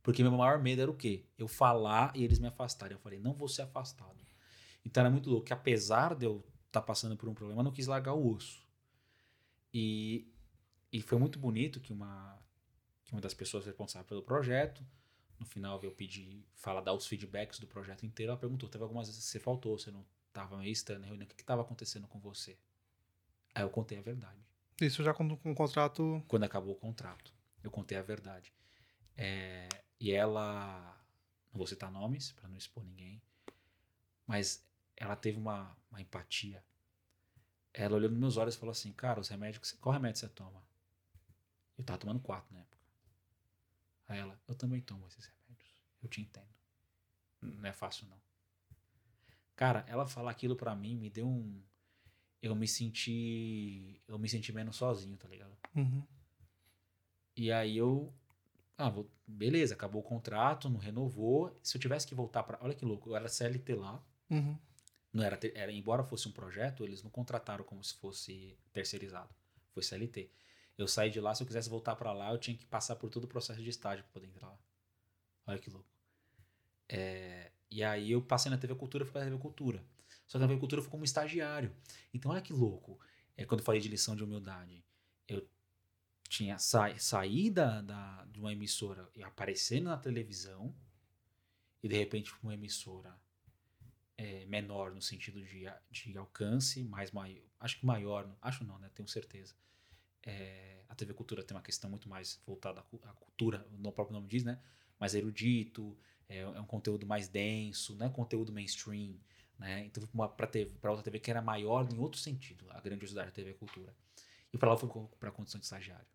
Porque 0.03 0.23
meu 0.23 0.33
maior 0.33 0.61
medo 0.61 0.83
era 0.83 0.91
o 0.91 0.97
quê? 0.97 1.25
Eu 1.39 1.47
falar 1.49 2.13
e 2.17 2.25
eles 2.25 2.39
me 2.39 2.47
afastarem. 2.49 2.95
Eu 2.97 3.01
falei, 3.01 3.19
não 3.21 3.35
vou 3.35 3.49
ser 3.49 3.63
afastado. 3.63 4.21
Então 4.85 5.01
era 5.03 5.11
muito 5.11 5.31
louco, 5.31 5.47
que 5.47 5.53
apesar 5.53 6.15
de 6.15 6.27
eu 6.27 6.45
estar 6.67 6.83
passando 6.83 7.17
por 7.17 7.29
um 7.29 7.35
problema, 7.35 7.61
eu 7.61 7.65
não 7.65 7.71
quis 7.73 7.87
largar 7.87 8.15
o 8.15 8.35
osso. 8.35 8.65
E, 9.73 10.27
e 10.93 11.01
foi 11.01 11.19
muito 11.19 11.39
bonito 11.39 11.81
que 11.81 11.93
uma, 11.93 12.39
uma 13.13 13.21
das 13.21 13.35
pessoas 13.35 13.65
responsáveis 13.67 14.09
pelo 14.09 14.23
projeto, 14.23 14.85
no 15.39 15.47
final 15.47 15.81
eu 15.83 15.93
pedi, 15.93 16.45
fala, 16.55 16.81
dar 16.81 16.93
os 16.95 17.07
feedbacks 17.07 17.59
do 17.61 17.67
projeto 17.67 18.05
inteiro, 18.07 18.31
ela 18.33 18.41
perguntou, 18.41 18.69
teve 18.69 18.83
algumas 18.83 19.07
vezes 19.09 19.23
que 19.25 19.31
você 19.31 19.39
faltou, 19.39 19.79
você 19.79 19.91
não 19.91 20.05
estava 20.29 20.57
meio 20.57 20.73
estranho 20.73 21.01
na 21.01 21.07
reunião, 21.07 21.27
o 21.27 21.29
que 21.35 21.41
estava 21.43 21.63
acontecendo 21.63 22.09
com 22.09 22.19
você? 22.19 22.59
Aí 23.55 23.63
eu 23.63 23.69
contei 23.71 23.99
a 23.99 24.03
verdade 24.03 24.41
Isso 24.81 25.03
já 25.05 25.13
com, 25.13 25.37
com 25.37 25.53
o 25.53 25.55
contrato. 25.55 26.25
quando 26.27 26.45
acabou 26.45 26.73
o 26.73 26.79
contrato. 26.79 27.33
Eu 27.63 27.71
contei 27.71 27.99
a 27.99 28.03
verdade. 28.03 28.53
É, 29.17 29.69
e 30.01 30.11
ela, 30.11 30.99
não 31.53 31.59
vou 31.59 31.67
citar 31.67 31.91
nomes 31.93 32.33
para 32.33 32.49
não 32.49 32.57
expor 32.57 32.83
ninguém, 32.83 33.21
mas 34.27 34.65
ela 34.97 35.15
teve 35.15 35.39
uma, 35.39 35.77
uma 35.91 36.01
empatia. 36.01 36.65
Ela 37.75 37.97
olhou 37.97 38.11
nos 38.11 38.19
meus 38.19 38.37
olhos 38.37 38.55
e 38.55 38.59
falou 38.59 38.73
assim: 38.73 38.93
Cara, 38.93 39.21
os 39.21 39.29
remédios, 39.29 39.59
que 39.61 39.67
você- 39.69 39.77
qual 39.77 39.93
remédio 39.93 40.19
você 40.21 40.29
toma? 40.29 40.63
Eu 41.79 41.85
tava 41.85 41.99
tomando 41.99 42.21
quatro 42.21 42.53
na 42.55 42.61
época. 42.61 42.79
Aí 44.13 44.21
ela: 44.21 44.39
Eu 44.47 44.55
também 44.55 44.81
tomo 44.81 45.07
esses 45.07 45.25
remédios. 45.25 45.75
Eu 46.03 46.09
te 46.09 46.21
entendo. 46.21 46.47
Não 47.41 47.69
é 47.69 47.73
fácil, 47.73 48.07
não. 48.09 48.21
Cara, 49.57 49.85
ela 49.89 50.07
falar 50.07 50.31
aquilo 50.31 50.55
pra 50.55 50.75
mim 50.75 50.97
me 50.97 51.09
deu 51.09 51.27
um. 51.27 51.63
Eu 52.43 52.55
me 52.55 52.69
senti. 52.69 54.01
Eu 54.07 54.19
me 54.19 54.29
senti 54.29 54.53
menos 54.53 54.77
sozinho, 54.77 55.17
tá 55.17 55.29
ligado? 55.29 55.57
Uhum. 55.75 56.03
E 57.37 57.51
aí 57.51 57.77
eu. 57.77 58.13
Ah, 58.77 58.89
vou, 58.91 59.09
beleza, 59.27 59.75
acabou 59.75 60.01
o 60.01 60.05
contrato, 60.05 60.69
não 60.69 60.79
renovou. 60.79 61.59
Se 61.63 61.77
eu 61.77 61.81
tivesse 61.81 62.07
que 62.07 62.15
voltar 62.15 62.43
para, 62.43 62.59
olha 62.61 62.75
que 62.75 62.85
louco, 62.85 63.11
eu 63.11 63.17
era 63.17 63.29
CLT 63.29 63.75
lá. 63.75 64.03
Uhum. 64.29 64.59
Não 65.13 65.23
era, 65.23 65.39
era, 65.55 65.71
embora 65.71 66.03
fosse 66.03 66.29
um 66.29 66.33
projeto, 66.33 66.85
eles 66.85 67.03
não 67.03 67.11
contrataram 67.11 67.65
como 67.65 67.85
se 67.85 67.95
fosse 67.95 68.59
terceirizado. 68.73 69.33
Foi 69.71 69.83
CLT. 69.83 70.31
Eu 70.83 70.89
saí 70.89 71.11
de 71.11 71.21
lá, 71.21 71.35
se 71.35 71.43
eu 71.43 71.47
quisesse 71.47 71.69
voltar 71.71 71.97
para 71.97 72.13
lá, 72.13 72.33
eu 72.33 72.39
tinha 72.39 72.57
que 72.57 72.67
passar 72.67 72.97
por 72.97 73.09
todo 73.09 73.25
o 73.25 73.29
processo 73.29 73.63
de 73.63 73.71
estágio 73.71 74.05
para 74.05 74.13
poder 74.13 74.27
entrar 74.27 74.49
lá. 74.49 74.59
Olha 75.47 75.59
que 75.59 75.71
louco. 75.71 75.89
É, 76.89 77.51
e 77.71 77.83
aí 77.83 78.13
eu 78.13 78.21
passei 78.21 78.51
na 78.51 78.59
TV 78.59 78.75
Cultura, 78.75 79.05
fui 79.05 79.13
pra 79.13 79.25
TV 79.25 79.39
Cultura. 79.39 79.85
Só 80.27 80.39
que 80.39 80.43
na 80.43 80.49
TV 80.49 80.61
Cultura 80.61 80.81
eu 80.81 80.83
fui 80.83 80.91
como 80.91 81.05
estagiário. 81.05 81.75
Então 82.13 82.31
olha 82.31 82.43
que 82.43 82.53
louco. 82.53 82.99
É, 83.37 83.45
quando 83.45 83.61
eu 83.61 83.65
falei 83.65 83.81
de 83.81 83.89
lição 83.89 84.15
de 84.15 84.23
humildade, 84.23 84.85
eu 85.27 85.49
tinha 86.29 86.59
sa 86.59 86.97
saída 86.99 87.83
da, 87.83 88.25
de 88.25 88.41
uma 88.41 88.53
emissora 88.53 89.09
e 89.15 89.23
aparecendo 89.23 89.85
na 89.85 89.97
televisão, 89.97 90.75
e 91.83 91.89
de 91.89 91.97
repente 91.97 92.33
uma 92.43 92.55
emissora 92.55 93.15
é, 94.17 94.45
menor 94.47 94.95
no 94.95 95.03
sentido 95.03 95.43
de, 95.43 95.67
de 95.91 96.19
alcance, 96.19 96.85
mais 96.85 97.11
maior, 97.11 97.45
acho 97.59 97.79
que 97.79 97.87
maior, 97.87 98.31
acho 98.41 98.65
não, 98.65 98.79
né? 98.79 98.91
Tenho 98.95 99.09
certeza. 99.09 99.55
É, 100.25 100.85
a 100.89 100.95
TV 100.95 101.15
Cultura 101.15 101.43
tem 101.43 101.57
uma 101.57 101.63
questão 101.63 101.91
muito 101.91 102.09
mais 102.09 102.41
voltada 102.47 102.81
à 102.81 103.13
cultura, 103.15 103.67
no 103.73 103.93
próprio 103.93 104.15
nome 104.15 104.29
diz, 104.29 104.45
né? 104.45 104.61
Mais 104.99 105.15
erudito, 105.15 105.97
é, 106.29 106.41
é 106.41 106.61
um 106.61 106.67
conteúdo 106.67 107.07
mais 107.07 107.29
denso, 107.29 107.95
não 107.97 108.07
é 108.07 108.11
conteúdo 108.11 108.53
mainstream, 108.53 109.17
né? 109.59 109.85
Então 109.87 110.07
para 110.07 110.91
outra 110.91 111.03
TV 111.03 111.19
que 111.19 111.31
era 111.31 111.43
maior 111.43 111.91
em 111.93 111.99
outro 111.99 112.21
sentido, 112.21 112.67
a 112.71 112.81
grandiosidade 112.81 113.29
da 113.29 113.33
TV 113.33 113.55
Cultura. 113.55 113.95
E 114.53 114.59
para 114.59 114.71
lá 114.71 114.77
foi 114.77 114.89
para 115.19 115.31
a 115.31 115.33
condição 115.33 115.59
de 115.59 115.67
estagiário. 115.67 116.07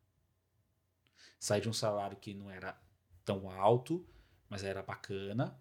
Saí 1.40 1.62
de 1.62 1.70
um 1.70 1.74
salário 1.74 2.18
que 2.18 2.34
não 2.34 2.50
era 2.50 2.80
tão 3.26 3.50
alto, 3.50 4.08
mas 4.50 4.64
era 4.64 4.82
bacana, 4.82 5.60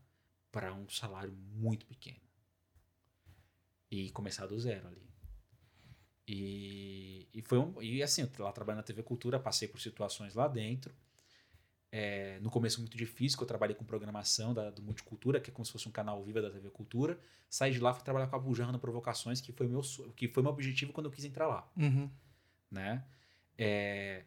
para 0.53 0.73
um 0.73 0.89
salário 0.89 1.33
muito 1.33 1.87
pequeno. 1.87 2.21
E 3.91 4.11
começar 4.11 4.47
do 4.47 4.59
zero 4.59 4.89
ali. 4.89 5.07
E, 6.29 7.29
e 7.33 7.43
foi 7.43 7.59
um, 7.59 7.81
e 7.81 8.03
assim, 8.03 8.29
lá 8.39 8.53
trabalhando 8.53 8.79
na 8.79 8.83
TV 8.83 9.03
Cultura, 9.03 9.39
passei 9.39 9.69
por 9.69 9.81
situações 9.81 10.35
lá 10.35 10.49
dentro. 10.49 10.95
É, 11.93 12.39
no 12.41 12.51
começo 12.51 12.81
muito 12.81 12.97
difícil, 12.97 13.39
que 13.39 13.45
eu 13.45 13.49
trabalhei 13.49 13.75
com 13.75 13.85
programação 13.85 14.53
da, 14.53 14.71
do 14.71 14.83
Multicultura, 14.83 15.41
que 15.41 15.51
é 15.51 15.53
como 15.53 15.65
se 15.65 15.73
fosse 15.73 15.89
um 15.89 15.93
canal 15.93 16.23
viva 16.25 16.43
da 16.43 16.51
TV 16.51 16.69
Cultura. 16.71 17.19
Saí 17.49 17.71
de 17.71 17.79
lá, 17.79 17.95
fui 17.95 18.05
trabalhar 18.05 18.27
com 18.27 18.37
a 18.37 18.73
no 18.73 18.79
Provocações, 18.79 19.41
que 19.41 19.53
foi 19.53 19.69
meu 19.69 19.81
que 20.17 20.29
foi 20.29 20.43
meu 20.43 20.53
objetivo 20.53 20.93
quando 20.93 21.07
eu 21.07 21.13
quis 21.13 21.25
entrar 21.25 21.47
lá. 21.47 21.71
Uhum. 21.77 22.11
Né? 22.71 23.05
É, 23.57 24.25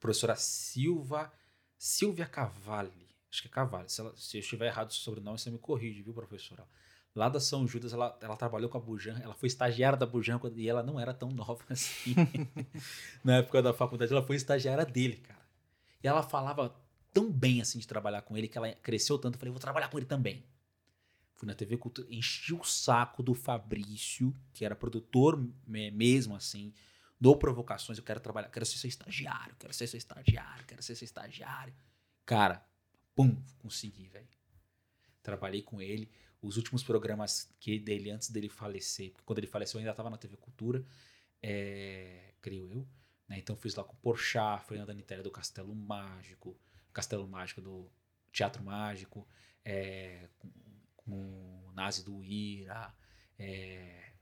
professora 0.00 0.36
Silva 0.36 1.32
Silvia 1.78 2.26
Cavalli, 2.26 3.08
acho 3.30 3.42
que 3.42 3.48
é 3.48 3.50
Cavalli. 3.50 3.88
Se, 3.88 4.00
ela, 4.00 4.14
se 4.16 4.36
eu 4.36 4.40
estiver 4.40 4.66
errado 4.66 4.90
o 4.90 4.94
sobrenome, 4.94 5.38
você 5.38 5.48
me 5.48 5.58
corrige, 5.58 6.02
viu, 6.02 6.12
professora? 6.12 6.66
Lá 7.18 7.28
da 7.28 7.40
São 7.40 7.66
Judas, 7.66 7.92
ela, 7.92 8.16
ela 8.22 8.36
trabalhou 8.36 8.70
com 8.70 8.78
a 8.78 8.80
Bujan, 8.80 9.18
ela 9.20 9.34
foi 9.34 9.48
estagiária 9.48 9.98
da 9.98 10.06
Bujan 10.06 10.38
e 10.54 10.68
ela 10.68 10.84
não 10.84 11.00
era 11.00 11.12
tão 11.12 11.32
nova 11.32 11.64
assim. 11.68 12.14
Na 13.24 13.38
época 13.38 13.60
da 13.60 13.74
faculdade, 13.74 14.12
ela 14.12 14.22
foi 14.22 14.36
estagiária 14.36 14.86
dele, 14.86 15.16
cara. 15.16 15.44
E 16.00 16.06
ela 16.06 16.22
falava 16.22 16.80
tão 17.12 17.28
bem 17.28 17.60
assim 17.60 17.80
de 17.80 17.88
trabalhar 17.88 18.22
com 18.22 18.36
ele 18.36 18.46
que 18.46 18.56
ela 18.56 18.72
cresceu 18.72 19.18
tanto. 19.18 19.34
Eu 19.34 19.40
falei, 19.40 19.50
vou 19.50 19.60
trabalhar 19.60 19.88
com 19.88 19.98
ele 19.98 20.06
também. 20.06 20.44
Fui 21.34 21.48
na 21.48 21.56
TV 21.56 21.76
Cultura, 21.76 22.06
enchi 22.08 22.54
o 22.54 22.62
saco 22.62 23.20
do 23.20 23.34
Fabrício, 23.34 24.32
que 24.52 24.64
era 24.64 24.76
produtor 24.76 25.44
mesmo 25.66 26.36
assim, 26.36 26.72
do 27.20 27.34
Provocações. 27.34 27.98
Eu 27.98 28.04
quero 28.04 28.20
trabalhar, 28.20 28.48
quero 28.48 28.64
ser 28.64 28.78
seu 28.78 28.88
estagiário, 28.88 29.56
quero 29.58 29.74
ser 29.74 29.88
seu 29.88 29.98
estagiário, 29.98 30.64
quero 30.66 30.82
ser 30.84 30.94
seu 30.94 31.04
estagiário. 31.04 31.74
Cara, 32.24 32.64
pum, 33.12 33.36
consegui, 33.58 34.06
velho. 34.06 34.28
Trabalhei 35.20 35.62
com 35.62 35.82
ele. 35.82 36.08
Os 36.40 36.56
últimos 36.56 36.82
programas 36.82 37.52
que 37.58 37.78
dele, 37.78 38.10
antes 38.10 38.30
dele 38.30 38.48
falecer, 38.48 39.10
porque 39.10 39.24
quando 39.24 39.38
ele 39.38 39.46
faleceu 39.46 39.78
eu 39.78 39.80
ainda 39.80 39.90
estava 39.90 40.10
na 40.10 40.16
TV 40.16 40.36
Cultura, 40.36 40.84
é, 41.42 42.34
creio 42.40 42.70
eu. 42.70 42.86
Né? 43.28 43.38
Então 43.38 43.56
fiz 43.56 43.74
lá 43.74 43.84
com 43.84 43.96
Porchat, 43.96 44.64
Fernanda 44.64 44.94
Nitéria 44.94 45.22
do 45.22 45.30
Castelo 45.30 45.74
Mágico, 45.74 46.56
Castelo 46.92 47.26
Mágico 47.26 47.60
do 47.60 47.90
Teatro 48.32 48.62
Mágico, 48.62 49.26
é, 49.64 50.28
com, 50.38 50.50
com 50.96 51.66
o 51.66 51.72
Nazi 51.72 52.04
do 52.04 52.24
Ira, 52.24 52.94
é, 53.38 54.12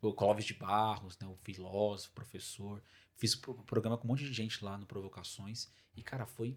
o 0.00 0.12
Clóvis 0.12 0.44
de 0.44 0.54
Barros, 0.54 1.18
né, 1.18 1.26
o 1.26 1.36
filósofo, 1.36 2.12
professor. 2.12 2.82
Fiz 3.16 3.34
o 3.34 3.54
programa 3.64 3.98
com 3.98 4.04
um 4.04 4.08
monte 4.08 4.24
de 4.24 4.32
gente 4.32 4.64
lá 4.64 4.78
no 4.78 4.86
Provocações 4.86 5.68
e, 5.96 6.02
cara, 6.02 6.26
foi 6.26 6.56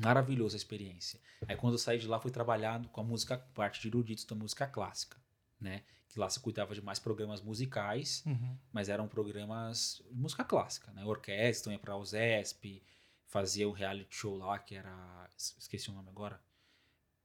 maravilhosa 0.00 0.56
a 0.56 0.58
experiência. 0.58 1.20
Aí 1.46 1.56
quando 1.56 1.74
eu 1.74 1.78
saí 1.78 1.98
de 1.98 2.06
lá, 2.06 2.18
fui 2.18 2.30
trabalhando 2.30 2.88
com 2.88 3.00
a 3.00 3.04
música, 3.04 3.38
parte 3.54 3.80
de 3.80 3.88
eruditos 3.88 4.24
da 4.24 4.34
música 4.34 4.66
clássica, 4.66 5.16
né? 5.60 5.82
Que 6.08 6.18
lá 6.18 6.28
se 6.28 6.40
cuidava 6.40 6.74
de 6.74 6.82
mais 6.82 6.98
programas 6.98 7.40
musicais, 7.40 8.24
uhum. 8.26 8.56
mas 8.72 8.88
eram 8.88 9.06
programas 9.06 10.02
de 10.10 10.18
música 10.18 10.42
clássica, 10.42 10.92
né? 10.92 11.04
Orquestra, 11.04 11.72
ia 11.72 11.78
pra 11.78 11.96
USESP, 11.96 12.82
fazia 13.26 13.68
o 13.68 13.72
reality 13.72 14.14
show 14.14 14.36
lá, 14.36 14.58
que 14.58 14.74
era... 14.74 15.28
Esqueci 15.36 15.90
o 15.90 15.92
nome 15.92 16.08
agora. 16.08 16.40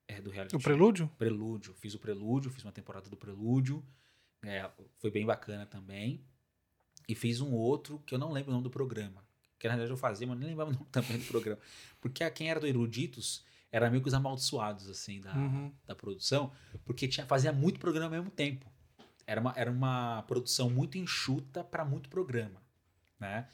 É 0.08 0.22
do 0.22 0.30
reality 0.30 0.56
O 0.56 0.60
show. 0.60 0.70
Prelúdio? 0.70 1.08
Prelúdio. 1.18 1.74
Fiz 1.74 1.96
o 1.96 2.00
Prelúdio, 2.00 2.52
fiz 2.52 2.64
uma 2.64 2.72
temporada 2.72 3.10
do 3.10 3.18
Prelúdio. 3.18 3.84
É, 4.44 4.70
foi 5.00 5.10
bem 5.10 5.26
bacana 5.26 5.66
também. 5.66 6.24
E 7.08 7.16
fiz 7.16 7.42
um 7.42 7.54
outro 7.54 8.00
que 8.06 8.14
eu 8.14 8.20
não 8.20 8.32
lembro 8.32 8.52
o 8.52 8.54
nome 8.54 8.64
do 8.64 8.70
programa. 8.70 9.25
Que 9.60 9.68
na 9.68 9.76
verdade 9.76 9.92
eu 9.92 9.98
fazia, 9.98 10.28
mas 10.28 10.38
nem 10.38 10.50
lembrava 10.50 10.72
o 10.72 10.86
também 10.92 11.18
do 11.18 11.26
programa. 11.26 11.60
Porque 12.02 12.30
quem 12.32 12.50
era 12.50 12.60
do 12.60 12.68
Eruditos 12.68 13.44
era 13.72 13.90
meio 13.90 14.02
que 14.02 14.08
os 14.08 14.14
amaldiçoados, 14.14 14.90
assim, 14.90 15.20
da, 15.22 15.34
Uhum. 15.34 15.72
da 15.86 15.96
produção. 15.96 16.52
Porque 16.86 17.08
tinha, 17.08 17.26
fazia 17.26 17.52
muito 17.52 17.80
programa 17.80 18.16
ao 18.16 18.22
mesmo 18.22 18.32
tempo. 18.32 18.66
Era 19.28 19.42
uma, 19.42 19.54
era 19.56 19.72
uma 19.72 20.24
produção 20.28 20.70
muito 20.70 20.98
enxuta 20.98 21.64
para 21.64 21.84
muito 21.84 22.10
programa, 22.10 22.62
né? 23.20 23.48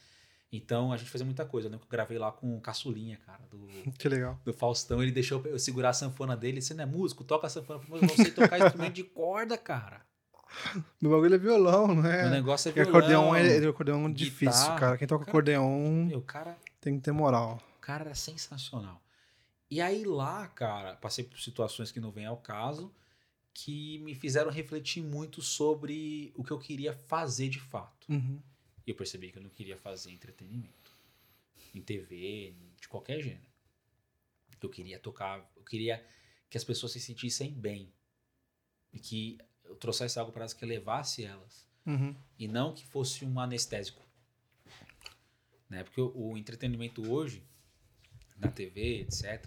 Então 0.51 0.91
a 0.91 0.97
gente 0.97 1.09
fazia 1.09 1.23
muita 1.25 1.45
coisa. 1.45 1.67
Eu 1.67 1.71
lembro 1.71 1.87
que 1.87 1.93
eu 1.93 1.97
gravei 1.97 2.17
lá 2.17 2.29
com 2.29 2.57
o 2.57 2.59
Caçulinha, 2.61 3.17
cara, 3.25 3.41
do, 3.49 3.67
Que 3.97 4.09
legal. 4.09 4.37
do 4.43 4.51
Faustão. 4.53 5.01
Ele 5.01 5.11
deixou 5.11 5.41
eu 5.45 5.57
segurar 5.57 5.89
a 5.89 5.93
sanfona 5.93 6.35
dele. 6.35 6.61
Você 6.61 6.73
não 6.73 6.83
é 6.83 6.85
músico? 6.85 7.23
Toca 7.23 7.47
a 7.47 7.49
sanfona. 7.49 7.79
Mas 7.87 8.01
eu 8.01 8.07
não 8.09 8.15
sei 8.15 8.31
tocar 8.31 8.59
instrumento 8.59 8.93
de 8.95 9.03
corda, 9.05 9.57
cara. 9.57 10.05
No 11.01 11.09
bagulho 11.09 11.35
é 11.35 11.37
violão, 11.37 11.87
não 11.95 12.05
é? 12.05 12.27
O 12.27 12.29
negócio 12.29 12.69
é 12.69 12.71
Porque 12.73 12.83
violão. 12.89 12.99
acordeon 13.33 13.35
é, 13.35 13.67
acordeon 13.67 14.09
é 14.09 14.13
difícil, 14.13 14.61
guitarra. 14.61 14.79
cara. 14.79 14.97
Quem 14.97 15.07
toca 15.07 15.25
Cara, 15.25 15.31
acordeon 15.31 16.05
Meu, 16.05 16.21
cara, 16.21 16.57
tem 16.79 16.95
que 16.97 17.01
ter 17.03 17.11
moral. 17.11 17.61
o 17.77 17.79
cara 17.79 18.05
era 18.05 18.15
sensacional. 18.15 19.01
E 19.69 19.79
aí 19.79 20.03
lá, 20.03 20.47
cara, 20.49 20.95
passei 20.97 21.23
por 21.23 21.39
situações 21.39 21.91
que 21.91 21.99
não 21.99 22.11
vêm 22.11 22.25
ao 22.25 22.37
caso, 22.37 22.93
que 23.53 23.99
me 23.99 24.13
fizeram 24.13 24.51
refletir 24.51 25.01
muito 25.01 25.41
sobre 25.41 26.31
o 26.35 26.43
que 26.43 26.51
eu 26.51 26.59
queria 26.59 26.93
fazer 26.93 27.47
de 27.49 27.59
fato. 27.59 28.07
Uhum. 28.09 28.39
E 28.85 28.91
eu 28.91 28.95
percebi 28.95 29.31
que 29.31 29.37
eu 29.37 29.43
não 29.43 29.49
queria 29.49 29.77
fazer 29.77 30.11
entretenimento. 30.11 30.91
Em 31.73 31.81
TV, 31.81 32.53
de 32.79 32.87
qualquer 32.89 33.21
gênero. 33.21 33.49
Eu 34.61 34.69
queria 34.69 34.99
tocar, 34.99 35.49
eu 35.55 35.63
queria 35.63 36.05
que 36.49 36.57
as 36.57 36.63
pessoas 36.63 36.91
se 36.91 36.99
sentissem 36.99 37.51
bem. 37.51 37.91
E 38.93 38.99
que 38.99 39.37
eu 39.71 39.75
trouxesse 39.75 40.19
algo 40.19 40.31
para 40.31 40.41
elas 40.41 40.53
que 40.53 40.65
levasse 40.65 41.23
elas. 41.23 41.65
Uhum. 41.85 42.15
E 42.37 42.47
não 42.47 42.73
que 42.73 42.85
fosse 42.85 43.25
um 43.25 43.39
anestésico. 43.39 44.05
Né? 45.69 45.83
Porque 45.83 46.01
o, 46.01 46.11
o 46.15 46.37
entretenimento 46.37 47.09
hoje, 47.09 47.43
na 48.37 48.51
TV, 48.51 49.01
etc., 49.01 49.45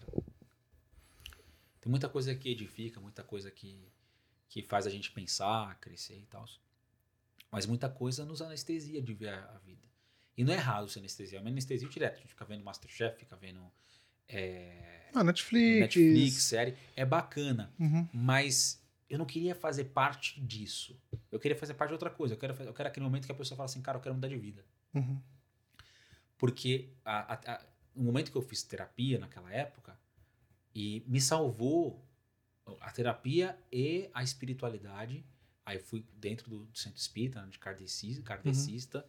tem 1.80 1.90
muita 1.90 2.08
coisa 2.08 2.34
que 2.34 2.48
edifica, 2.48 2.98
muita 2.98 3.22
coisa 3.22 3.50
que, 3.50 3.92
que 4.48 4.62
faz 4.62 4.86
a 4.86 4.90
gente 4.90 5.10
pensar, 5.10 5.78
crescer 5.80 6.18
e 6.18 6.26
tal. 6.26 6.46
Mas 7.50 7.66
muita 7.66 7.88
coisa 7.88 8.24
nos 8.24 8.40
anestesia 8.40 9.02
de 9.02 9.12
ver 9.12 9.28
a, 9.28 9.44
a 9.44 9.58
vida. 9.58 9.86
E 10.36 10.42
não 10.42 10.52
é 10.52 10.56
errado 10.56 10.88
ser 10.88 11.00
anestesia, 11.00 11.38
é 11.38 11.40
uma 11.40 11.50
anestesia 11.50 11.88
direto. 11.88 12.14
A 12.14 12.20
gente 12.20 12.30
fica 12.30 12.44
vendo 12.44 12.64
Masterchef, 12.64 13.18
fica 13.18 13.36
vendo 13.36 13.60
é, 14.26 15.10
Ah, 15.14 15.22
Netflix. 15.22 15.80
Netflix, 15.80 16.42
série. 16.42 16.74
É 16.96 17.04
bacana. 17.04 17.72
Uhum. 17.78 18.08
Mas 18.12 18.82
eu 19.14 19.18
não 19.18 19.26
queria 19.26 19.54
fazer 19.54 19.84
parte 19.84 20.40
disso. 20.40 20.98
Eu 21.30 21.38
queria 21.40 21.56
fazer 21.56 21.74
parte 21.74 21.90
de 21.90 21.94
outra 21.94 22.10
coisa. 22.10 22.34
Eu 22.34 22.38
quero, 22.38 22.54
eu 22.62 22.72
quero 22.74 22.88
aquele 22.88 23.04
momento 23.04 23.26
que 23.26 23.32
a 23.32 23.34
pessoa 23.34 23.56
fala 23.56 23.66
assim, 23.66 23.80
cara, 23.82 23.98
eu 23.98 24.02
quero 24.02 24.14
mudar 24.14 24.28
de 24.28 24.36
vida. 24.36 24.64
Uhum. 24.94 25.20
Porque 26.36 26.90
a, 27.04 27.34
a- 27.34 27.54
a- 27.54 27.66
no 27.94 28.04
momento 28.04 28.30
que 28.30 28.36
eu 28.36 28.42
fiz 28.42 28.62
terapia 28.62 29.18
naquela 29.18 29.52
época, 29.52 29.98
e 30.74 31.04
me 31.06 31.20
salvou 31.20 32.04
a 32.80 32.90
terapia 32.90 33.56
e 33.72 34.10
a 34.12 34.22
espiritualidade. 34.22 35.24
Aí 35.64 35.78
fui 35.78 36.04
dentro 36.16 36.50
do, 36.50 36.64
do 36.66 36.78
centro 36.78 36.98
espírita, 36.98 37.40
né, 37.40 37.48
de 37.50 37.58
kardecista, 37.58 38.22
kardecista 38.22 39.06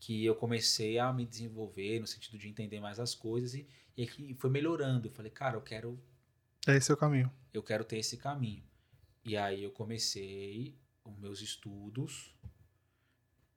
que 0.00 0.24
eu 0.24 0.34
comecei 0.36 0.96
a 0.98 1.12
me 1.12 1.24
desenvolver 1.26 1.98
no 1.98 2.06
sentido 2.06 2.38
de 2.38 2.48
entender 2.48 2.78
mais 2.80 3.00
as 3.00 3.14
coisas 3.16 3.54
e, 3.54 3.66
e 3.96 4.06
que 4.06 4.32
foi 4.34 4.48
melhorando. 4.50 5.08
Eu 5.08 5.12
falei, 5.12 5.30
cara, 5.30 5.56
eu 5.56 5.60
quero 5.60 5.98
É 6.66 6.76
esse 6.76 6.90
é 6.90 6.94
o 6.94 6.96
caminho. 6.96 7.32
eu 7.52 7.62
quero 7.64 7.84
ter 7.84 7.98
esse 7.98 8.16
caminho. 8.16 8.62
E 9.28 9.36
aí 9.36 9.62
eu 9.62 9.70
comecei 9.70 10.74
os 11.04 11.16
meus 11.18 11.40
estudos 11.40 12.34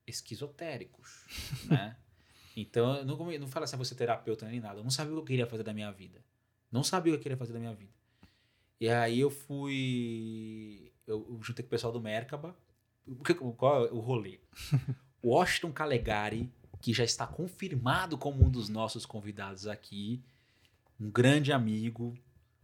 esquizotéricos, 0.06 1.26
né? 1.66 1.96
Então, 2.56 2.96
eu 2.98 3.06
não, 3.06 3.16
não 3.40 3.48
falo 3.48 3.64
assim, 3.64 3.78
você 3.78 3.96
terapeuta 3.96 4.46
nem 4.48 4.60
nada. 4.60 4.80
Eu 4.80 4.84
não 4.84 4.92
sabia 4.92 5.14
o 5.14 5.16
que 5.18 5.22
eu 5.22 5.26
queria 5.26 5.48
fazer 5.48 5.64
da 5.64 5.74
minha 5.74 5.92
vida. 5.92 6.22
Não 6.72 6.84
sabia 6.84 7.14
o 7.14 7.16
que 7.16 7.20
eu 7.20 7.24
queria 7.24 7.38
fazer 7.38 7.54
da 7.54 7.60
minha 7.60 7.74
vida. 7.74 7.92
E 8.80 8.90
aí 8.90 9.20
eu 9.20 9.30
fui. 9.30 10.92
Eu, 11.08 11.26
eu 11.30 11.40
juntei 11.42 11.64
com 11.64 11.68
o 11.68 11.70
pessoal 11.70 11.94
do 11.94 12.02
Merkaba. 12.02 12.58
O 13.08 13.24
que- 13.24 13.34
Qual 13.36 13.86
é 13.88 13.92
o 13.92 14.00
rolê? 14.00 14.40
Washington 15.24 15.72
Calegari, 15.72 16.52
que 16.82 16.94
já 16.94 17.04
está 17.04 17.26
confirmado 17.26 18.18
como 18.18 18.44
um 18.46 18.50
dos 18.50 18.68
nossos 18.68 19.06
convidados 19.06 19.66
aqui, 19.68 20.22
um 21.00 21.10
grande 21.10 21.54
amigo, 21.54 22.18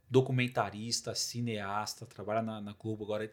documentarista, 0.09 1.13
cineasta, 1.15 2.05
trabalha 2.05 2.41
na, 2.41 2.61
na 2.61 2.73
Globo 2.73 3.03
agora. 3.03 3.31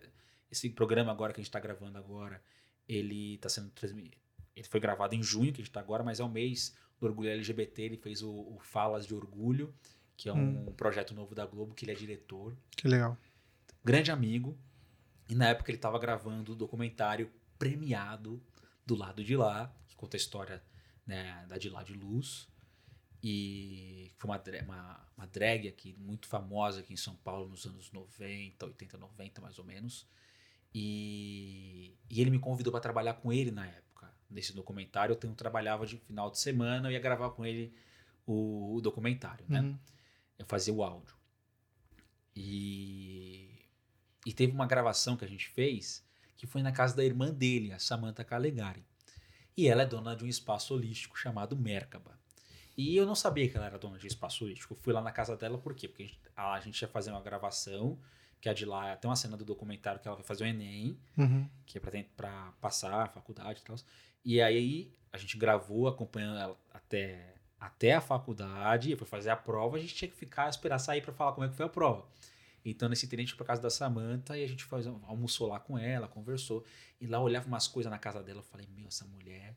Esse 0.51 0.71
programa 0.71 1.11
agora 1.13 1.33
que 1.33 1.41
a 1.41 1.43
gente 1.43 1.49
está 1.49 1.61
gravando 1.61 1.99
agora, 1.99 2.43
ele 2.89 3.35
está 3.35 3.49
sendo 3.49 3.71
transmitido. 3.71 4.17
Ele 4.55 4.67
foi 4.69 4.79
gravado 4.79 5.15
em 5.15 5.23
junho, 5.23 5.53
que 5.53 5.61
a 5.61 5.65
gente 5.65 5.71
está 5.71 5.81
agora, 5.81 6.05
mas 6.05 6.21
é 6.21 6.25
o 6.25 6.29
mês 6.29 6.77
do 7.01 7.07
orgulho 7.07 7.29
LGBT. 7.31 7.83
Ele 7.83 7.97
fez 7.97 8.23
o, 8.23 8.31
o 8.31 8.59
Falas 8.61 9.07
de 9.07 9.15
Orgulho, 9.15 9.75
que 10.17 10.29
é 10.29 10.33
um 10.33 10.67
projeto 10.77 11.13
novo 11.13 11.35
da 11.35 11.45
Globo, 11.45 11.75
que 11.75 11.85
ele 11.85 11.93
é 11.93 11.95
diretor 11.95 12.57
Que 12.77 12.87
legal. 12.87 13.19
grande 13.85 14.11
amigo. 14.13 14.57
E 15.29 15.35
na 15.35 15.49
época 15.49 15.71
ele 15.71 15.79
estava 15.79 15.99
gravando 15.99 16.53
o 16.53 16.55
documentário 16.55 17.31
premiado 17.59 18.41
do 18.87 18.95
lado 18.95 19.25
de 19.25 19.37
lá, 19.37 19.75
que 19.89 19.97
conta 19.97 20.17
a 20.17 20.19
história 20.19 20.63
né, 21.07 21.45
da 21.49 21.59
de 21.59 21.69
lá 21.69 21.83
de 21.83 21.95
luz. 21.95 22.47
E 23.27 24.13
foi 24.19 24.31
uma, 24.31 24.43
uma, 24.65 25.09
uma 25.17 25.27
drag 25.27 25.67
aqui, 25.67 25.97
muito 25.99 26.29
famosa 26.29 26.81
aqui 26.81 26.93
em 26.93 26.97
São 26.97 27.17
Paulo 27.17 27.49
nos 27.49 27.65
anos 27.65 27.91
90, 27.91 28.67
80, 28.67 28.99
90 28.99 29.41
mais 29.41 29.59
ou 29.59 29.65
menos. 29.65 30.07
E, 30.75 31.97
e 32.11 32.21
ele 32.21 32.29
me 32.29 32.39
convidou 32.39 32.71
para 32.71 32.83
trabalhar 32.83 33.15
com 33.15 33.33
ele 33.33 33.51
na 33.51 33.67
época. 33.67 34.13
Nesse 34.29 34.53
documentário, 34.53 35.15
eu 35.15 35.35
trabalhava 35.35 35.87
de 35.87 35.97
final 35.97 36.31
de 36.31 36.39
semana, 36.39 36.89
eu 36.89 36.93
ia 36.93 37.01
gravar 37.01 37.31
com 37.31 37.47
ele 37.47 37.73
o, 38.27 38.75
o 38.75 38.81
documentário, 38.83 39.47
né? 39.49 39.63
Uhum. 39.63 39.79
eu 40.39 40.45
fazia 40.45 40.75
o 40.75 40.83
áudio. 40.85 41.17
E, 42.37 43.49
e 44.27 44.35
teve 44.35 44.53
uma 44.53 44.67
gravação 44.67 45.17
que 45.17 45.25
a 45.25 45.29
gente 45.29 45.49
fez 45.49 46.05
que 46.37 46.47
foi 46.47 46.63
na 46.63 46.73
casa 46.73 46.95
da 46.95 47.03
irmã 47.03 47.33
dele, 47.33 47.73
a 47.73 47.79
Samantha 47.79 48.23
Calegari. 48.23 48.85
E 49.57 49.67
ela 49.67 49.83
é 49.83 49.87
dona 49.87 50.15
de 50.15 50.25
um 50.25 50.29
espaço 50.29 50.75
holístico 50.75 51.19
chamado 51.19 51.57
Merkaba. 51.57 52.23
E 52.77 52.97
eu 52.97 53.07
não 53.07 53.15
sabia 53.15 53.49
que 53.49 53.57
ela 53.57 53.67
era 53.67 53.79
dona 53.79 53.99
de 53.99 54.07
espaço 54.07 54.45
holístico. 54.45 54.75
Eu 54.75 54.79
fui 54.79 54.93
lá 54.93 55.01
na 55.01 55.13
casa 55.13 55.37
dela, 55.37 55.57
por 55.59 55.75
quê? 55.75 55.87
Porque 55.89 56.03
a 56.03 56.07
gente, 56.07 56.21
a 56.37 56.61
gente 56.61 56.83
ia 56.83 56.89
fazer 56.89 57.11
uma 57.11 57.21
gravação, 57.23 57.99
que 58.41 58.49
é 58.49 58.55
de 58.55 58.65
lá, 58.65 58.97
tem 58.97 59.09
uma 59.09 59.17
cena 59.17 59.37
do 59.37 59.45
documentário 59.45 60.01
que 60.01 60.09
ela 60.09 60.17
vai 60.17 60.25
fazer 60.25 60.45
o 60.45 60.47
Enem, 60.47 60.99
Uhum. 61.17 61.49
que 61.65 61.79
é 61.79 61.81
pra, 61.81 61.93
pra 62.17 62.53
passar 62.61 62.93
a 63.05 63.09
faculdade 63.09 63.61
e 63.61 63.63
tal. 63.65 63.77
E 64.25 64.43
aí 64.43 64.93
a 65.13 65.17
gente 65.19 65.37
gravou 65.39 65.87
acompanhando 65.87 66.39
ela 66.39 66.59
até, 66.73 67.35
até 67.61 67.93
a 67.95 68.01
faculdade, 68.01 68.97
fui 68.97 69.07
fazer 69.07 69.31
a 69.31 69.37
prova, 69.37 69.77
a 69.77 69.81
gente 69.81 69.95
tinha 69.95 70.11
que 70.11 70.17
ficar, 70.17 70.49
esperar 70.49 70.79
sair 70.79 71.01
pra 71.01 71.13
falar 71.13 71.33
como 71.33 71.47
é 71.47 71.49
que 71.49 71.55
foi 71.55 71.67
a 71.67 71.69
prova. 71.69 72.07
Então, 72.65 72.89
nesse 72.89 73.07
tempo, 73.07 73.21
a 73.21 73.25
gente 73.25 73.33
foi 73.35 73.39
pra 73.39 73.47
casa 73.47 73.61
da 73.63 73.69
Samantha 73.71 74.37
e 74.39 74.43
a 74.43 74.49
gente 74.49 74.65
faz, 74.65 74.87
almoçou 74.87 75.47
lá 75.47 75.61
com 75.61 75.77
ela, 75.79 76.09
conversou. 76.09 76.65
E 77.01 77.07
lá 77.07 77.19
eu 77.19 77.23
olhava 77.23 77.47
umas 77.47 77.69
coisas 77.69 77.91
na 77.91 77.99
casa 77.99 78.23
dela, 78.23 78.39
eu 78.41 78.43
falei, 78.43 78.67
meu, 78.75 78.89
essa 78.89 79.05
mulher, 79.05 79.55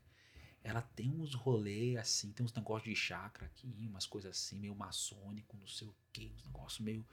ela 0.64 0.82
tem 0.82 1.12
uns 1.12 1.34
rolês 1.34 1.96
assim, 1.98 2.32
tem 2.32 2.46
uns 2.46 2.54
negócios 2.54 2.90
de 2.90 2.96
chakra 2.96 3.46
aqui, 3.46 3.88
umas 3.90 4.06
coisas 4.06 4.36
assim, 4.38 4.60
meio 4.60 4.76
maçônico, 4.76 5.56
não 5.58 5.68
sei 5.68 5.88
o 5.88 5.96
quê, 6.12 6.32
uns 6.36 6.44
negócios 6.46 6.80
meio 6.80 7.06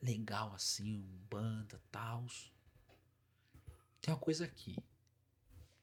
legal 0.00 0.52
assim, 0.54 0.98
um 1.00 1.18
banda, 1.28 1.80
tals. 1.90 2.52
Tem 4.00 4.12
uma 4.14 4.20
coisa 4.20 4.44
aqui. 4.44 4.76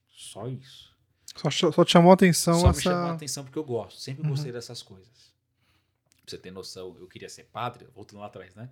Só 0.08 0.48
isso. 0.48 0.94
Só, 1.36 1.50
só 1.50 1.84
te 1.84 1.90
chamou 1.92 2.10
a 2.12 2.14
atenção 2.14 2.54
Só 2.60 2.66
me 2.66 2.70
essa. 2.70 2.80
chamou 2.82 3.10
a 3.10 3.14
atenção 3.14 3.44
porque 3.44 3.58
eu 3.58 3.64
gosto. 3.64 4.00
Sempre 4.00 4.22
Uhum. 4.22 4.30
gostei 4.30 4.52
dessas 4.52 4.82
coisas. 4.82 5.32
Pra 6.22 6.30
você 6.30 6.38
ter 6.38 6.50
noção, 6.52 6.96
eu 6.98 7.06
queria 7.08 7.28
ser 7.28 7.44
padre, 7.44 7.86
voltando 7.92 8.20
lá 8.20 8.26
atrás, 8.26 8.54
né? 8.54 8.70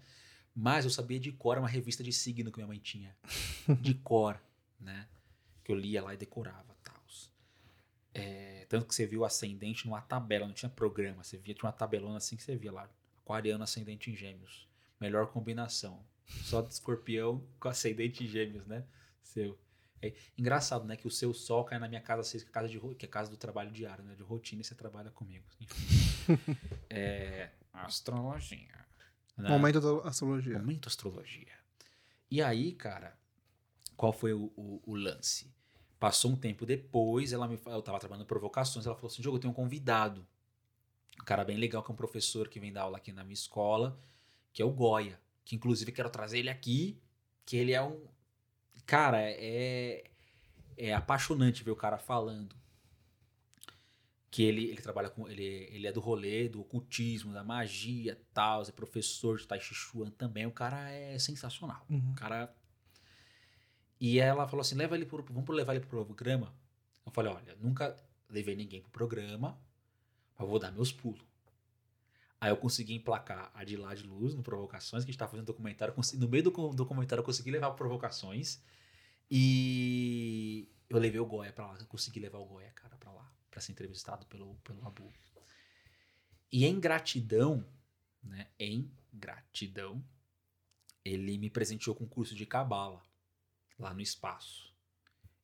Mas 0.55 0.85
eu 0.85 0.91
sabia 0.91 1.19
de 1.19 1.33
cor, 1.33 1.59
uma 1.59 1.69
revista 1.69 2.03
de 2.05 2.13
signo 2.13 2.51
que 2.51 2.59
minha 2.59 2.67
mãe 2.69 2.79
tinha. 2.79 3.15
De 3.81 3.95
cor, 3.95 4.41
né? 4.81 5.09
Que 5.65 5.73
eu 5.73 5.77
lia 5.77 6.03
lá 6.03 6.15
e 6.15 6.17
decorava. 6.17 6.75
É, 8.15 8.67
tanto 8.69 8.87
que 8.87 8.95
você 8.95 9.07
viu 9.07 9.21
o 9.21 9.25
ascendente 9.25 9.87
numa 9.87 10.01
tabela, 10.03 10.47
não 10.47 10.55
tinha 10.55 10.69
programa. 10.69 11.23
Você 11.25 11.39
via, 11.39 11.55
tinha 11.55 11.67
uma 11.67 11.73
tabelona 11.73 12.19
assim 12.19 12.37
que 12.37 12.43
você 12.43 12.57
via 12.57 12.73
lá. 12.73 12.89
Aquariano 13.25 13.65
ascendente 13.65 14.11
em 14.11 14.17
gêmeos. 14.17 14.69
Melhor 15.01 15.29
combinação. 15.29 16.05
Só 16.27 16.61
de 16.61 16.73
escorpião 16.73 17.47
com 17.59 17.69
ascendente 17.69 18.25
em 18.25 18.27
gêmeos, 18.29 18.67
né? 18.67 18.85
Seu. 19.23 19.59
É 20.01 20.13
engraçado, 20.37 20.85
né? 20.85 20.97
Que 20.97 21.07
o 21.07 21.11
seu 21.11 21.33
sol 21.33 21.65
cai 21.65 21.79
na 21.79 21.89
minha 21.89 22.01
casa 22.01 22.23
6, 22.25 22.43
que 22.43 22.49
é 22.49 22.51
a 22.51 22.53
casa, 22.55 22.69
de, 22.69 22.79
que 22.97 23.07
é 23.07 23.09
a 23.09 23.13
casa 23.13 23.31
do 23.31 23.37
trabalho 23.37 23.71
diário, 23.71 24.05
né? 24.05 24.15
De 24.15 24.23
rotina, 24.23 24.61
e 24.61 24.65
você 24.65 24.75
trabalha 24.75 25.11
comigo. 25.11 25.45
Enfim. 25.61 26.57
é, 26.91 27.51
astrologia. 27.73 28.85
né? 29.37 29.49
Momento 29.49 29.81
da 29.81 30.09
astrologia. 30.09 30.59
Momento 30.59 30.89
astrologia. 30.89 31.53
E 32.31 32.43
aí, 32.43 32.73
cara, 32.73 33.17
qual 33.97 34.13
foi 34.13 34.33
o, 34.33 34.53
o- 34.57 34.83
o 34.85 34.95
lance? 34.97 35.53
Passou 36.03 36.33
um 36.33 36.37
tempo 36.37 36.67
depois, 36.67 37.33
ela 37.33 37.47
me, 37.47 37.57
eu 37.65 37.81
tava 37.81 38.01
trabalhando 38.01 38.27
provocações, 38.27 38.87
ela 38.87 38.97
falou 38.97 39.09
assim, 39.09 39.23
Diogo, 39.23 39.37
eu 39.37 39.41
tenho 39.41 39.53
um 39.53 39.55
convidado. 39.55 40.27
Um 41.21 41.25
cara 41.25 41.45
bem 41.45 41.57
legal, 41.57 41.81
que 41.81 41.93
é 41.93 41.95
um 41.95 41.97
professor 41.97 42.49
que 42.49 42.59
vem 42.59 42.73
dar 42.73 42.83
aula 42.83 42.97
aqui 42.97 43.13
na 43.13 43.23
minha 43.23 43.35
escola, 43.35 43.97
que 44.53 44.61
é 44.61 44.65
o 44.65 44.73
Goya. 44.73 45.21
Que 45.45 45.55
inclusive 45.55 45.93
quero 45.93 46.11
trazer 46.11 46.41
ele 46.41 46.51
aqui, 46.51 47.01
que 47.47 47.57
ele 47.57 47.71
é 47.71 47.81
um... 47.81 48.05
Cara, 48.85 49.21
é, 49.23 50.11
é 50.77 50.93
apaixonante 50.93 51.63
ver 51.63 51.71
o 51.71 51.77
cara 51.77 51.99
falando. 51.99 52.57
Que 54.29 54.43
ele, 54.43 54.65
ele 54.65 54.83
trabalha 54.83 55.09
com. 55.09 55.29
Ele, 55.29 55.69
ele 55.71 55.87
é 55.87 55.93
do 55.93 56.01
rolê, 56.01 56.49
do 56.49 56.63
ocultismo, 56.63 57.33
da 57.33 57.45
magia 57.45 58.21
tal, 58.35 58.63
é 58.63 58.73
professor 58.73 59.39
de 59.39 59.47
Tai 59.47 59.61
Chi 59.61 59.73
Chuan 59.73 60.11
também. 60.11 60.47
O 60.47 60.51
cara 60.51 60.91
é 60.91 61.17
sensacional. 61.17 61.87
Uhum. 61.89 62.11
O 62.11 62.15
cara. 62.17 62.53
E 64.03 64.19
ela 64.19 64.49
falou 64.49 64.63
assim: 64.63 64.75
leva 64.75 64.97
ele 64.97 65.07
pro, 65.07 65.25
vamos 65.31 65.49
levar 65.51 65.77
ele 65.77 65.87
pro 65.87 66.05
programa. 66.05 66.53
Eu 67.07 67.13
falei: 67.13 67.33
olha, 67.33 67.55
nunca 67.61 67.97
levei 68.29 68.57
ninguém 68.57 68.83
pro 68.83 68.91
programa, 68.91 69.57
mas 70.37 70.49
vou 70.49 70.59
dar 70.59 70.73
meus 70.73 70.91
pulos. 70.91 71.23
Aí 72.41 72.51
eu 72.51 72.57
consegui 72.57 72.95
emplacar 72.95 73.53
a 73.55 73.63
de 73.63 73.77
lá 73.77 73.95
de 73.95 74.03
luz 74.05 74.35
no 74.35 74.43
Provocações, 74.43 75.05
que 75.05 75.11
a 75.11 75.13
gente 75.13 75.19
tava 75.21 75.31
fazendo 75.31 75.47
documentário. 75.47 75.95
No 76.15 76.29
meio 76.29 76.43
do 76.43 76.51
documentário 76.73 77.21
eu 77.21 77.25
consegui 77.25 77.53
levar 77.53 77.69
pro 77.69 77.77
Provocações. 77.77 78.61
E 79.31 80.69
eu 80.91 80.99
levei 80.99 81.21
o 81.21 81.27
Goya 81.27 81.53
pra 81.53 81.69
lá. 81.69 81.79
Eu 81.79 81.87
consegui 81.87 82.19
levar 82.19 82.39
o 82.39 82.45
Goya, 82.45 82.73
cara, 82.73 82.97
pra 82.97 83.13
lá. 83.13 83.33
Pra 83.53 83.61
ser 83.61 83.71
entrevistado 83.71 84.27
pelo, 84.27 84.57
pelo 84.65 84.85
Abu. 84.85 85.13
E 86.51 86.65
em 86.65 86.81
gratidão, 86.81 87.65
né? 88.21 88.49
Em 88.59 88.91
gratidão, 89.13 90.05
ele 91.05 91.39
me 91.39 91.49
presenteou 91.49 91.95
com 91.95 92.03
um 92.03 92.09
curso 92.09 92.35
de 92.35 92.45
cabala 92.45 93.01
lá 93.83 93.95
no 93.95 94.01
espaço. 94.01 94.73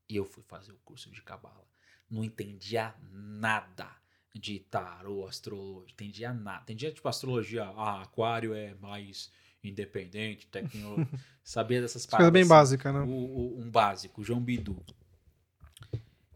E 0.08 0.16
eu 0.16 0.24
fui 0.24 0.42
fazer 0.44 0.72
o 0.72 0.78
curso 0.78 1.10
de 1.10 1.22
cabala. 1.22 1.66
Não 2.10 2.24
entendia 2.24 2.94
nada 3.12 3.90
de 4.34 4.60
tarô, 4.60 5.26
astrologia, 5.26 5.92
entendia 5.92 6.32
nada. 6.32 6.62
Entendia 6.62 6.92
tipo 6.92 7.08
astrologia, 7.08 7.64
ah, 7.64 8.02
aquário 8.02 8.54
é 8.54 8.74
mais 8.76 9.32
independente, 9.64 10.46
tecnologia, 10.48 11.12
sabia 11.44 11.80
dessas 11.80 12.06
Coisa 12.14 12.30
paradas. 12.30 12.30
bem 12.30 12.46
assim. 12.46 12.46
básica, 12.46 12.92
né? 12.92 13.00
O- 13.02 13.08
o- 13.08 13.60
um 13.60 13.70
básico, 13.70 14.22
João 14.24 14.40
Bidu. 14.42 14.84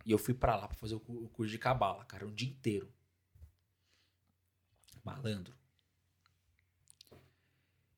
E 0.07 0.13
eu 0.13 0.19
fui 0.19 0.33
pra 0.33 0.55
lá 0.55 0.69
pra 0.69 0.77
fazer 0.77 0.95
o 0.95 1.03
o 1.09 1.29
curso 1.29 1.51
de 1.51 1.59
cabala, 1.59 2.05
cara, 2.05 2.25
o 2.27 2.31
dia 2.31 2.49
inteiro. 2.49 2.89
Malandro. 5.05 5.55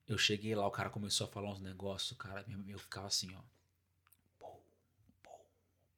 Eu 0.08 0.16
cheguei 0.16 0.54
lá, 0.54 0.66
o 0.66 0.70
cara 0.70 0.88
começou 0.88 1.26
a 1.26 1.30
falar 1.30 1.50
uns 1.52 1.60
negócios, 1.60 2.16
cara, 2.18 2.42
eu 2.68 2.78
ficava 2.78 3.06
assim, 3.06 3.34
ó. 3.34 3.40
Pô, 4.38 4.60
pô, 5.22 5.32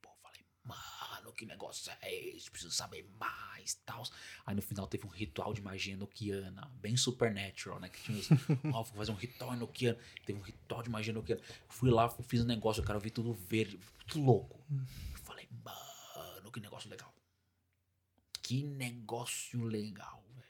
pô. 0.03 0.11
Falei, 0.23 0.45
mano, 0.67 1.33
que 1.33 1.47
negócio 1.47 1.93
é 2.03 2.15
esse? 2.15 2.51
Preciso 2.51 2.73
saber 2.73 3.09
mais, 3.19 3.75
tal. 3.87 4.03
Aí 4.45 4.55
no 4.55 4.63
final 4.63 4.87
teve 4.87 5.07
um 5.07 5.11
ritual 5.11 5.55
de 5.55 5.63
magia 5.63 5.95
enoquiana, 5.95 6.71
bem 6.81 6.97
supernatural, 6.97 7.81
né? 7.81 7.89
Que 7.89 8.03
tinha 8.03 8.19
os, 8.19 8.29
ó, 8.73 8.83
vou 8.83 8.97
fazer 8.97 9.13
um 9.13 9.17
ritual 9.17 9.55
enoquiano. 9.55 9.99
Teve 10.25 10.39
um 10.39 10.43
ritual 10.43 10.83
de 10.83 10.91
magia 10.91 11.13
enoquiana. 11.13 11.41
Fui 11.69 11.91
lá, 11.91 12.09
fiz 12.09 12.43
um 12.43 12.47
negócio, 12.47 12.83
cara, 12.83 12.99
eu 12.99 13.03
vi 13.03 13.11
tudo 13.11 13.33
verde, 13.33 13.79
tudo 14.07 14.25
louco. 14.25 14.61
Eu 14.71 15.19
falei, 15.19 15.49
mano, 15.65 16.51
que 16.57 16.61
negócio 16.61 16.89
legal. 16.89 17.13
Que 18.43 18.63
negócio 18.63 19.65
legal, 19.65 20.25
velho. 20.35 20.47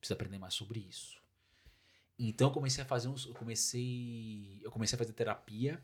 Preciso 0.00 0.14
aprender 0.14 0.38
mais 0.38 0.54
sobre 0.54 0.80
isso. 0.80 1.22
Então 2.18 2.48
eu 2.48 2.52
comecei 2.52 2.82
a 2.82 2.86
fazer 2.86 3.08
uns. 3.08 3.26
Eu 3.26 3.34
comecei. 3.34 4.60
Eu 4.62 4.70
comecei 4.70 4.96
a 4.96 4.98
fazer 4.98 5.12
terapia 5.12 5.82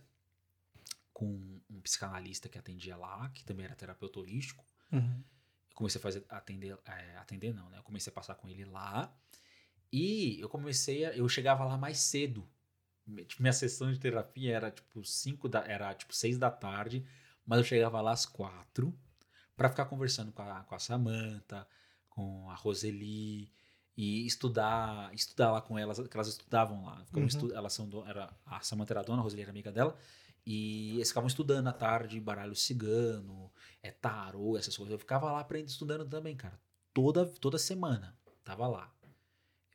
com 1.21 1.61
um 1.69 1.81
psicanalista 1.83 2.49
que 2.49 2.59
atendia 2.59 2.97
lá, 2.97 3.29
que 3.31 3.45
também 3.45 3.67
era 3.67 3.75
terapeuta 3.75 4.19
holístico. 4.21 4.65
Uhum. 4.91 5.23
Comecei 5.75 5.99
a 5.99 6.03
fazer 6.03 6.25
atender, 6.29 6.79
é, 6.87 7.17
atender 7.19 7.53
não, 7.55 7.69
né? 7.69 7.79
Eu 7.79 7.83
comecei 7.83 8.11
a 8.11 8.15
passar 8.15 8.35
com 8.37 8.49
ele 8.49 8.65
lá. 8.65 9.15
E 9.93 10.39
eu 10.41 10.49
comecei 10.49 11.05
a, 11.05 11.11
eu 11.17 11.29
chegava 11.29 11.65
lá 11.65 11.77
mais 11.77 11.99
cedo. 11.99 12.49
Tipo, 13.27 13.43
Minha 13.43 13.53
sessão 13.53 13.93
de 13.93 13.99
terapia 13.99 14.55
era 14.57 14.71
tipo 14.71 15.05
5 15.05 15.49
da 15.49 15.61
era 15.67 15.95
tipo 15.95 16.15
6 16.15 16.39
da 16.39 16.51
tarde, 16.51 17.05
mas 17.45 17.59
eu 17.59 17.65
chegava 17.65 18.01
lá 18.01 18.13
às 18.13 18.25
4 18.25 18.97
para 19.57 19.69
ficar 19.69 19.85
conversando 19.87 20.33
com 20.33 20.43
a, 20.43 20.63
com 20.65 20.75
a 20.75 20.79
Samantha, 20.79 21.67
com 22.09 22.49
a 22.51 22.55
Roseli 22.55 23.53
e 23.97 24.25
estudar, 24.27 25.13
estudar 25.15 25.51
lá 25.53 25.61
com 25.61 25.79
elas, 25.79 25.99
que 26.01 26.17
elas 26.17 26.29
estudavam 26.29 26.85
lá. 26.85 27.05
Uhum. 27.15 27.27
estu- 27.27 27.53
elas 27.53 27.73
são 27.73 27.89
do- 27.89 28.07
era 28.07 28.33
a 28.47 28.61
Samantha 28.61 28.95
era 28.95 29.03
dona, 29.03 29.21
a 29.21 29.23
Roseli 29.25 29.43
era 29.43 29.51
amiga 29.51 29.71
dela. 29.73 29.97
E 30.47 30.95
eles 30.95 31.09
ficavam 31.09 31.29
estudando 31.29 31.69
à 31.69 31.73
tarde 31.73 32.19
baralho 32.21 32.57
cigano, 32.57 33.53
é 33.83 33.91
tarô, 33.91 34.57
essas 34.57 34.77
coisas. 34.77 34.93
Eu 34.93 34.99
ficava 34.99 35.31
lá 35.31 35.41
aprendendo, 35.41 35.69
estudando 35.69 36.09
também, 36.09 36.37
cara. 36.37 36.61
Toda, 36.93 37.27
toda 37.27 37.59
semana. 37.59 38.19
Tava 38.45 38.67
lá. 38.67 38.93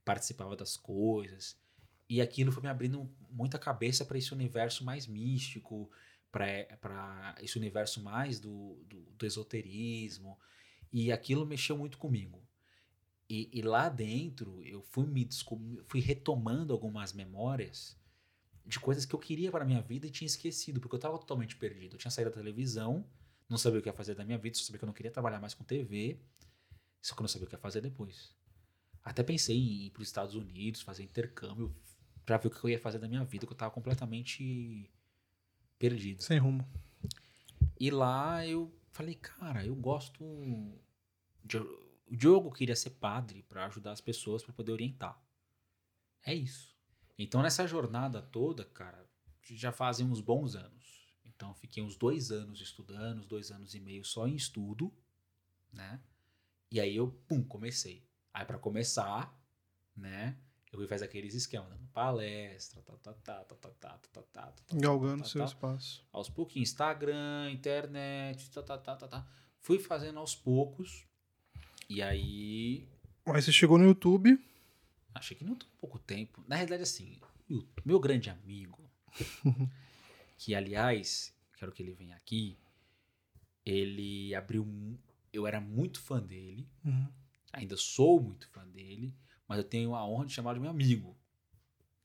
Participava 0.03 0.55
das 0.55 0.75
coisas. 0.75 1.57
E 2.09 2.21
aquilo 2.21 2.51
foi 2.51 2.61
me 2.61 2.69
abrindo 2.69 3.09
muita 3.29 3.57
cabeça 3.57 4.05
para 4.05 4.17
esse 4.17 4.33
universo 4.33 4.83
mais 4.83 5.07
místico, 5.07 5.89
para 6.31 7.35
esse 7.41 7.57
universo 7.57 8.01
mais 8.03 8.39
do, 8.39 8.83
do, 8.85 9.01
do 9.17 9.25
esoterismo. 9.25 10.37
E 10.91 11.11
aquilo 11.11 11.45
mexeu 11.45 11.77
muito 11.77 11.97
comigo. 11.97 12.43
E, 13.29 13.49
e 13.51 13.61
lá 13.61 13.89
dentro 13.89 14.63
eu 14.63 14.83
fui 14.83 15.07
me 15.07 15.27
fui 15.87 15.99
retomando 15.99 16.73
algumas 16.73 17.11
memórias 17.11 17.97
de 18.65 18.79
coisas 18.79 19.05
que 19.05 19.13
eu 19.13 19.19
queria 19.19 19.51
para 19.51 19.63
minha 19.63 19.81
vida 19.81 20.07
e 20.07 20.09
tinha 20.09 20.25
esquecido, 20.25 20.79
porque 20.79 20.95
eu 20.95 20.97
estava 20.97 21.17
totalmente 21.19 21.55
perdido. 21.55 21.95
Eu 21.95 21.99
tinha 21.99 22.11
saído 22.11 22.31
da 22.31 22.37
televisão, 22.37 23.05
não 23.47 23.57
sabia 23.57 23.79
o 23.79 23.81
que 23.81 23.89
ia 23.89 23.93
fazer 23.93 24.15
da 24.15 24.25
minha 24.25 24.37
vida, 24.37 24.57
só 24.57 24.63
sabia 24.63 24.79
que 24.79 24.85
eu 24.85 24.87
não 24.87 24.93
queria 24.93 25.11
trabalhar 25.11 25.39
mais 25.39 25.53
com 25.53 25.63
TV, 25.63 26.19
só 27.01 27.13
que 27.13 27.21
eu 27.21 27.23
não 27.23 27.27
sabia 27.27 27.45
o 27.45 27.49
que 27.49 27.55
ia 27.55 27.59
fazer 27.59 27.81
depois. 27.81 28.35
Até 29.03 29.21
pensei 29.21 29.55
em 29.55 29.85
ir 29.85 29.91
para 29.91 30.01
os 30.01 30.07
Estados 30.07 30.33
Unidos, 30.33 30.81
fazer 30.81 31.03
intercâmbio, 31.03 31.75
para 32.25 32.37
ver 32.37 32.47
o 32.47 32.51
que 32.51 32.63
eu 32.63 32.69
ia 32.71 32.79
fazer 32.79 32.97
da 32.97 33.07
minha 33.07 33.23
vida, 33.23 33.45
que 33.45 33.51
eu 33.51 33.55
estava 33.55 33.71
completamente 33.71 34.91
perdido. 35.77 36.23
Sem 36.23 36.39
rumo. 36.39 36.67
E 37.79 37.91
lá 37.91 38.45
eu 38.47 38.73
falei, 38.91 39.15
cara, 39.15 39.63
eu 39.63 39.75
gosto. 39.75 40.23
De... 41.43 41.57
O 41.57 42.15
Diogo 42.15 42.51
queria 42.51 42.75
ser 42.75 42.91
padre 42.91 43.43
para 43.43 43.65
ajudar 43.65 43.91
as 43.91 44.01
pessoas 44.01 44.43
para 44.43 44.53
poder 44.53 44.71
orientar. 44.71 45.19
É 46.23 46.33
isso. 46.33 46.74
Então 47.17 47.41
nessa 47.41 47.65
jornada 47.67 48.21
toda, 48.21 48.65
cara, 48.65 49.05
já 49.43 49.71
fazem 49.71 50.05
uns 50.05 50.21
bons 50.21 50.55
anos. 50.55 51.13
Então 51.23 51.53
fiquei 51.53 51.83
uns 51.83 51.95
dois 51.95 52.31
anos 52.31 52.61
estudando, 52.61 53.19
uns 53.19 53.27
dois 53.27 53.51
anos 53.51 53.73
e 53.73 53.79
meio 53.79 54.03
só 54.03 54.27
em 54.27 54.35
estudo, 54.35 54.93
né? 55.71 56.01
E 56.71 56.79
aí 56.79 56.95
eu, 56.95 57.11
pum, 57.27 57.43
comecei. 57.43 58.05
Aí 58.33 58.45
para 58.45 58.57
começar, 58.57 59.37
né? 59.95 60.37
Eu 60.71 60.79
fui 60.79 60.87
fazer 60.87 61.05
aqueles 61.05 61.33
esquemas, 61.33 61.69
dando 61.69 61.87
palestra, 61.93 62.81
tá, 62.81 62.97
tá, 62.97 63.13
tá, 63.13 63.43
tá, 63.45 63.55
tá, 63.55 63.55
tá, 63.55 63.69
tá, 63.69 63.97
tá, 64.11 64.21
tá, 64.21 64.51
tá, 64.51 64.75
Galgando 64.77 65.23
tá, 65.23 65.29
seu 65.29 65.39
tá 65.39 65.45
espaço. 65.45 66.05
aos 66.11 66.29
pouquinhos. 66.29 66.69
Instagram, 66.69 67.49
internet, 67.51 68.51
tá, 68.51 68.61
tá, 68.61 68.77
tá, 68.77 68.95
tá, 68.97 69.07
tá. 69.07 69.27
Fui 69.61 69.79
fazendo 69.79 70.19
aos 70.19 70.35
poucos. 70.35 71.07
E 71.89 72.01
aí. 72.01 72.89
Aí 73.25 73.41
você 73.41 73.53
chegou 73.53 73.77
no 73.77 73.85
YouTube. 73.85 74.37
Achei 75.15 75.35
que 75.35 75.43
não 75.43 75.55
tô 75.55 75.65
pouco 75.79 75.97
tempo. 75.97 76.43
Na 76.47 76.55
realidade, 76.57 76.83
assim, 76.83 77.17
o 77.49 77.63
meu 77.83 77.99
grande 77.99 78.29
amigo, 78.29 78.79
que 80.37 80.53
aliás, 80.53 81.33
quero 81.57 81.71
que 81.71 81.81
ele 81.81 81.93
venha 81.93 82.15
aqui, 82.15 82.57
ele 83.65 84.35
abriu. 84.35 84.63
um- 84.63 84.97
Eu 85.33 85.45
era 85.45 85.59
muito 85.59 85.99
fã 85.99 86.21
dele, 86.21 86.65
Uhum. 86.85 87.09
ainda 87.51 87.75
sou 87.75 88.21
muito 88.21 88.47
fã 88.49 88.65
dele, 88.67 89.13
mas 89.47 89.57
eu 89.57 89.63
tenho 89.65 89.93
a 89.95 90.05
honra 90.07 90.25
de 90.25 90.31
chamar 90.33 90.53
de 90.53 90.59
meu 90.61 90.69
amigo, 90.69 91.17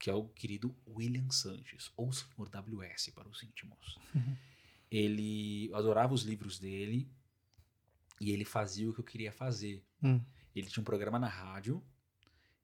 que 0.01 0.11
é 0.11 0.15
o 0.15 0.27
querido 0.29 0.75
William 0.87 1.31
Sanches, 1.31 1.93
ou 1.97 2.13
Senhor 2.13 2.49
WS 2.49 3.13
para 3.13 3.29
os 3.29 3.41
íntimos. 3.43 3.99
Ele 4.91 5.69
eu 5.69 5.77
adorava 5.77 6.13
os 6.13 6.23
livros 6.23 6.59
dele 6.59 7.09
e 8.21 8.31
ele 8.33 8.45
fazia 8.45 8.91
o 8.91 8.95
que 8.95 8.99
eu 9.01 9.05
queria 9.05 9.31
fazer. 9.33 9.85
Hum. 10.03 10.21
Ele 10.55 10.67
tinha 10.69 10.81
um 10.81 10.85
programa 10.85 11.17
na 11.19 11.29
rádio, 11.29 11.81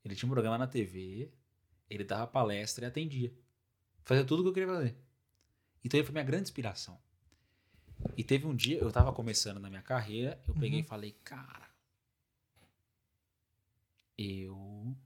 ele 0.07 0.15
tinha 0.17 0.27
um 0.29 0.33
programa 0.33 0.57
na 0.59 0.67
TV, 0.67 1.33
ele 1.91 2.05
dava 2.05 2.27
palestra 2.27 2.85
e 2.85 2.89
atendia. 2.89 3.35
Fazia 4.05 4.25
tudo 4.25 4.41
o 4.41 4.43
que 4.45 4.49
eu 4.51 4.55
queria 4.55 4.69
fazer. 4.69 4.97
Então 5.85 5.99
ele 5.99 6.05
foi 6.07 6.13
minha 6.13 6.25
grande 6.25 6.45
inspiração. 6.45 7.01
E 8.17 8.23
teve 8.23 8.47
um 8.47 8.55
dia, 8.55 8.79
eu 8.79 8.91
tava 8.93 9.13
começando 9.13 9.59
na 9.59 9.69
minha 9.69 9.83
carreira, 9.83 10.41
eu 10.47 10.55
peguei 10.55 10.79
e 10.81 10.83
Uhum. 10.83 10.89
falei, 10.89 11.13
cara, 11.25 11.69
eu 14.19 14.97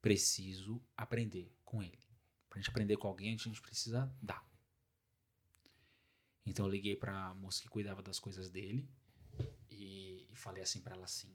preciso 0.00 0.82
aprender 0.96 1.52
com 1.64 1.82
ele. 1.82 1.98
Pra 2.48 2.58
gente 2.60 2.70
aprender 2.70 2.96
com 2.96 3.08
alguém, 3.08 3.34
a 3.34 3.36
gente 3.36 3.60
precisa 3.60 4.12
dar. 4.22 4.46
Então 6.46 6.64
eu 6.66 6.70
liguei 6.70 6.96
pra 6.96 7.34
moça 7.34 7.60
que 7.62 7.68
cuidava 7.68 8.02
das 8.02 8.18
coisas 8.18 8.48
dele 8.48 8.88
e, 9.70 10.26
e 10.30 10.36
falei 10.36 10.62
assim 10.62 10.80
pra 10.80 10.94
ela 10.94 11.04
assim: 11.04 11.34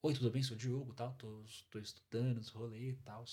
Oi, 0.00 0.14
tudo 0.14 0.30
bem? 0.30 0.42
Sou 0.42 0.56
o 0.56 0.58
Diogo, 0.58 0.94
tal, 0.94 1.12
tô, 1.14 1.42
tô 1.70 1.78
estudando 1.80 2.38
os 2.38 2.48
rolês 2.50 2.94
e 2.94 3.02
tal. 3.02 3.24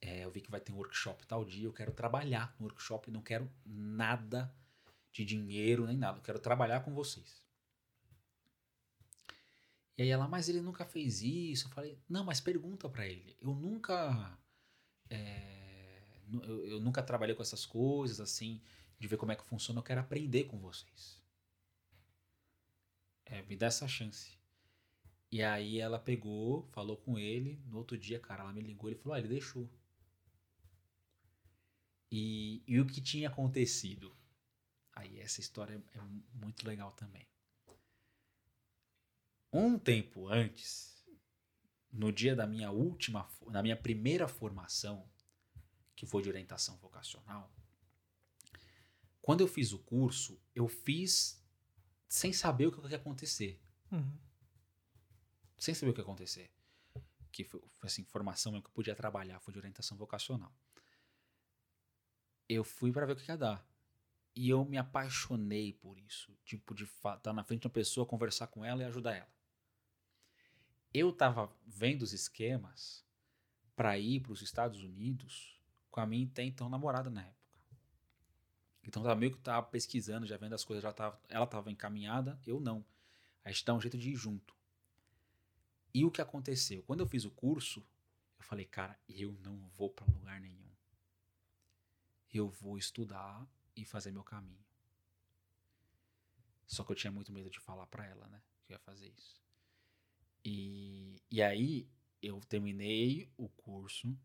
É, 0.00 0.24
eu 0.24 0.30
vi 0.30 0.40
que 0.40 0.50
vai 0.50 0.60
ter 0.60 0.72
um 0.72 0.76
workshop 0.76 1.26
tal 1.26 1.44
dia, 1.44 1.66
eu 1.66 1.72
quero 1.72 1.92
trabalhar 1.92 2.54
no 2.58 2.66
workshop, 2.66 3.10
não 3.10 3.20
quero 3.20 3.50
nada 3.66 4.50
de 5.12 5.24
dinheiro 5.26 5.86
nem 5.86 5.96
nada, 5.96 6.18
eu 6.18 6.22
quero 6.22 6.38
trabalhar 6.38 6.80
com 6.80 6.94
vocês. 6.94 7.42
E 9.96 10.02
aí 10.02 10.08
ela, 10.08 10.26
mas 10.26 10.48
ele 10.48 10.62
nunca 10.62 10.86
fez 10.86 11.20
isso. 11.22 11.66
Eu 11.66 11.72
falei, 11.72 11.98
não, 12.08 12.24
mas 12.24 12.40
pergunta 12.40 12.88
pra 12.88 13.06
ele. 13.06 13.36
Eu 13.40 13.54
nunca. 13.54 14.38
é, 15.10 16.22
eu, 16.44 16.64
eu 16.66 16.80
nunca 16.80 17.02
trabalhei 17.02 17.34
com 17.34 17.42
essas 17.42 17.66
coisas, 17.66 18.20
assim, 18.20 18.62
de 18.98 19.08
ver 19.08 19.16
como 19.18 19.32
é 19.32 19.36
que 19.36 19.44
funciona. 19.44 19.80
Eu 19.80 19.84
quero 19.84 20.00
aprender 20.00 20.44
com 20.44 20.58
vocês. 20.58 21.20
É, 23.26 23.42
me 23.42 23.56
dá 23.56 23.66
essa 23.66 23.86
chance. 23.86 24.37
E 25.30 25.42
aí 25.42 25.78
ela 25.78 25.98
pegou, 25.98 26.66
falou 26.72 26.96
com 26.96 27.18
ele. 27.18 27.60
No 27.66 27.78
outro 27.78 27.98
dia, 27.98 28.18
cara, 28.18 28.42
ela 28.42 28.52
me 28.52 28.62
ligou. 28.62 28.88
Ele 28.88 28.98
falou, 28.98 29.14
ah, 29.14 29.18
ele 29.18 29.28
deixou. 29.28 29.68
E, 32.10 32.62
e 32.66 32.80
o 32.80 32.86
que 32.86 33.00
tinha 33.00 33.28
acontecido? 33.28 34.16
Aí 34.92 35.20
essa 35.20 35.40
história 35.40 35.82
é 35.94 36.00
muito 36.34 36.66
legal 36.66 36.92
também. 36.92 37.26
Um 39.52 39.78
tempo 39.78 40.28
antes, 40.28 41.06
no 41.92 42.12
dia 42.12 42.34
da 42.34 42.46
minha 42.46 42.70
última, 42.70 43.28
na 43.46 43.62
minha 43.62 43.76
primeira 43.76 44.26
formação, 44.26 45.08
que 45.94 46.06
foi 46.06 46.22
de 46.22 46.28
orientação 46.28 46.76
vocacional, 46.78 47.52
quando 49.20 49.40
eu 49.40 49.48
fiz 49.48 49.72
o 49.72 49.78
curso, 49.78 50.40
eu 50.54 50.68
fiz 50.68 51.42
sem 52.08 52.32
saber 52.32 52.66
o 52.66 52.72
que 52.72 52.88
ia 52.88 52.96
acontecer. 52.96 53.60
Uhum. 53.92 54.27
Sem 55.58 55.74
saber 55.74 55.90
o 55.90 55.94
que 55.94 56.00
ia 56.00 56.04
acontecer. 56.04 56.50
Que 57.32 57.44
foi, 57.44 57.60
foi 57.76 57.86
assim, 57.88 58.04
formação 58.04 58.52
mesmo 58.52 58.62
que 58.62 58.70
eu 58.70 58.74
podia 58.74 58.94
trabalhar, 58.94 59.40
foi 59.40 59.52
de 59.52 59.58
orientação 59.58 59.96
vocacional. 59.96 60.52
Eu 62.48 62.64
fui 62.64 62.92
para 62.92 63.04
ver 63.04 63.12
o 63.12 63.16
que 63.16 63.30
ia 63.30 63.36
dar. 63.36 63.66
E 64.34 64.48
eu 64.48 64.64
me 64.64 64.78
apaixonei 64.78 65.72
por 65.72 65.98
isso. 65.98 66.32
Tipo, 66.44 66.74
de 66.74 66.84
estar 66.84 67.32
na 67.32 67.44
frente 67.44 67.62
de 67.62 67.66
uma 67.66 67.72
pessoa, 67.72 68.06
conversar 68.06 68.46
com 68.46 68.64
ela 68.64 68.82
e 68.82 68.86
ajudar 68.86 69.14
ela. 69.14 69.32
Eu 70.94 71.12
tava 71.12 71.52
vendo 71.66 72.02
os 72.02 72.12
esquemas 72.12 73.04
para 73.76 73.98
ir 73.98 74.20
para 74.20 74.32
os 74.32 74.40
Estados 74.40 74.82
Unidos 74.82 75.60
com 75.90 76.00
a 76.00 76.06
minha 76.06 76.26
até 76.26 76.42
então 76.42 76.68
namorada 76.68 77.10
na 77.10 77.22
época. 77.22 77.38
Então 78.82 79.02
tava 79.02 79.14
meio 79.14 79.32
que 79.32 79.38
tava 79.38 79.66
pesquisando, 79.66 80.26
já 80.26 80.36
vendo 80.36 80.54
as 80.54 80.64
coisas, 80.64 80.82
já 80.82 80.92
tava, 80.92 81.20
ela 81.28 81.46
tava 81.46 81.70
encaminhada, 81.70 82.40
eu 82.46 82.58
não. 82.58 82.84
A 83.44 83.50
gente 83.50 83.64
dá 83.64 83.74
um 83.74 83.80
jeito 83.80 83.98
de 83.98 84.10
ir 84.10 84.16
junto. 84.16 84.56
E 85.92 86.04
o 86.04 86.10
que 86.10 86.20
aconteceu? 86.20 86.82
Quando 86.82 87.00
eu 87.00 87.06
fiz 87.06 87.24
o 87.24 87.30
curso, 87.30 87.80
eu 88.38 88.44
falei, 88.44 88.64
cara, 88.64 88.98
eu 89.08 89.32
não 89.42 89.56
vou 89.68 89.90
para 89.90 90.06
lugar 90.06 90.40
nenhum. 90.40 90.68
Eu 92.32 92.48
vou 92.48 92.78
estudar 92.78 93.46
e 93.74 93.84
fazer 93.84 94.10
meu 94.10 94.22
caminho. 94.22 94.64
Só 96.66 96.84
que 96.84 96.92
eu 96.92 96.96
tinha 96.96 97.10
muito 97.10 97.32
medo 97.32 97.48
de 97.48 97.58
falar 97.58 97.86
para 97.86 98.06
ela, 98.06 98.28
né? 98.28 98.42
Que 98.64 98.72
eu 98.72 98.74
ia 98.74 98.78
fazer 98.80 99.08
isso. 99.16 99.40
E, 100.44 101.22
e 101.30 101.42
aí 101.42 101.88
eu 102.22 102.40
terminei 102.40 103.30
o 103.36 103.48
curso. 103.48 104.16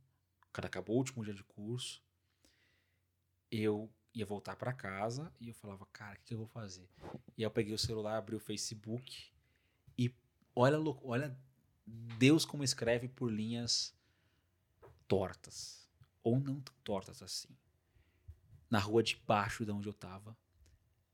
Quando 0.52 0.66
acabou 0.66 0.96
o 0.96 1.00
último 1.00 1.24
dia 1.24 1.34
de 1.34 1.44
curso, 1.44 2.04
eu 3.50 3.90
ia 4.14 4.26
voltar 4.26 4.56
para 4.56 4.74
casa 4.74 5.34
e 5.40 5.48
eu 5.48 5.54
falava, 5.54 5.86
cara, 5.88 6.14
o 6.14 6.18
que, 6.20 6.26
que 6.26 6.34
eu 6.34 6.40
vou 6.40 6.48
fazer? 6.48 6.88
E 7.38 7.42
aí 7.42 7.44
eu 7.44 7.52
peguei 7.52 7.74
o 7.74 7.78
celular, 7.78 8.18
abri 8.18 8.36
o 8.36 8.40
Facebook 8.40 9.32
e 9.98 10.14
olha, 10.56 10.78
olha 11.02 11.38
Deus 11.86 12.46
como 12.46 12.64
escreve 12.64 13.08
por 13.08 13.32
linhas 13.32 13.94
tortas. 15.08 15.88
Ou 16.24 16.40
não 16.40 16.60
tão 16.62 16.76
tortas 16.84 17.22
assim. 17.22 17.50
Na 18.70 18.80
rua 18.80 19.04
de 19.04 19.16
baixo 19.28 19.66
de 19.66 19.72
onde 19.72 19.88
eu 19.88 19.94
tava, 19.94 20.38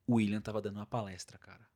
o 0.06 0.16
William 0.16 0.42
tava 0.42 0.62
dando 0.62 0.78
uma 0.78 0.86
palestra, 0.86 1.38
cara. 1.38 1.68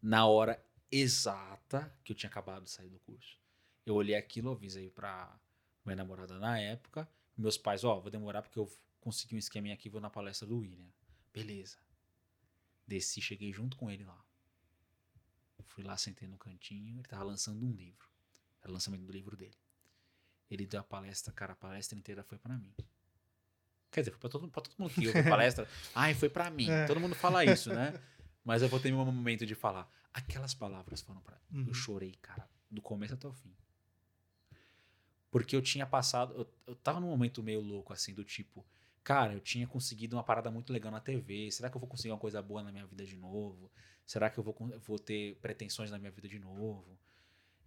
Na 0.00 0.26
hora 0.26 0.64
exata 0.90 1.92
que 2.04 2.12
eu 2.12 2.16
tinha 2.16 2.28
acabado 2.28 2.64
de 2.64 2.70
sair 2.70 2.90
do 2.90 2.98
curso. 3.00 3.40
Eu 3.84 3.94
olhei 3.94 4.14
aquilo, 4.14 4.52
avisei 4.52 4.90
pra 4.90 5.38
minha 5.84 5.96
namorada 5.96 6.38
na 6.38 6.58
época. 6.58 7.08
Meus 7.36 7.56
pais, 7.56 7.82
ó, 7.82 7.98
vou 7.98 8.10
demorar 8.10 8.42
porque 8.42 8.58
eu 8.58 8.70
consegui 9.00 9.34
um 9.34 9.38
esqueminha 9.38 9.74
aqui, 9.74 9.88
vou 9.88 10.00
na 10.00 10.10
palestra 10.10 10.46
do 10.46 10.58
William. 10.58 10.92
Beleza. 11.32 11.78
Desci, 12.86 13.20
cheguei 13.20 13.52
junto 13.52 13.76
com 13.76 13.90
ele 13.90 14.04
lá. 14.04 14.22
Fui 15.66 15.82
lá, 15.82 15.96
sentei 15.96 16.28
no 16.28 16.36
cantinho, 16.36 16.96
ele 16.96 17.08
tava 17.08 17.24
lançando 17.24 17.64
um 17.64 17.72
livro. 17.72 18.08
Era 18.60 18.70
o 18.70 18.74
lançamento 18.74 19.04
do 19.04 19.12
livro 19.12 19.36
dele. 19.36 19.56
Ele 20.50 20.66
deu 20.66 20.80
a 20.80 20.84
palestra, 20.84 21.32
cara, 21.32 21.52
a 21.52 21.56
palestra 21.56 21.98
inteira 21.98 22.22
foi 22.22 22.38
pra 22.38 22.56
mim. 22.56 22.74
Quer 23.90 24.00
dizer, 24.00 24.10
foi 24.12 24.20
pra 24.20 24.30
todo, 24.30 24.48
pra 24.48 24.62
todo 24.62 24.74
mundo 24.78 24.92
que 24.92 25.06
ouviu 25.06 25.22
a 25.22 25.24
palestra. 25.28 25.68
Ai, 25.94 26.14
foi 26.14 26.28
pra 26.28 26.50
mim. 26.50 26.68
É. 26.70 26.86
Todo 26.86 27.00
mundo 27.00 27.14
fala 27.14 27.44
isso, 27.46 27.72
né? 27.72 27.94
Mas 28.44 28.62
eu 28.62 28.68
vou 28.68 28.80
ter 28.80 28.90
meu 28.90 29.04
momento 29.04 29.46
de 29.46 29.54
falar. 29.54 29.90
Aquelas 30.12 30.54
palavras 30.54 31.00
foram 31.00 31.20
pra 31.20 31.36
mim. 31.50 31.60
Uhum. 31.62 31.68
Eu 31.68 31.74
chorei, 31.74 32.14
cara, 32.20 32.48
do 32.70 32.82
começo 32.82 33.14
até 33.14 33.26
o 33.26 33.32
fim. 33.32 33.54
Porque 35.30 35.56
eu 35.56 35.62
tinha 35.62 35.86
passado. 35.86 36.34
Eu, 36.34 36.54
eu 36.66 36.76
tava 36.76 37.00
num 37.00 37.08
momento 37.08 37.42
meio 37.42 37.60
louco, 37.60 37.92
assim, 37.92 38.12
do 38.12 38.24
tipo. 38.24 38.64
Cara, 39.04 39.32
eu 39.34 39.40
tinha 39.40 39.66
conseguido 39.66 40.16
uma 40.16 40.22
parada 40.22 40.50
muito 40.50 40.72
legal 40.72 40.92
na 40.92 41.00
TV. 41.00 41.50
Será 41.50 41.68
que 41.68 41.76
eu 41.76 41.80
vou 41.80 41.88
conseguir 41.88 42.12
uma 42.12 42.18
coisa 42.18 42.40
boa 42.40 42.62
na 42.62 42.70
minha 42.70 42.86
vida 42.86 43.04
de 43.04 43.16
novo? 43.16 43.70
Será 44.06 44.30
que 44.30 44.38
eu 44.38 44.44
vou, 44.44 44.54
vou 44.78 44.98
ter 44.98 45.36
pretensões 45.36 45.90
na 45.90 45.98
minha 45.98 46.10
vida 46.12 46.28
de 46.28 46.38
novo? 46.38 46.98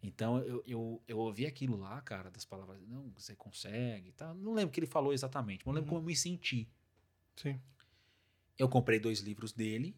Então 0.02 0.38
eu, 0.40 0.64
eu, 0.66 1.04
eu 1.08 1.18
ouvi 1.18 1.46
aquilo 1.46 1.76
lá, 1.76 2.00
cara, 2.02 2.30
das 2.32 2.46
palavras. 2.46 2.80
Não, 2.88 3.10
você 3.12 3.36
consegue. 3.36 4.12
Tá? 4.14 4.34
Não 4.34 4.54
lembro 4.54 4.70
o 4.70 4.72
que 4.72 4.80
ele 4.80 4.88
falou 4.88 5.12
exatamente, 5.12 5.66
mas 5.66 5.68
eu 5.68 5.74
lembro 5.74 5.90
Uhum. 5.92 5.98
como 5.98 6.06
eu 6.06 6.08
me 6.08 6.16
senti. 6.16 6.70
Sim. 7.36 7.60
Eu 8.58 8.70
comprei 8.70 9.00
dois 9.00 9.20
livros 9.20 9.52
dele 9.52 9.98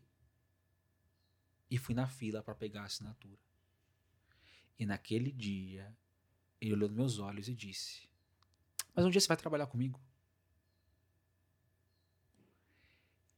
e 1.69 1.77
fui 1.77 1.93
na 1.93 2.07
fila 2.07 2.41
para 2.41 2.55
pegar 2.55 2.81
a 2.81 2.85
assinatura. 2.85 3.37
E 4.79 4.85
naquele 4.85 5.31
dia, 5.31 5.95
ele 6.61 6.73
olhou 6.73 6.87
nos 6.89 6.97
meus 6.97 7.19
olhos 7.19 7.47
e 7.47 7.53
disse: 7.53 8.07
Mas 8.95 9.05
um 9.05 9.09
dia 9.09 9.21
você 9.21 9.27
vai 9.27 9.37
trabalhar 9.37 9.67
comigo? 9.67 9.99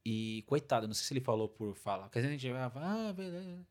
E 0.04 0.42
coitado, 0.46 0.86
não 0.86 0.94
sei 0.94 1.04
se 1.04 1.12
ele 1.12 1.20
falou 1.20 1.48
por 1.48 1.74
falar, 1.74 2.04
porque 2.04 2.18
a 2.18 2.22
gente 2.22 2.50
vai 2.50 2.60
ah, 2.62 3.12
beleza. 3.14 3.66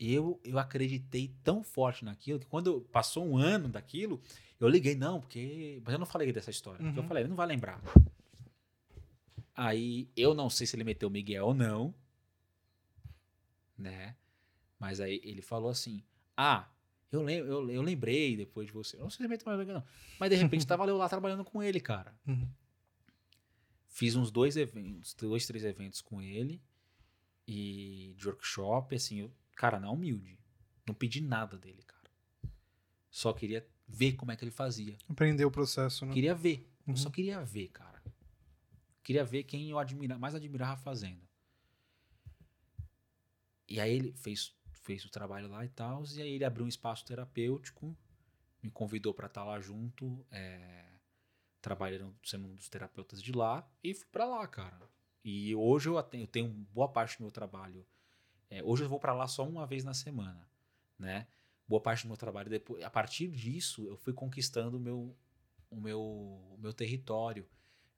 E 0.00 0.12
eu, 0.12 0.40
eu 0.42 0.58
acreditei 0.58 1.32
tão 1.44 1.62
forte 1.62 2.04
naquilo 2.04 2.38
que 2.40 2.46
quando 2.46 2.80
passou 2.92 3.24
um 3.24 3.36
ano 3.36 3.68
daquilo, 3.68 4.20
eu 4.58 4.68
liguei, 4.68 4.94
não, 4.96 5.20
porque. 5.20 5.80
Mas 5.84 5.92
eu 5.92 5.98
não 5.98 6.06
falei 6.06 6.32
dessa 6.32 6.50
história. 6.50 6.78
Porque 6.82 6.98
eu 6.98 7.02
Uhum. 7.02 7.08
falei, 7.08 7.22
ele 7.22 7.28
não 7.28 7.36
vai 7.36 7.46
lembrar. 7.46 7.80
Aí 9.54 10.08
eu 10.16 10.34
não 10.34 10.48
sei 10.48 10.66
se 10.66 10.74
ele 10.74 10.84
meteu 10.84 11.08
o 11.08 11.12
Miguel 11.12 11.46
ou 11.46 11.54
não. 11.54 11.94
Né? 13.76 14.16
Mas 14.78 14.98
aí 15.00 15.20
ele 15.22 15.42
falou 15.42 15.70
assim: 15.70 16.02
Ah, 16.36 16.66
eu, 17.10 17.22
lem 17.22 17.36
eu, 17.38 17.70
eu 17.70 17.82
lembrei 17.82 18.36
depois 18.36 18.66
de 18.66 18.72
você. 18.72 18.96
Eu 18.96 19.02
não 19.02 19.10
sei 19.10 19.18
se 19.18 19.22
ele 19.22 19.28
meteu 19.28 19.46
mais 19.46 19.56
o 19.58 19.60
Miguel, 19.60 19.74
não. 19.76 19.84
Mas 20.18 20.30
de 20.30 20.36
repente 20.36 20.66
tava 20.66 20.86
eu 20.86 20.96
lá 20.96 21.08
trabalhando 21.08 21.44
com 21.44 21.62
ele, 21.62 21.80
cara. 21.80 22.14
Uhum. 22.26 22.48
Fiz 23.92 24.16
uns 24.16 24.30
dois 24.30 24.56
eventos, 24.56 25.12
dois, 25.12 25.46
três 25.46 25.62
eventos 25.64 26.00
com 26.00 26.22
ele. 26.22 26.62
E 27.46 28.14
de 28.16 28.26
workshop, 28.26 28.96
assim, 28.96 29.20
eu, 29.20 29.30
cara, 29.54 29.78
na 29.78 29.90
humilde. 29.90 30.38
Não 30.86 30.94
pedi 30.94 31.20
nada 31.20 31.58
dele, 31.58 31.82
cara. 31.82 32.10
Só 33.10 33.34
queria 33.34 33.68
ver 33.86 34.14
como 34.14 34.32
é 34.32 34.36
que 34.36 34.44
ele 34.44 34.50
fazia. 34.50 34.96
Aprender 35.06 35.44
o 35.44 35.50
processo, 35.50 36.06
né? 36.06 36.14
Queria 36.14 36.34
ver. 36.34 36.66
Uhum. 36.86 36.94
Eu 36.94 36.96
só 36.96 37.10
queria 37.10 37.44
ver, 37.44 37.68
cara. 37.68 38.02
Queria 39.02 39.24
ver 39.24 39.42
quem 39.42 39.68
eu 39.68 39.78
admira, 39.78 40.16
mais 40.16 40.34
admirava 40.34 40.80
fazendo. 40.80 41.20
E 43.68 43.78
aí 43.78 43.92
ele 43.92 44.14
fez, 44.14 44.54
fez 44.72 45.04
o 45.04 45.10
trabalho 45.10 45.48
lá 45.48 45.66
e 45.66 45.68
tal, 45.68 46.02
e 46.14 46.22
aí 46.22 46.32
ele 46.32 46.44
abriu 46.46 46.64
um 46.64 46.68
espaço 46.68 47.04
terapêutico, 47.04 47.94
me 48.62 48.70
convidou 48.70 49.12
para 49.12 49.26
estar 49.26 49.44
lá 49.44 49.60
junto, 49.60 50.24
é, 50.30 50.91
trabalhando, 51.62 52.14
sendo 52.22 52.46
um 52.48 52.54
dos 52.54 52.68
terapeutas 52.68 53.22
de 53.22 53.32
lá, 53.32 53.66
e 53.82 53.94
fui 53.94 54.06
para 54.12 54.26
lá, 54.26 54.46
cara. 54.46 54.90
E 55.24 55.54
hoje 55.54 55.88
eu 55.88 56.02
tenho, 56.02 56.24
eu 56.24 56.26
tenho 56.28 56.48
boa 56.74 56.88
parte 56.88 57.16
do 57.16 57.22
meu 57.22 57.30
trabalho. 57.30 57.86
é, 58.50 58.62
hoje 58.62 58.82
eu 58.82 58.88
vou 58.88 58.98
para 59.00 59.14
lá 59.14 59.26
só 59.26 59.48
uma 59.48 59.66
vez 59.66 59.82
na 59.84 59.94
semana, 59.94 60.46
né? 60.98 61.26
Boa 61.66 61.80
parte 61.80 62.02
do 62.02 62.08
meu 62.08 62.16
trabalho 62.18 62.50
depois. 62.50 62.82
A 62.82 62.90
partir 62.90 63.28
disso, 63.28 63.86
eu 63.86 63.96
fui 63.96 64.12
conquistando 64.12 64.76
o 64.76 64.80
meu, 64.80 65.16
o 65.70 65.80
meu, 65.80 66.00
o 66.02 66.58
meu 66.58 66.72
território. 66.74 67.48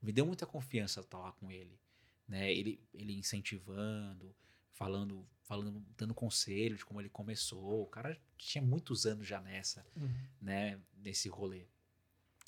Me 0.00 0.12
deu 0.12 0.24
muita 0.26 0.46
confiança 0.46 1.00
estar 1.00 1.18
lá 1.18 1.32
com 1.32 1.50
ele, 1.50 1.80
né? 2.28 2.52
Ele, 2.52 2.78
ele 2.92 3.14
incentivando, 3.18 4.34
falando, 4.72 5.26
falando, 5.42 5.84
dando 5.96 6.14
conselho 6.14 6.76
de 6.76 6.84
como 6.84 7.00
ele 7.00 7.08
começou. 7.08 7.82
O 7.82 7.86
cara 7.86 8.16
tinha 8.36 8.62
muitos 8.62 9.06
anos 9.06 9.26
já 9.26 9.40
nessa, 9.40 9.84
Uhum. 9.96 10.14
né? 10.40 10.78
Nesse 10.98 11.28
rolê. 11.28 11.66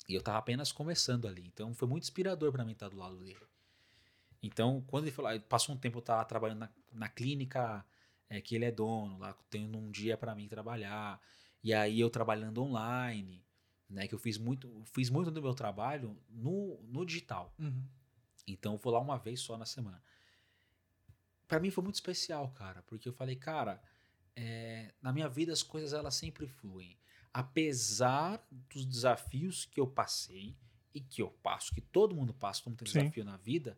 E 0.07 0.13
eu 0.15 0.21
tava 0.21 0.37
apenas 0.37 0.71
começando 0.71 1.27
ali. 1.27 1.45
Então 1.45 1.73
foi 1.73 1.87
muito 1.87 2.03
inspirador 2.03 2.51
para 2.51 2.63
mim 2.63 2.71
estar 2.71 2.89
do 2.89 2.97
lado 2.97 3.17
dele. 3.17 3.45
Então, 4.41 4.81
quando 4.87 5.05
ele 5.05 5.11
falou, 5.11 5.39
passou 5.41 5.75
um 5.75 5.77
tempo 5.77 5.97
eu 5.97 6.01
tava 6.01 6.23
trabalhando 6.23 6.59
na, 6.59 6.69
na 6.93 7.09
clínica 7.09 7.85
é, 8.29 8.39
que 8.39 8.55
ele 8.55 8.65
é 8.65 8.71
dono, 8.71 9.17
lá 9.17 9.35
tendo 9.49 9.77
um 9.77 9.89
dia 9.89 10.17
para 10.17 10.35
mim 10.35 10.47
trabalhar. 10.47 11.19
E 11.63 11.73
aí 11.73 11.99
eu 11.99 12.09
trabalhando 12.09 12.61
online, 12.61 13.43
né? 13.89 14.07
Que 14.07 14.15
eu 14.15 14.19
fiz 14.19 14.37
muito, 14.37 14.83
fiz 14.85 15.09
muito 15.09 15.31
do 15.31 15.41
meu 15.41 15.53
trabalho 15.53 16.17
no, 16.29 16.79
no 16.83 17.05
digital. 17.05 17.53
Uhum. 17.59 17.83
Então 18.47 18.73
eu 18.73 18.77
vou 18.77 18.93
lá 18.93 18.99
uma 18.99 19.17
vez 19.17 19.39
só 19.41 19.57
na 19.57 19.65
semana. 19.65 20.01
Pra 21.47 21.59
mim 21.59 21.71
foi 21.71 21.83
muito 21.83 21.95
especial, 21.95 22.49
cara, 22.51 22.83
porque 22.83 23.07
eu 23.07 23.13
falei, 23.13 23.35
cara, 23.35 23.81
é, 24.35 24.93
na 25.01 25.13
minha 25.13 25.29
vida 25.29 25.51
as 25.53 25.63
coisas 25.63 25.93
elas 25.93 26.15
sempre 26.15 26.47
fluem. 26.47 26.97
Apesar 27.33 28.45
dos 28.69 28.85
desafios 28.85 29.65
que 29.65 29.79
eu 29.79 29.87
passei 29.87 30.55
e 30.93 30.99
que 30.99 31.21
eu 31.21 31.29
passo, 31.29 31.73
que 31.73 31.81
todo 31.81 32.15
mundo 32.15 32.33
passa, 32.33 32.61
todo 32.63 32.71
mundo 32.71 32.79
tem 32.79 32.87
Sim. 32.91 32.99
desafio 33.01 33.23
na 33.25 33.37
vida, 33.37 33.77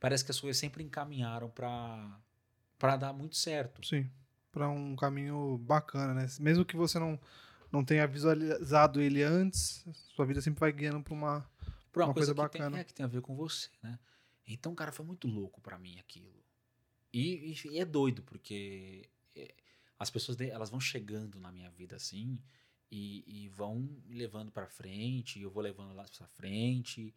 parece 0.00 0.24
que 0.24 0.30
as 0.30 0.40
coisas 0.40 0.58
sempre 0.58 0.82
encaminharam 0.82 1.48
pra 1.50 2.20
para 2.78 2.96
dar 2.96 3.12
muito 3.12 3.36
certo. 3.36 3.86
Sim. 3.86 4.10
Pra 4.50 4.68
um 4.68 4.94
caminho 4.96 5.56
bacana, 5.58 6.12
né? 6.14 6.26
Mesmo 6.40 6.64
que 6.64 6.76
você 6.76 6.98
não, 6.98 7.18
não 7.72 7.84
tenha 7.84 8.06
visualizado 8.06 9.00
ele 9.00 9.22
antes, 9.22 9.84
sua 10.14 10.26
vida 10.26 10.40
sempre 10.40 10.60
vai 10.60 10.72
guiando 10.72 11.02
pra 11.02 11.14
uma. 11.14 11.50
Por 11.92 12.00
uma, 12.02 12.08
Uma 12.08 12.14
coisa, 12.14 12.34
coisa 12.34 12.48
que, 12.48 12.52
tem, 12.52 12.60
bacana. 12.62 12.78
é, 12.80 12.84
que 12.84 12.92
tem 12.92 13.04
a 13.04 13.08
ver 13.08 13.20
com 13.22 13.34
você, 13.36 13.68
né? 13.82 13.98
Então, 14.46 14.74
cara, 14.74 14.92
foi 14.92 15.06
muito 15.06 15.26
louco 15.28 15.60
pra 15.60 15.78
mim 15.78 15.98
aquilo. 15.98 16.30
E, 17.12 17.54
e- 17.64 17.78
é 17.78 17.84
doido, 17.84 18.22
porque 18.22 19.08
as 20.04 20.10
pessoas 20.10 20.40
elas 20.40 20.70
vão 20.70 20.80
chegando 20.80 21.40
na 21.40 21.50
minha 21.50 21.70
vida 21.70 21.96
assim 21.96 22.38
e, 22.90 23.24
e 23.26 23.48
vão 23.48 23.80
me 24.06 24.14
levando 24.14 24.52
pra 24.52 24.68
frente, 24.68 25.40
eu 25.40 25.50
vou 25.50 25.62
levando 25.62 25.94
lá 25.94 26.04
pra 26.04 26.28
frente. 26.28 27.14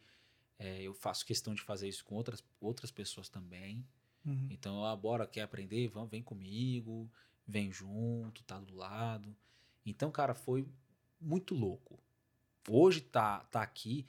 É, 0.57 0.81
eu 0.81 0.93
faço 0.93 1.25
questão 1.25 1.53
de 1.53 1.61
fazer 1.61 1.87
isso 1.87 2.03
com 2.03 2.15
outras, 2.15 2.43
outras 2.59 2.89
pessoas 2.89 3.29
também. 3.29 3.87
Uhum. 4.25 4.47
Então, 4.49 4.83
ah, 4.83 4.95
bora, 4.95 5.27
quer 5.27 5.41
aprender? 5.41 5.87
Vamos, 5.89 6.09
vem 6.09 6.23
comigo, 6.23 7.11
vem 7.45 7.71
junto, 7.71 8.43
tá 8.43 8.59
do 8.59 8.75
lado. 8.75 9.35
Então, 9.85 10.11
cara, 10.11 10.33
foi 10.33 10.67
muito 11.21 11.53
louco. 11.53 12.03
Hoje 12.67 13.01
tá, 13.01 13.41
tá 13.45 13.61
aqui. 13.61 14.07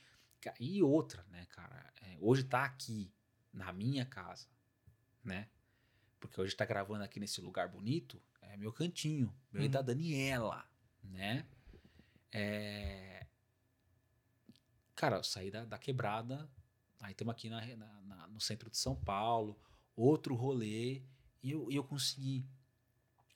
E 0.58 0.82
outra, 0.82 1.22
né, 1.30 1.46
cara? 1.50 1.92
é, 2.00 2.16
hoje 2.20 2.44
tá 2.44 2.64
aqui, 2.64 3.12
na 3.52 3.72
minha 3.72 4.04
casa, 4.04 4.46
né? 5.22 5.48
Porque 6.20 6.40
hoje 6.40 6.54
tá 6.54 6.64
gravando 6.64 7.04
aqui 7.04 7.20
nesse 7.20 7.40
lugar 7.40 7.68
bonito, 7.68 8.20
é 8.52 8.56
meu 8.56 8.72
cantinho, 8.72 9.34
meu 9.52 9.62
e 9.64 9.68
da 9.68 9.82
Daniela, 9.82 10.64
né? 11.04 11.46
É... 12.32 13.26
Cara, 14.94 15.16
eu 15.16 15.24
saí 15.24 15.50
da, 15.50 15.64
da 15.64 15.78
quebrada, 15.78 16.50
aí 17.00 17.12
estamos 17.12 17.32
aqui 17.32 17.48
na, 17.48 17.64
na- 17.76 18.00
na- 18.02 18.28
no 18.28 18.40
centro 18.40 18.68
de 18.68 18.76
São 18.76 18.96
Paulo, 18.96 19.58
outro 19.96 20.34
rolê, 20.34 21.02
e 21.42 21.52
eu, 21.52 21.70
e 21.70 21.76
eu 21.76 21.84
consegui. 21.84 22.44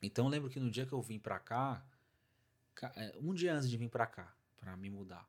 Então 0.01 0.25
eu 0.25 0.29
lembro 0.29 0.49
que 0.49 0.59
no 0.59 0.69
dia 0.69 0.85
que 0.85 0.93
eu 0.93 1.01
vim 1.01 1.19
pra 1.19 1.39
cá, 1.39 1.85
é, 2.95 3.15
um 3.21 3.33
dia 3.33 3.53
antes 3.55 3.69
de 3.69 3.77
vir 3.77 3.89
pra 3.89 4.05
cá, 4.05 4.35
pra 4.57 4.75
me 4.75 4.89
mudar, 4.89 5.25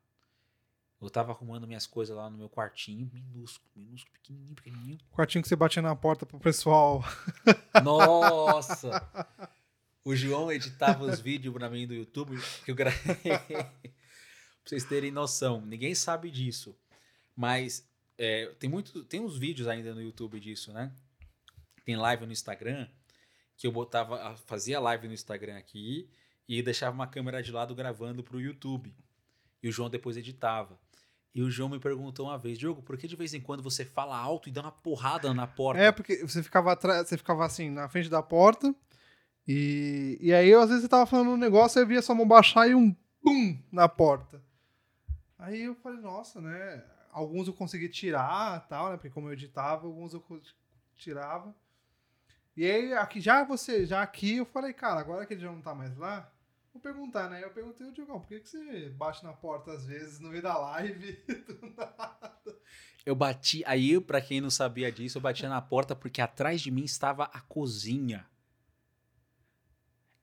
eu 1.01 1.09
tava 1.09 1.31
arrumando 1.31 1.67
minhas 1.67 1.87
coisas 1.87 2.15
lá 2.15 2.29
no 2.29 2.37
meu 2.37 2.49
quartinho, 2.49 3.09
minúsculo, 3.13 3.69
minúsculo, 3.75 4.13
pequenininho, 4.13 4.55
pequenininho. 4.55 4.99
Quartinho 5.11 5.41
que 5.41 5.47
você 5.47 5.55
batia 5.55 5.81
na 5.81 5.95
porta 5.95 6.25
pro 6.25 6.39
pessoal. 6.39 7.01
Nossa! 7.83 8.91
O 10.05 10.15
João 10.15 10.51
editava 10.51 11.03
os 11.03 11.19
vídeos 11.19 11.51
pra 11.51 11.67
mim 11.67 11.87
do 11.87 11.93
YouTube 11.95 12.39
que 12.63 12.69
eu 12.69 12.75
gravei. 12.75 13.15
pra 13.49 13.71
vocês 14.63 14.83
terem 14.83 15.09
noção. 15.09 15.59
Ninguém 15.65 15.95
sabe 15.95 16.29
disso. 16.29 16.77
Mas 17.35 17.89
é, 18.15 18.53
tem, 18.59 18.69
muito, 18.69 19.03
tem 19.03 19.19
uns 19.19 19.35
vídeos 19.35 19.67
ainda 19.67 19.95
no 19.95 20.01
YouTube 20.01 20.39
disso, 20.39 20.71
né? 20.71 20.93
Tem 21.83 21.95
live 21.95 22.27
no 22.27 22.31
Instagram 22.31 22.87
que 23.57 23.65
eu 23.65 23.71
botava, 23.71 24.37
fazia 24.45 24.79
live 24.79 25.07
no 25.07 25.13
Instagram 25.13 25.57
aqui 25.57 26.07
e 26.47 26.61
deixava 26.61 26.93
uma 26.93 27.07
câmera 27.07 27.41
de 27.41 27.51
lado 27.51 27.73
gravando 27.73 28.23
pro 28.23 28.39
YouTube. 28.39 28.93
E 29.63 29.67
o 29.67 29.71
João 29.71 29.89
depois 29.89 30.17
editava. 30.17 30.79
E 31.33 31.41
o 31.41 31.49
João 31.49 31.69
me 31.69 31.79
perguntou 31.79 32.27
uma 32.27 32.37
vez, 32.37 32.59
Diogo, 32.59 32.83
por 32.83 32.95
que 32.95 33.07
de 33.07 33.15
vez 33.15 33.33
em 33.33 33.41
quando 33.41 33.63
você 33.63 33.83
fala 33.83 34.15
alto 34.15 34.49
e 34.49 34.51
dá 34.51 34.61
uma 34.61 34.71
porrada 34.71 35.33
na 35.33 35.47
porta? 35.47 35.81
É, 35.81 35.91
porque 35.91 36.17
você 36.17 36.43
ficava 36.43 36.71
atrás, 36.71 37.07
você 37.07 37.17
ficava 37.17 37.43
assim, 37.43 37.71
na 37.71 37.89
frente 37.89 38.07
da 38.07 38.21
porta. 38.21 38.73
E, 39.47 40.17
e 40.19 40.33
aí, 40.33 40.53
às 40.53 40.69
vezes, 40.69 40.83
você 40.83 40.89
tava 40.89 41.05
falando 41.05 41.31
um 41.31 41.37
negócio, 41.37 41.79
eu 41.79 41.87
via 41.87 42.01
sua 42.01 42.15
mão 42.15 42.27
baixar 42.27 42.67
e 42.67 42.75
um 42.75 42.95
pum 43.21 43.57
na 43.71 43.87
porta. 43.87 44.41
Aí 45.37 45.63
eu 45.63 45.75
falei, 45.75 45.99
nossa, 45.99 46.41
né? 46.41 46.83
Alguns 47.11 47.47
eu 47.47 47.53
consegui 47.53 47.87
tirar 47.87 48.67
tal, 48.67 48.89
né? 48.89 48.97
Porque 48.97 49.09
como 49.09 49.27
eu 49.27 49.33
editava, 49.33 49.85
alguns 49.85 50.13
eu 50.13 50.23
tirava. 50.95 51.55
E 52.57 52.65
aí, 52.65 52.93
aqui, 52.93 53.19
já 53.19 53.43
você, 53.43 53.85
já 53.85 54.01
aqui, 54.01 54.37
eu 54.37 54.45
falei, 54.45 54.73
cara, 54.73 54.99
agora 54.99 55.25
que 55.25 55.33
ele 55.33 55.41
já 55.41 55.51
não 55.51 55.61
tá 55.61 55.75
mais 55.75 55.95
lá, 55.97 56.31
vou 56.73 56.81
perguntar, 56.81 57.29
né? 57.29 57.43
Eu 57.43 57.51
perguntei, 57.51 57.91
Diogão, 57.91 58.19
por 58.19 58.27
que, 58.27 58.39
que 58.39 58.49
você 58.49 58.89
bate 58.89 59.23
na 59.23 59.33
porta 59.33 59.71
às 59.71 59.85
vezes 59.85 60.19
no 60.19 60.29
meio 60.29 60.41
da 60.41 60.57
live? 60.57 61.23
do 61.27 61.73
nada? 61.75 62.57
Eu 63.05 63.13
bati. 63.13 63.61
Aí, 63.65 63.99
pra 63.99 64.21
quem 64.21 64.41
não 64.41 64.49
sabia 64.49 64.91
disso, 64.91 65.17
eu 65.17 65.21
batia 65.21 65.47
na 65.47 65.61
porta 65.61 65.95
porque 65.95 66.21
atrás 66.21 66.61
de 66.61 66.71
mim 66.71 66.83
estava 66.83 67.25
a 67.25 67.41
cozinha. 67.41 68.25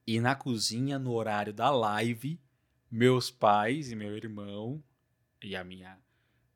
E 0.06 0.20
na 0.20 0.34
cozinha, 0.34 0.98
no 0.98 1.12
horário 1.12 1.52
da 1.52 1.70
live, 1.70 2.40
meus 2.90 3.30
pais 3.30 3.90
e 3.90 3.96
meu 3.96 4.16
irmão 4.16 4.82
e 5.42 5.54
a 5.54 5.62
minha 5.62 5.98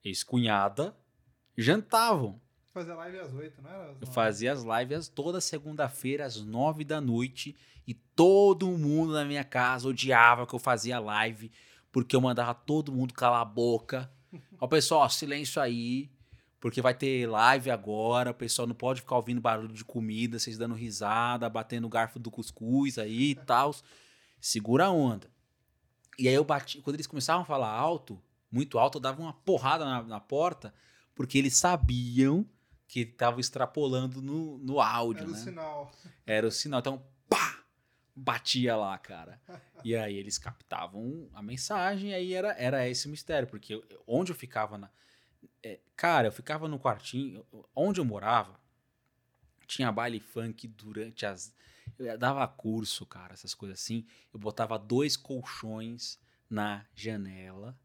ex-cunhada 0.04 0.96
jantavam. 1.56 2.40
Fazia 2.72 2.94
live 2.94 3.18
às 3.18 3.32
oito, 3.32 3.62
não 3.62 3.70
era? 3.70 3.96
Eu 4.00 4.06
fazia 4.08 4.52
as 4.52 4.62
lives 4.62 5.08
toda 5.08 5.40
segunda-feira, 5.40 6.26
às 6.26 6.36
nove 6.36 6.84
da 6.84 7.00
noite, 7.00 7.56
e 7.86 7.94
todo 7.94 8.66
mundo 8.76 9.14
na 9.14 9.24
minha 9.24 9.44
casa 9.44 9.88
odiava 9.88 10.46
que 10.46 10.54
eu 10.54 10.58
fazia 10.58 10.98
live, 10.98 11.50
porque 11.90 12.14
eu 12.14 12.20
mandava 12.20 12.52
todo 12.52 12.92
mundo 12.92 13.14
calar 13.14 13.40
a 13.40 13.44
boca. 13.44 14.10
Ó, 14.60 14.66
pessoal, 14.66 15.08
silêncio 15.08 15.62
aí, 15.62 16.10
porque 16.66 16.82
vai 16.82 16.92
ter 16.94 17.28
live 17.28 17.70
agora, 17.70 18.32
o 18.32 18.34
pessoal 18.34 18.66
não 18.66 18.74
pode 18.74 19.00
ficar 19.00 19.14
ouvindo 19.14 19.40
barulho 19.40 19.72
de 19.72 19.84
comida, 19.84 20.36
vocês 20.36 20.58
dando 20.58 20.74
risada, 20.74 21.48
batendo 21.48 21.86
o 21.86 21.88
garfo 21.88 22.18
do 22.18 22.28
cuscuz 22.28 22.98
aí 22.98 23.30
e 23.30 23.34
tal. 23.36 23.72
Segura 24.40 24.86
a 24.86 24.90
onda. 24.90 25.30
E 26.18 26.26
aí 26.26 26.34
eu 26.34 26.42
bati, 26.42 26.80
quando 26.82 26.96
eles 26.96 27.06
começavam 27.06 27.42
a 27.42 27.44
falar 27.44 27.68
alto, 27.70 28.20
muito 28.50 28.80
alto, 28.80 28.98
eu 28.98 29.00
dava 29.00 29.22
uma 29.22 29.32
porrada 29.32 29.84
na, 29.84 30.02
na 30.02 30.18
porta, 30.18 30.74
porque 31.14 31.38
eles 31.38 31.56
sabiam 31.56 32.44
que 32.88 33.06
tava 33.06 33.38
extrapolando 33.38 34.20
no, 34.20 34.58
no 34.58 34.80
áudio, 34.80 35.20
Era 35.22 35.28
o 35.28 35.32
né? 35.34 35.38
sinal. 35.38 35.92
Era 36.26 36.46
o 36.48 36.50
sinal. 36.50 36.80
Então, 36.80 37.06
pá! 37.28 37.60
Batia 38.12 38.74
lá, 38.74 38.98
cara. 38.98 39.40
E 39.84 39.94
aí 39.94 40.16
eles 40.16 40.36
captavam 40.36 41.28
a 41.32 41.40
mensagem, 41.40 42.10
e 42.10 42.14
aí 42.14 42.32
era, 42.34 42.56
era 42.58 42.88
esse 42.88 43.06
o 43.06 43.10
mistério, 43.10 43.46
porque 43.46 43.74
eu- 43.74 43.84
onde 44.04 44.32
eu 44.32 44.36
ficava 44.36 44.76
na. 44.76 44.90
É, 45.62 45.80
cara, 45.96 46.28
eu 46.28 46.32
ficava 46.32 46.68
no 46.68 46.78
quartinho. 46.78 47.44
Onde 47.74 48.00
eu 48.00 48.04
morava, 48.04 48.58
tinha 49.66 49.90
baile 49.92 50.20
funk 50.20 50.66
durante 50.68 51.26
as. 51.26 51.54
Eu 51.98 52.16
dava 52.18 52.46
curso, 52.48 53.06
cara, 53.06 53.34
essas 53.34 53.54
coisas 53.54 53.80
assim. 53.80 54.06
Eu 54.32 54.38
botava 54.38 54.78
dois 54.78 55.16
colchões 55.16 56.18
na 56.48 56.86
janela 56.94 57.78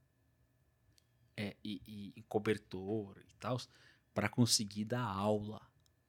é, 1.36 1.56
e, 1.64 2.14
e- 2.16 2.22
cobertor 2.24 3.18
e 3.28 3.34
tal, 3.40 3.60
para 4.14 4.30
conseguir 4.30 4.86
dar 4.86 5.04
aula 5.04 5.60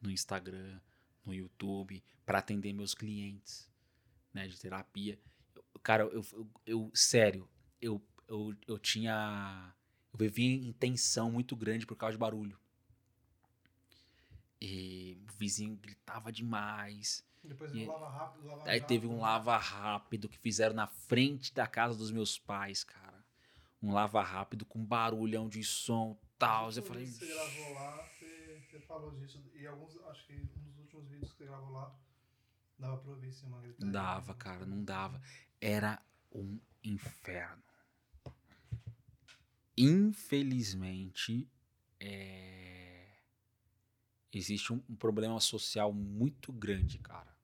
no 0.01 0.11
Instagram, 0.11 0.81
no 1.25 1.33
YouTube, 1.33 2.03
para 2.27 2.39
atender 2.39 2.73
meus 2.73 2.95
clientes, 2.95 3.71
né, 4.33 4.47
de 4.47 4.59
terapia. 4.59 5.19
Cara, 5.83 6.05
eu, 6.05 6.23
eu, 6.33 6.51
eu- 6.67 6.91
sério, 6.95 7.49
eu, 7.81 8.03
eu, 8.29 8.55
eu 8.67 8.79
tinha. 8.79 9.75
Eu 10.13 10.19
vivia 10.19 10.55
em 10.69 10.73
tensão 10.73 11.31
muito 11.31 11.57
grande 11.57 11.87
por 11.87 11.97
causa 11.97 12.13
de 12.13 12.19
barulho. 12.19 12.59
E 14.61 15.19
o 15.29 15.33
vizinho 15.39 15.77
gritava 15.77 16.31
demais. 16.31 17.25
Depois 17.43 17.73
E- 17.75 17.89
um 17.89 17.99
lava 17.99 18.09
rápido, 18.11 18.47
lava 18.49 18.61
Aí 18.65 18.79
rápido. 18.79 18.87
teve 18.87 19.07
um 19.07 19.21
lava 19.21 19.57
rápido 19.57 20.29
que 20.29 20.39
fizeram 20.39 20.75
na 20.75 20.87
frente 20.87 21.53
da 21.53 21.67
casa 21.67 21.99
dos 21.99 22.11
meus 22.11 22.39
pais, 22.39 22.85
cara. 22.85 23.25
Um 23.83 23.93
lava 23.93 24.23
rápido 24.23 24.65
com 24.65 24.85
barulhão 24.85 25.49
de 25.49 25.65
som 25.65 26.17
tal. 26.39 26.71
Eu 26.73 26.83
falei. 26.83 27.07
Você 27.07 27.27
gravou 27.27 27.75
lá, 27.75 28.03
você, 28.09 28.63
você 28.71 28.81
falou 28.81 29.13
disso. 29.17 29.43
E 29.55 29.67
alguns, 29.67 29.97
acho 30.09 30.27
que 30.27 30.35
um 30.35 30.63
dos 30.63 30.79
últimos 30.79 31.09
vídeos 31.09 31.33
que 31.33 31.39
você 31.39 31.47
gravou 31.47 31.73
lá, 31.73 31.95
dava 32.79 32.99
pra 32.99 33.11
ouvir 33.13 33.33
sim, 33.33 33.47
uma 33.47 33.61
gritaria. 33.61 33.91
Dava, 33.93 34.35
cara, 34.35 34.65
não 34.65 34.85
dava. 34.85 35.21
Era 35.61 36.01
um 36.33 36.59
inferno. 36.85 37.63
Infelizmente, 39.85 41.49
é, 41.99 43.09
existe 44.33 44.73
um, 44.73 44.83
um 44.89 44.97
problema 44.97 45.41
social 45.41 45.93
muito 45.93 46.53
grande, 46.53 46.99
cara, 46.99 47.35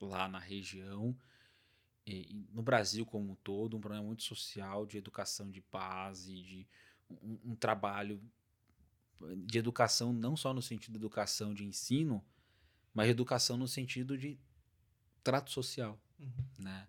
lá 0.00 0.28
na 0.28 0.38
região. 0.38 1.16
E, 2.06 2.34
no 2.52 2.62
Brasil 2.62 3.06
como 3.06 3.32
um 3.32 3.36
todo, 3.36 3.76
um 3.76 3.80
problema 3.80 4.04
muito 4.04 4.22
social 4.22 4.84
de 4.86 4.98
educação 4.98 5.50
de 5.50 5.60
paz 5.60 6.28
e 6.28 6.42
de 6.42 6.68
um, 7.10 7.52
um 7.52 7.54
trabalho 7.54 8.20
de 9.46 9.58
educação, 9.58 10.12
não 10.12 10.36
só 10.36 10.52
no 10.52 10.60
sentido 10.62 10.92
de 10.92 10.98
educação 10.98 11.54
de 11.54 11.64
ensino, 11.64 12.24
mas 12.92 13.06
de 13.06 13.12
educação 13.12 13.56
no 13.56 13.68
sentido 13.68 14.18
de 14.18 14.38
trato 15.22 15.50
social 15.50 15.98
Uhum. 16.18 16.46
né? 16.58 16.86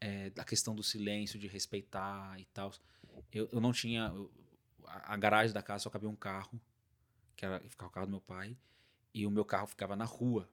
É, 0.00 0.30
a 0.36 0.44
questão 0.44 0.74
do 0.74 0.82
silêncio, 0.82 1.38
de 1.38 1.48
respeitar 1.48 2.38
e 2.38 2.44
tal. 2.46 2.72
Eu, 3.32 3.48
eu 3.52 3.60
não 3.60 3.72
tinha. 3.72 4.12
a, 4.86 5.14
a 5.14 5.16
garagem 5.16 5.52
da 5.52 5.62
casa 5.62 5.84
só 5.84 5.90
cabia 5.90 6.08
um 6.08 6.16
carro, 6.16 6.60
que 7.34 7.44
era 7.44 7.60
ficava 7.68 7.88
o 7.88 7.92
carro 7.92 8.06
do 8.06 8.10
meu 8.10 8.20
pai, 8.20 8.56
e 9.12 9.26
o 9.26 9.30
meu 9.30 9.44
carro 9.44 9.66
ficava 9.66 9.96
na 9.96 10.04
rua. 10.04 10.48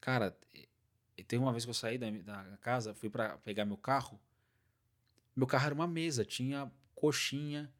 Cara, 0.00 0.36
teve 1.26 1.42
uma 1.42 1.52
vez 1.52 1.64
que 1.64 1.70
eu 1.70 1.74
saí 1.74 1.96
da, 1.96 2.10
da 2.10 2.56
casa, 2.58 2.94
fui 2.94 3.08
para 3.08 3.38
pegar 3.38 3.64
meu 3.64 3.76
carro. 3.76 4.20
Meu 5.34 5.46
carro 5.46 5.66
era 5.66 5.74
uma 5.74 5.86
mesa, 5.86 6.24
tinha 6.24 6.70
coxinha, 6.94 7.72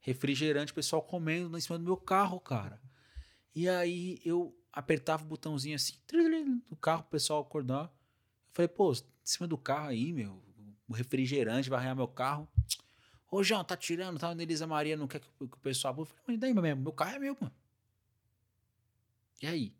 refrigerante, 0.00 0.72
o 0.72 0.74
pessoal 0.74 1.02
comendo 1.02 1.56
em 1.56 1.60
cima 1.60 1.78
do 1.78 1.84
meu 1.84 1.96
carro, 1.96 2.40
cara. 2.40 2.80
E 3.54 3.68
aí 3.68 4.20
eu 4.24 4.56
apertava 4.72 5.24
o 5.24 5.26
botãozinho 5.26 5.74
assim, 5.76 5.94
do 6.68 6.76
carro, 6.76 7.02
o 7.02 7.10
pessoal 7.10 7.40
acordar. 7.40 7.84
Eu 7.84 7.90
falei, 8.52 8.68
pô, 8.68 8.92
em 8.92 8.96
cima 9.24 9.48
do 9.48 9.56
carro 9.56 9.88
aí, 9.88 10.12
meu, 10.12 10.42
o 10.88 10.92
refrigerante 10.92 11.68
vai 11.70 11.78
arranhar 11.78 11.96
meu 11.96 12.08
carro. 12.08 12.48
Ô, 13.30 13.42
João, 13.42 13.64
tá 13.64 13.76
tirando, 13.76 14.18
tá? 14.18 14.32
Elisa 14.32 14.66
Maria 14.66 14.96
não 14.96 15.08
quer 15.08 15.20
que, 15.20 15.28
o- 15.40 15.48
pessoal... 15.48 15.94
Eu 15.98 16.04
falei, 16.04 16.22
mas 16.28 16.38
daí, 16.38 16.54
meu, 16.54 16.76
meu 16.76 16.92
carro 16.92 17.16
é 17.16 17.18
meu, 17.18 17.36
mano. 17.40 17.54
E 19.42 19.46
aí? 19.46 19.74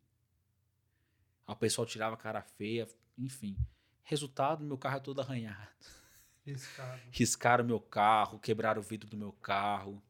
Aí 1.46 1.54
o 1.54 1.56
pessoal 1.56 1.86
tirava 1.86 2.16
cara 2.16 2.42
feia, 2.42 2.88
enfim. 3.16 3.56
Resultado, 4.02 4.64
meu 4.64 4.76
carro 4.76 4.96
é 4.96 5.00
todo 5.00 5.20
arranhado. 5.20 5.70
Esse 6.44 6.68
cara. 6.74 7.00
Riscaram 7.10 7.64
meu 7.64 7.80
carro, 7.80 8.38
quebraram 8.38 8.80
o 8.80 8.84
vidro 8.84 9.08
do 9.08 9.16
meu 9.16 9.32
carro. 9.32 10.02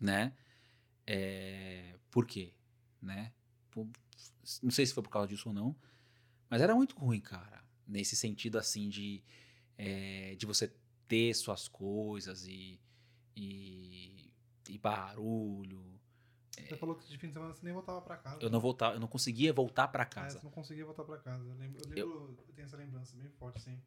Né? 0.00 0.32
É, 1.06 1.94
por 2.10 2.26
quê? 2.26 2.52
Né? 3.00 3.32
Por- 3.70 3.88
não 4.62 4.70
sei 4.70 4.86
se 4.86 4.94
foi 4.94 5.02
por 5.02 5.10
causa 5.10 5.28
disso 5.28 5.48
ou 5.50 5.54
não. 5.54 5.76
Mas 6.48 6.62
era 6.62 6.74
muito 6.74 6.96
ruim, 6.98 7.20
cara. 7.20 7.62
Nesse 7.88 8.14
sentido, 8.14 8.58
assim, 8.58 8.88
de, 8.88 9.22
é, 9.78 10.34
de 10.36 10.44
você 10.44 10.70
ter 11.08 11.32
suas 11.34 11.66
coisas 11.68 12.46
e, 12.46 12.78
e, 13.34 14.30
e 14.68 14.78
barulho. 14.78 15.82
Você 16.68 16.76
falou 16.76 16.96
que 16.96 17.08
de 17.08 17.16
fim 17.16 17.28
de 17.28 17.32
semana 17.32 17.54
você 17.54 17.64
nem 17.64 17.72
voltava 17.72 18.02
pra 18.02 18.16
casa. 18.18 18.38
Eu 18.42 18.50
não 18.50 18.60
voltava, 18.60 18.96
eu 18.96 19.00
não 19.00 19.08
conseguia 19.08 19.52
voltar 19.52 19.88
pra 19.88 20.02
É, 20.02 20.06
casa. 20.06 20.38
você 20.38 20.44
não 20.44 20.50
conseguia 20.52 20.84
voltar 20.84 21.04
pra 21.04 21.16
casa. 21.18 21.42
Eu 21.48 21.54
lembro, 21.54 21.80
eu, 21.82 21.88
lembro, 22.08 22.44
eu 22.46 22.52
tenho 22.54 22.66
essa 22.66 22.76
lembrança 22.76 23.16
bem 23.16 23.28
forte, 23.38 23.56
assim. 23.58 23.80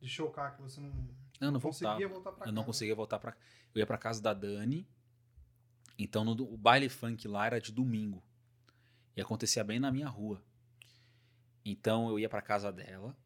De 0.00 0.08
chocar 0.08 0.54
que 0.56 0.62
você 0.62 0.78
não, 0.80 0.90
Não, 1.40 1.52
não 1.52 1.58
voltava. 1.60 1.94
conseguia 1.94 2.08
voltar 2.08 2.30
pra 2.32 2.40
Eu 2.40 2.44
casa. 2.44 2.52
não 2.52 2.64
conseguia 2.64 2.94
voltar 2.94 3.18
pra. 3.18 3.36
Eu 3.74 3.78
ia 3.78 3.86
pra 3.86 3.96
casa 3.98 4.20
da 4.20 4.34
Dani. 4.34 4.86
Então 5.98 6.24
no, 6.24 6.32
o 6.52 6.56
baile 6.56 6.88
funk 6.88 7.26
lá 7.26 7.46
era 7.46 7.60
de 7.60 7.72
domingo. 7.72 8.22
E 9.16 9.20
acontecia 9.22 9.64
bem 9.64 9.80
na 9.80 9.90
minha 9.90 10.08
rua. 10.08 10.42
Então 11.64 12.08
eu 12.08 12.18
ia 12.18 12.28
pra 12.28 12.42
casa 12.42 12.70
dela. 12.72 13.16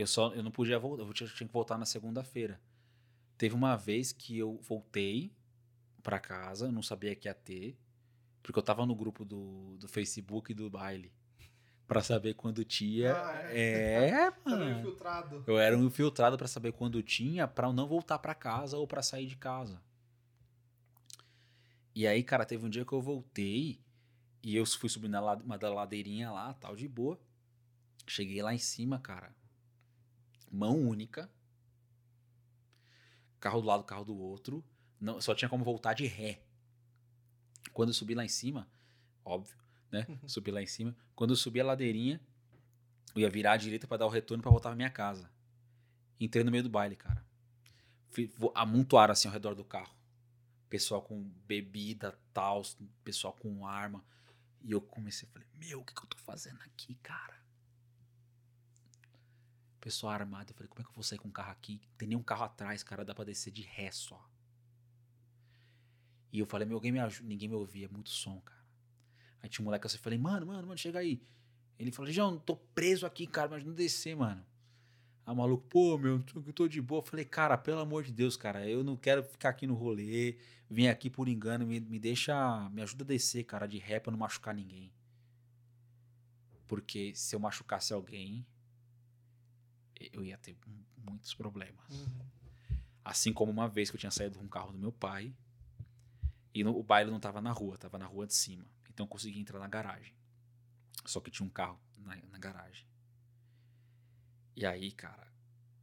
Eu 0.00 0.06
só 0.06 0.32
eu 0.32 0.42
não 0.42 0.50
podia 0.50 0.78
voltar, 0.78 1.02
eu 1.02 1.12
tinha, 1.12 1.28
tinha 1.28 1.46
que 1.46 1.52
voltar 1.52 1.76
na 1.76 1.84
segunda-feira. 1.84 2.60
Teve 3.36 3.54
uma 3.54 3.76
vez 3.76 4.12
que 4.12 4.38
eu 4.38 4.58
voltei 4.62 5.32
pra 6.02 6.18
casa, 6.18 6.66
eu 6.66 6.72
não 6.72 6.82
sabia 6.82 7.14
que 7.14 7.28
ia 7.28 7.34
ter, 7.34 7.78
porque 8.42 8.58
eu 8.58 8.62
tava 8.62 8.86
no 8.86 8.94
grupo 8.94 9.24
do, 9.24 9.76
do 9.78 9.88
Facebook 9.88 10.52
e 10.52 10.54
do 10.54 10.70
baile 10.70 11.12
Pra 11.86 12.02
saber 12.02 12.34
quando 12.34 12.64
tinha. 12.64 13.12
Ah, 13.14 13.42
é, 13.50 14.06
Era 14.14 14.32
um 14.46 14.50
mano. 14.50 14.78
infiltrado. 14.78 15.44
Eu 15.44 15.58
era 15.58 15.76
um 15.76 15.84
infiltrado 15.86 16.38
pra 16.38 16.46
saber 16.46 16.70
quando 16.72 17.02
tinha, 17.02 17.48
pra 17.48 17.72
não 17.72 17.88
voltar 17.88 18.18
pra 18.20 18.32
casa 18.32 18.78
ou 18.78 18.86
pra 18.86 19.02
sair 19.02 19.26
de 19.26 19.36
casa. 19.36 19.82
E 21.92 22.06
aí, 22.06 22.22
cara, 22.22 22.46
teve 22.46 22.64
um 22.64 22.70
dia 22.70 22.84
que 22.84 22.92
eu 22.92 23.02
voltei 23.02 23.80
e 24.40 24.54
eu 24.54 24.64
fui 24.64 24.88
subir 24.88 25.08
na 25.08 25.20
uma 25.34 25.58
da 25.58 25.68
ladeirinha 25.68 26.30
lá, 26.30 26.54
tal, 26.54 26.76
de 26.76 26.86
boa. 26.86 27.20
Cheguei 28.06 28.40
lá 28.40 28.54
em 28.54 28.58
cima, 28.58 29.00
cara. 29.00 29.34
Mão 30.50 30.76
única. 30.80 31.30
Carro 33.38 33.60
do 33.60 33.66
lado, 33.66 33.84
carro 33.84 34.04
do 34.04 34.16
outro. 34.16 34.64
Não, 35.00 35.20
só 35.20 35.34
tinha 35.34 35.48
como 35.48 35.64
voltar 35.64 35.94
de 35.94 36.06
ré. 36.06 36.42
Quando 37.72 37.88
eu 37.90 37.94
subi 37.94 38.14
lá 38.14 38.24
em 38.24 38.28
cima, 38.28 38.68
óbvio, 39.24 39.56
né? 39.90 40.06
Subi 40.26 40.50
lá 40.50 40.62
em 40.62 40.66
cima. 40.66 40.94
Quando 41.14 41.30
eu 41.30 41.36
subi 41.36 41.60
a 41.60 41.64
ladeirinha, 41.64 42.20
eu 43.14 43.22
ia 43.22 43.30
virar 43.30 43.52
à 43.52 43.56
direita 43.56 43.86
pra 43.86 43.96
dar 43.96 44.06
o 44.06 44.10
retorno 44.10 44.42
pra 44.42 44.50
voltar 44.50 44.70
pra 44.70 44.76
minha 44.76 44.90
casa. 44.90 45.30
Entrei 46.18 46.44
no 46.44 46.50
meio 46.50 46.62
do 46.62 46.68
baile, 46.68 46.96
cara. 46.96 47.24
Fui- 48.10 48.30
Amontoaram 48.54 49.12
assim 49.12 49.28
ao 49.28 49.32
redor 49.32 49.54
do 49.54 49.64
carro. 49.64 49.94
pessoal 50.68 51.02
com 51.02 51.20
bebida, 51.46 52.16
tal, 52.32 52.62
pessoal 53.02 53.32
com 53.32 53.66
arma. 53.66 54.04
E 54.62 54.70
eu 54.70 54.80
comecei 54.80 55.28
a 55.28 55.32
falar, 55.32 55.44
meu, 55.54 55.80
o 55.80 55.84
que, 55.84 55.92
que 55.94 56.00
eu 56.02 56.06
tô 56.06 56.16
fazendo 56.18 56.60
aqui, 56.62 56.94
cara? 56.96 57.40
Pessoal 59.80 60.12
armado, 60.12 60.50
eu 60.50 60.54
falei, 60.54 60.68
como 60.68 60.80
é 60.80 60.84
que 60.84 60.90
eu 60.90 60.94
vou 60.94 61.02
sair 61.02 61.18
com 61.18 61.28
um 61.28 61.32
carro 61.32 61.52
aqui? 61.52 61.80
Não 61.90 61.96
tem 61.96 62.08
nenhum 62.08 62.22
carro 62.22 62.44
atrás, 62.44 62.82
cara, 62.82 63.04
dá 63.04 63.14
pra 63.14 63.24
descer 63.24 63.50
de 63.50 63.62
ré 63.62 63.90
só. 63.90 64.28
E 66.32 66.38
eu 66.38 66.46
falei, 66.46 66.66
meu, 66.66 66.76
alguém 66.76 66.92
me 66.92 66.98
ajuda. 67.00 67.26
Ninguém 67.26 67.48
me 67.48 67.54
ouvia, 67.54 67.88
muito 67.88 68.10
som, 68.10 68.40
cara. 68.40 68.60
Aí 69.42 69.48
tinha 69.48 69.62
um 69.62 69.66
moleque 69.66 69.86
assim, 69.86 69.96
eu 69.96 70.02
falei, 70.02 70.18
mano, 70.18 70.46
mano, 70.46 70.66
mano, 70.66 70.78
chega 70.78 70.98
aí. 70.98 71.22
Ele 71.78 71.90
falou, 71.90 72.12
João, 72.12 72.38
tô 72.38 72.56
preso 72.56 73.06
aqui, 73.06 73.26
cara, 73.26 73.56
ajuda 73.56 73.72
a 73.72 73.74
descer, 73.74 74.14
mano. 74.14 74.44
Aí 75.24 75.32
o 75.32 75.36
maluco, 75.36 75.66
pô, 75.66 75.96
meu, 75.96 76.22
eu 76.34 76.52
tô 76.52 76.68
de 76.68 76.80
boa. 76.80 77.00
Eu 77.00 77.06
falei, 77.06 77.24
cara, 77.24 77.56
pelo 77.56 77.80
amor 77.80 78.04
de 78.04 78.12
Deus, 78.12 78.36
cara, 78.36 78.68
eu 78.68 78.84
não 78.84 78.96
quero 78.96 79.24
ficar 79.24 79.48
aqui 79.48 79.66
no 79.66 79.74
rolê, 79.74 80.36
vim 80.68 80.88
aqui 80.88 81.08
por 81.08 81.26
engano, 81.26 81.66
me, 81.66 81.80
me 81.80 81.98
deixa, 81.98 82.68
me 82.70 82.82
ajuda 82.82 83.02
a 83.02 83.06
descer, 83.06 83.44
cara, 83.44 83.66
de 83.66 83.78
ré 83.78 83.98
pra 83.98 84.10
não 84.10 84.18
machucar 84.18 84.54
ninguém. 84.54 84.92
Porque 86.68 87.12
se 87.14 87.34
eu 87.34 87.40
machucasse 87.40 87.92
alguém, 87.92 88.46
eu 90.12 90.24
ia 90.24 90.38
ter 90.38 90.56
muitos 90.96 91.34
problemas. 91.34 91.90
Uhum. 91.90 92.26
Assim 93.04 93.32
como 93.32 93.50
uma 93.50 93.68
vez 93.68 93.90
que 93.90 93.96
eu 93.96 94.00
tinha 94.00 94.10
saído 94.10 94.38
com 94.38 94.44
um 94.44 94.48
carro 94.48 94.72
do 94.72 94.78
meu 94.78 94.92
pai 94.92 95.34
e 96.54 96.62
no- 96.64 96.76
o 96.78 96.82
baile 96.82 97.10
não 97.10 97.20
tava 97.20 97.40
na 97.40 97.52
rua, 97.52 97.76
tava 97.78 97.98
na 97.98 98.06
rua 98.06 98.26
de 98.26 98.34
cima. 98.34 98.64
Então 98.88 99.04
eu 99.04 99.08
consegui 99.08 99.40
entrar 99.40 99.58
na 99.58 99.68
garagem. 99.68 100.14
Só 101.06 101.20
que 101.20 101.30
tinha 101.30 101.46
um 101.46 101.50
carro 101.50 101.80
na, 101.98 102.16
na 102.16 102.38
garagem. 102.38 102.86
E 104.56 104.66
aí, 104.66 104.90
cara, 104.92 105.26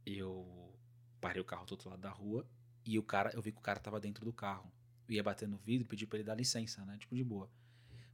eu 0.06 0.72
parei 1.20 1.40
o 1.40 1.44
carro 1.44 1.66
do 1.66 1.72
outro 1.72 1.90
lado 1.90 2.00
da 2.00 2.10
rua 2.10 2.46
e 2.84 2.98
o 2.98 3.02
cara, 3.02 3.30
eu 3.34 3.42
vi 3.42 3.50
que 3.52 3.58
o 3.58 3.62
cara 3.62 3.80
tava 3.80 3.98
dentro 3.98 4.24
do 4.24 4.32
carro. 4.32 4.70
Eu 5.08 5.14
ia 5.14 5.22
bater 5.22 5.48
no 5.48 5.56
vidro 5.56 5.84
e 5.86 5.88
pedi 5.88 6.06
pra 6.06 6.18
ele 6.18 6.26
dar 6.26 6.34
licença, 6.34 6.84
né? 6.84 6.96
Tipo 6.98 7.16
de 7.16 7.24
boa. 7.24 7.50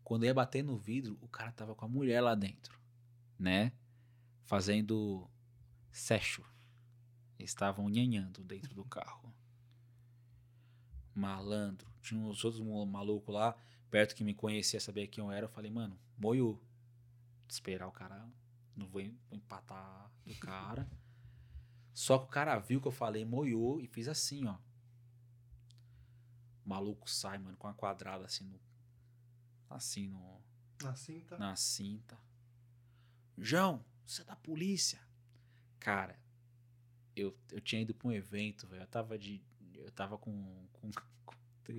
Quando 0.03 0.23
eu 0.25 0.29
ia 0.29 0.35
bater 0.35 0.63
no 0.63 0.77
vidro, 0.77 1.19
o 1.21 1.29
cara 1.29 1.51
tava 1.53 1.75
com 1.75 1.85
a 1.85 1.89
mulher 1.89 2.21
lá 2.21 2.35
dentro, 2.35 2.79
né? 3.39 3.73
Fazendo 4.43 5.29
Eles 7.39 7.51
estavam 7.51 7.89
nhanhando 7.89 8.43
dentro 8.43 8.75
do 8.75 8.85
carro. 8.85 9.33
Malandro. 11.15 11.89
Tinha 12.03 12.21
uns 12.21 12.45
outros 12.45 12.63
malucos 12.89 13.33
lá, 13.35 13.57
perto 13.91 14.15
que 14.15 14.25
me 14.25 14.35
conhecia, 14.35 14.81
sabia 14.81 15.07
quem 15.07 15.23
eu 15.23 15.31
era. 15.31 15.47
Eu 15.47 15.51
falei, 15.51 15.71
mano, 15.71 15.99
moiu. 16.19 16.61
Esperar 17.49 17.87
o 17.87 17.93
cara. 17.93 18.29
Não 18.77 18.87
vou 18.89 19.01
em- 19.01 19.17
vou 19.29 19.39
empatar 19.39 20.11
do 20.27 20.35
cara. 20.37 20.89
Só 21.93 22.19
que 22.19 22.25
o 22.25 22.29
cara 22.29 22.59
viu 22.59 22.81
que 22.81 22.89
eu 22.89 22.93
falei, 22.93 23.25
moiou 23.25 23.81
e 23.81 23.87
fiz 23.87 24.09
assim, 24.09 24.47
ó. 24.47 24.57
O 26.65 26.69
maluco 26.69 27.09
sai, 27.09 27.39
mano, 27.39 27.57
com 27.57 27.69
uma 27.69 27.75
quadrada 27.75 28.25
assim 28.25 28.45
no. 28.49 28.61
Assim 29.71 30.09
no 30.09 30.43
Assim 30.89 31.21
tá. 31.21 31.39
na 31.39 31.55
cinta. 31.55 32.19
João, 33.39 33.85
você 34.05 34.23
é 34.23 34.25
da 34.25 34.35
polícia. 34.37 35.01
Cara, 35.85 36.19
eu, 37.15 37.37
eu 37.53 37.61
tinha 37.61 37.83
ido 37.83 37.95
pra 37.95 38.09
um 38.09 38.13
evento, 38.13 38.67
velho. 38.67 38.85
Eu 38.85 38.87
tava 38.87 39.19
de. 39.19 39.43
Eu 39.75 39.91
tava 39.91 40.17
com. 40.17 40.67
com, 40.73 40.91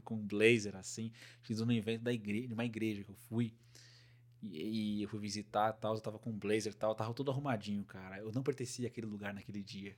com 0.03 0.15
um 0.15 0.27
blazer 0.27 0.75
assim. 0.75 1.11
Fiz 1.41 1.59
um 1.59 1.71
evento 1.71 2.03
da 2.03 2.13
igreja, 2.13 2.47
de 2.47 2.53
uma 2.53 2.63
igreja 2.63 3.03
que 3.03 3.09
eu 3.09 3.15
fui. 3.15 3.51
E, 4.43 4.99
e 4.99 5.01
eu 5.01 5.09
fui 5.09 5.19
visitar 5.19 5.73
tal. 5.73 5.95
Eu 5.95 6.01
tava 6.01 6.19
com 6.19 6.29
um 6.29 6.37
blazer 6.37 6.71
e 6.71 6.75
tal. 6.75 6.91
Eu 6.91 6.95
tava 6.95 7.15
todo 7.15 7.31
arrumadinho, 7.31 7.83
cara. 7.83 8.19
Eu 8.19 8.31
não 8.31 8.43
pertencia 8.43 8.87
àquele 8.87 9.07
lugar 9.07 9.33
naquele 9.33 9.63
dia. 9.63 9.97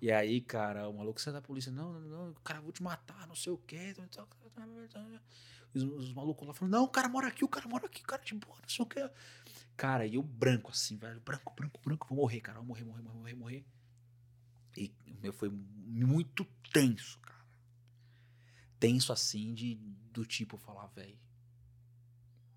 E 0.00 0.12
aí, 0.12 0.40
cara, 0.40 0.88
o 0.88 0.94
maluco, 0.94 1.20
é 1.26 1.32
da 1.32 1.42
polícia? 1.42 1.72
Não, 1.72 1.92
não, 1.92 2.00
não, 2.00 2.34
cara, 2.44 2.60
vou 2.60 2.70
te 2.70 2.80
matar, 2.80 3.26
não 3.26 3.34
sei 3.34 3.52
o 3.52 3.58
quê. 3.58 3.92
Os, 5.74 5.82
os 5.82 6.12
malucos 6.14 6.46
lá 6.46 6.54
falando, 6.54 6.74
não, 6.74 6.84
o 6.84 6.88
cara 6.88 7.08
mora 7.08 7.26
aqui, 7.26 7.44
o 7.44 7.48
cara 7.48 7.68
mora 7.68 7.86
aqui, 7.86 8.02
o 8.02 8.06
cara 8.06 8.22
de 8.22 8.34
boa, 8.34 8.56
não 8.62 8.68
sei 8.68 8.84
o 8.84 8.88
quê. 8.88 9.10
Cara, 9.80 10.06
e 10.06 10.16
eu 10.16 10.22
branco 10.22 10.70
assim, 10.70 10.98
velho, 10.98 11.18
branco, 11.22 11.54
branco, 11.56 11.80
branco, 11.82 12.06
vou 12.06 12.18
morrer, 12.18 12.42
cara, 12.42 12.58
vou 12.58 12.66
morrer, 12.66 12.84
morrer, 12.84 13.00
morrer, 13.00 13.16
morrer, 13.16 13.34
morrer. 13.34 13.66
E 14.76 14.92
o 15.06 15.22
meu 15.22 15.32
foi 15.32 15.48
muito 15.48 16.44
tenso, 16.70 17.18
cara. 17.20 17.46
Tenso 18.78 19.10
assim, 19.10 19.54
de, 19.54 19.76
do 20.12 20.26
tipo, 20.26 20.58
falar, 20.58 20.86
velho, 20.88 21.18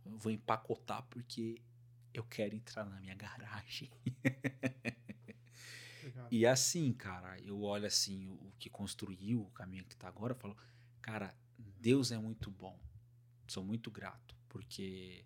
eu 0.05 0.17
vou 0.17 0.33
empacotar 0.33 1.01
porque 1.03 1.61
eu 2.13 2.25
quero 2.25 2.55
entrar 2.55 2.83
na 2.83 2.99
minha 2.99 3.15
garagem. 3.15 3.89
E 6.29 6.45
assim, 6.45 6.91
cara, 6.91 7.39
eu 7.39 7.61
olho 7.61 7.85
assim, 7.85 8.27
o, 8.27 8.33
o 8.33 8.53
que 8.59 8.69
construiu 8.69 9.43
o 9.43 9.51
caminho 9.51 9.85
que 9.85 9.95
tá 9.95 10.09
agora, 10.09 10.33
eu 10.33 10.37
falo, 10.37 10.57
cara, 11.01 11.33
Deus 11.79 12.11
é 12.11 12.17
muito 12.17 12.51
bom. 12.51 12.77
Sou 13.47 13.63
muito 13.63 13.89
grato, 13.89 14.35
porque 14.49 15.23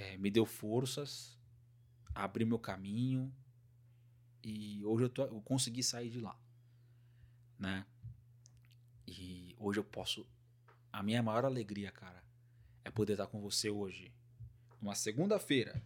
é, 0.00 0.16
me 0.16 0.30
deu 0.30 0.46
forças, 0.46 1.38
abriu 2.14 2.46
meu 2.46 2.58
caminho 2.58 3.30
e 4.42 4.82
hoje 4.82 5.04
eu, 5.04 5.10
tô, 5.10 5.24
eu 5.24 5.42
consegui 5.42 5.82
sair 5.82 6.08
de 6.08 6.18
lá, 6.18 6.40
né? 7.58 7.86
E 9.06 9.54
hoje 9.58 9.78
eu 9.78 9.84
posso. 9.84 10.26
A 10.90 11.02
minha 11.02 11.22
maior 11.22 11.44
alegria, 11.44 11.92
cara, 11.92 12.24
é 12.82 12.90
poder 12.90 13.12
estar 13.12 13.26
com 13.26 13.42
você 13.42 13.68
hoje, 13.68 14.10
numa 14.80 14.94
segunda-feira, 14.94 15.82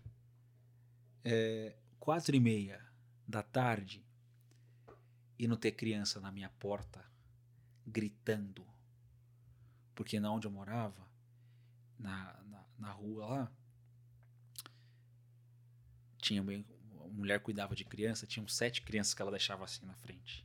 é, 1.25 1.77
quatro 1.99 2.37
e 2.37 2.41
meia 2.41 2.81
da 3.27 3.43
tarde, 3.43 4.07
e 5.37 5.49
não 5.49 5.57
ter 5.57 5.73
criança 5.73 6.21
na 6.21 6.31
minha 6.31 6.51
porta 6.51 7.05
gritando. 7.85 8.65
Porque 9.93 10.21
na 10.21 10.31
onde 10.31 10.47
eu 10.47 10.53
morava, 10.53 11.05
na, 11.99 12.41
na, 12.45 12.65
na 12.79 12.93
rua 12.93 13.27
lá, 13.27 13.53
tinha 16.25 16.41
uma 16.41 16.65
mulher 17.11 17.39
cuidava 17.41 17.77
de 17.77 17.85
criança, 17.85 18.27
tinham 18.27 18.49
sete 18.49 18.81
crianças 18.81 19.13
que 19.13 19.21
ela 19.21 19.31
deixava 19.31 19.63
assim 19.65 19.85
na 19.85 19.95
frente. 19.95 20.45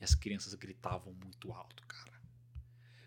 E 0.00 0.04
as 0.04 0.14
crianças 0.14 0.54
gritavam 0.54 1.12
muito 1.14 1.52
alto, 1.52 1.84
cara. 1.86 2.22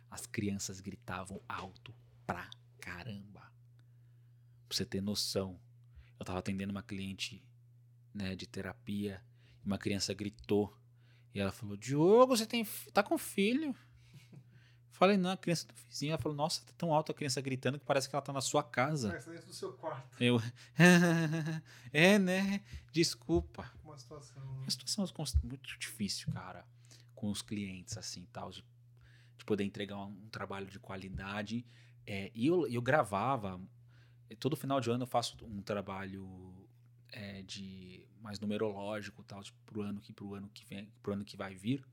As 0.10 0.26
crianças 0.26 0.82
gritavam 0.82 1.42
alto 1.48 1.96
pra 2.28 2.50
caramba. 2.82 3.40
Pra 4.68 4.76
você 4.78 4.86
ter 4.86 5.02
noção. 5.02 5.58
Eu 6.20 6.26
tava 6.26 6.40
atendendo 6.40 6.72
uma 6.72 6.84
cliente 6.84 7.42
né, 8.14 8.36
de 8.36 8.46
terapia 8.46 9.24
e 9.64 9.66
uma 9.66 9.78
criança 9.78 10.14
gritou. 10.14 10.78
E 11.34 11.40
ela 11.40 11.54
falou: 11.54 11.78
Diogo, 11.78 12.36
você 12.36 12.46
tem, 12.46 12.66
tá 12.92 13.02
com 13.02 13.18
filho? 13.18 13.74
Falei, 14.92 15.18
não, 15.18 15.32
a 15.32 15.38
criança 15.38 15.68
do 15.68 15.74
vizinho. 15.90 16.12
Ela 16.12 16.22
falou: 16.22 16.38
Nossa, 16.38 16.62
tá 16.66 16.74
tão 16.78 16.94
alto 16.94 17.12
a 17.12 17.16
criança 17.16 17.42
gritando 17.42 17.80
que 17.80 17.86
parece 17.86 18.10
que 18.10 18.16
ela 18.16 18.22
tá 18.22 18.32
na 18.32 18.42
sua 18.42 18.64
casa. 18.64 19.10
Parece 19.10 19.30
dentro 19.30 19.48
do 19.48 19.54
seu 19.54 19.74
quarto. 19.74 20.22
Eu, 20.22 20.40
é, 21.92 22.20
né? 22.20 22.62
Desculpa. 22.92 23.72
Uma 23.84 23.98
situação. 23.98 24.44
Uma 24.44 24.70
situação 24.70 25.06
muito 25.44 25.80
difícil, 25.80 26.32
cara, 26.32 26.66
com 27.16 27.32
os 27.32 27.42
clientes, 27.42 27.98
assim, 27.98 28.28
tal, 28.32 28.52
de, 28.52 28.64
de 29.38 29.46
poder 29.46 29.64
entregar 29.64 29.98
um, 29.98 30.10
um 30.10 30.30
trabalho 30.30 30.68
de 30.68 30.80
qualidade. 30.80 31.66
É, 32.06 32.32
e 32.34 32.48
eu, 32.48 32.68
eu 32.68 32.82
gravava, 32.82 33.60
todo 34.40 34.56
final 34.56 34.80
de 34.82 34.90
ano 34.90 35.04
eu 35.04 35.08
faço 35.08 35.38
um 35.46 35.62
trabalho 35.62 36.28
é, 37.12 37.42
de 37.44 38.06
mais 38.20 38.40
numerológico, 38.40 39.24
tal, 39.24 39.44
tipo, 39.44 39.58
pro 39.66 39.82
ano 39.82 40.00
que 40.00 40.14
pro 40.14 40.36
ano 40.36 40.50
que 40.50 40.66
vem, 40.66 40.92
pro 41.02 41.14
ano 41.14 41.26
que 41.26 41.36
vai 41.36 41.56
vir. 41.56 41.84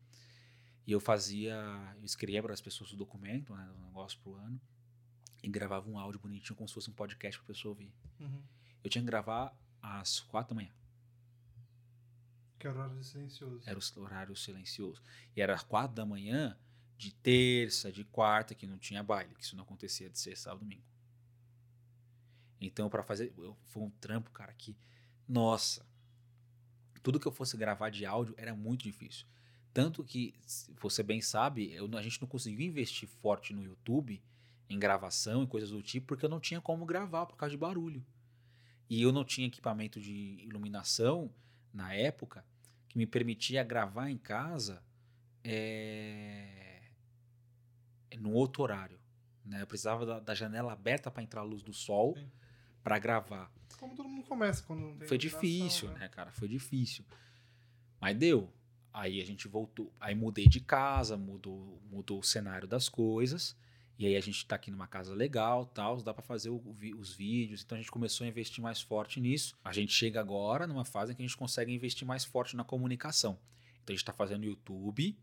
E 0.88 0.92
eu 0.92 1.00
fazia, 1.00 1.54
eu 1.98 2.04
escrevia 2.06 2.42
para 2.42 2.54
as 2.54 2.62
pessoas 2.62 2.90
o 2.94 2.96
documento, 2.96 3.54
né, 3.54 3.70
o 3.76 3.82
negócio 3.82 4.18
pro 4.20 4.34
ano, 4.36 4.58
e 5.42 5.46
gravava 5.50 5.86
um 5.86 5.98
áudio 5.98 6.18
bonitinho 6.18 6.56
como 6.56 6.66
se 6.66 6.72
fosse 6.72 6.88
um 6.88 6.94
podcast 6.94 7.38
pra 7.38 7.46
pessoa 7.46 7.72
ouvir. 7.72 7.92
Uhum. 8.18 8.42
Eu 8.82 8.88
tinha 8.88 9.02
que 9.02 9.06
gravar 9.06 9.54
às 9.82 10.20
quatro 10.20 10.54
da 10.54 10.62
manhã. 10.62 10.72
Que 12.58 12.66
é 12.66 12.70
horário 12.70 13.04
silencioso. 13.04 13.68
Era 13.68 13.78
o 13.78 14.00
horário 14.00 14.34
silencioso. 14.34 15.02
E 15.36 15.42
era 15.42 15.54
às 15.54 15.62
quatro 15.62 15.94
da 15.94 16.06
manhã 16.06 16.58
de 16.96 17.12
terça, 17.16 17.92
de 17.92 18.02
quarta, 18.04 18.54
que 18.54 18.66
não 18.66 18.78
tinha 18.78 19.02
baile, 19.02 19.34
que 19.34 19.44
isso 19.44 19.54
não 19.56 19.64
acontecia 19.64 20.08
de 20.08 20.18
sexta, 20.18 20.44
sábado, 20.44 20.60
domingo. 20.60 20.82
Então, 22.58 22.88
para 22.88 23.02
fazer. 23.02 23.32
eu- 23.36 23.56
Foi 23.66 23.82
um 23.82 23.90
trampo, 23.90 24.30
cara, 24.30 24.54
que. 24.54 24.74
Nossa! 25.28 25.86
Tudo 27.02 27.20
que 27.20 27.28
eu 27.28 27.32
fosse 27.32 27.58
gravar 27.58 27.90
de 27.90 28.06
áudio 28.06 28.34
era 28.38 28.54
muito 28.54 28.82
difícil. 28.84 29.26
Tanto 29.72 30.02
que, 30.02 30.34
você 30.80 31.02
bem 31.02 31.20
sabe, 31.20 31.72
eu- 31.72 31.88
a 31.96 32.02
gente 32.02 32.20
não 32.20 32.28
conseguiu 32.28 32.66
investir 32.66 33.08
forte 33.08 33.52
no 33.52 33.62
YouTube, 33.62 34.20
em 34.68 34.78
gravação 34.78 35.42
e 35.42 35.46
coisas 35.46 35.70
do 35.70 35.82
tipo, 35.82 36.08
porque 36.08 36.24
eu 36.24 36.28
não 36.28 36.40
tinha 36.40 36.60
como 36.60 36.84
gravar 36.84 37.26
por 37.26 37.36
causa 37.36 37.50
de 37.50 37.56
barulho. 37.56 38.04
E 38.90 39.00
eu 39.02 39.12
não 39.12 39.24
tinha 39.24 39.46
equipamento 39.46 40.00
de 40.00 40.12
iluminação 40.42 41.30
na 41.72 41.94
época 41.94 42.44
que 42.88 42.96
me 42.98 43.06
permitia 43.06 43.62
gravar 43.62 44.10
em 44.10 44.16
casa 44.18 44.82
é, 45.44 46.82
num 48.18 48.32
outro 48.32 48.62
horário. 48.62 48.98
Né? 49.44 49.62
Eu 49.62 49.66
precisava 49.66 50.04
da, 50.04 50.20
da 50.20 50.34
janela 50.34 50.72
aberta 50.72 51.10
para 51.10 51.22
entrar 51.22 51.40
a 51.40 51.44
luz 51.44 51.62
do 51.62 51.72
sol 51.72 52.16
para 52.82 52.98
gravar. 52.98 53.50
Como 53.78 53.94
todo 53.94 54.08
mundo 54.08 54.24
começa 54.26 54.62
quando 54.62 54.80
não 54.80 54.96
tem 54.96 55.06
Foi 55.08 55.18
difícil, 55.18 55.90
né, 55.92 56.08
cara? 56.08 56.32
Foi 56.32 56.48
difícil. 56.48 57.04
Mas 58.00 58.16
deu. 58.16 58.52
Aí 58.92 59.20
a 59.20 59.24
gente 59.24 59.46
voltou, 59.46 59.92
aí 60.00 60.14
mudei 60.14 60.46
de 60.48 60.60
casa, 60.60 61.16
mudou, 61.16 61.80
mudou 61.90 62.18
o 62.18 62.22
cenário 62.24 62.66
das 62.66 62.88
coisas. 62.88 63.56
E 63.98 64.06
aí 64.06 64.16
a 64.16 64.20
gente 64.20 64.46
tá 64.46 64.54
aqui 64.56 64.70
numa 64.70 64.86
casa 64.86 65.12
legal, 65.14 65.66
tal, 65.66 66.00
dá 66.00 66.14
para 66.14 66.22
fazer 66.22 66.50
o, 66.50 66.62
os 66.98 67.12
vídeos. 67.14 67.62
Então 67.64 67.76
a 67.76 67.80
gente 67.80 67.90
começou 67.90 68.24
a 68.24 68.28
investir 68.28 68.62
mais 68.62 68.80
forte 68.80 69.20
nisso. 69.20 69.56
A 69.64 69.72
gente 69.72 69.92
chega 69.92 70.20
agora 70.20 70.66
numa 70.66 70.84
fase 70.84 71.12
em 71.12 71.16
que 71.16 71.22
a 71.22 71.26
gente 71.26 71.36
consegue 71.36 71.72
investir 71.72 72.06
mais 72.06 72.24
forte 72.24 72.56
na 72.56 72.62
comunicação. 72.64 73.38
Então 73.82 73.92
a 73.92 73.96
gente 73.96 74.04
tá 74.04 74.12
fazendo 74.12 74.44
YouTube 74.44 75.16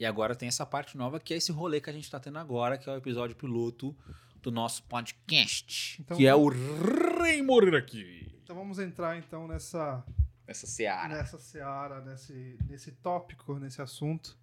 e 0.00 0.04
agora 0.04 0.34
tem 0.34 0.48
essa 0.48 0.66
parte 0.66 0.96
nova 0.96 1.20
que 1.20 1.32
é 1.32 1.36
esse 1.36 1.52
rolê 1.52 1.80
que 1.80 1.90
a 1.90 1.92
gente 1.92 2.10
tá 2.10 2.18
tendo 2.18 2.38
agora, 2.38 2.76
que 2.76 2.88
é 2.88 2.92
o 2.92 2.96
episódio 2.96 3.36
piloto 3.36 3.96
do 4.42 4.50
nosso 4.50 4.82
podcast, 4.84 6.00
Então- 6.00 6.16
que 6.16 6.26
é 6.26 6.34
o 6.34 6.48
Rei 6.48 7.40
Moreira 7.42 7.78
aqui. 7.78 8.26
Então 8.42 8.56
vamos 8.56 8.78
entrar 8.78 9.16
então 9.18 9.46
nessa 9.46 10.04
Essa 10.48 10.66
seara. 10.66 11.14
nessa 11.18 11.38
seara, 11.38 12.00
nesse, 12.00 12.58
nesse 12.68 12.90
tópico, 12.92 13.58
nesse 13.58 13.80
assunto. 13.82 14.36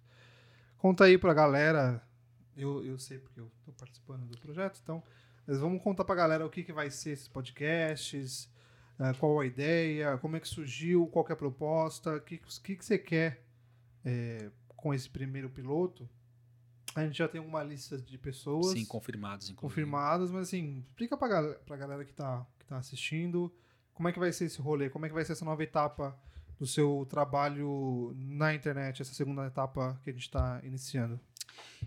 Conta 0.78 1.04
aí 1.04 1.18
pra 1.18 1.34
galera. 1.34 2.02
Eu, 2.56 2.82
eu 2.84 2.98
sei 2.98 3.18
porque 3.18 3.40
eu 3.40 3.50
tô 3.64 3.72
participando 3.72 4.24
do 4.26 4.38
projeto, 4.38 4.80
então. 4.82 5.02
Mas 5.46 5.58
vamos 5.58 5.82
contar 5.82 6.04
pra 6.04 6.14
galera 6.14 6.46
o 6.46 6.50
que, 6.50 6.62
que 6.62 6.72
vai 6.72 6.90
ser 6.90 7.10
esses 7.10 7.28
podcasts, 7.28 8.48
eh, 8.98 9.12
qual 9.18 9.38
a 9.40 9.46
ideia, 9.46 10.16
como 10.18 10.36
é 10.36 10.40
que 10.40 10.48
surgiu, 10.48 11.06
qual 11.08 11.24
que 11.24 11.32
é 11.32 11.34
a 11.34 11.36
proposta, 11.36 12.16
o 12.16 12.20
que, 12.20 12.38
que, 12.38 12.76
que 12.76 12.84
você 12.84 12.98
quer 12.98 13.44
eh, 14.04 14.50
com 14.68 14.94
esse 14.94 15.08
primeiro 15.10 15.50
piloto. 15.50 16.08
A 16.94 17.04
gente 17.04 17.18
já 17.18 17.28
tem 17.28 17.40
uma 17.40 17.62
lista 17.62 17.98
de 17.98 18.16
pessoas 18.16 18.68
Sim, 18.72 18.86
confirmados, 18.86 19.50
inclusive. 19.50 19.60
confirmadas, 19.82 20.30
mas 20.30 20.48
assim, 20.48 20.82
explica 20.86 21.16
pra, 21.16 21.28
gal- 21.28 21.54
pra 21.66 21.76
galera 21.76 22.04
que 22.04 22.12
tá, 22.14 22.46
que 22.58 22.64
tá 22.66 22.78
assistindo 22.78 23.52
como 23.96 24.08
é 24.08 24.12
que 24.12 24.18
vai 24.20 24.30
ser 24.32 24.44
esse 24.44 24.60
rolê, 24.60 24.88
como 24.90 25.04
é 25.06 25.08
que 25.08 25.14
vai 25.14 25.24
ser 25.24 25.32
essa 25.32 25.44
nova 25.44 25.62
etapa 25.64 26.16
do 26.58 26.66
seu 26.66 27.04
trabalho 27.10 28.14
na 28.16 28.54
internet, 28.54 29.02
essa 29.02 29.12
segunda 29.14 29.46
etapa 29.46 29.98
que 30.04 30.10
a 30.10 30.12
gente 30.12 30.30
tá 30.30 30.60
iniciando. 30.62 31.18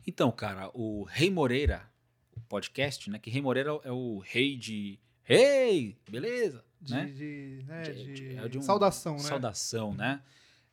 Então, 0.06 0.32
cara, 0.32 0.70
o 0.74 1.04
Rei 1.04 1.30
Moreira, 1.32 1.90
o 2.36 2.40
podcast, 2.42 3.10
né? 3.10 3.18
Que 3.20 3.30
Rei 3.30 3.42
Moreira 3.42 3.80
é 3.84 3.92
o 3.92 4.20
rei 4.20 4.58
de. 4.58 5.00
Rei! 5.24 5.98
Beleza! 6.10 6.66
De, 6.82 6.94
né? 6.94 7.06
de, 7.06 7.64
né, 7.68 7.82
De- 7.84 7.94
de 8.04 8.14
de- 8.14 8.38
é 8.38 8.48
de 8.48 8.58
um- 8.58 8.62
saudação, 8.62 9.14
né? 9.14 9.20
Saudação, 9.24 9.94
né? 9.94 10.22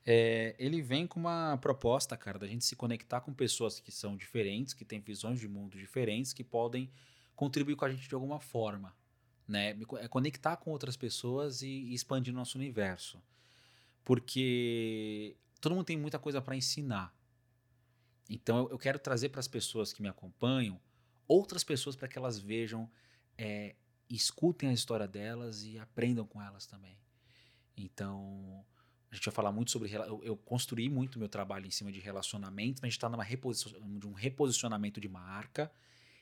É, 0.08 0.54
ele 0.58 0.80
vem 0.80 1.06
com 1.06 1.18
uma 1.18 1.58
proposta, 1.60 2.16
cara, 2.16 2.38
da 2.38 2.46
gente 2.46 2.64
se 2.64 2.76
conectar 2.76 3.20
com 3.20 3.32
pessoas 3.34 3.80
que 3.80 3.90
são 3.90 4.16
diferentes, 4.16 4.72
que 4.72 4.84
têm 4.84 5.00
visões 5.00 5.40
de 5.40 5.48
mundo 5.48 5.76
diferentes, 5.76 6.32
que 6.32 6.44
podem 6.44 6.90
contribuir 7.34 7.74
com 7.76 7.84
a 7.84 7.90
gente 7.90 8.08
de 8.08 8.14
alguma 8.14 8.38
forma, 8.38 8.94
né? 9.46 9.76
É 9.98 10.08
conectar 10.08 10.56
com 10.56 10.70
outras 10.70 10.96
pessoas 10.96 11.62
e, 11.62 11.92
expandir 11.92 12.32
nosso 12.34 12.58
universo. 12.58 13.22
Porque 14.04 15.36
todo 15.60 15.74
mundo 15.74 15.86
tem 15.86 15.96
muita 15.96 16.18
coisa 16.18 16.40
para 16.40 16.56
ensinar. 16.56 17.14
Então 18.28 18.58
eu, 18.58 18.70
eu 18.70 18.78
quero 18.78 18.98
trazer 18.98 19.28
para 19.28 19.40
as 19.40 19.48
pessoas 19.48 19.92
que 19.92 20.02
me 20.02 20.08
acompanham 20.08 20.80
outras 21.28 21.64
pessoas 21.64 21.96
para 21.96 22.08
que 22.08 22.18
elas 22.18 22.38
vejam, 22.38 22.90
é, 23.36 23.74
escutem 24.08 24.68
a 24.68 24.72
história 24.72 25.06
delas 25.06 25.64
e 25.64 25.78
aprendam 25.78 26.26
com 26.26 26.40
elas 26.40 26.66
também. 26.66 26.96
Então, 27.76 28.64
a 29.10 29.14
gente 29.14 29.24
vai 29.24 29.34
falar 29.34 29.52
muito 29.52 29.70
sobre. 29.70 29.92
Eu, 29.92 30.22
eu 30.22 30.36
construí 30.36 30.88
muito 30.88 31.18
meu 31.18 31.28
trabalho 31.28 31.66
em 31.66 31.70
cima 31.70 31.92
de 31.92 32.00
relacionamento, 32.00 32.80
mas 32.80 32.88
a 32.88 32.90
gente 32.90 32.96
está 32.96 33.08
de 33.98 34.06
um 34.06 34.12
reposicionamento 34.12 35.00
de 35.00 35.08
marca, 35.08 35.70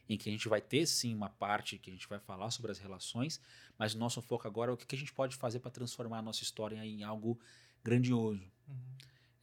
em 0.08 0.16
que 0.18 0.28
a 0.28 0.32
gente 0.32 0.48
vai 0.48 0.60
ter 0.60 0.86
sim 0.86 1.14
uma 1.14 1.28
parte 1.30 1.78
que 1.78 1.90
a 1.90 1.92
gente 1.92 2.08
vai 2.08 2.18
falar 2.18 2.50
sobre 2.50 2.70
as 2.70 2.78
relações, 2.78 3.40
mas 3.78 3.94
o 3.94 3.98
nosso 3.98 4.20
foco 4.20 4.46
agora 4.46 4.70
é 4.70 4.74
o 4.74 4.76
que 4.76 4.94
a 4.94 4.98
gente 4.98 5.12
pode 5.12 5.34
fazer 5.36 5.60
para 5.60 5.70
transformar 5.70 6.18
a 6.18 6.22
nossa 6.22 6.42
história 6.42 6.76
em 6.84 7.02
algo 7.02 7.38
grandioso. 7.82 8.42
Uhum. 8.68 8.74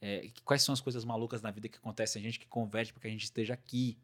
É, 0.00 0.30
quais 0.44 0.62
são 0.62 0.72
as 0.72 0.80
coisas 0.80 1.04
malucas 1.04 1.42
na 1.42 1.50
vida 1.50 1.68
que 1.68 1.78
acontecem 1.78 2.20
a 2.20 2.24
gente 2.24 2.38
que 2.38 2.46
converte 2.46 2.92
para 2.92 3.02
que 3.02 3.06
a 3.08 3.10
gente 3.10 3.24
esteja 3.24 3.54
aqui. 3.54 3.96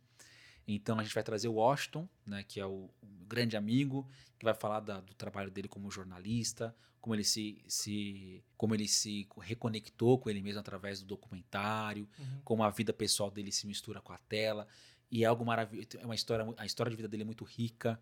Então 0.67 0.99
a 0.99 1.03
gente 1.03 1.15
vai 1.15 1.23
trazer 1.25 1.49
o 1.49 1.55
Washington, 1.55 2.09
né, 2.27 2.45
que 2.47 2.61
é 2.61 2.67
o, 2.67 2.89
um 3.03 3.25
grande 3.27 3.57
amigo, 3.57 4.09
que 4.39 4.45
vai 4.45 4.55
falar 4.55 4.81
da- 4.81 5.01
do 5.01 5.15
trabalho 5.15 5.51
dele 5.51 5.67
como 5.67 5.91
jornalista, 5.91 6.75
como 7.01 7.15
ele 7.15 7.25
se, 7.25 7.59
se 7.67 8.43
como 8.57 8.75
ele 8.75 8.87
se 8.87 9.27
reconectou 9.41 10.19
com 10.19 10.29
ele 10.29 10.43
mesmo 10.43 10.61
através 10.61 11.01
do 11.01 11.07
documentário, 11.07 12.09
Uhum. 12.19 12.41
como 12.45 12.63
a 12.63 12.71
vida 12.71 12.93
pessoal 12.93 13.31
dele 13.31 13.51
se 13.51 13.67
mistura 13.67 14.01
com 14.01 14.13
a 14.13 14.19
tela. 14.19 14.69
E 15.11 15.25
é 15.25 15.27
algo 15.27 15.45
maravilhoso. 15.45 15.89
É 15.99 16.05
uma 16.05 16.15
história, 16.15 16.47
a 16.57 16.67
história 16.67 16.91
de 16.91 16.97
vida 16.97 17.09
dele 17.09 17.23
é 17.23 17.27
muito 17.27 17.45
rica. 17.45 18.01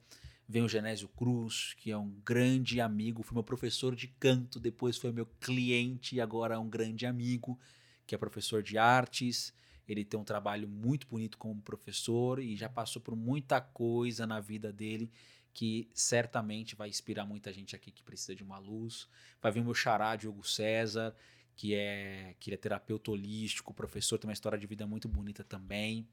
Vem 0.48 0.62
o 0.62 0.68
Genésio 0.68 1.08
Cruz, 1.08 1.74
que 1.76 1.90
é 1.90 1.96
um 1.96 2.10
grande 2.24 2.80
amigo, 2.80 3.22
foi 3.22 3.34
meu 3.34 3.42
professor 3.42 3.96
de 3.96 4.06
canto, 4.06 4.60
depois 4.60 4.96
foi 4.96 5.10
meu 5.10 5.26
cliente 5.40 6.14
e 6.14 6.20
agora 6.20 6.54
é 6.54 6.58
um 6.58 6.68
grande 6.68 7.04
amigo, 7.04 7.58
que 8.06 8.14
é 8.14 8.18
professor 8.18 8.62
de 8.62 8.78
artes. 8.78 9.52
Ele 9.88 10.04
tem 10.04 10.18
um 10.18 10.24
trabalho 10.24 10.68
muito 10.68 11.06
bonito 11.06 11.36
como 11.36 11.60
professor 11.62 12.38
e 12.40 12.56
já 12.56 12.68
passou 12.68 13.02
por 13.02 13.16
muita 13.16 13.60
coisa 13.60 14.26
na 14.26 14.38
vida 14.40 14.72
dele 14.72 15.10
que 15.56 15.88
certamente 15.94 16.76
vai 16.76 16.86
inspirar 16.86 17.24
muita 17.24 17.50
gente 17.50 17.74
aqui 17.74 17.90
que 17.90 18.02
precisa 18.02 18.34
de 18.34 18.44
uma 18.44 18.58
luz. 18.58 19.08
Vai 19.40 19.50
vir 19.50 19.60
o 19.60 19.64
meu 19.64 19.74
xará, 19.74 20.14
Diogo 20.14 20.46
César, 20.46 21.14
que 21.56 21.74
é, 21.74 22.34
que 22.38 22.52
é 22.52 22.58
terapeuta 22.58 23.10
holístico, 23.10 23.72
professor, 23.72 24.18
tem 24.18 24.28
uma 24.28 24.34
história 24.34 24.58
de 24.58 24.66
vida 24.66 24.86
muito 24.86 25.08
bonita 25.08 25.42
também. 25.42 26.06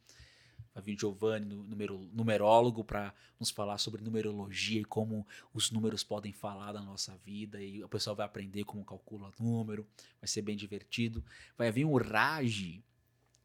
Vai 0.73 0.81
vir 0.83 0.97
Giovanni, 0.99 1.45
numero- 1.45 2.09
numerólogo, 2.13 2.83
para 2.83 3.13
nos 3.39 3.51
falar 3.51 3.77
sobre 3.77 4.01
numerologia 4.03 4.81
e 4.81 4.85
como 4.85 5.25
os 5.53 5.69
números 5.69 6.03
podem 6.03 6.33
falar 6.33 6.71
da 6.73 6.81
nossa 6.81 7.15
vida. 7.17 7.61
E 7.61 7.83
o 7.83 7.87
pessoal 7.89 8.15
vai 8.15 8.25
aprender 8.25 8.63
como 8.63 8.83
calcula 8.83 9.31
número. 9.39 9.85
Vai 10.19 10.27
ser 10.27 10.41
bem 10.41 10.55
divertido. 10.57 11.23
Vai 11.55 11.71
vir 11.71 11.85
o 11.85 11.95
Raj, 11.97 12.81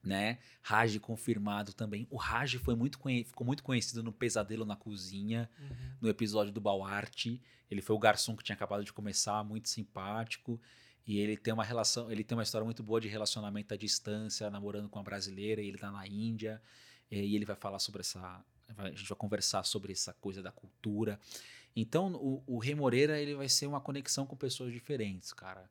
né? 0.02 0.38
Raj 0.62 0.98
confirmado 1.00 1.74
também. 1.74 2.06
O 2.10 2.16
Raj 2.16 2.54
foi 2.56 2.74
muito 2.74 2.98
ficou 3.26 3.46
muito 3.46 3.62
conhecido 3.62 4.02
no 4.02 4.12
Pesadelo 4.12 4.64
na 4.64 4.76
Cozinha, 4.76 5.50
Uhum. 5.60 5.76
no 6.00 6.08
episódio 6.08 6.52
do 6.52 6.60
Bauarte. 6.62 7.42
Ele 7.70 7.82
foi 7.82 7.94
o 7.94 7.98
garçom 7.98 8.34
que 8.34 8.42
tinha 8.42 8.54
acabado 8.56 8.82
de 8.84 8.92
começar, 8.92 9.44
muito 9.44 9.68
simpático. 9.68 10.58
E 11.06 11.18
ele 11.18 11.36
tem 11.36 11.52
uma 11.52 11.64
relação, 11.64 12.10
ele 12.10 12.24
tem 12.24 12.36
uma 12.36 12.42
história 12.42 12.64
muito 12.64 12.82
boa 12.82 13.00
de 13.00 13.08
relacionamento 13.08 13.74
à 13.74 13.76
distância, 13.76 14.50
namorando 14.50 14.88
com 14.88 14.98
uma 14.98 15.04
brasileira, 15.04 15.60
e 15.60 15.68
ele 15.68 15.76
tá 15.78 15.90
na 15.90 16.06
Índia. 16.06 16.62
Eh, 17.10 17.24
E 17.24 17.34
ele 17.36 17.44
vai 17.44 17.56
falar 17.56 17.78
sobre 17.78 18.00
essa. 18.00 18.44
A 18.76 18.88
gente 18.90 19.08
vai 19.08 19.16
conversar 19.18 19.64
sobre 19.64 19.92
essa 19.92 20.12
coisa 20.14 20.42
da 20.42 20.52
cultura. 20.52 21.18
Então, 21.74 22.12
o, 22.14 22.42
o 22.46 22.58
Rei 22.58 22.74
Moreira 22.74 23.20
ele 23.20 23.34
vai 23.34 23.48
ser 23.48 23.66
uma 23.66 23.80
conexão 23.80 24.26
com 24.26 24.36
pessoas 24.36 24.72
diferentes, 24.72 25.32
cara. 25.32 25.70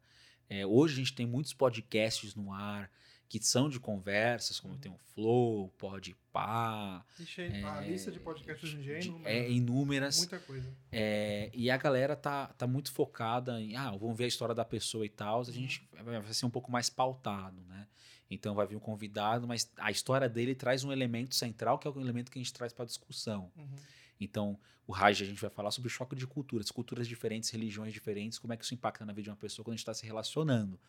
É, 0.49 0.65
hoje 0.65 0.93
a 0.93 0.97
gente 0.97 1.13
tem 1.13 1.25
muitos 1.25 1.53
podcasts 1.53 2.33
no 2.33 2.51
ar 2.53 2.89
que 3.29 3.43
são 3.43 3.67
de 3.69 3.77
conversas, 3.77 4.57
como 4.57 4.77
tem 4.77 4.89
o 4.89 4.97
Flow, 5.13 5.67
Podpah, 5.77 7.05
Ixi, 7.19 7.41
a 7.41 7.83
É, 7.83 7.89
lista 7.89 8.09
de 8.09 8.19
podcasts 8.21 8.63
hoje 8.63 8.77
em 8.77 8.81
dia 8.81 8.97
é 8.97 9.01
inúmera. 9.03 9.29
é 9.35 9.51
inúmeras. 9.51 10.17
Muita 10.19 10.39
coisa. 10.39 10.73
É, 10.91 11.49
e 11.53 11.69
a 11.69 11.75
galera 11.77 12.15
tá, 12.15 12.47
tá 12.57 12.65
muito 12.65 12.91
focada 12.91 13.59
em, 13.61 13.75
ah, 13.75 13.91
vamos 13.91 14.17
ver 14.17 14.23
a 14.23 14.27
história 14.27 14.55
da 14.55 14.63
pessoa 14.63 15.05
e 15.05 15.09
tal. 15.09 15.41
A 15.41 15.43
gente 15.51 15.87
vai 16.03 16.21
vai 16.21 16.33
ser 16.33 16.45
um 16.45 16.49
pouco 16.49 16.71
mais 16.71 16.89
pautado, 16.89 17.61
né? 17.67 17.85
Então 18.29 18.53
vai 18.55 18.67
vir 18.67 18.75
um 18.75 18.79
convidado, 18.79 19.47
mas 19.47 19.71
a 19.77 19.89
história 19.91 20.27
dele 20.27 20.53
traz 20.55 20.83
um 20.83 20.91
elemento 20.91 21.33
central, 21.35 21.79
que 21.79 21.87
é 21.87 21.91
o 21.91 21.99
elemento 21.99 22.29
que 22.31 22.37
a 22.37 22.41
gente 22.41 22.53
traz 22.53 22.73
para 22.73 22.85
discussão. 22.85 23.51
Uhum. 23.55 23.67
Então, 24.19 24.59
o 24.85 24.91
Raj, 24.91 25.21
a 25.21 25.25
gente 25.25 25.39
vai 25.39 25.49
falar 25.49 25.71
sobre 25.71 25.87
o 25.87 25.89
choque 25.91 26.15
de 26.15 26.25
culturas, 26.25 26.71
culturas 26.71 27.07
diferentes, 27.07 27.49
religiões 27.49 27.93
diferentes, 27.93 28.39
como 28.39 28.51
é 28.53 28.57
que 28.57 28.63
isso 28.65 28.73
impacta 28.73 29.05
na 29.05 29.13
vida 29.13 29.23
de 29.23 29.29
uma 29.29 29.35
pessoa 29.35 29.63
quando 29.63 29.73
a 29.73 29.75
gente 29.75 29.81
está 29.83 29.93
se 29.93 30.05
relacionando. 30.05 30.79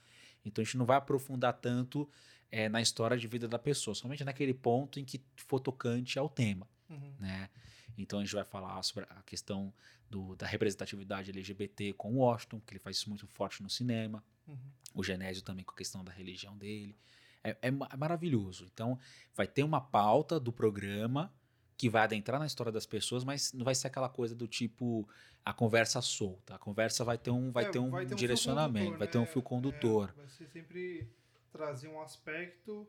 Então, 0.45 0.63
a 0.63 0.65
gente 0.65 0.77
não 0.79 0.87
vai 0.87 0.97
aprofundar 0.97 1.53
tanto 1.53 2.09
eh, 2.51 2.69
na 2.69 2.81
história 2.81 3.17
de 3.19 3.29
vida 3.29 3.47
da 3.47 3.59
pessoa, 3.59 3.95
somente 3.95 4.25
naquele 4.25 4.55
ponto 4.55 4.99
em 4.99 5.05
que 5.05 5.21
for 5.37 5.61
tocante 5.61 6.19
ao 6.19 6.29
tema 6.29 6.67
Uhum. 6.89 7.13
né? 7.21 7.51
Então 7.99 8.21
a 8.21 8.25
gente 8.25 8.35
vai 8.35 8.45
falar 8.45 8.81
sobre 8.83 9.05
a 9.11 9.23
questão 9.23 9.71
do- 10.09 10.35
da 10.37 10.47
representatividade 10.47 11.31
LGBT 11.31 11.93
com 11.93 12.13
o 12.15 12.19
Washington, 12.19 12.61
que 12.61 12.73
ele 12.73 12.79
faz 12.79 12.97
isso 12.97 13.09
muito 13.11 13.27
forte 13.27 13.63
no 13.63 13.69
cinema. 13.69 14.25
Uhum. 14.47 14.57
O 14.95 15.03
Genésio 15.05 15.43
também 15.43 15.65
com 15.65 15.73
a 15.73 15.77
questão 15.77 16.03
da 16.03 16.13
religião 16.13 16.57
dele. 16.57 16.97
É, 17.43 17.51
é 17.51 17.69
é 17.69 17.97
maravilhoso. 17.97 18.67
Então 18.73 18.99
vai 19.35 19.47
ter 19.47 19.63
uma 19.63 19.81
pauta 19.81 20.39
do 20.39 20.53
programa 20.53 21.33
que 21.77 21.89
vai 21.89 22.03
adentrar 22.03 22.41
na 22.41 22.47
história 22.47 22.73
das 22.73 22.87
pessoas, 22.87 23.23
mas 23.23 23.53
não 23.53 23.65
vai 23.65 23.75
ser 23.75 23.87
aquela 23.87 24.09
coisa 24.09 24.35
do 24.35 24.49
tipo 24.49 25.09
a 25.45 25.53
conversa 25.53 26.03
solta. 26.03 26.57
A 26.57 26.59
conversa 26.59 27.05
vai 27.05 27.17
ter 27.17 27.31
um, 27.31 27.53
vai 27.53 27.65
É, 27.65 27.71
ter 27.71 27.79
um, 27.79 27.91
fio 27.91 28.17
direcionamento, 28.17 28.87
condutor, 28.87 28.99
vai 28.99 29.09
ter 29.09 29.19
um 29.19 29.23
né? 29.23 29.27
fio 29.29 29.43
condutor. 29.43 30.09
É, 30.11 30.13
vai 30.13 30.29
ser 30.29 30.47
sempre 30.49 31.09
trazer 31.53 31.89
um 31.89 32.01
aspecto, 32.03 32.87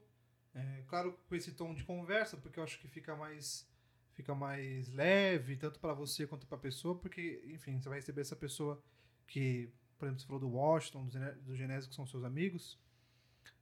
é, 0.56 0.84
claro, 0.88 1.18
com 1.28 1.36
esse 1.36 1.52
tom 1.52 1.74
de 1.74 1.84
conversa, 1.84 2.36
porque 2.36 2.60
eu 2.60 2.64
acho 2.64 2.80
que 2.80 2.88
fica 2.88 3.16
mais 3.16 3.68
fica 4.14 4.36
mais 4.36 4.90
leve, 4.90 5.56
tanto 5.56 5.80
para 5.80 5.94
você 5.94 6.28
quanto 6.28 6.46
para 6.46 6.58
a 6.58 6.62
pessoa, 6.62 6.94
porque, 6.94 7.42
enfim, 7.48 7.80
você 7.80 7.88
vai 7.88 8.00
receber 8.00 8.20
essa 8.20 8.36
pessoa 8.36 8.84
que, 9.26 9.72
por 9.98 10.06
exemplo, 10.06 10.20
você 10.20 10.28
falou 10.28 10.42
do 10.42 10.50
Washington, 10.50 11.08
do 11.46 11.56
Genésio, 11.56 11.90
que 11.90 11.96
são 11.96 12.06
seus 12.06 12.26
amigos, 12.26 12.78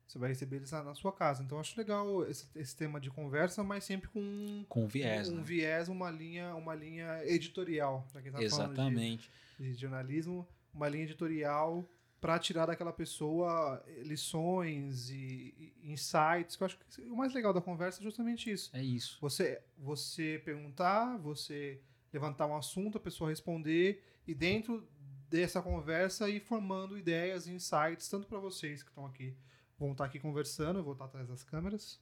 você 0.07 0.17
vai 0.17 0.29
receber 0.29 0.55
eles 0.57 0.71
na, 0.71 0.95
sua 0.95 1.11
casa. 1.11 1.43
Então, 1.43 1.59
acho 1.59 1.77
legal 1.77 2.25
esse, 2.29 2.47
esse 2.55 2.75
tema 2.75 2.99
de 2.99 3.09
conversa, 3.09 3.63
mas 3.63 3.83
sempre 3.83 4.07
com 4.09 4.65
Com 4.69 4.87
viés, 4.87 5.29
um 5.29 5.35
né? 5.37 5.43
viés, 5.43 5.89
uma 5.89 6.09
linha, 6.09 6.55
uma 6.55 6.73
linha 6.73 7.21
editorial, 7.25 8.07
para 8.11 8.21
quem 8.21 8.31
tá 8.31 8.37
falando 8.37 8.47
de- 8.47 8.53
Exatamente. 8.81 9.31
de 9.59 9.73
jornalismo, 9.73 10.47
uma 10.73 10.87
linha 10.87 11.03
editorial 11.03 11.87
para 12.21 12.39
tirar 12.39 12.65
daquela 12.65 12.91
pessoa 12.93 13.83
eh, 13.87 14.01
lições 14.03 15.09
e, 15.09 15.73
e 15.83 15.91
insights. 15.91 16.55
Que 16.55 16.63
eu 16.63 16.65
acho 16.65 16.77
que 16.79 17.01
o 17.01 17.15
mais 17.15 17.33
legal 17.33 17.53
da 17.53 17.61
conversa 17.61 17.99
é 17.99 18.03
justamente 18.03 18.51
isso. 18.51 18.69
É 18.73 18.81
isso. 18.83 19.17
Você, 19.21 19.61
você 19.77 20.41
perguntar, 20.43 21.17
você 21.17 21.79
levantar 22.13 22.47
um 22.47 22.55
assunto, 22.55 22.97
a 22.97 23.01
pessoa 23.01 23.29
responder 23.29 24.01
e 24.25 24.33
dentro 24.33 24.87
dessa 25.29 25.61
conversa 25.61 26.29
ir 26.29 26.39
formando 26.39 26.97
ideias 26.97 27.47
e 27.47 27.51
insights, 27.51 28.07
tanto 28.09 28.27
para 28.27 28.39
vocês 28.39 28.81
que 28.81 28.89
estão 28.89 29.05
aqui, 29.05 29.35
vão 29.79 29.91
estar 29.91 30.05
aqui 30.05 30.19
conversando, 30.19 30.79
eu 30.79 30.83
vou 30.83 30.93
estar 30.93 31.05
atrás 31.05 31.27
das 31.27 31.43
câmeras, 31.43 31.99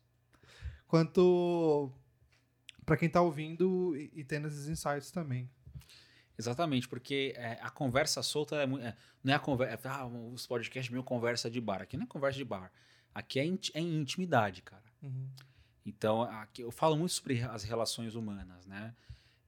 quanto 0.87 1.91
para 2.85 2.97
quem 2.97 3.07
está 3.07 3.21
ouvindo 3.21 3.95
e, 3.95 4.11
e 4.13 4.23
tendo 4.23 4.47
esses 4.47 4.67
insights 4.67 5.11
também. 5.11 5.49
Exatamente, 6.37 6.87
porque 6.87 7.33
é, 7.37 7.57
a 7.61 7.69
conversa 7.69 8.21
solta 8.21 8.57
é, 8.57 8.63
é, 8.63 8.95
não 9.23 9.33
é 9.33 9.35
a 9.35 9.39
conversa. 9.39 9.87
É, 9.87 9.91
ah, 9.91 10.05
os 10.05 10.45
podcasts 10.45 10.91
meio 10.91 11.03
conversa 11.03 11.49
de 11.49 11.61
bar. 11.61 11.81
Aqui 11.81 11.95
não 11.95 12.03
é 12.03 12.07
conversa 12.07 12.37
de 12.37 12.43
bar. 12.43 12.71
Aqui 13.13 13.39
é, 13.39 13.43
é 13.45 13.79
intimidade, 13.79 14.61
cara. 14.61 14.83
Uhum. 15.01 15.29
Então, 15.85 16.23
aqui 16.23 16.61
eu 16.61 16.71
falo 16.71 16.97
muito 16.97 17.13
sobre 17.13 17.41
as 17.41 17.63
relações 17.63 18.15
humanas, 18.15 18.65
né? 18.65 18.93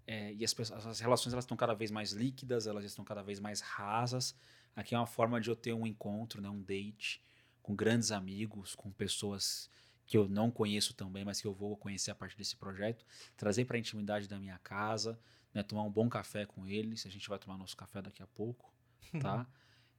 É, 0.06 0.34
e 0.34 0.46
as, 0.46 0.56
as 0.72 1.02
relações 1.02 1.34
elas 1.34 1.44
estão 1.44 1.58
cada 1.58 1.74
vez 1.74 1.92
mais 1.92 2.14
líquidas, 2.14 2.66
elas 2.66 2.86
estão 2.86 3.04
cada 3.04 3.22
vez 3.22 3.42
mais 3.42 3.60
rasas. 3.60 4.34
Aqui 4.74 4.96
é 4.96 4.98
uma 4.98 5.08
forma 5.08 5.42
de 5.42 5.50
eu 5.50 5.56
ter 5.56 5.74
um 5.74 5.86
encontro, 5.86 6.40
né, 6.40 6.50
um 6.50 6.62
date 6.62 7.22
com 7.68 7.76
grandes 7.76 8.14
amigos, 8.14 8.74
com 8.74 8.90
pessoas 8.90 9.70
que 10.06 10.18
eu 10.18 10.30
não 10.30 10.50
conheço 10.50 10.94
também, 10.94 11.26
mas 11.26 11.42
que 11.42 11.46
eu 11.46 11.54
vou 11.54 11.76
conhecer 11.76 12.10
a 12.12 12.16
partir 12.16 12.38
desse 12.38 12.56
projeto, 12.56 13.06
trazer 13.36 13.66
para 13.66 13.76
a 13.76 13.80
intimidade 13.80 14.26
da 14.26 14.40
minha 14.40 14.58
casa, 14.60 15.20
né, 15.54 15.62
tomar 15.62 15.84
um 15.84 15.92
bom 15.92 16.08
café 16.08 16.46
com 16.46 16.66
eles. 16.66 17.06
A 17.06 17.10
gente 17.10 17.28
vai 17.28 17.38
tomar 17.38 17.58
nosso 17.58 17.76
café 17.76 18.02
daqui 18.02 18.24
a 18.24 18.28
pouco, 18.28 18.74
tá? 19.20 19.46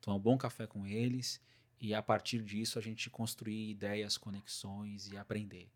tomar 0.01 0.17
um 0.17 0.21
bom 0.21 0.39
café 0.39 0.67
com 0.67 0.87
eles 0.87 1.43
e 1.79 1.93
a 1.93 2.01
partir 2.01 2.43
disso 2.43 2.79
a 2.79 2.83
gente 2.83 3.11
construir 3.11 3.69
ideias, 3.69 4.17
conexões 4.17 5.09
e 5.09 5.19
aprender. 5.19 5.71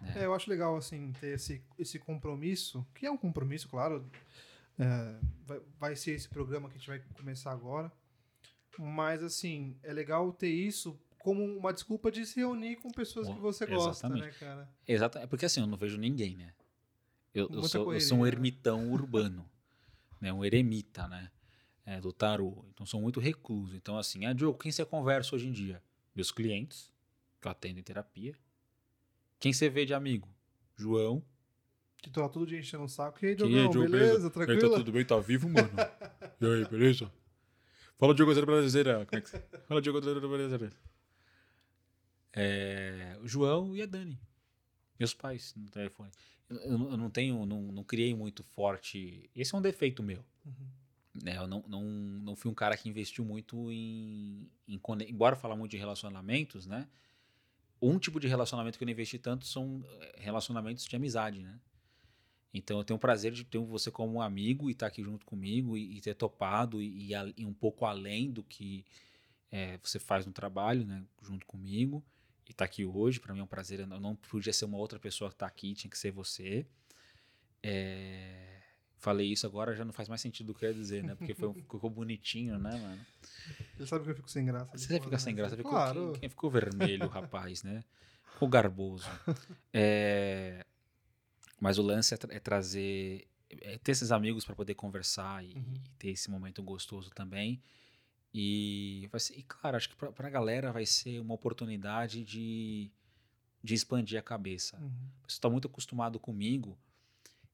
Né? 0.00 0.12
É, 0.18 0.26
eu 0.26 0.34
acho 0.34 0.48
legal 0.48 0.76
assim 0.76 1.10
ter 1.14 1.34
esse, 1.34 1.60
esse 1.76 1.98
compromisso, 1.98 2.86
que 2.94 3.06
é 3.06 3.10
um 3.10 3.18
compromisso, 3.18 3.68
claro. 3.68 4.08
É, 4.78 5.18
vai, 5.44 5.60
vai 5.80 5.96
ser 5.96 6.12
esse 6.12 6.28
programa 6.28 6.68
que 6.68 6.76
a 6.76 6.78
gente 6.78 6.88
vai 6.88 7.00
começar 7.12 7.50
agora. 7.50 7.90
Mas 8.78 9.20
assim, 9.20 9.76
é 9.82 9.92
legal 9.92 10.32
ter 10.32 10.50
isso 10.50 10.96
como 11.24 11.42
uma 11.42 11.72
desculpa 11.72 12.12
de 12.12 12.26
se 12.26 12.36
reunir 12.36 12.76
com 12.76 12.90
pessoas 12.90 13.26
que 13.26 13.40
você 13.40 13.64
gosta, 13.64 14.10
né, 14.10 14.30
cara? 14.38 14.68
Exato, 14.86 15.16
é 15.16 15.26
porque 15.26 15.46
assim, 15.46 15.60
eu 15.60 15.66
não 15.66 15.78
vejo 15.78 15.96
ninguém, 15.96 16.36
né? 16.36 16.52
Eu, 17.32 17.48
eu, 17.50 17.62
sou, 17.64 17.94
eu 17.94 18.00
sou, 18.00 18.18
um 18.18 18.22
né? 18.24 18.28
ermitão 18.28 18.92
urbano, 18.92 19.48
né? 20.20 20.30
Um 20.30 20.44
eremita, 20.44 21.08
né? 21.08 21.30
É, 21.86 21.98
do 21.98 22.12
tarô. 22.12 22.66
Então, 22.68 22.84
sou 22.84 23.00
muito 23.00 23.20
recluso. 23.20 23.74
Então, 23.74 23.96
assim, 23.96 24.26
ah, 24.26 24.34
Diogo, 24.34 24.58
quem 24.58 24.70
você 24.70 24.84
conversa 24.84 25.34
hoje 25.34 25.48
em 25.48 25.52
dia? 25.52 25.82
Meus 26.14 26.30
clientes, 26.30 26.92
que 27.40 27.48
eu 27.48 27.52
atendo 27.52 27.80
em 27.80 27.82
terapia. 27.82 28.34
Quem 29.40 29.52
você 29.52 29.70
vê 29.70 29.86
de 29.86 29.94
amigo? 29.94 30.28
João. 30.76 31.24
Que 31.98 32.10
tô 32.10 32.20
lá 32.20 32.28
todo 32.28 32.46
dia 32.46 32.58
enchendo 32.58 32.84
o 32.84 32.88
saco. 32.88 33.24
E 33.24 33.28
aí, 33.28 33.34
Diogão, 33.34 33.72
beleza? 33.72 33.88
beleza? 33.88 34.30
Tranquilo? 34.30 34.62
Aí, 34.62 34.70
tá 34.70 34.76
tudo 34.76 34.92
bem? 34.92 35.04
Tá 35.06 35.18
vivo, 35.18 35.48
mano? 35.48 35.70
e 36.40 36.46
aí, 36.46 36.64
beleza? 36.68 37.10
Fala, 37.96 38.14
Diogo 38.14 38.34
Brasileira. 38.34 39.06
Como 39.06 39.18
é 39.18 39.20
que... 39.22 39.30
Fala, 39.66 39.80
Diogo 39.80 40.00
Brasileira. 40.02 40.70
É, 42.36 43.16
o 43.22 43.28
João 43.28 43.76
e 43.76 43.82
a 43.82 43.86
Dani. 43.86 44.18
Meus 44.98 45.14
pais 45.14 45.54
no 45.56 45.68
telefone. 45.70 46.10
Eu, 46.48 46.90
eu 46.90 46.96
não 46.96 47.10
tenho, 47.10 47.46
não, 47.46 47.62
não 47.62 47.84
criei 47.84 48.14
muito 48.14 48.42
forte. 48.42 49.30
Esse 49.34 49.54
é 49.54 49.58
um 49.58 49.62
defeito 49.62 50.02
meu. 50.02 50.24
Uhum. 50.44 51.22
Né, 51.22 51.36
eu 51.36 51.46
não, 51.46 51.64
não, 51.68 51.82
não 51.82 52.36
fui 52.36 52.50
um 52.50 52.54
cara 52.54 52.76
que 52.76 52.88
investiu 52.88 53.24
muito 53.24 53.70
em, 53.70 54.50
em. 54.66 54.80
Embora 55.08 55.36
falar 55.36 55.54
muito 55.54 55.70
de 55.70 55.76
relacionamentos, 55.76 56.66
né? 56.66 56.88
Um 57.80 57.98
tipo 57.98 58.18
de 58.18 58.26
relacionamento 58.26 58.78
que 58.78 58.84
eu 58.84 58.86
não 58.86 58.92
investi 58.92 59.18
tanto 59.18 59.46
são 59.46 59.84
eh, 60.00 60.16
relacionamentos 60.18 60.84
de 60.84 60.96
amizade, 60.96 61.40
né? 61.40 61.60
Então 62.52 62.78
eu 62.78 62.84
tenho 62.84 62.96
o 62.96 63.00
prazer 63.00 63.32
de 63.32 63.44
ter 63.44 63.58
você 63.58 63.90
como 63.90 64.14
um 64.14 64.22
amigo 64.22 64.68
e 64.68 64.72
estar 64.72 64.86
tá 64.86 64.88
aqui 64.88 65.02
junto 65.02 65.24
comigo 65.26 65.76
e, 65.76 65.98
e 65.98 66.00
ter 66.00 66.14
topado 66.14 66.80
e, 66.80 67.12
e, 67.12 67.14
e, 67.36 67.44
um 67.44 67.52
pouco 67.52 67.84
além 67.84 68.30
do 68.30 68.42
que 68.42 68.84
é, 69.52 69.78
você 69.82 69.98
faz 69.98 70.24
no 70.26 70.32
trabalho, 70.32 70.84
né? 70.84 71.04
Junto 71.22 71.46
comigo 71.46 72.02
e 72.46 72.50
estar 72.50 72.58
tá 72.58 72.64
aqui 72.64 72.84
hoje. 72.84 73.20
Para 73.20 73.32
mim 73.34 73.40
é 73.40 73.42
um 73.42 73.46
prazer. 73.46 73.80
Eu 73.80 73.86
não 73.86 74.14
podia 74.16 74.52
ser 74.52 74.64
uma 74.64 74.78
outra 74.78 74.98
pessoa 74.98 75.30
que 75.30 75.36
está 75.36 75.46
aqui, 75.46 75.74
tinha 75.74 75.90
que 75.90 75.98
ser 75.98 76.10
você. 76.10 76.66
É, 77.62 78.54
falei 79.04 79.30
isso 79.30 79.46
agora, 79.46 79.74
já 79.74 79.84
não 79.84 79.92
faz 79.92 80.08
mais 80.08 80.20
sentido 80.20 80.50
o 80.50 80.54
que 80.54 80.64
eu 80.64 80.70
ia 80.70 80.74
dizer, 80.74 81.04
né? 81.04 81.14
Porque 81.14 81.34
foi, 81.34 81.52
ficou 81.68 81.90
bonitinho, 81.90 82.58
né, 82.58 82.70
mano? 82.70 83.06
Ele 83.76 83.86
sabe 83.86 84.04
que 84.04 84.10
eu 84.10 84.14
fico 84.14 84.30
sem 84.30 84.46
graça. 84.46 84.76
Você 84.76 85.00
fica 85.00 85.18
sem 85.18 85.34
graça. 85.34 85.56
Ficou, 85.56 85.70
claro. 85.70 86.12
quem, 86.12 86.20
quem, 86.20 86.28
ficou 86.30 86.50
vermelho, 86.50 87.06
rapaz, 87.08 87.62
né? 87.62 87.84
Ficou 88.32 88.48
garboso. 88.48 89.06
É, 89.72 90.64
mas 91.60 91.78
o 91.78 91.82
lance 91.82 92.14
é, 92.14 92.16
tra 92.16 92.34
é 92.34 92.38
trazer... 92.38 93.26
É 93.60 93.78
ter 93.78 93.92
esses 93.92 94.10
amigos 94.10 94.44
para 94.44 94.54
poder 94.54 94.74
conversar 94.74 95.44
e, 95.44 95.54
uhum. 95.54 95.74
e, 95.74 95.90
ter 95.98 96.10
esse 96.10 96.30
momento 96.30 96.62
gostoso 96.62 97.10
também. 97.10 97.62
E, 98.36 99.08
vai 99.12 99.20
ser, 99.20 99.38
e 99.38 99.44
claro, 99.44 99.76
acho 99.76 99.88
que 99.88 99.94
para 99.94 100.26
a 100.26 100.30
galera 100.30 100.72
vai 100.72 100.84
ser 100.84 101.20
uma 101.20 101.34
oportunidade 101.34 102.24
de, 102.24 102.90
de 103.62 103.74
expandir 103.74 104.18
a 104.18 104.22
cabeça. 104.22 104.76
Uhum. 104.76 104.90
Você 105.28 105.36
está 105.36 105.48
muito 105.48 105.68
acostumado 105.68 106.18
comigo 106.18 106.76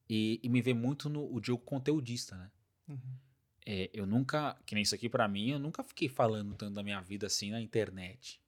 e, 0.09 0.40
e, 0.43 0.48
me 0.48 0.62
vê 0.62 0.73
muito 0.73 1.11
no 1.11 1.31
o 1.32 1.39
Diogo 1.39 1.62
conteudista, 1.65 2.35
né? 2.35 2.51
Uhum. 2.89 3.15
É, 3.66 3.90
eu 3.93 4.07
nunca, 4.07 4.57
que 4.65 4.74
nem 4.74 4.82
isso 4.82 4.94
aqui 4.94 5.07
para 5.07 5.28
mim, 5.28 5.51
eu 5.51 5.59
nunca 5.59 5.85
fiquei 5.85 6.09
falando 6.09 6.55
tanto 6.55 6.73
da 6.73 6.82
minha 6.82 7.01
vida 7.02 7.27
assim 7.27 7.51
na 7.51 7.61
internet, 7.61 8.40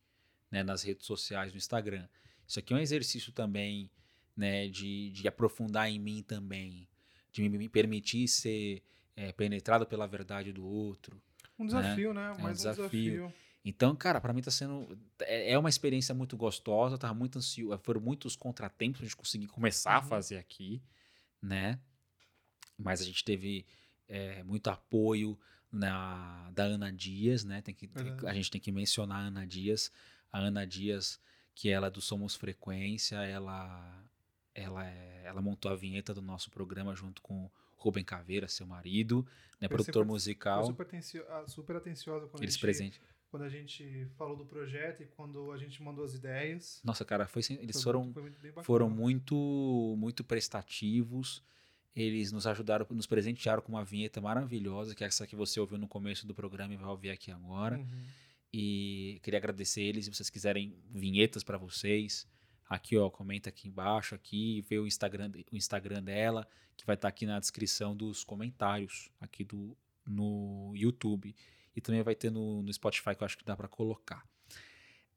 né, 0.50 0.62
nas 0.62 0.82
redes 0.82 1.06
sociais, 1.06 1.52
no 1.52 1.58
Instagram. 1.58 2.08
Isso 2.48 2.58
aqui 2.58 2.72
é 2.72 2.76
um 2.76 2.80
exercício 2.80 3.30
também, 3.30 3.90
né, 4.34 4.68
de, 4.68 5.10
de 5.10 5.28
aprofundar 5.28 5.90
em 5.90 5.98
mim 5.98 6.22
também, 6.22 6.88
de 7.30 7.42
me, 7.42 7.58
me 7.58 7.68
permitir 7.68 8.26
ser 8.26 8.82
é, 9.14 9.32
penetrado 9.32 9.86
pela 9.86 10.06
verdade 10.06 10.50
do 10.50 10.64
outro, 10.64 11.22
um 11.58 11.66
desafio, 11.66 12.14
né? 12.14 12.32
né? 12.32 12.42
Mais 12.42 12.64
um 12.64 12.70
desafio. 12.70 12.88
desafio. 12.88 13.34
Então, 13.64 13.94
cara, 13.94 14.20
para 14.20 14.32
mim 14.32 14.42
tá 14.42 14.50
sendo. 14.50 14.98
É, 15.20 15.52
é 15.52 15.58
uma 15.58 15.68
experiência 15.68 16.14
muito 16.14 16.36
gostosa, 16.36 16.98
tava 16.98 17.14
muito 17.14 17.38
ansioso. 17.38 17.78
Foram 17.82 18.00
muitos 18.00 18.34
contratempos 18.34 18.98
pra 18.98 19.06
gente 19.06 19.16
conseguir 19.16 19.46
começar 19.46 19.92
uhum. 19.92 19.98
a 19.98 20.02
fazer 20.02 20.38
aqui, 20.38 20.82
né? 21.40 21.78
Mas 22.76 23.00
a 23.00 23.04
gente 23.04 23.24
teve 23.24 23.64
é, 24.08 24.42
muito 24.42 24.68
apoio 24.68 25.38
na, 25.70 26.50
da 26.50 26.64
Ana 26.64 26.92
Dias, 26.92 27.44
né? 27.44 27.62
Tem 27.62 27.74
que, 27.74 27.88
a 28.26 28.34
gente 28.34 28.50
tem 28.50 28.60
que 28.60 28.72
mencionar 28.72 29.18
a 29.18 29.26
Ana 29.26 29.46
Dias. 29.46 29.92
A 30.32 30.38
Ana 30.38 30.66
Dias, 30.66 31.20
que 31.54 31.68
ela 31.68 31.86
é 31.86 31.90
do 31.90 32.00
Somos 32.00 32.34
Frequência, 32.34 33.16
ela, 33.16 34.04
ela, 34.54 34.84
é, 34.84 35.22
ela 35.24 35.40
montou 35.40 35.70
a 35.70 35.76
vinheta 35.76 36.12
do 36.12 36.22
nosso 36.22 36.50
programa 36.50 36.94
junto 36.96 37.22
com 37.22 37.48
Rubem 37.82 38.04
Caveira, 38.04 38.46
seu 38.46 38.66
marido, 38.66 39.26
né, 39.60 39.68
produtor 39.68 40.04
musical. 40.04 40.64
Super, 40.66 40.86
ah, 41.28 41.44
super 41.48 41.76
atenciosa 41.76 42.26
quando 42.28 42.42
eles 42.42 42.54
a 42.54 42.56
gente, 42.56 42.60
presente. 42.60 43.00
quando 43.28 43.42
a 43.42 43.48
gente 43.48 44.06
falou 44.16 44.36
do 44.36 44.46
projeto 44.46 45.02
e 45.02 45.06
quando 45.06 45.50
a 45.50 45.58
gente 45.58 45.82
mandou 45.82 46.04
as 46.04 46.14
ideias. 46.14 46.80
Nossa, 46.84 47.04
cara, 47.04 47.26
foi 47.26 47.42
eles 47.50 47.76
foi 47.76 47.82
foram 47.82 48.04
muito, 48.04 48.20
muito 48.20 48.62
foram 48.62 48.90
muito 48.90 49.94
muito 49.98 50.24
prestativos. 50.24 51.42
Eles 51.94 52.32
nos 52.32 52.46
ajudaram, 52.46 52.86
nos 52.90 53.06
presentearam 53.06 53.60
com 53.60 53.72
uma 53.72 53.84
vinheta 53.84 54.18
maravilhosa, 54.18 54.94
que 54.94 55.04
é 55.04 55.06
essa 55.06 55.26
que 55.26 55.36
você 55.36 55.60
ouviu 55.60 55.76
no 55.76 55.86
começo 55.86 56.26
do 56.26 56.34
programa 56.34 56.72
e 56.72 56.76
vai 56.76 56.88
ouvir 56.88 57.10
aqui 57.10 57.30
agora. 57.30 57.76
Uhum. 57.76 58.04
E 58.50 59.20
queria 59.22 59.38
agradecer 59.38 59.82
eles. 59.82 60.06
Se 60.06 60.14
vocês 60.14 60.30
quiserem 60.30 60.74
vinhetas 60.88 61.44
para 61.44 61.58
vocês, 61.58 62.26
Aqui, 62.72 62.96
ó, 62.96 63.10
comenta 63.10 63.50
aqui 63.50 63.68
embaixo, 63.68 64.14
aqui, 64.14 64.62
vê 64.62 64.78
o 64.78 64.86
Instagram, 64.86 65.30
o 65.52 65.56
Instagram 65.56 66.02
dela, 66.02 66.48
que 66.74 66.86
vai 66.86 66.94
estar 66.94 67.02
tá 67.02 67.08
aqui 67.10 67.26
na 67.26 67.38
descrição 67.38 67.94
dos 67.94 68.24
comentários 68.24 69.10
aqui 69.20 69.44
do 69.44 69.76
no 70.06 70.72
YouTube. 70.74 71.36
E 71.76 71.82
também 71.82 72.02
vai 72.02 72.14
ter 72.14 72.30
no, 72.30 72.62
no 72.62 72.72
Spotify, 72.72 73.14
que 73.14 73.22
eu 73.22 73.26
acho 73.26 73.36
que 73.36 73.44
dá 73.44 73.54
para 73.54 73.68
colocar. 73.68 74.26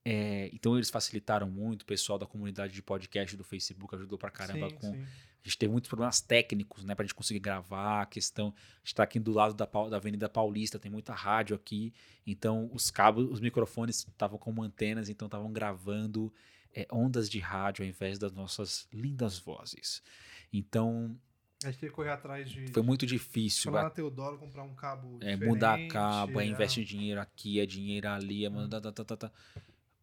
É, 0.03 0.49
então 0.53 0.75
eles 0.75 0.89
facilitaram 0.89 1.49
muito, 1.49 1.83
o 1.83 1.85
pessoal 1.85 2.19
da 2.19 2.25
comunidade 2.25 2.73
de 2.73 2.83
podcast 2.83 3.37
do 3.37 3.43
Facebook 3.45 3.95
ajudou 3.95 4.17
pra 4.17 4.29
caramba 4.29 4.69
sim, 4.69 4.75
com. 4.75 4.91
Sim. 4.91 5.01
A 5.01 5.47
gente 5.47 5.57
teve 5.57 5.71
muitos 5.71 5.87
problemas 5.87 6.19
técnicos, 6.19 6.83
né, 6.83 6.93
pra 6.93 7.05
gente 7.05 7.15
conseguir 7.15 7.39
gravar, 7.39 8.01
a 8.01 8.05
questão. 8.05 8.47
A 8.49 8.79
gente 8.79 8.95
tá 8.95 9.03
aqui 9.03 9.17
do 9.17 9.31
lado 9.31 9.53
da, 9.53 9.65
da 9.65 9.95
Avenida 9.95 10.27
Paulista, 10.27 10.77
tem 10.77 10.91
muita 10.91 11.13
rádio 11.13 11.55
aqui, 11.55 11.93
então 12.27 12.69
os 12.73 12.91
cabos, 12.91 13.31
os 13.31 13.39
microfones 13.39 14.05
estavam 14.05 14.37
com 14.37 14.61
antenas, 14.61 15.07
então 15.07 15.27
estavam 15.27 15.53
gravando 15.53 16.33
é, 16.75 16.85
ondas 16.91 17.29
de 17.29 17.39
rádio 17.39 17.83
ao 17.83 17.89
invés 17.89 18.19
das 18.19 18.33
nossas 18.33 18.87
lindas 18.91 19.39
vozes. 19.39 20.03
Então. 20.51 21.17
A 21.63 21.71
gente 21.71 21.79
tem 21.79 21.89
que 21.89 21.95
correr 21.95 22.09
atrás 22.11 22.49
de. 22.49 22.67
Foi 22.67 22.83
muito 22.83 23.05
difícil. 23.05 23.71
Foi 23.71 23.73
lá 23.79 23.83
na 23.83 23.89
Teodoro 23.89 24.37
comprar 24.37 24.63
um 24.63 24.75
cabo. 24.75 25.17
É, 25.21 25.37
mudar 25.37 25.79
cabo, 25.87 26.41
é, 26.41 26.45
investe 26.45 26.83
dinheiro 26.83 27.21
aqui, 27.21 27.59
é 27.59 27.65
dinheiro 27.65 28.09
ali, 28.09 28.45
é. 28.45 28.49
Hum. 28.49 28.67
Tá, 28.67 28.81
tá, 28.81 28.91
tá, 28.91 29.17
tá. 29.17 29.31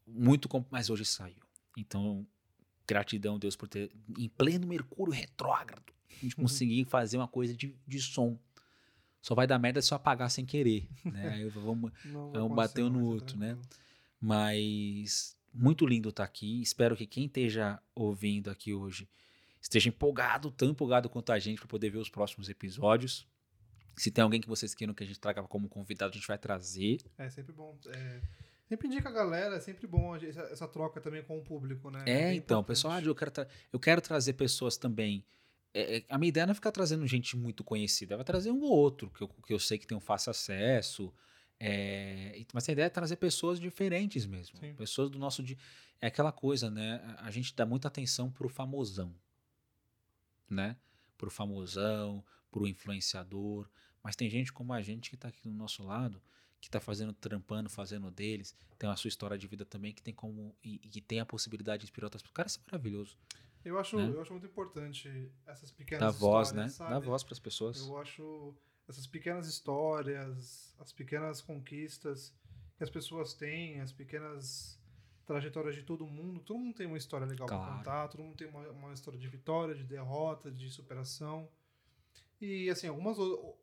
Muito. 0.06 0.48
Mas 0.70 0.88
hoje 0.88 1.04
saiu. 1.04 1.36
Então, 1.76 2.26
gratidão, 2.86 3.38
Deus, 3.38 3.54
por 3.54 3.68
ter. 3.68 3.92
Em 4.18 4.28
pleno 4.30 4.66
Mercúrio 4.66 5.12
retrógrado, 5.12 5.92
a 6.10 6.14
gente 6.14 6.34
conseguir 6.36 6.84
fazer 6.86 7.18
uma 7.18 7.28
coisa 7.28 7.54
de, 7.54 7.76
de 7.86 8.00
som. 8.00 8.38
Só 9.20 9.36
vai 9.36 9.46
dar 9.46 9.58
merda 9.58 9.80
se 9.80 9.92
eu 9.92 9.96
apagar 9.96 10.30
sem 10.30 10.44
querer, 10.44 10.88
né? 11.04 11.28
Aí 11.36 11.48
vamos, 11.50 11.92
É 12.04 12.38
vai 12.54 12.82
um 12.82 12.90
no 12.90 13.04
outro, 13.04 13.38
né? 13.38 13.56
mas 14.20 15.36
muito 15.52 15.86
lindo 15.86 16.08
estar 16.08 16.24
aqui. 16.24 16.60
Espero 16.62 16.96
que 16.96 17.06
quem 17.06 17.26
esteja 17.26 17.80
ouvindo 17.94 18.50
aqui 18.50 18.72
hoje 18.72 19.08
esteja 19.60 19.88
empolgado, 19.88 20.50
tão 20.50 20.70
empolgado 20.70 21.08
quanto 21.08 21.32
a 21.32 21.38
gente 21.38 21.58
para 21.58 21.68
poder 21.68 21.90
ver 21.90 21.98
os 21.98 22.08
próximos 22.08 22.48
episódios. 22.48 23.26
Se 23.96 24.10
tem 24.10 24.22
alguém 24.22 24.40
que 24.40 24.48
vocês 24.48 24.74
queiram 24.74 24.94
que 24.94 25.04
a 25.04 25.06
gente 25.06 25.20
traga 25.20 25.42
como 25.42 25.68
convidado, 25.68 26.12
a 26.12 26.14
gente 26.14 26.26
vai 26.26 26.38
trazer. 26.38 26.98
É 27.18 27.28
sempre 27.28 27.52
bom. 27.52 27.78
é, 27.88 28.20
sempre 28.68 28.88
indica 28.88 29.08
a 29.08 29.12
galera, 29.12 29.56
é 29.56 29.60
sempre 29.60 29.86
bom 29.86 30.16
essa, 30.16 30.40
essa 30.42 30.66
troca 30.66 31.00
também 31.00 31.22
com 31.22 31.38
o 31.38 31.42
público, 31.42 31.90
né? 31.90 32.02
É, 32.06 32.28
bem 32.28 32.38
então, 32.38 32.64
pessoal, 32.64 32.94
ah, 32.94 33.02
eu 33.02 33.14
quero, 33.14 33.32
eu 33.72 33.78
quero 33.78 34.00
trazer 34.00 34.32
pessoas 34.32 34.76
também. 34.76 35.24
É, 35.74 35.98
é, 35.98 36.04
a 36.08 36.18
minha 36.18 36.28
ideia 36.28 36.46
não 36.46 36.52
é 36.52 36.54
ficar 36.54 36.72
trazendo 36.72 37.06
gente 37.06 37.36
muito 37.36 37.62
conhecida, 37.62 38.16
vai 38.16 38.24
trazer 38.24 38.50
um 38.50 38.60
ou 38.62 38.70
outro, 38.70 39.10
que 39.10 39.22
eu, 39.22 39.28
que 39.28 39.52
eu 39.52 39.58
sei 39.58 39.78
que 39.78 39.86
tem 39.86 39.96
um 39.96 40.00
fácil 40.00 40.30
acesso. 40.30 41.12
É, 41.64 42.44
mas 42.52 42.68
a 42.68 42.72
ideia 42.72 42.86
é 42.86 42.90
trazer 42.90 43.14
pessoas 43.14 43.60
diferentes 43.60 44.26
mesmo. 44.26 44.58
Sim. 44.58 44.74
Pessoas 44.74 45.08
do 45.08 45.16
nosso 45.16 45.44
dia. 45.44 45.56
É 46.00 46.08
aquela 46.08 46.32
coisa, 46.32 46.68
né? 46.68 47.00
A 47.20 47.30
gente 47.30 47.54
dá 47.54 47.64
muita 47.64 47.86
atenção 47.86 48.32
pro 48.32 48.48
famosão. 48.48 49.14
Né? 50.50 50.76
Pro 51.16 51.30
famosão, 51.30 52.24
pro 52.50 52.66
influenciador. 52.66 53.70
Mas 54.02 54.16
tem 54.16 54.28
gente 54.28 54.52
como 54.52 54.72
a 54.72 54.82
gente 54.82 55.08
que 55.08 55.16
tá 55.16 55.28
aqui 55.28 55.40
do 55.40 55.54
nosso 55.54 55.84
lado, 55.84 56.20
que 56.60 56.68
tá 56.68 56.80
fazendo, 56.80 57.12
trampando, 57.12 57.70
fazendo 57.70 58.10
deles, 58.10 58.56
tem 58.76 58.90
a 58.90 58.96
sua 58.96 59.06
história 59.06 59.38
de 59.38 59.46
vida 59.46 59.64
também, 59.64 59.92
que 59.92 60.02
tem 60.02 60.12
como. 60.12 60.56
E, 60.64 60.80
e 60.82 60.88
que 60.88 61.00
tem 61.00 61.20
a 61.20 61.26
possibilidade 61.26 61.82
de 61.82 61.84
inspirar 61.84 62.06
outras 62.06 62.22
pessoas. 62.22 62.34
Cara, 62.34 62.48
isso 62.48 62.58
é 62.58 62.72
maravilhoso. 62.72 63.16
Eu 63.64 63.78
acho, 63.78 63.96
né? 63.96 64.08
eu 64.12 64.20
acho 64.20 64.32
muito 64.32 64.46
importante 64.48 65.30
essas 65.46 65.70
pequenas 65.70 66.00
Dá 66.00 66.10
voz, 66.10 66.50
né? 66.50 66.66
sabe? 66.66 66.90
Dá 66.90 66.98
voz 66.98 67.22
pras 67.22 67.38
pessoas. 67.38 67.78
Eu 67.78 67.96
acho 67.98 68.52
essas 68.88 69.06
pequenas 69.06 69.46
histórias, 69.46 70.74
as 70.78 70.92
pequenas 70.92 71.40
conquistas 71.40 72.34
que 72.76 72.84
as 72.84 72.90
pessoas 72.90 73.34
têm, 73.34 73.80
as 73.80 73.92
pequenas 73.92 74.78
trajetórias 75.24 75.74
de 75.74 75.82
todo 75.82 76.06
mundo. 76.06 76.40
Todo 76.40 76.58
mundo 76.58 76.74
tem 76.74 76.86
uma 76.86 76.98
história 76.98 77.26
legal 77.26 77.46
Claro. 77.48 77.64
pra 77.64 77.76
contar, 77.76 78.08
todo 78.08 78.22
mundo 78.22 78.36
tem 78.36 78.48
uma, 78.48 78.68
uma 78.70 78.92
história 78.92 79.18
de 79.18 79.28
vitória, 79.28 79.74
de 79.74 79.84
derrota, 79.84 80.50
de 80.50 80.68
superação. 80.70 81.48
E 82.40 82.68
assim, 82.70 82.88
algumas 82.88 83.16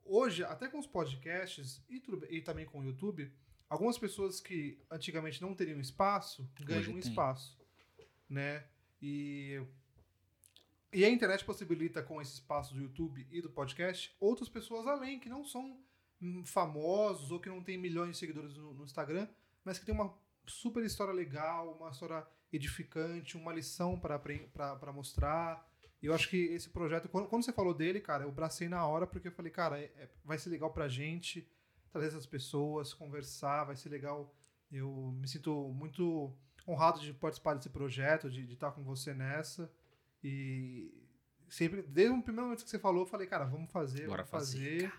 hoje, 0.05 0.43
até 0.43 0.67
com 0.69 0.79
os 0.79 0.87
podcasts 0.87 1.83
e, 1.89 1.99
tudo 1.99 2.25
e 2.31 2.41
também 2.41 2.65
com 2.65 2.79
o 2.79 2.83
YouTube, 2.83 3.29
algumas 3.69 3.97
pessoas 3.97 4.39
que 4.39 4.81
antigamente 4.89 5.41
não 5.41 5.53
teriam 5.53 5.79
espaço 5.81 6.49
ganham 6.61 6.79
Hoje 6.81 6.89
um 6.89 6.99
tem. 6.99 7.09
espaço, 7.09 7.59
né? 8.29 8.65
E 9.01 9.61
e 10.91 11.05
a 11.05 11.09
internet 11.09 11.45
possibilita, 11.45 12.01
com 12.01 12.21
esse 12.21 12.33
espaço 12.33 12.73
do 12.73 12.81
YouTube 12.81 13.27
e 13.31 13.41
do 13.41 13.49
podcast, 13.49 14.15
outras 14.19 14.49
pessoas 14.49 14.87
além, 14.87 15.19
que 15.19 15.29
não 15.29 15.43
são 15.43 15.79
hum, 16.21 16.43
famosos 16.45 17.31
ou 17.31 17.39
que 17.39 17.49
não 17.49 17.61
têm 17.61 17.77
milhões 17.77 18.11
de 18.11 18.17
seguidores 18.17 18.55
no, 18.57 18.73
no 18.73 18.83
Instagram, 18.83 19.27
mas 19.63 19.77
que 19.77 19.85
tem 19.85 19.93
uma 19.93 20.13
super 20.45 20.83
história 20.83 21.13
legal, 21.13 21.77
uma 21.79 21.89
história 21.91 22.25
edificante, 22.51 23.37
uma 23.37 23.53
lição 23.53 23.99
para 23.99 24.91
mostrar. 24.91 25.67
Eu 26.01 26.13
acho 26.13 26.29
que 26.29 26.37
esse 26.37 26.69
projeto, 26.69 27.07
quando, 27.09 27.27
quando 27.27 27.43
você 27.43 27.53
falou 27.53 27.73
dele, 27.73 27.99
cara, 27.99 28.23
eu 28.23 28.31
bracei 28.31 28.67
na 28.67 28.85
hora, 28.85 29.05
porque 29.05 29.27
eu 29.27 29.31
falei, 29.31 29.51
cara, 29.51 29.79
é- 29.79 29.91
é- 29.95 30.09
vai 30.23 30.37
ser 30.39 30.49
legal 30.49 30.71
pra 30.71 30.87
gente 30.87 31.47
trazer 31.91 32.07
essas 32.07 32.25
pessoas, 32.25 32.93
conversar, 32.93 33.65
vai 33.65 33.75
ser 33.75 33.89
legal. 33.89 34.33
Eu 34.71 35.11
me 35.19 35.27
sinto 35.27 35.69
muito 35.73 36.33
honrado 36.67 36.99
de 36.99 37.13
participar 37.13 37.55
desse 37.55 37.69
projeto, 37.69 38.29
de, 38.29 38.45
de 38.45 38.53
estar 38.53 38.71
com 38.71 38.83
você 38.83 39.13
nessa. 39.13 39.71
E 40.23 40.91
sempre, 41.47 41.81
desde 41.81 42.13
o 42.13 42.21
primeiro 42.21 42.47
momento 42.47 42.63
que 42.63 42.69
você 42.69 42.79
falou, 42.79 43.03
eu 43.03 43.07
falei, 43.07 43.27
cara, 43.27 43.45
vamos 43.45 43.71
fazer, 43.71 44.07
Bora 44.07 44.23
vamos 44.23 44.29
fazer, 44.29 44.83
fazer. 44.89 44.93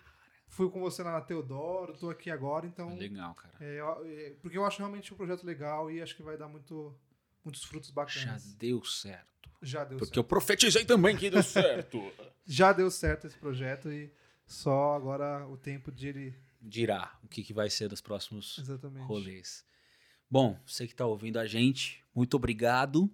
Fui 0.49 0.69
com 0.69 0.81
você 0.81 1.03
lá 1.03 1.13
na 1.13 1.21
Teodoro, 1.21 1.97
tô 1.97 2.11
aqui 2.11 2.31
agora, 2.31 2.67
então. 2.67 2.97
Legal, 2.97 3.35
cara. 3.35 3.55
é, 3.61 3.79
é, 3.79 4.31
porque 4.43 4.59
eu 4.59 4.65
acho 4.65 4.79
realmente 4.79 5.13
um 5.15 5.17
projeto 5.17 5.45
legal 5.45 5.91
e 5.91 6.03
acho 6.03 6.17
que 6.17 6.23
vai 6.23 6.37
dar 6.37 6.49
muito, 6.49 6.93
muitos 7.45 7.63
frutos 7.63 7.91
Já 7.91 7.95
bacanas. 7.95 8.55
deu 8.55 8.85
certo. 8.85 9.31
Já, 9.63 9.85
deu 9.85 9.99
Porque 9.99 10.07
certo. 10.07 10.17
eu 10.17 10.25
profetizei 10.25 10.85
também 10.85 11.17
que 11.17 11.31
deu 11.31 11.43
certo. 11.45 12.03
Já 12.45 12.73
deu 12.73 12.91
certo 12.91 13.27
esse 13.27 13.37
projeto 13.37 13.93
e 13.93 14.11
só 14.47 14.95
agora 14.95 15.47
o 15.47 15.57
tempo 15.57 15.93
de 15.93 16.09
ele. 16.09 16.35
Dirá 16.61 17.17
o 17.23 17.29
que, 17.29 17.45
que 17.45 17.55
vai 17.55 17.71
ser 17.71 17.89
dos 17.89 18.01
próximos 18.01 18.59
Exatamente. 18.59 19.07
rolês. 19.07 19.65
Bom, 20.29 20.59
você 20.67 20.87
que 20.87 20.93
está 20.93 21.07
ouvindo 21.07 21.39
a 21.39 21.47
gente, 21.47 22.05
muito 22.15 22.35
obrigado. 22.35 23.11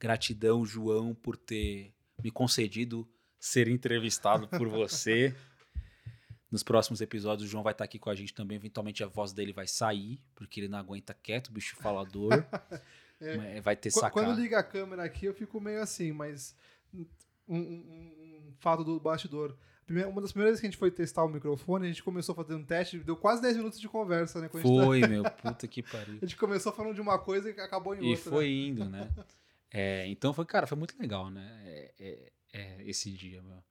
Gratidão, 0.00 0.64
João, 0.64 1.14
por 1.14 1.36
ter 1.36 1.92
me 2.22 2.30
concedido 2.30 3.06
ser 3.38 3.68
entrevistado 3.68 4.48
por 4.48 4.66
você. 4.68 5.34
Nos 6.50 6.64
próximos 6.64 7.00
episódios, 7.00 7.46
o 7.48 7.50
João 7.50 7.62
vai 7.62 7.72
estar 7.72 7.84
aqui 7.84 7.98
com 7.98 8.10
a 8.10 8.14
gente 8.14 8.34
também. 8.34 8.56
Eventualmente 8.56 9.04
a 9.04 9.06
voz 9.06 9.32
dele 9.32 9.52
vai 9.52 9.68
sair, 9.68 10.20
porque 10.34 10.58
ele 10.60 10.66
não 10.68 10.78
aguenta 10.78 11.14
quieto, 11.14 11.52
bicho 11.52 11.76
falador. 11.76 12.30
É. 13.22 13.60
Vai 13.60 13.76
ter 13.76 13.90
sacado. 13.90 14.12
Quando 14.14 14.40
liga 14.40 14.58
a 14.58 14.62
câmera 14.62 15.04
aqui, 15.04 15.26
eu 15.26 15.34
fico 15.34 15.60
meio 15.60 15.82
assim, 15.82 16.10
mas 16.10 16.56
um, 16.94 17.04
um- 17.46 17.56
um- 17.58 18.54
fato 18.58 18.82
do 18.82 18.98
bastidor. 18.98 19.54
Uma 20.08 20.22
das 20.22 20.32
primeiras 20.32 20.52
vezes 20.52 20.60
que 20.62 20.66
a 20.66 20.70
gente 20.70 20.78
foi 20.78 20.90
testar 20.90 21.22
o 21.24 21.28
microfone, 21.28 21.84
a 21.84 21.88
gente 21.90 22.02
começou 22.02 22.34
fazer 22.34 22.54
um 22.54 22.64
teste, 22.64 22.96
deu 23.00 23.14
quase 23.14 23.42
10 23.42 23.58
minutos 23.58 23.78
de 23.78 23.86
conversa, 23.90 24.40
né? 24.40 24.48
A 24.50 24.56
gente 24.56 24.74
tá- 24.74 24.84
Foi, 24.86 25.00
meu, 25.06 25.22
puta 25.24 25.68
que 25.68 25.82
pariu. 25.82 26.16
A 26.22 26.24
gente 26.24 26.36
começou 26.38 26.72
falando 26.72 26.94
de 26.94 27.00
uma 27.02 27.18
coisa 27.18 27.50
e 27.50 27.60
acabou 27.60 27.94
em 27.94 28.06
E 28.06 28.10
outra. 28.12 28.30
foi 28.30 28.50
indo, 28.50 28.86
né? 28.88 29.10
É, 29.72 30.06
então 30.08 30.32
foi, 30.32 30.44
cara, 30.44 30.66
foi 30.66 30.76
muito 30.78 30.98
legal, 30.98 31.30
né? 31.30 31.46
É, 31.64 31.92
é- 31.98 32.32
é 32.52 32.82
esse 32.84 33.10
dia, 33.12 33.40
meu. 33.42 33.62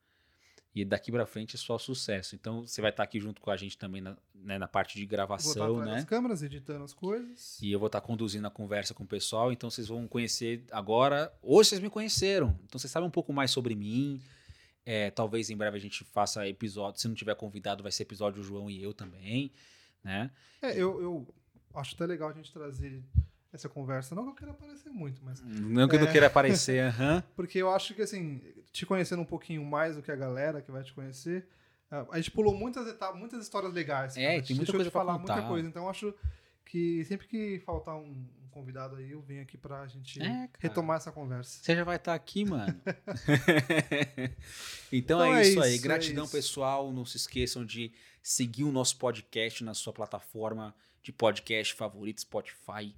E 0.74 0.84
daqui 0.84 1.10
pra 1.10 1.26
frente 1.26 1.56
é 1.56 1.58
só 1.58 1.76
sucesso. 1.78 2.34
Então 2.36 2.64
você 2.66 2.80
vai 2.80 2.90
estar 2.90 3.02
aqui 3.02 3.18
junto 3.18 3.40
com 3.40 3.50
a 3.50 3.56
gente 3.56 3.76
também 3.76 4.00
na, 4.00 4.16
né, 4.34 4.56
na 4.56 4.68
parte 4.68 4.94
de 4.94 5.00
Vou 5.00 5.04
estar 5.06 5.16
gravação, 5.16 5.52
atrás 5.80 5.86
né? 5.90 5.94
das 5.96 6.04
câmeras, 6.04 6.42
editando 6.42 6.84
as 6.84 6.94
coisas. 6.94 7.60
E 7.60 7.72
eu 7.72 7.78
vou 7.78 7.86
estar 7.88 8.00
conduzindo 8.00 8.46
a 8.46 8.50
conversa 8.50 8.94
com 8.94 9.02
o 9.02 9.06
pessoal, 9.06 9.52
então 9.52 9.68
vocês 9.68 9.88
vão 9.88 10.06
conhecer 10.06 10.64
agora. 10.70 11.32
Hoje 11.42 11.70
vocês 11.70 11.80
me 11.80 11.90
conheceram, 11.90 12.56
então 12.64 12.78
vocês 12.78 12.90
sabem 12.90 13.08
um 13.08 13.10
pouco 13.12 13.32
mais 13.32 13.50
sobre 13.50 13.74
mim. 13.74 14.22
É, 14.86 15.10
talvez 15.10 15.50
em 15.50 15.56
breve 15.56 15.76
a 15.76 15.80
gente 15.80 16.04
faça 16.04 16.48
episódio. 16.48 17.00
Se 17.00 17.08
não 17.08 17.14
tiver 17.16 17.34
convidado, 17.34 17.82
vai 17.82 17.90
ser 17.92 18.04
episódio 18.04 18.40
o 18.40 18.44
João 18.44 18.70
e 18.70 18.80
eu 18.82 18.94
também, 18.94 19.52
né? 20.04 20.30
É, 20.62 20.70
eu, 20.72 21.02
eu 21.02 21.34
acho 21.74 21.94
até 21.96 22.06
legal 22.06 22.30
a 22.30 22.32
gente 22.32 22.50
trazer 22.52 23.02
essa 23.52 23.68
conversa. 23.68 24.14
Não 24.14 24.24
que 24.24 24.30
eu 24.30 24.34
queira 24.34 24.52
aparecer 24.52 24.90
muito, 24.90 25.20
mas. 25.24 25.40
Não 25.42 25.88
que 25.88 25.96
eu 25.96 26.00
não 26.00 26.08
É. 26.08 26.12
queira 26.12 26.26
aparecer, 26.28 26.80
aham. 26.88 27.22
Porque 27.34 27.58
eu 27.58 27.70
acho 27.70 27.94
que, 27.94 28.02
assim, 28.02 28.40
te 28.72 28.86
conhecendo 28.86 29.22
um 29.22 29.26
pouquinho 29.26 29.64
mais 29.64 29.96
do 29.96 30.02
que 30.02 30.10
a 30.12 30.16
galera 30.16 30.62
que 30.62 30.70
vai 30.70 30.82
te 30.82 30.92
conhecer, 30.92 31.46
ah, 31.90 32.06
a 32.10 32.16
gente 32.16 32.30
pulou 32.30 32.54
muitas 32.54 32.86
etapas, 32.86 33.18
muitas 33.18 33.42
histórias 33.42 33.72
legais. 33.72 34.16
É, 34.16 34.34
cara. 34.36 34.42
tem 34.46 34.56
muita 34.56 34.72
coisa 34.72 34.84
de 34.84 34.90
pra 34.90 35.00
falar 35.00 35.18
contar. 35.18 35.34
muita 35.34 35.48
coisa. 35.48 35.68
Então, 35.68 35.84
eu 35.84 35.90
acho 35.90 36.14
que 36.64 37.04
sempre 37.04 37.26
que 37.26 37.58
faltar 37.66 37.96
um, 37.96 38.24
convidado 38.52 38.96
aí, 38.96 39.12
eu 39.12 39.20
venho 39.22 39.42
aqui 39.42 39.56
pra 39.56 39.86
gente 39.86 40.20
É, 40.22 40.48
retomar 40.58 40.96
essa 40.96 41.12
conversa. 41.12 41.62
Você 41.62 41.74
já 41.74 41.84
vai 41.84 41.96
estar 41.96 42.14
aqui, 42.14 42.44
mano. 42.44 42.80
então, 44.92 45.20
Então 45.20 45.24
é, 45.24 45.40
é 45.40 45.48
isso 45.48 45.62
aí. 45.62 45.74
é 45.74 45.78
Gratidão, 45.78 46.24
isso. 46.24 46.32
pessoal. 46.32 46.92
Não 46.92 47.04
se 47.04 47.16
esqueçam 47.16 47.64
de 47.64 47.92
seguir 48.22 48.64
o 48.64 48.72
nosso 48.72 48.96
podcast 48.98 49.62
na 49.64 49.74
sua 49.74 49.92
plataforma 49.92 50.74
de 51.02 51.12
podcast 51.12 51.74
favorito, 51.74 52.20
Spotify, 52.20 52.94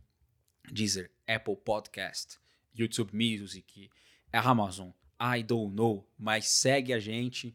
Deezer, 0.70 1.10
Apple 1.26 1.56
Podcast, 1.56 2.38
YouTube 2.74 3.12
Music, 3.14 3.90
Amazon. 4.32 4.90
I 5.20 5.42
don't 5.42 5.74
know, 5.74 6.06
mas 6.18 6.48
segue 6.48 6.92
a 6.92 6.98
gente, 6.98 7.54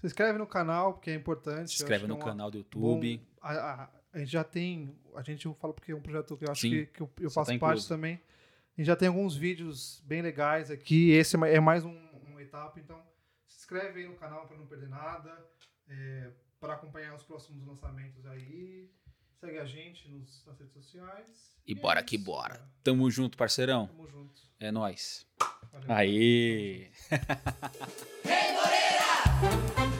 Se 0.00 0.06
inscreve 0.06 0.38
no 0.38 0.46
canal, 0.46 0.94
porque 0.94 1.10
é 1.10 1.14
importante. 1.14 1.70
se 1.70 1.76
inscreve 1.76 2.06
no 2.06 2.14
é 2.14 2.16
uma- 2.16 2.24
canal 2.24 2.50
do 2.50 2.58
YouTube. 2.58 3.16
Bom, 3.18 3.24
a, 3.40 3.52
a- 3.84 3.90
a 4.12 4.18
gente 4.18 4.30
já 4.32 4.44
tem. 4.44 4.96
A 5.14 5.22
gente 5.22 5.46
eu 5.46 5.54
falo 5.54 5.74
porque 5.74 5.92
é 5.92 5.94
um 5.96 6.00
projeto 6.00 6.36
que 6.36 6.44
eu 6.44 6.50
acho 6.52 6.60
Sim, 6.62 6.70
que, 6.70 6.86
que 6.86 7.00
eu, 7.02 7.10
eu 7.20 7.30
faço 7.30 7.52
tá 7.52 7.58
parte 7.58 7.86
também. 7.88 8.14
A 8.76 8.80
gente 8.80 8.86
já 8.86 8.96
tem 8.96 9.08
alguns 9.08 9.36
vídeos 9.36 10.02
bem 10.06 10.22
legais 10.22 10.70
aqui. 10.70 11.10
Esse 11.10 11.36
é 11.36 11.54
é 11.54 11.60
mais 11.60 11.84
um, 11.84 11.96
uma 12.28 12.42
etapa, 12.42 12.78
então 12.80 13.00
se 13.46 13.58
inscreve 13.58 14.00
aí 14.02 14.08
no 14.08 14.14
canal 14.16 14.46
para 14.46 14.56
não 14.56 14.66
perder 14.66 14.88
nada. 14.88 15.32
para 16.60 16.74
acompanhar 16.74 17.14
os 17.14 17.22
próximos 17.22 17.64
lançamentos 17.66 18.24
aí. 18.26 18.90
Segue 19.44 19.58
a 19.58 19.66
gente 19.66 20.08
nos, 20.08 20.42
nas 20.46 20.58
redes 20.58 20.72
sociais. 20.72 21.54
E, 21.66 21.74
e 21.74 21.76
é 21.76 21.78
bora 21.78 22.00
é 22.00 22.02
que 22.02 22.16
bora. 22.16 22.66
Tamo 22.82 23.10
junto, 23.10 23.36
parceirão. 23.36 23.88
Tamo 23.88 24.08
junto. 24.08 24.40
É 24.58 24.72
nóis. 24.72 25.26
Valeu. 25.70 25.94
Aí. 25.94 26.90
Ei, 28.24 28.52
Moreira! 28.54 29.93